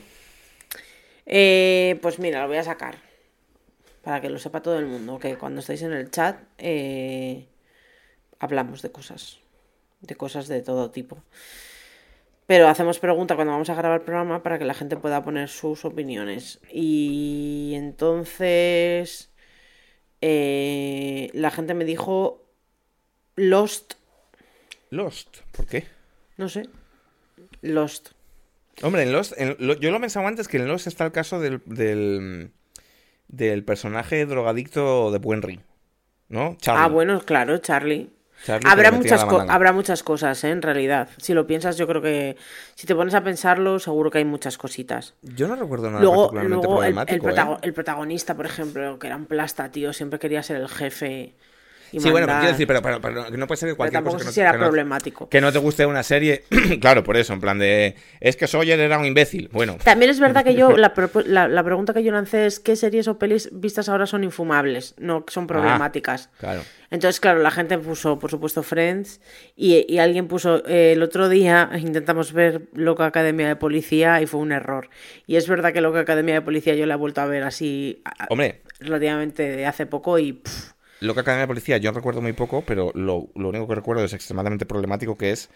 Eh, 1.26 1.98
pues 2.02 2.20
mira, 2.20 2.42
lo 2.42 2.48
voy 2.48 2.58
a 2.58 2.64
sacar. 2.64 2.98
Para 4.04 4.22
que 4.22 4.30
lo 4.30 4.38
sepa 4.40 4.62
todo 4.62 4.78
el 4.80 4.86
mundo. 4.86 5.20
Que 5.20 5.38
cuando 5.38 5.62
estáis 5.62 5.82
en 5.82 5.94
el 5.94 6.12
chat, 6.12 6.38
eh, 6.58 7.48
hablamos 8.40 8.82
de 8.82 8.92
cosas. 8.92 9.40
De 10.02 10.16
cosas 10.16 10.48
de 10.48 10.62
todo 10.62 10.92
tipo. 10.92 11.24
Pero 12.54 12.68
hacemos 12.68 13.00
preguntas 13.00 13.34
cuando 13.34 13.54
vamos 13.54 13.72
a 13.72 13.74
grabar 13.74 14.00
el 14.00 14.06
programa 14.06 14.44
para 14.44 14.60
que 14.60 14.66
la 14.66 14.76
gente 14.76 14.96
pueda 14.96 15.24
poner 15.24 15.50
sus 15.50 15.86
opiniones. 15.86 16.60
Y 16.72 17.72
entonces 17.74 19.32
eh, 20.22 21.32
la 21.34 21.50
gente 21.50 21.74
me 21.74 21.84
dijo 21.84 22.46
Lost. 23.36 23.96
Lost, 24.92 25.38
¿por 25.52 25.66
qué? 25.66 25.88
No 26.38 26.48
sé. 26.48 26.70
Lost. 27.64 28.12
Hombre, 28.84 29.02
en 29.02 29.14
Lost, 29.14 29.34
yo 29.80 29.90
lo 29.90 30.00
pensaba 30.00 30.28
antes 30.28 30.48
que 30.48 30.58
en 30.58 30.68
Lost 30.68 30.86
está 30.86 31.06
el 31.06 31.12
caso 31.12 31.40
del, 31.40 31.60
del, 31.66 33.64
personaje 33.64 34.28
drogadicto 34.28 35.10
de 35.10 35.18
Buenry, 35.18 35.60
¿no? 36.30 36.56
Ah, 36.68 36.88
bueno, 36.88 37.20
claro, 37.26 37.58
Charlie 37.58 38.12
habrá 38.66 38.92
muchas, 38.92 39.24
habrá 39.24 39.74
muchas 39.74 40.04
cosas, 40.04 40.44
¿eh? 40.44 40.50
en 40.50 40.62
realidad. 40.62 41.10
Si 41.18 41.34
lo 41.34 41.48
piensas, 41.48 41.78
yo 41.78 41.88
creo 41.88 42.02
que 42.02 42.38
si 42.76 42.88
te 42.88 42.96
pones 42.96 43.14
a 43.14 43.24
pensarlo, 43.24 43.80
seguro 43.80 44.12
que 44.12 44.20
hay 44.20 44.26
muchas 44.26 44.58
cositas. 44.58 45.16
Yo 45.22 45.48
no 45.48 45.56
recuerdo 45.56 45.90
nada 45.90 46.02
luego, 46.02 46.32
luego 46.34 46.84
el, 46.84 46.98
¿eh? 46.98 47.58
el, 47.62 47.74
protagonista, 47.74 48.36
por 48.36 48.46
ejemplo, 48.46 49.00
que 49.00 49.08
era 49.08 49.16
un 49.16 49.26
plasta, 49.26 49.72
tío, 49.72 49.94
siempre 49.94 50.20
quería 50.20 50.44
ser 50.44 50.58
el 50.58 50.68
jefe. 50.68 51.36
Sí, 52.00 52.12
bueno, 52.12 52.28
quiero 52.28 52.48
decir, 52.48 52.68
pero, 52.68 52.82
pero, 52.82 53.30
no 53.30 53.48
puede 53.48 53.58
ser 53.58 53.70
que 53.70 53.76
cualquier 53.76 54.04
cosa 54.04 54.18
que 54.18 54.26
no, 54.26 54.32
si 54.32 54.40
era 54.40 54.54
problemático. 54.54 55.30
que 55.30 55.42
no 55.42 55.52
te 55.52 55.60
guste 55.60 55.86
una 55.86 56.04
serie, 56.04 56.44
claro, 56.82 57.04
por 57.04 57.18
eso, 57.18 57.34
en 57.34 57.42
plan 57.42 57.60
de, 57.60 57.96
es 58.20 58.36
que 58.36 58.48
Sawyer 58.48 58.80
era 58.80 58.98
un 58.98 59.06
imbécil. 59.06 59.50
Bueno. 59.52 59.78
También 59.84 60.12
es 60.12 60.20
verdad 60.20 60.44
que 60.44 60.56
yo, 60.56 60.76
la, 60.78 61.48
la, 61.48 61.64
pregunta 61.64 61.94
que 61.94 62.04
yo 62.04 62.12
lancé 62.12 62.46
es, 62.46 62.60
¿qué 62.60 62.76
series 62.76 63.08
o 63.08 63.18
pelis 63.18 63.50
vistas 63.52 63.90
ahora 63.90 64.06
son 64.06 64.24
infumables? 64.24 64.96
No 64.98 65.26
son 65.28 65.46
ah, 65.46 65.48
problemáticas. 65.48 66.30
claro. 66.40 66.62
Entonces, 66.94 67.20
claro, 67.20 67.40
la 67.40 67.50
gente 67.50 67.80
puso, 67.80 68.20
por 68.20 68.30
supuesto, 68.30 68.62
Friends 68.62 69.20
y, 69.56 69.84
y 69.92 69.98
alguien 69.98 70.28
puso, 70.28 70.64
eh, 70.68 70.92
el 70.92 71.02
otro 71.02 71.28
día 71.28 71.72
intentamos 71.76 72.34
ver 72.34 72.68
Loca 72.72 73.08
Academia 73.08 73.48
de 73.48 73.56
Policía 73.56 74.22
y 74.22 74.28
fue 74.28 74.40
un 74.40 74.52
error. 74.52 74.92
Y 75.26 75.38
es 75.38 75.50
verdad 75.50 75.74
que 75.74 75.82
Loca 75.82 76.02
Academia 76.02 76.36
de 76.36 76.42
Policía 76.42 76.76
yo 76.76 76.86
la 76.86 76.94
he 76.94 76.98
vuelto 76.98 77.22
a 77.22 77.26
ver 77.26 77.42
así 77.42 78.04
Hombre. 78.30 78.62
relativamente 78.80 79.42
de 79.42 79.66
hace 79.66 79.88
poco 79.88 80.20
y... 80.20 80.44
Lo 81.04 81.14
que 81.14 81.20
Academia 81.20 81.44
de 81.44 81.48
Policía 81.48 81.78
yo 81.78 81.92
recuerdo 81.92 82.22
muy 82.22 82.32
poco, 82.32 82.64
pero 82.66 82.92
lo, 82.96 83.30
único 83.36 83.68
que 83.68 83.76
recuerdo 83.76 84.06
es 84.06 84.14
extremadamente 84.14 84.66
problemático, 84.66 85.18
que 85.18 85.32
es 85.32 85.50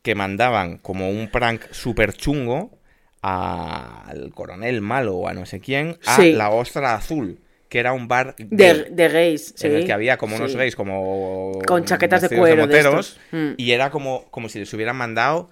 que 0.00 0.14
mandaban 0.14 0.78
como 0.78 1.10
un 1.10 1.30
prank 1.30 1.70
súper 1.70 2.14
chungo 2.14 2.78
al 3.20 4.32
coronel 4.32 4.80
malo 4.80 5.16
o 5.16 5.28
a 5.28 5.34
no 5.34 5.44
sé 5.44 5.60
quién 5.60 5.98
a 6.06 6.22
la 6.22 6.50
ostra 6.50 6.94
azul 6.94 7.40
que 7.68 7.80
era 7.80 7.92
un 7.92 8.06
bar 8.06 8.36
de, 8.38 9.08
gays 9.08 9.54
en 9.64 9.74
el 9.74 9.84
que 9.84 9.92
había 9.92 10.16
como 10.16 10.36
unos 10.36 10.54
gays 10.54 10.76
como 10.76 11.58
con 11.66 11.84
chaquetas 11.84 12.22
de 12.22 12.36
cuero 12.36 12.68
mm. 12.68 13.54
y 13.56 13.72
era 13.72 13.90
como, 13.90 14.26
como 14.30 14.48
si 14.48 14.60
les 14.60 14.72
hubieran 14.72 14.94
mandado 14.94 15.50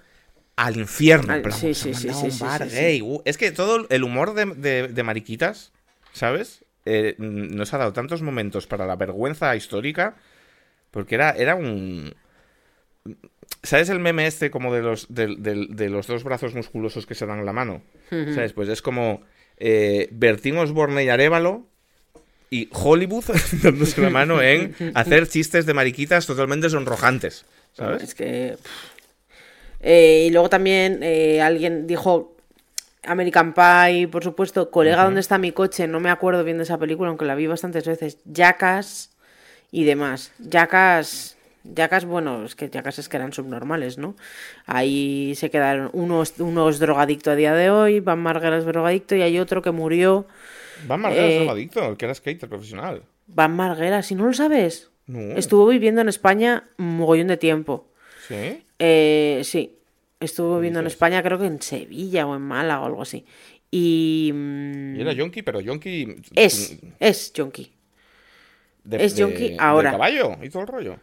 al 0.55 0.77
infierno 0.77 1.35
sí, 1.51 1.75
sí, 1.75 1.95
sí, 1.95 2.09
un 2.09 2.39
bar 2.39 2.69
gay 2.69 3.03
es 3.25 3.37
que 3.37 3.51
todo 3.51 3.89
el 3.89 4.05
humor 4.05 4.35
de, 4.35 4.87
de 4.87 5.03
mariquitas 5.03 5.73
sabes 6.13 6.64
eh, 6.85 7.15
nos 7.19 7.73
ha 7.73 7.79
dado 7.79 7.93
tantos 7.93 8.23
momentos 8.23 8.67
para 8.67 8.87
la 8.87 8.97
vergüenza 8.97 9.55
histórica, 9.57 10.17
porque 10.91 11.15
era, 11.15 11.31
era 11.31 11.55
un... 11.55 12.15
¿Sabes 13.63 13.89
el 13.89 14.01
meme 14.01 14.27
este 14.27 14.51
como 14.51 14.73
de 14.73 14.83
los, 14.83 15.07
de, 15.09 15.89
los 15.89 16.07
dos 16.07 16.25
brazos 16.25 16.55
musculosos 16.55 17.07
que 17.07 17.15
se 17.15 17.27
dan 17.27 17.45
la 17.45 17.53
mano? 17.53 17.83
¿Sabes? 18.11 18.53
Pues 18.53 18.69
es 18.69 18.83
como 18.83 19.23
eh, 19.57 20.09
Bertín 20.13 20.57
Osborne 20.57 21.05
y 21.05 21.09
Arevalo 21.09 21.67
y 22.51 22.69
Hollywood 22.73 23.25
dándose 23.63 24.01
la 24.01 24.11
mano 24.11 24.41
en 24.43 24.75
hacer 24.95 25.29
chistes 25.29 25.67
de 25.67 25.75
mariquitas 25.75 26.27
totalmente 26.27 26.71
sonrojantes. 26.71 27.45
¿Sabes? 27.73 28.03
Es 28.03 28.15
que... 28.15 28.57
Eh, 29.81 30.27
y 30.29 30.31
luego 30.31 30.49
también 30.49 31.01
eh, 31.03 31.43
alguien 31.43 31.87
dijo 31.87 32.34
American 33.07 33.55
Pie, 33.55 34.09
por 34.09 34.25
supuesto. 34.25 34.71
Colega, 34.71 35.05
¿dónde 35.05 35.21
está 35.21 35.39
mi 35.39 35.53
coche? 35.53 35.87
No 35.87 36.01
me 36.01 36.11
acuerdo 36.11 36.45
bien 36.45 36.59
de 36.59 36.65
esa 36.65 36.79
película, 36.79 37.09
aunque 37.09 37.25
la 37.25 37.35
vi 37.35 37.47
bastantes 37.47 37.87
veces. 37.87 38.19
Jackass 38.25 39.11
y 39.71 39.85
demás. 39.85 40.33
Jackass, 40.39 41.37
Jackass, 41.65 42.05
bueno, 42.05 42.45
es 42.45 42.55
que 42.55 42.69
Jackass 42.69 42.99
es 42.99 43.09
que 43.09 43.17
eran 43.17 43.33
subnormales, 43.33 43.99
¿no? 43.99 44.15
Ahí 44.67 45.35
se 45.37 45.51
quedaron 45.51 45.91
unos, 45.93 46.39
unos 46.39 46.79
drogadictos 46.79 47.33
a 47.33 47.37
día 47.37 47.55
de 47.55 47.71
hoy, 47.71 48.01
Van 48.01 48.21
Marguera 48.21 48.59
es 48.59 48.65
drogadicto 48.65 49.17
y 49.17 49.23
hay 49.23 49.39
otro 49.39 49.63
que 49.63 49.71
murió. 49.71 50.27
Van 50.87 51.01
Marguera 51.01 51.27
es 51.27 51.33
eh, 51.33 51.39
drogadicto, 51.39 51.89
el 51.89 51.97
que 51.97 52.05
era 52.05 52.15
skater 52.15 52.49
profesional. 52.49 53.03
Van 53.27 53.55
Marguera, 53.57 54.03
si 54.03 54.15
no 54.15 54.27
lo 54.27 54.33
sabes. 54.33 54.91
Estuvo 55.07 55.67
viviendo 55.67 56.01
en 56.01 56.09
España 56.09 56.65
un 56.79 56.97
mogollón 56.97 57.29
de 57.29 57.37
tiempo. 57.37 57.89
¿Sí? 58.27 58.65
Eh, 58.79 59.43
sí. 59.45 59.74
Estuvo 60.25 60.57
viviendo 60.57 60.81
en 60.81 60.87
España, 60.87 61.23
creo 61.23 61.39
que 61.39 61.47
en 61.47 61.61
Sevilla 61.61 62.27
o 62.27 62.35
en 62.35 62.43
Málaga 62.43 62.81
o 62.81 62.87
algo 62.87 63.03
así. 63.03 63.25
Y. 63.71 64.33
y 64.97 65.01
era 65.01 65.13
yonki, 65.13 65.43
pero 65.43 65.61
yonki. 65.61 66.17
Es, 66.35 66.79
es 67.01 67.33
yonki. 67.33 67.73
es 68.91 69.17
yonki 69.17 69.57
ahora. 69.59 69.91
¿De 69.91 69.95
caballo 69.97 70.37
y 70.43 70.49
todo 70.49 70.63
el 70.63 70.69
rollo? 70.69 70.97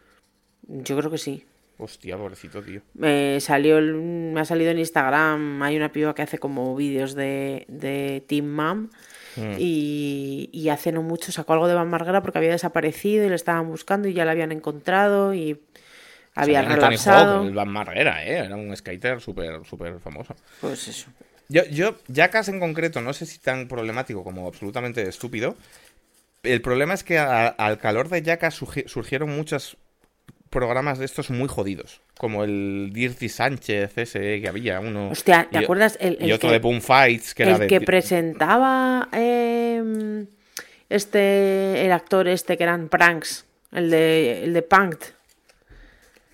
Yo 0.68 0.96
creo 0.96 1.10
que 1.10 1.18
sí. 1.18 1.44
Hostia, 1.78 2.16
pobrecito, 2.16 2.62
tío. 2.62 2.80
Me 2.94 3.40
salió 3.40 3.80
me 3.80 4.40
ha 4.40 4.44
salido 4.44 4.70
en 4.70 4.78
Instagram. 4.78 5.62
Hay 5.62 5.76
una 5.76 5.90
piba 5.90 6.14
que 6.14 6.22
hace 6.22 6.38
como 6.38 6.76
vídeos 6.76 7.14
de, 7.14 7.66
de 7.68 8.24
Team 8.26 8.46
Mom. 8.46 8.88
Hmm. 9.36 9.56
Y, 9.58 10.48
y, 10.52 10.68
hace 10.68 10.92
no 10.92 11.02
mucho 11.02 11.32
sacó 11.32 11.54
algo 11.54 11.66
de 11.66 11.74
Van 11.74 11.88
Margara 11.88 12.22
porque 12.22 12.38
había 12.38 12.50
desaparecido 12.50 13.24
y 13.24 13.30
le 13.30 13.34
estaban 13.34 13.66
buscando 13.66 14.06
y 14.06 14.12
ya 14.12 14.24
la 14.24 14.32
habían 14.32 14.52
encontrado. 14.52 15.34
Y 15.34 15.60
había 16.34 16.62
relapsado. 16.62 17.46
el 17.46 17.54
Van 17.54 17.68
Marguera, 17.68 18.24
¿eh? 18.24 18.44
Era 18.46 18.56
un 18.56 18.74
skater 18.76 19.20
súper 19.20 19.64
súper 19.64 20.00
famoso. 20.00 20.34
Pues 20.60 20.88
eso. 20.88 21.08
Yo, 21.48 21.64
yo, 21.66 21.96
Jackass 22.08 22.48
en 22.48 22.60
concreto, 22.60 23.00
no 23.00 23.12
sé 23.12 23.26
si 23.26 23.38
tan 23.38 23.68
problemático 23.68 24.24
como 24.24 24.46
absolutamente 24.46 25.06
estúpido. 25.06 25.56
El 26.42 26.62
problema 26.62 26.94
es 26.94 27.04
que 27.04 27.18
al 27.18 27.78
calor 27.78 28.08
de 28.08 28.22
Jackass 28.22 28.54
surgieron 28.86 29.36
muchos 29.36 29.76
programas 30.52 30.98
de 30.98 31.04
estos 31.04 31.30
muy 31.30 31.48
jodidos. 31.48 32.00
Como 32.16 32.44
el 32.44 32.90
Dirty 32.92 33.28
Sánchez, 33.28 33.98
ese 33.98 34.40
que 34.40 34.48
había, 34.48 34.78
uno. 34.78 35.10
Hostia, 35.10 35.48
¿te 35.50 35.58
acuerdas? 35.58 35.98
El, 36.00 36.18
y 36.20 36.30
otro 36.30 36.52
de 36.52 36.60
Boom 36.60 36.80
Fights, 36.80 37.34
que 37.34 37.42
era 37.42 37.58
de. 37.58 37.66
que 37.66 37.80
presentaba. 37.80 39.08
Em, 39.12 40.26
este. 40.88 41.84
El 41.84 41.90
actor 41.90 42.28
este 42.28 42.56
que 42.56 42.62
eran 42.62 42.88
pranks. 42.88 43.46
El 43.72 43.90
de, 43.90 44.44
el 44.44 44.52
de 44.52 44.62
Punked. 44.62 45.14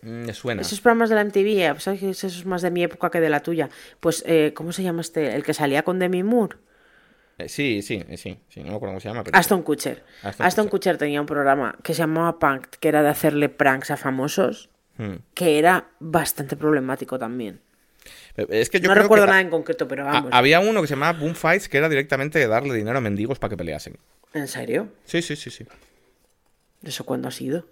Mm, 0.08 0.24
me 0.24 0.34
suena. 0.34 0.62
Esos 0.62 0.80
programas 0.80 1.10
de 1.10 1.16
la 1.16 1.24
MTV, 1.24 1.60
eh, 1.60 1.74
¿sabes 1.78 2.00
que 2.00 2.10
eso 2.10 2.26
es 2.26 2.46
más 2.46 2.62
de 2.62 2.70
mi 2.70 2.82
época 2.82 3.10
que 3.10 3.20
de 3.20 3.28
la 3.28 3.40
tuya? 3.40 3.68
Pues, 4.00 4.24
eh, 4.26 4.52
¿cómo 4.54 4.72
se 4.72 4.82
llama 4.82 5.02
este? 5.02 5.34
El 5.34 5.42
que 5.42 5.52
salía 5.52 5.82
con 5.82 5.98
Demi 5.98 6.22
Moore. 6.22 6.56
Eh, 7.36 7.48
sí, 7.48 7.82
sí, 7.82 8.02
sí, 8.16 8.38
sí, 8.48 8.60
no 8.60 8.70
me 8.70 8.76
acuerdo 8.76 8.92
cómo 8.92 9.00
se 9.00 9.08
llama. 9.08 9.22
Aston 9.32 9.62
Kutcher. 9.62 10.02
Aston, 10.22 10.68
Kutcher. 10.68 10.96
tenía 10.96 11.20
un 11.20 11.26
programa 11.26 11.76
que 11.82 11.92
se 11.92 11.98
llamaba 11.98 12.38
Punk, 12.38 12.66
que 12.80 12.88
era 12.88 13.02
de 13.02 13.10
hacerle 13.10 13.48
pranks 13.48 13.90
a 13.90 13.96
famosos, 13.96 14.70
hmm. 14.96 15.16
que 15.34 15.58
era 15.58 15.90
bastante 16.00 16.56
problemático 16.56 17.18
también. 17.18 17.60
Es 18.36 18.70
que 18.70 18.80
yo 18.80 18.88
no 18.88 18.94
recuerdo 18.94 19.26
nada 19.26 19.40
en 19.40 19.50
concreto, 19.50 19.86
pero 19.86 20.06
vamos. 20.06 20.30
Había 20.32 20.60
uno 20.60 20.80
que 20.80 20.88
se 20.88 20.94
llamaba 20.94 21.18
Boom 21.18 21.34
Fights, 21.34 21.68
que 21.68 21.76
era 21.76 21.88
directamente 21.88 22.44
darle 22.48 22.74
dinero 22.74 22.96
a 22.96 23.00
mendigos 23.00 23.38
para 23.38 23.50
que 23.50 23.56
peleasen. 23.56 23.98
¿En 24.32 24.48
serio? 24.48 24.88
Sí, 25.04 25.20
sí, 25.20 25.36
sí, 25.36 25.50
sí. 25.50 25.66
¿Eso 26.82 27.04
cuándo 27.04 27.28
ha 27.28 27.32
sido? 27.32 27.66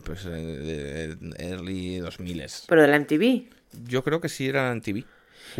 Pues 0.00 0.24
de, 0.24 1.16
early 1.38 1.98
2000 1.98 2.44
¿Pero 2.68 2.82
de 2.82 2.88
la 2.88 2.98
MTV? 2.98 3.48
Yo 3.86 4.02
creo 4.02 4.20
que 4.20 4.28
sí 4.28 4.48
era 4.48 4.68
la 4.68 4.74
MTV. 4.74 5.04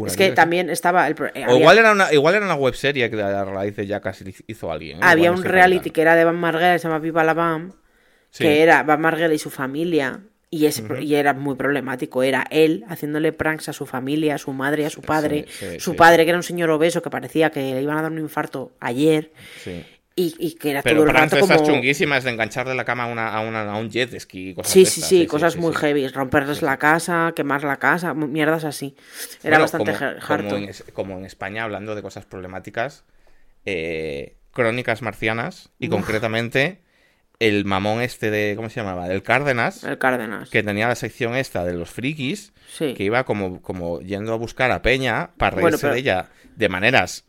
Es 0.07 0.17
que 0.17 0.33
también 0.33 0.71
estaba 0.71 1.07
el 1.07 1.15
eh, 1.35 1.45
o 1.47 1.59
igual 1.59 1.79
era 1.79 1.93
una 1.93 2.13
igual 2.13 2.35
era 2.35 2.47
una 2.47 2.55
webserie 2.55 3.11
que 3.11 3.21
a 3.21 3.45
raíz 3.45 3.77
de 3.77 3.87
ya 3.87 4.01
casi 4.01 4.35
hizo 4.47 4.73
alguien. 4.73 4.99
¿eh? 4.99 5.01
Había 5.03 5.33
un 5.33 5.43
reality 5.43 5.91
que 5.91 6.01
era 6.01 6.17
de 6.17 6.25
Van 6.25 6.37
Marguera, 6.37 6.79
se 6.79 6.89
llama 6.89 6.99
Viva 6.99 7.25
la 7.25 7.35
Bam, 7.35 7.73
que 8.37 8.63
era 8.63 8.83
Van 8.83 9.01
Marguera 9.01 9.35
y 9.35 9.39
su 9.39 9.51
familia. 9.51 10.21
Y, 10.55 10.69
y 11.01 11.15
era 11.15 11.33
muy 11.33 11.55
problemático. 11.57 12.23
Era 12.23 12.47
él 12.51 12.85
haciéndole 12.89 13.33
pranks 13.33 13.71
a 13.71 13.73
su 13.73 13.87
familia, 13.87 14.35
a 14.35 14.39
su 14.39 14.53
madre, 14.53 14.85
a 14.85 14.91
su 14.91 15.01
padre. 15.01 15.47
su 15.79 15.97
padre, 15.97 16.25
que 16.25 16.31
era 16.31 16.39
un 16.39 16.43
señor 16.43 16.69
obeso 16.71 17.01
que 17.01 17.09
parecía 17.09 17.51
que 17.51 17.61
le 17.61 17.83
iban 17.83 17.97
a 17.97 18.03
dar 18.03 18.13
un 18.13 18.19
infarto 18.19 18.73
ayer. 18.79 19.33
Y, 20.39 20.55
que 20.55 20.71
era 20.71 20.83
todo 20.83 21.05
el 21.05 21.09
rato 21.09 21.39
como... 21.41 21.65
chunguísimas 21.65 22.25
de 22.25 22.31
engancharle 22.31 22.75
la 22.75 22.85
cama 22.85 23.05
a, 23.05 23.07
una, 23.07 23.29
a, 23.29 23.41
una, 23.41 23.73
a 23.73 23.77
un 23.77 23.91
jet 23.91 24.19
ski 24.19 24.55
cosas 24.55 24.73
sí, 24.73 24.85
sí, 24.87 25.01
sí, 25.01 25.27
cosas 25.27 25.57
muy 25.57 25.75
heavy 25.75 26.07
romperles 26.09 26.63
la 26.63 26.77
casa 26.79 27.33
quemar 27.35 27.65
la 27.65 27.79
casa 27.79 28.15
mierdas 28.15 28.65
así. 28.65 28.97
Era 29.43 29.59
bastante 29.59 29.93
como, 29.93 30.45
como, 30.93 31.19
en, 31.19 31.25
España 31.25 31.65
hablando 31.65 31.95
de 31.95 32.03
cosas 32.03 32.25
problemáticas 32.25 33.05
eh, 33.65 34.37
crónicas 34.53 35.03
marcianas 35.03 35.71
y 35.79 35.89
concretamente 35.89 36.81
el 37.39 37.65
mamón 37.65 38.03
este 38.03 38.31
de 38.31 38.55
¿cómo 38.55 38.71
se 38.71 38.81
llamaba? 38.81 39.09
el 39.09 39.23
Cárdenas 39.23 39.83
el 39.83 39.99
Cárdenas. 39.99 40.51
que 40.51 40.63
tenía 40.63 40.89
la 40.89 40.95
sección 40.95 41.35
esta 41.35 41.65
de 41.65 41.75
los 41.75 41.91
frikis 41.91 42.53
que 42.79 43.03
iba 43.03 43.25
como, 43.25 43.61
como 43.63 44.01
yendo 44.01 44.33
a 44.33 44.37
buscar 44.37 44.71
a 44.71 44.83
Peña 44.83 45.31
para 45.37 45.57
reírse 45.57 45.89
de 45.89 45.99
ella 45.99 46.29
de 46.57 46.69
maneras 46.69 47.25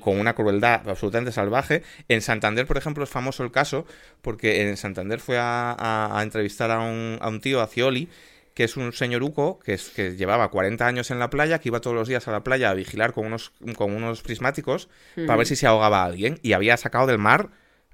con 0.00 0.18
una 0.18 0.34
crueldad 0.34 0.88
absolutamente 0.88 1.32
salvaje. 1.32 1.82
En 2.08 2.20
Santander, 2.20 2.66
por 2.66 2.76
ejemplo, 2.76 3.04
es 3.04 3.10
famoso 3.10 3.42
el 3.44 3.50
caso 3.50 3.86
porque 4.20 4.62
en 4.62 4.76
Santander 4.76 5.20
fue 5.20 5.36
a, 5.38 6.20
entrevistar 6.22 6.70
a 6.70 6.80
un, 6.80 7.18
a 7.20 7.28
un, 7.28 7.40
tío, 7.40 7.60
a 7.60 7.66
Cioli, 7.66 8.08
que 8.54 8.64
es 8.64 8.76
un 8.76 8.92
señoruco 8.92 9.58
que, 9.60 9.74
es, 9.74 9.90
que 9.90 10.16
llevaba 10.16 10.50
40 10.50 10.86
años 10.86 11.10
en 11.10 11.18
la 11.18 11.30
playa, 11.30 11.58
que 11.58 11.68
iba 11.68 11.80
todos 11.80 11.96
los 11.96 12.08
días 12.08 12.28
a 12.28 12.32
la 12.32 12.44
playa 12.44 12.70
a 12.70 12.74
vigilar 12.74 13.12
con 13.12 13.26
unos, 13.26 13.52
con 13.76 13.94
unos 13.94 14.22
prismáticos 14.22 14.88
para 15.14 15.36
ver 15.36 15.46
si 15.46 15.56
se 15.56 15.66
ahogaba 15.66 16.04
alguien 16.04 16.38
y 16.42 16.52
había 16.52 16.76
sacado 16.76 17.06
del 17.06 17.18
mar 17.18 17.50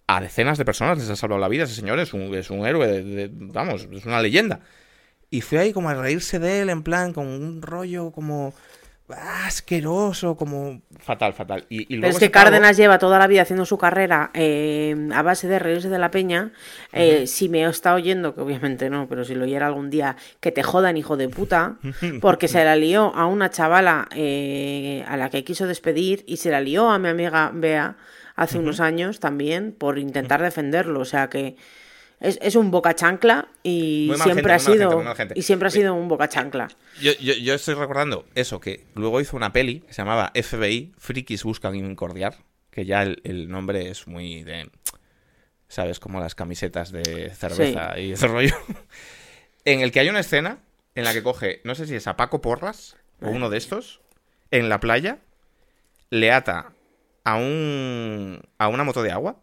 a 0.08 0.20
decenas 0.20 0.56
de 0.56 0.64
personas, 0.64 0.98
les 0.98 1.10
ha 1.10 1.16
salvado 1.16 1.38
la 1.38 1.48
vida. 1.48 1.64
Ese 1.64 1.74
señor 1.74 1.98
es 2.00 2.14
un, 2.14 2.34
es 2.34 2.50
un 2.50 2.66
héroe, 2.66 3.30
vamos, 3.30 3.86
es 3.92 4.06
una 4.06 4.22
leyenda. 4.22 4.60
Y 5.30 5.42
fue 5.42 5.58
ahí 5.58 5.72
como 5.74 5.90
a 5.90 5.94
reírse 5.94 6.38
de 6.38 6.62
él, 6.62 6.70
en 6.70 6.82
plan, 6.82 7.12
con 7.12 7.26
un 7.26 7.60
rollo 7.60 8.10
como 8.10 8.54
asqueroso, 9.16 10.36
como 10.36 10.82
fatal, 10.98 11.32
fatal. 11.32 11.64
Y, 11.68 12.00
Pero 12.00 12.08
es 12.08 12.18
que 12.18 12.30
Cárdenas 12.30 12.76
lleva 12.76 12.98
toda 12.98 13.18
la 13.18 13.26
vida 13.26 13.42
haciendo 13.42 13.64
su 13.64 13.78
carrera 13.78 14.30
eh, 14.34 15.08
a 15.14 15.22
base 15.22 15.48
de 15.48 15.58
reírse 15.58 15.88
de 15.88 15.98
la 15.98 16.10
peña. 16.10 16.52
Eh, 16.92 17.26
si 17.26 17.48
me 17.48 17.64
está 17.64 17.94
oyendo, 17.94 18.34
que 18.34 18.42
obviamente 18.42 18.90
no, 18.90 19.08
pero 19.08 19.24
si 19.24 19.34
lo 19.34 19.44
oyera 19.44 19.66
algún 19.66 19.90
día, 19.90 20.16
que 20.40 20.52
te 20.52 20.62
jodan, 20.62 20.96
hijo 20.96 21.16
de 21.16 21.28
puta, 21.28 21.76
porque 22.20 22.48
se 22.48 22.62
la 22.64 22.76
lió 22.76 23.14
a 23.14 23.26
una 23.26 23.50
chavala 23.50 24.08
eh, 24.14 25.04
a 25.08 25.16
la 25.16 25.30
que 25.30 25.44
quiso 25.44 25.66
despedir 25.66 26.24
y 26.26 26.36
se 26.36 26.50
la 26.50 26.60
lió 26.60 26.90
a 26.90 26.98
mi 26.98 27.08
amiga 27.08 27.50
Bea 27.54 27.96
hace 28.36 28.58
unos 28.58 28.78
años 28.80 29.20
también 29.20 29.72
por 29.72 29.98
intentar 29.98 30.42
defenderlo. 30.42 31.00
O 31.00 31.04
sea 31.04 31.28
que 31.28 31.56
Es, 32.20 32.56
un 32.56 32.72
boca 32.72 32.96
chancla 32.96 33.48
y 33.62 34.10
siempre 34.20 34.52
ha 34.52 34.58
sido 34.58 35.04
y 35.34 35.42
siempre 35.42 35.68
ha 35.68 35.70
sido 35.70 35.94
un 35.94 36.08
boca 36.08 36.28
chancla. 36.28 36.68
Yo, 37.00 37.12
yo, 37.12 37.54
estoy 37.54 37.74
recordando 37.74 38.26
eso, 38.34 38.58
que 38.58 38.86
luego 38.94 39.20
hizo 39.20 39.36
una 39.36 39.52
peli 39.52 39.80
que 39.80 39.92
se 39.92 40.02
llamaba 40.02 40.32
FBI, 40.34 40.94
Frikis 40.98 41.44
buscan 41.44 41.76
incordiar, 41.76 42.36
que 42.70 42.84
ya 42.84 43.02
el, 43.02 43.48
nombre 43.48 43.88
es 43.88 44.08
muy 44.08 44.42
de... 44.42 44.68
¿Sabes? 45.68 46.00
Como 46.00 46.18
las 46.18 46.34
camisetas 46.34 46.90
de 46.90 47.30
cerveza 47.30 47.98
y 47.98 48.12
ese 48.12 48.26
rollo. 48.26 48.56
en 49.64 49.80
el 49.80 49.92
que 49.92 50.00
hay 50.00 50.08
una 50.08 50.20
escena 50.20 50.58
en 50.94 51.04
la 51.04 51.12
que 51.12 51.22
coge, 51.22 51.60
no 51.62 51.74
sé 51.74 51.86
si 51.86 51.94
es 51.94 52.06
a 52.08 52.16
Paco 52.16 52.40
Porras 52.40 52.96
o 53.20 53.28
uno 53.28 53.50
de 53.50 53.58
estos, 53.58 54.00
en 54.50 54.68
la 54.68 54.80
playa, 54.80 55.18
le 56.10 56.32
ata 56.32 56.72
a, 57.22 57.36
un, 57.36 58.42
a 58.56 58.68
una 58.68 58.82
moto 58.82 59.02
de 59.02 59.12
agua 59.12 59.40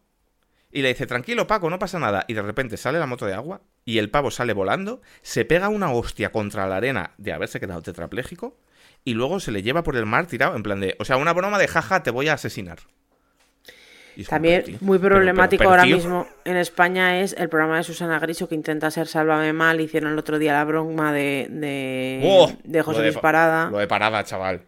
y 0.75 0.81
le 0.81 0.89
dice, 0.89 1.07
tranquilo 1.07 1.47
Paco, 1.47 1.69
no 1.69 1.79
pasa 1.79 1.99
nada. 1.99 2.25
Y 2.27 2.33
de 2.33 2.41
repente 2.41 2.75
sale 2.75 2.99
la 2.99 3.07
moto 3.07 3.25
de 3.25 3.33
agua 3.33 3.61
y 3.85 3.97
el 3.97 4.09
pavo 4.09 4.29
sale 4.29 4.51
volando, 4.51 5.01
se 5.21 5.45
pega 5.45 5.69
una 5.69 5.89
hostia 5.89 6.33
contra 6.33 6.67
la 6.67 6.75
arena 6.75 7.11
de 7.17 7.31
haberse 7.31 7.61
quedado 7.61 7.81
tetrapléjico 7.81 8.57
y 9.05 9.13
luego 9.13 9.39
se 9.39 9.53
le 9.53 9.63
lleva 9.63 9.83
por 9.83 9.95
el 9.95 10.05
mar 10.05 10.27
tirado 10.27 10.53
en 10.53 10.63
plan 10.63 10.81
de, 10.81 10.97
o 10.99 11.05
sea, 11.05 11.15
una 11.15 11.31
broma 11.31 11.59
de 11.59 11.69
jaja, 11.69 12.03
te 12.03 12.11
voy 12.11 12.27
a 12.27 12.33
asesinar. 12.33 12.79
También 14.27 14.77
muy 14.81 14.99
problemático 14.99 15.63
ahora 15.63 15.85
mismo 15.85 16.27
en 16.43 16.57
España 16.57 17.21
es 17.21 17.33
el 17.37 17.47
programa 17.47 17.77
de 17.77 17.83
Susana 17.83 18.19
Griso 18.19 18.49
que 18.49 18.55
intenta 18.55 18.91
ser 18.91 19.07
Sálvame 19.07 19.53
Mal. 19.53 19.79
Hicieron 19.79 20.11
el 20.11 20.19
otro 20.19 20.39
día 20.39 20.51
la 20.53 20.65
broma 20.65 21.13
de, 21.13 21.47
de, 21.49 22.81
José 22.81 23.01
Luis 23.01 23.17
Parada. 23.17 23.69
Lo 23.69 23.77
de 23.77 23.87
Parada, 23.87 24.23
chaval. 24.25 24.61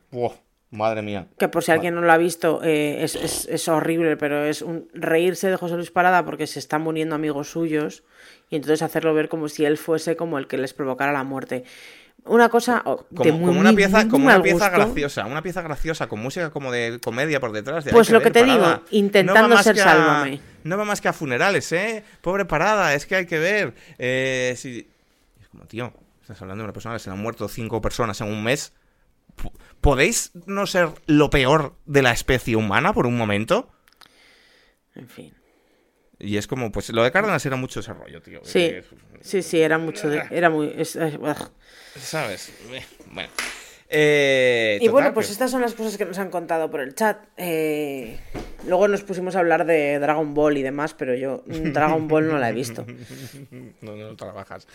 Madre 0.70 1.02
mía. 1.02 1.28
Que 1.40 1.48
por 1.48 1.64
si 1.64 1.72
alguien 1.72 1.96
no 1.96 2.02
lo 2.02 2.12
ha 2.12 2.18
visto, 2.18 2.60
eh, 2.62 3.02
es, 3.04 3.68
horrible, 3.70 4.18
pero 4.18 4.44
es 4.44 4.62
un 4.62 4.90
reírse 4.94 5.50
de 5.50 5.56
José 5.56 5.76
Luis 5.76 5.92
Parada 5.92 6.26
porque 6.26 6.46
se 6.46 6.60
están 6.60 6.82
muriendo 6.82 7.16
amigos 7.16 7.52
suyos 7.52 8.04
y 8.50 8.58
entonces 8.58 8.82
hacerlo 8.82 9.14
ver 9.14 9.30
como 9.30 9.48
si 9.48 9.64
él 9.64 9.78
fuese 9.78 10.18
como 10.18 10.38
el 10.38 10.48
que 10.48 10.58
les 10.58 10.74
provocara 10.74 11.14
la 11.14 11.24
muerte. 11.24 11.64
Una 12.26 12.50
cosa 12.50 12.84
como, 12.84 13.52
una 13.52 13.72
pieza, 13.72 14.10
como 14.10 14.26
una 14.26 14.42
pieza 14.42 14.70
graciosa, 14.70 15.26
una 15.26 15.42
pieza 15.42 15.62
graciosa 15.62 16.08
con 16.08 16.20
música 16.20 16.50
como 16.50 16.74
de 16.74 17.00
comedia 17.02 17.40
por 17.40 17.54
detrás. 17.54 17.86
pues 17.90 18.10
lo 18.10 18.22
que 18.22 18.32
te 18.32 18.44
digo, 18.44 18.82
intentando 18.92 19.58
ser 19.64 19.78
sálvame. 19.78 20.42
no 20.66 20.78
va 20.78 20.84
más 20.84 21.00
que 21.00 21.08
a 21.08 21.14
funerales, 21.14 21.72
¿eh? 21.72 22.04
Pobre 22.20 22.44
parada, 22.44 22.94
es 22.94 23.06
que 23.06 23.16
hay 23.16 23.26
que 23.26 23.40
ver. 23.40 23.74
Eh, 23.98 24.54
si... 24.58 24.86
Es 25.40 25.48
como, 25.48 25.64
tío, 25.64 25.94
estás 26.22 26.42
hablando 26.42 26.64
de 26.64 26.66
una 26.66 26.74
persona 26.74 26.96
que 26.96 27.00
se 27.00 27.10
le 27.10 27.16
han 27.16 27.22
muerto 27.22 27.48
cinco 27.48 27.80
personas 27.80 28.20
en 28.20 28.28
un 28.28 28.44
mes. 28.44 28.74
¿Podéis 29.82 30.32
no 30.46 30.68
ser 30.68 30.90
lo 31.06 31.30
peor 31.30 31.76
de 31.86 32.02
la 32.02 32.12
especie 32.12 32.56
humana 32.56 32.94
por 32.94 33.06
un 33.08 33.18
momento? 33.18 33.72
En 34.96 35.08
fin. 35.08 35.34
Y 36.20 36.38
es 36.38 36.48
como, 36.48 36.72
pues 36.72 36.90
lo 36.90 37.04
de 37.04 37.12
Cárdenas 37.12 37.46
era 37.46 37.56
mucho 37.56 37.80
ese 37.80 37.94
rollo, 37.94 38.22
tío. 38.22 38.42
Sí, 38.44 38.74
sí, 39.22 39.44
sí, 39.44 39.62
era 39.62 39.78
mucho, 39.78 40.10
de, 40.10 40.24
era 40.32 40.50
muy... 40.50 40.74
¿Sabes? 41.96 42.52
Bueno. 43.12 43.30
Eh, 43.90 44.80
y 44.82 44.88
bueno, 44.90 45.14
pues 45.14 45.30
estas 45.30 45.50
son 45.50 45.62
las 45.62 45.74
cosas 45.74 45.98
que 45.98 46.06
nos 46.06 46.18
han 46.18 46.30
contado 46.30 46.70
por 46.70 46.82
el 46.82 46.94
chat. 46.94 47.20
Eh, 47.38 48.18
luego 48.68 48.88
nos 48.88 49.04
pusimos 49.04 49.36
a 49.36 49.40
hablar 49.40 49.66
de 49.66 50.00
Dragon 50.00 50.34
Ball 50.34 50.58
y 50.58 50.64
demás, 50.64 50.94
pero 50.94 51.16
yo 51.16 51.44
Dragon 51.48 52.08
Ball 52.08 52.28
no 52.28 52.38
la 52.38 52.50
he 52.50 52.54
visto. 52.54 52.86
no, 53.82 53.96
no 53.96 54.16
trabajas. 54.16 54.68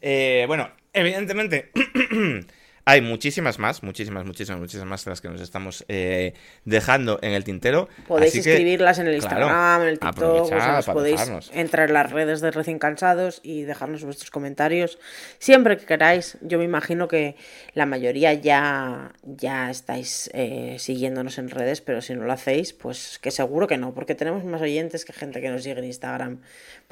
Eh, 0.00 0.44
bueno, 0.46 0.70
evidentemente 0.92 1.72
Hay 2.84 3.00
muchísimas 3.00 3.60
más, 3.60 3.84
muchísimas, 3.84 4.24
muchísimas, 4.24 4.60
muchísimas 4.60 4.88
más 4.88 5.04
de 5.04 5.10
las 5.10 5.20
que 5.20 5.28
nos 5.28 5.40
estamos 5.40 5.84
eh, 5.86 6.34
dejando 6.64 7.20
en 7.22 7.32
el 7.32 7.44
tintero. 7.44 7.88
Podéis 8.08 8.34
escribirlas 8.34 8.98
en 8.98 9.06
el 9.06 9.14
Instagram, 9.14 9.82
en 9.82 9.88
el 9.88 9.98
TikTok, 10.00 10.50
podéis 10.92 11.20
entrar 11.52 11.88
en 11.88 11.94
las 11.94 12.10
redes 12.10 12.40
de 12.40 12.50
Recién 12.50 12.80
Cansados 12.80 13.40
y 13.44 13.62
dejarnos 13.62 14.02
vuestros 14.02 14.32
comentarios 14.32 14.98
siempre 15.38 15.76
que 15.76 15.86
queráis. 15.86 16.38
Yo 16.40 16.58
me 16.58 16.64
imagino 16.64 17.06
que 17.06 17.36
la 17.74 17.86
mayoría 17.86 18.34
ya, 18.34 19.12
ya 19.22 19.70
estáis 19.70 20.28
eh, 20.34 20.76
siguiéndonos 20.80 21.38
en 21.38 21.50
redes, 21.50 21.80
pero 21.82 22.02
si 22.02 22.14
no 22.14 22.24
lo 22.24 22.32
hacéis, 22.32 22.72
pues 22.72 23.20
que 23.22 23.30
seguro 23.30 23.68
que 23.68 23.78
no, 23.78 23.94
porque 23.94 24.16
tenemos 24.16 24.44
más 24.44 24.60
oyentes 24.60 25.04
que 25.04 25.12
gente 25.12 25.40
que 25.40 25.50
nos 25.50 25.62
sigue 25.62 25.78
en 25.78 25.84
Instagram, 25.84 26.40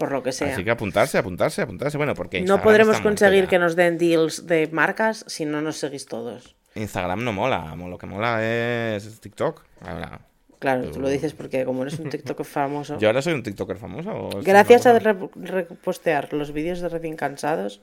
por 0.01 0.11
lo 0.11 0.23
que 0.23 0.33
sea. 0.33 0.55
Así 0.55 0.65
que 0.65 0.71
apuntarse, 0.71 1.19
apuntarse, 1.19 1.61
apuntarse. 1.61 1.99
Bueno, 1.99 2.15
porque 2.15 2.41
no 2.41 2.63
podremos 2.63 3.01
conseguir 3.01 3.47
que 3.47 3.59
nos 3.59 3.77
den 3.77 3.99
deals 3.99 4.47
de 4.47 4.67
marcas 4.73 5.25
si 5.29 5.45
no 5.45 5.61
nos 5.61 5.77
seguís 5.77 6.07
todos. 6.07 6.57
Instagram 6.75 7.23
no 7.23 7.33
mola, 7.33 7.77
lo 7.77 7.99
que 7.99 8.07
mola 8.07 8.43
es 8.43 9.21
TikTok. 9.21 9.63
Ahora, 9.83 10.21
Claro, 10.59 10.91
tú 10.91 11.01
lo 11.01 11.09
dices 11.09 11.33
porque 11.33 11.65
como 11.65 11.83
eres 11.83 11.99
un 11.99 12.11
TikToker 12.11 12.47
famoso. 12.61 12.99
¿Yo 12.99 13.09
ahora 13.09 13.23
soy 13.23 13.35
un 13.35 13.43
TikToker 13.43 13.77
famoso? 13.77 14.31
Gracias 14.43 14.87
a 14.87 14.99
repostear 14.99 16.33
los 16.33 16.53
vídeos 16.53 16.81
de 16.81 16.89
recién 16.89 17.17
cansados, 17.17 17.81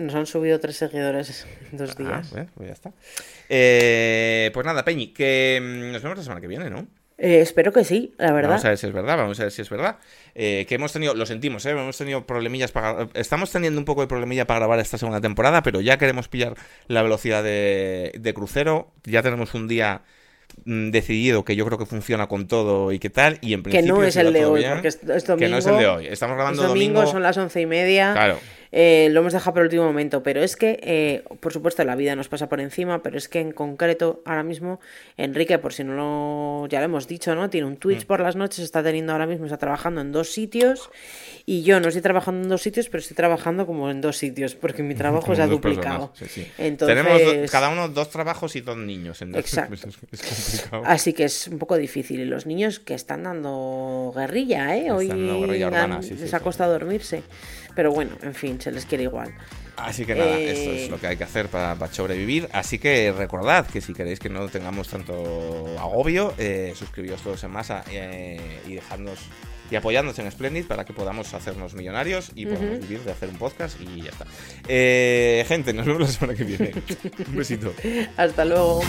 nos 0.00 0.14
han 0.14 0.26
subido 0.26 0.58
tres 0.58 0.76
seguidores 0.76 1.46
en 1.70 1.78
dos 1.78 1.92
ah, 1.98 2.02
días. 2.02 2.50
pues 2.54 2.66
ya 2.68 2.72
está. 2.72 2.92
Eh, 3.48 4.50
pues 4.52 4.64
nada, 4.64 4.84
Peñi, 4.84 5.08
que 5.08 5.60
mm, 5.62 5.92
nos 5.92 6.02
vemos 6.02 6.18
la 6.18 6.24
semana 6.24 6.40
que 6.40 6.46
viene, 6.46 6.70
¿no? 6.70 6.86
Eh, 7.18 7.40
espero 7.40 7.72
que 7.72 7.82
sí, 7.84 8.14
la 8.18 8.32
verdad. 8.32 8.50
Vamos 8.50 8.64
a 8.66 8.68
ver 8.68 8.78
si 8.78 8.86
es 8.86 8.92
verdad, 8.92 9.16
vamos 9.16 9.40
a 9.40 9.44
ver 9.44 9.52
si 9.52 9.62
es 9.62 9.70
verdad. 9.70 9.96
Eh, 10.34 10.66
que 10.68 10.74
hemos 10.74 10.92
tenido, 10.92 11.14
lo 11.14 11.24
sentimos, 11.24 11.64
¿eh? 11.64 11.70
hemos 11.70 11.96
tenido 11.96 12.26
problemillas 12.26 12.72
para... 12.72 13.08
Estamos 13.14 13.50
teniendo 13.50 13.80
un 13.80 13.86
poco 13.86 14.02
de 14.02 14.06
problemilla 14.06 14.46
para 14.46 14.60
grabar 14.60 14.78
esta 14.80 14.98
segunda 14.98 15.20
temporada, 15.20 15.62
pero 15.62 15.80
ya 15.80 15.96
queremos 15.96 16.28
pillar 16.28 16.54
la 16.88 17.02
velocidad 17.02 17.42
de, 17.42 18.12
de 18.18 18.34
crucero. 18.34 18.92
Ya 19.04 19.22
tenemos 19.22 19.54
un 19.54 19.66
día 19.66 20.02
mm, 20.66 20.90
decidido 20.90 21.42
que 21.42 21.56
yo 21.56 21.64
creo 21.64 21.78
que 21.78 21.86
funciona 21.86 22.26
con 22.26 22.48
todo 22.48 22.92
y 22.92 22.98
qué 22.98 23.08
tal 23.08 23.38
y 23.40 23.54
en 23.54 23.62
principio 23.62 23.94
que 23.94 24.00
no 24.00 24.06
es 24.06 24.16
el 24.16 24.32
de 24.34 24.44
hoy 24.44 24.64
porque 24.70 24.88
es, 24.88 25.00
domingo, 25.00 25.36
que 25.38 25.48
no 25.48 25.58
es 25.58 25.66
el 25.66 25.78
de 25.78 25.86
hoy 25.86 26.06
estamos 26.06 26.36
grabando 26.36 26.62
domingo, 26.62 27.06
son 27.06 27.22
las 27.22 27.36
once 27.36 27.60
y 27.60 27.66
media 27.66 28.12
claro 28.12 28.38
eh, 28.78 29.08
lo 29.10 29.20
hemos 29.20 29.32
dejado 29.32 29.54
por 29.54 29.62
el 29.62 29.68
último 29.68 29.84
momento, 29.84 30.22
pero 30.22 30.42
es 30.42 30.54
que, 30.54 30.78
eh, 30.82 31.24
por 31.40 31.50
supuesto, 31.50 31.82
la 31.82 31.96
vida 31.96 32.14
nos 32.14 32.28
pasa 32.28 32.50
por 32.50 32.60
encima, 32.60 33.02
pero 33.02 33.16
es 33.16 33.26
que 33.26 33.40
en 33.40 33.52
concreto, 33.52 34.20
ahora 34.26 34.42
mismo, 34.42 34.80
Enrique, 35.16 35.56
por 35.58 35.72
si 35.72 35.82
no 35.82 35.94
lo, 35.94 36.68
ya 36.68 36.80
lo 36.80 36.84
hemos 36.84 37.08
dicho, 37.08 37.34
¿no? 37.34 37.48
Tiene 37.48 37.66
un 37.66 37.78
Twitch 37.78 38.04
mm. 38.04 38.06
por 38.06 38.20
las 38.20 38.36
noches, 38.36 38.58
está 38.58 38.82
teniendo 38.82 39.12
ahora 39.12 39.26
mismo, 39.26 39.46
está 39.46 39.56
trabajando 39.56 40.02
en 40.02 40.12
dos 40.12 40.30
sitios, 40.30 40.90
y 41.46 41.62
yo 41.62 41.80
no 41.80 41.88
estoy 41.88 42.02
trabajando 42.02 42.42
en 42.42 42.50
dos 42.50 42.60
sitios, 42.60 42.90
pero 42.90 43.00
estoy 43.00 43.16
trabajando 43.16 43.64
como 43.64 43.90
en 43.90 44.02
dos 44.02 44.18
sitios, 44.18 44.54
porque 44.54 44.82
mi 44.82 44.94
trabajo 45.06 45.34
se 45.34 45.40
ha 45.40 45.46
duplicado. 45.46 46.12
Entonces... 46.58 47.02
Tenemos 47.02 47.50
cada 47.50 47.70
uno 47.70 47.88
dos 47.88 48.10
trabajos 48.10 48.56
y 48.56 48.60
dos 48.60 48.76
niños. 48.76 49.22
Exacto. 49.22 49.88
Así 50.84 51.14
que 51.14 51.24
es 51.24 51.48
un 51.48 51.58
poco 51.58 51.78
difícil. 51.78 52.20
Y 52.20 52.24
los 52.26 52.44
niños 52.44 52.78
que 52.78 52.92
están 52.92 53.22
dando 53.22 54.12
guerrilla, 54.14 54.76
¿eh? 54.76 54.90
Hoy 54.90 55.08
les 55.08 56.34
ha 56.34 56.40
costado 56.40 56.72
dormirse. 56.72 57.22
Pero 57.76 57.92
bueno, 57.92 58.16
en 58.22 58.34
fin, 58.34 58.60
se 58.60 58.72
les 58.72 58.86
quiere 58.86 59.04
igual. 59.04 59.32
Así 59.76 60.06
que 60.06 60.14
nada, 60.14 60.38
esto 60.38 60.70
es 60.70 60.82
eh, 60.84 60.88
lo 60.90 60.98
que 60.98 61.06
hay 61.06 61.16
que 61.18 61.24
hacer 61.24 61.48
para, 61.48 61.76
sobrevivir. 61.92 62.48
Así 62.52 62.78
que 62.78 63.12
recordad 63.12 63.66
que 63.66 63.82
si 63.82 63.92
queréis 63.92 64.18
que 64.18 64.30
no 64.30 64.48
tengamos 64.48 64.88
tanto 64.88 65.66
agobio, 65.78 66.32
eh, 66.38 66.72
suscribíos 66.74 67.20
todos 67.20 67.44
en 67.44 67.50
masa 67.50 67.84
eh, 67.92 68.40
y 68.66 68.74
dejadnos 68.74 69.18
y 69.70 69.76
apoyadnos 69.76 70.18
en 70.18 70.30
Splendid 70.30 70.64
para 70.66 70.84
que 70.84 70.92
podamos 70.92 71.34
hacernos 71.34 71.74
millonarios 71.74 72.30
y 72.34 72.46
podamos 72.46 72.80
vivir 72.80 73.00
de 73.00 73.12
hacer 73.12 73.28
un 73.28 73.36
podcast 73.36 73.78
y 73.80 74.02
ya 74.02 74.10
está. 74.10 74.26
Eh, 74.68 75.44
gente, 75.46 75.72
nos 75.72 75.86
vemos 75.86 76.02
la 76.02 76.08
semana 76.08 76.34
que 76.38 76.44
viene. 76.44 76.72
un 77.28 77.36
besito. 77.36 77.74
Hasta 78.16 78.44
luego. 78.44 78.80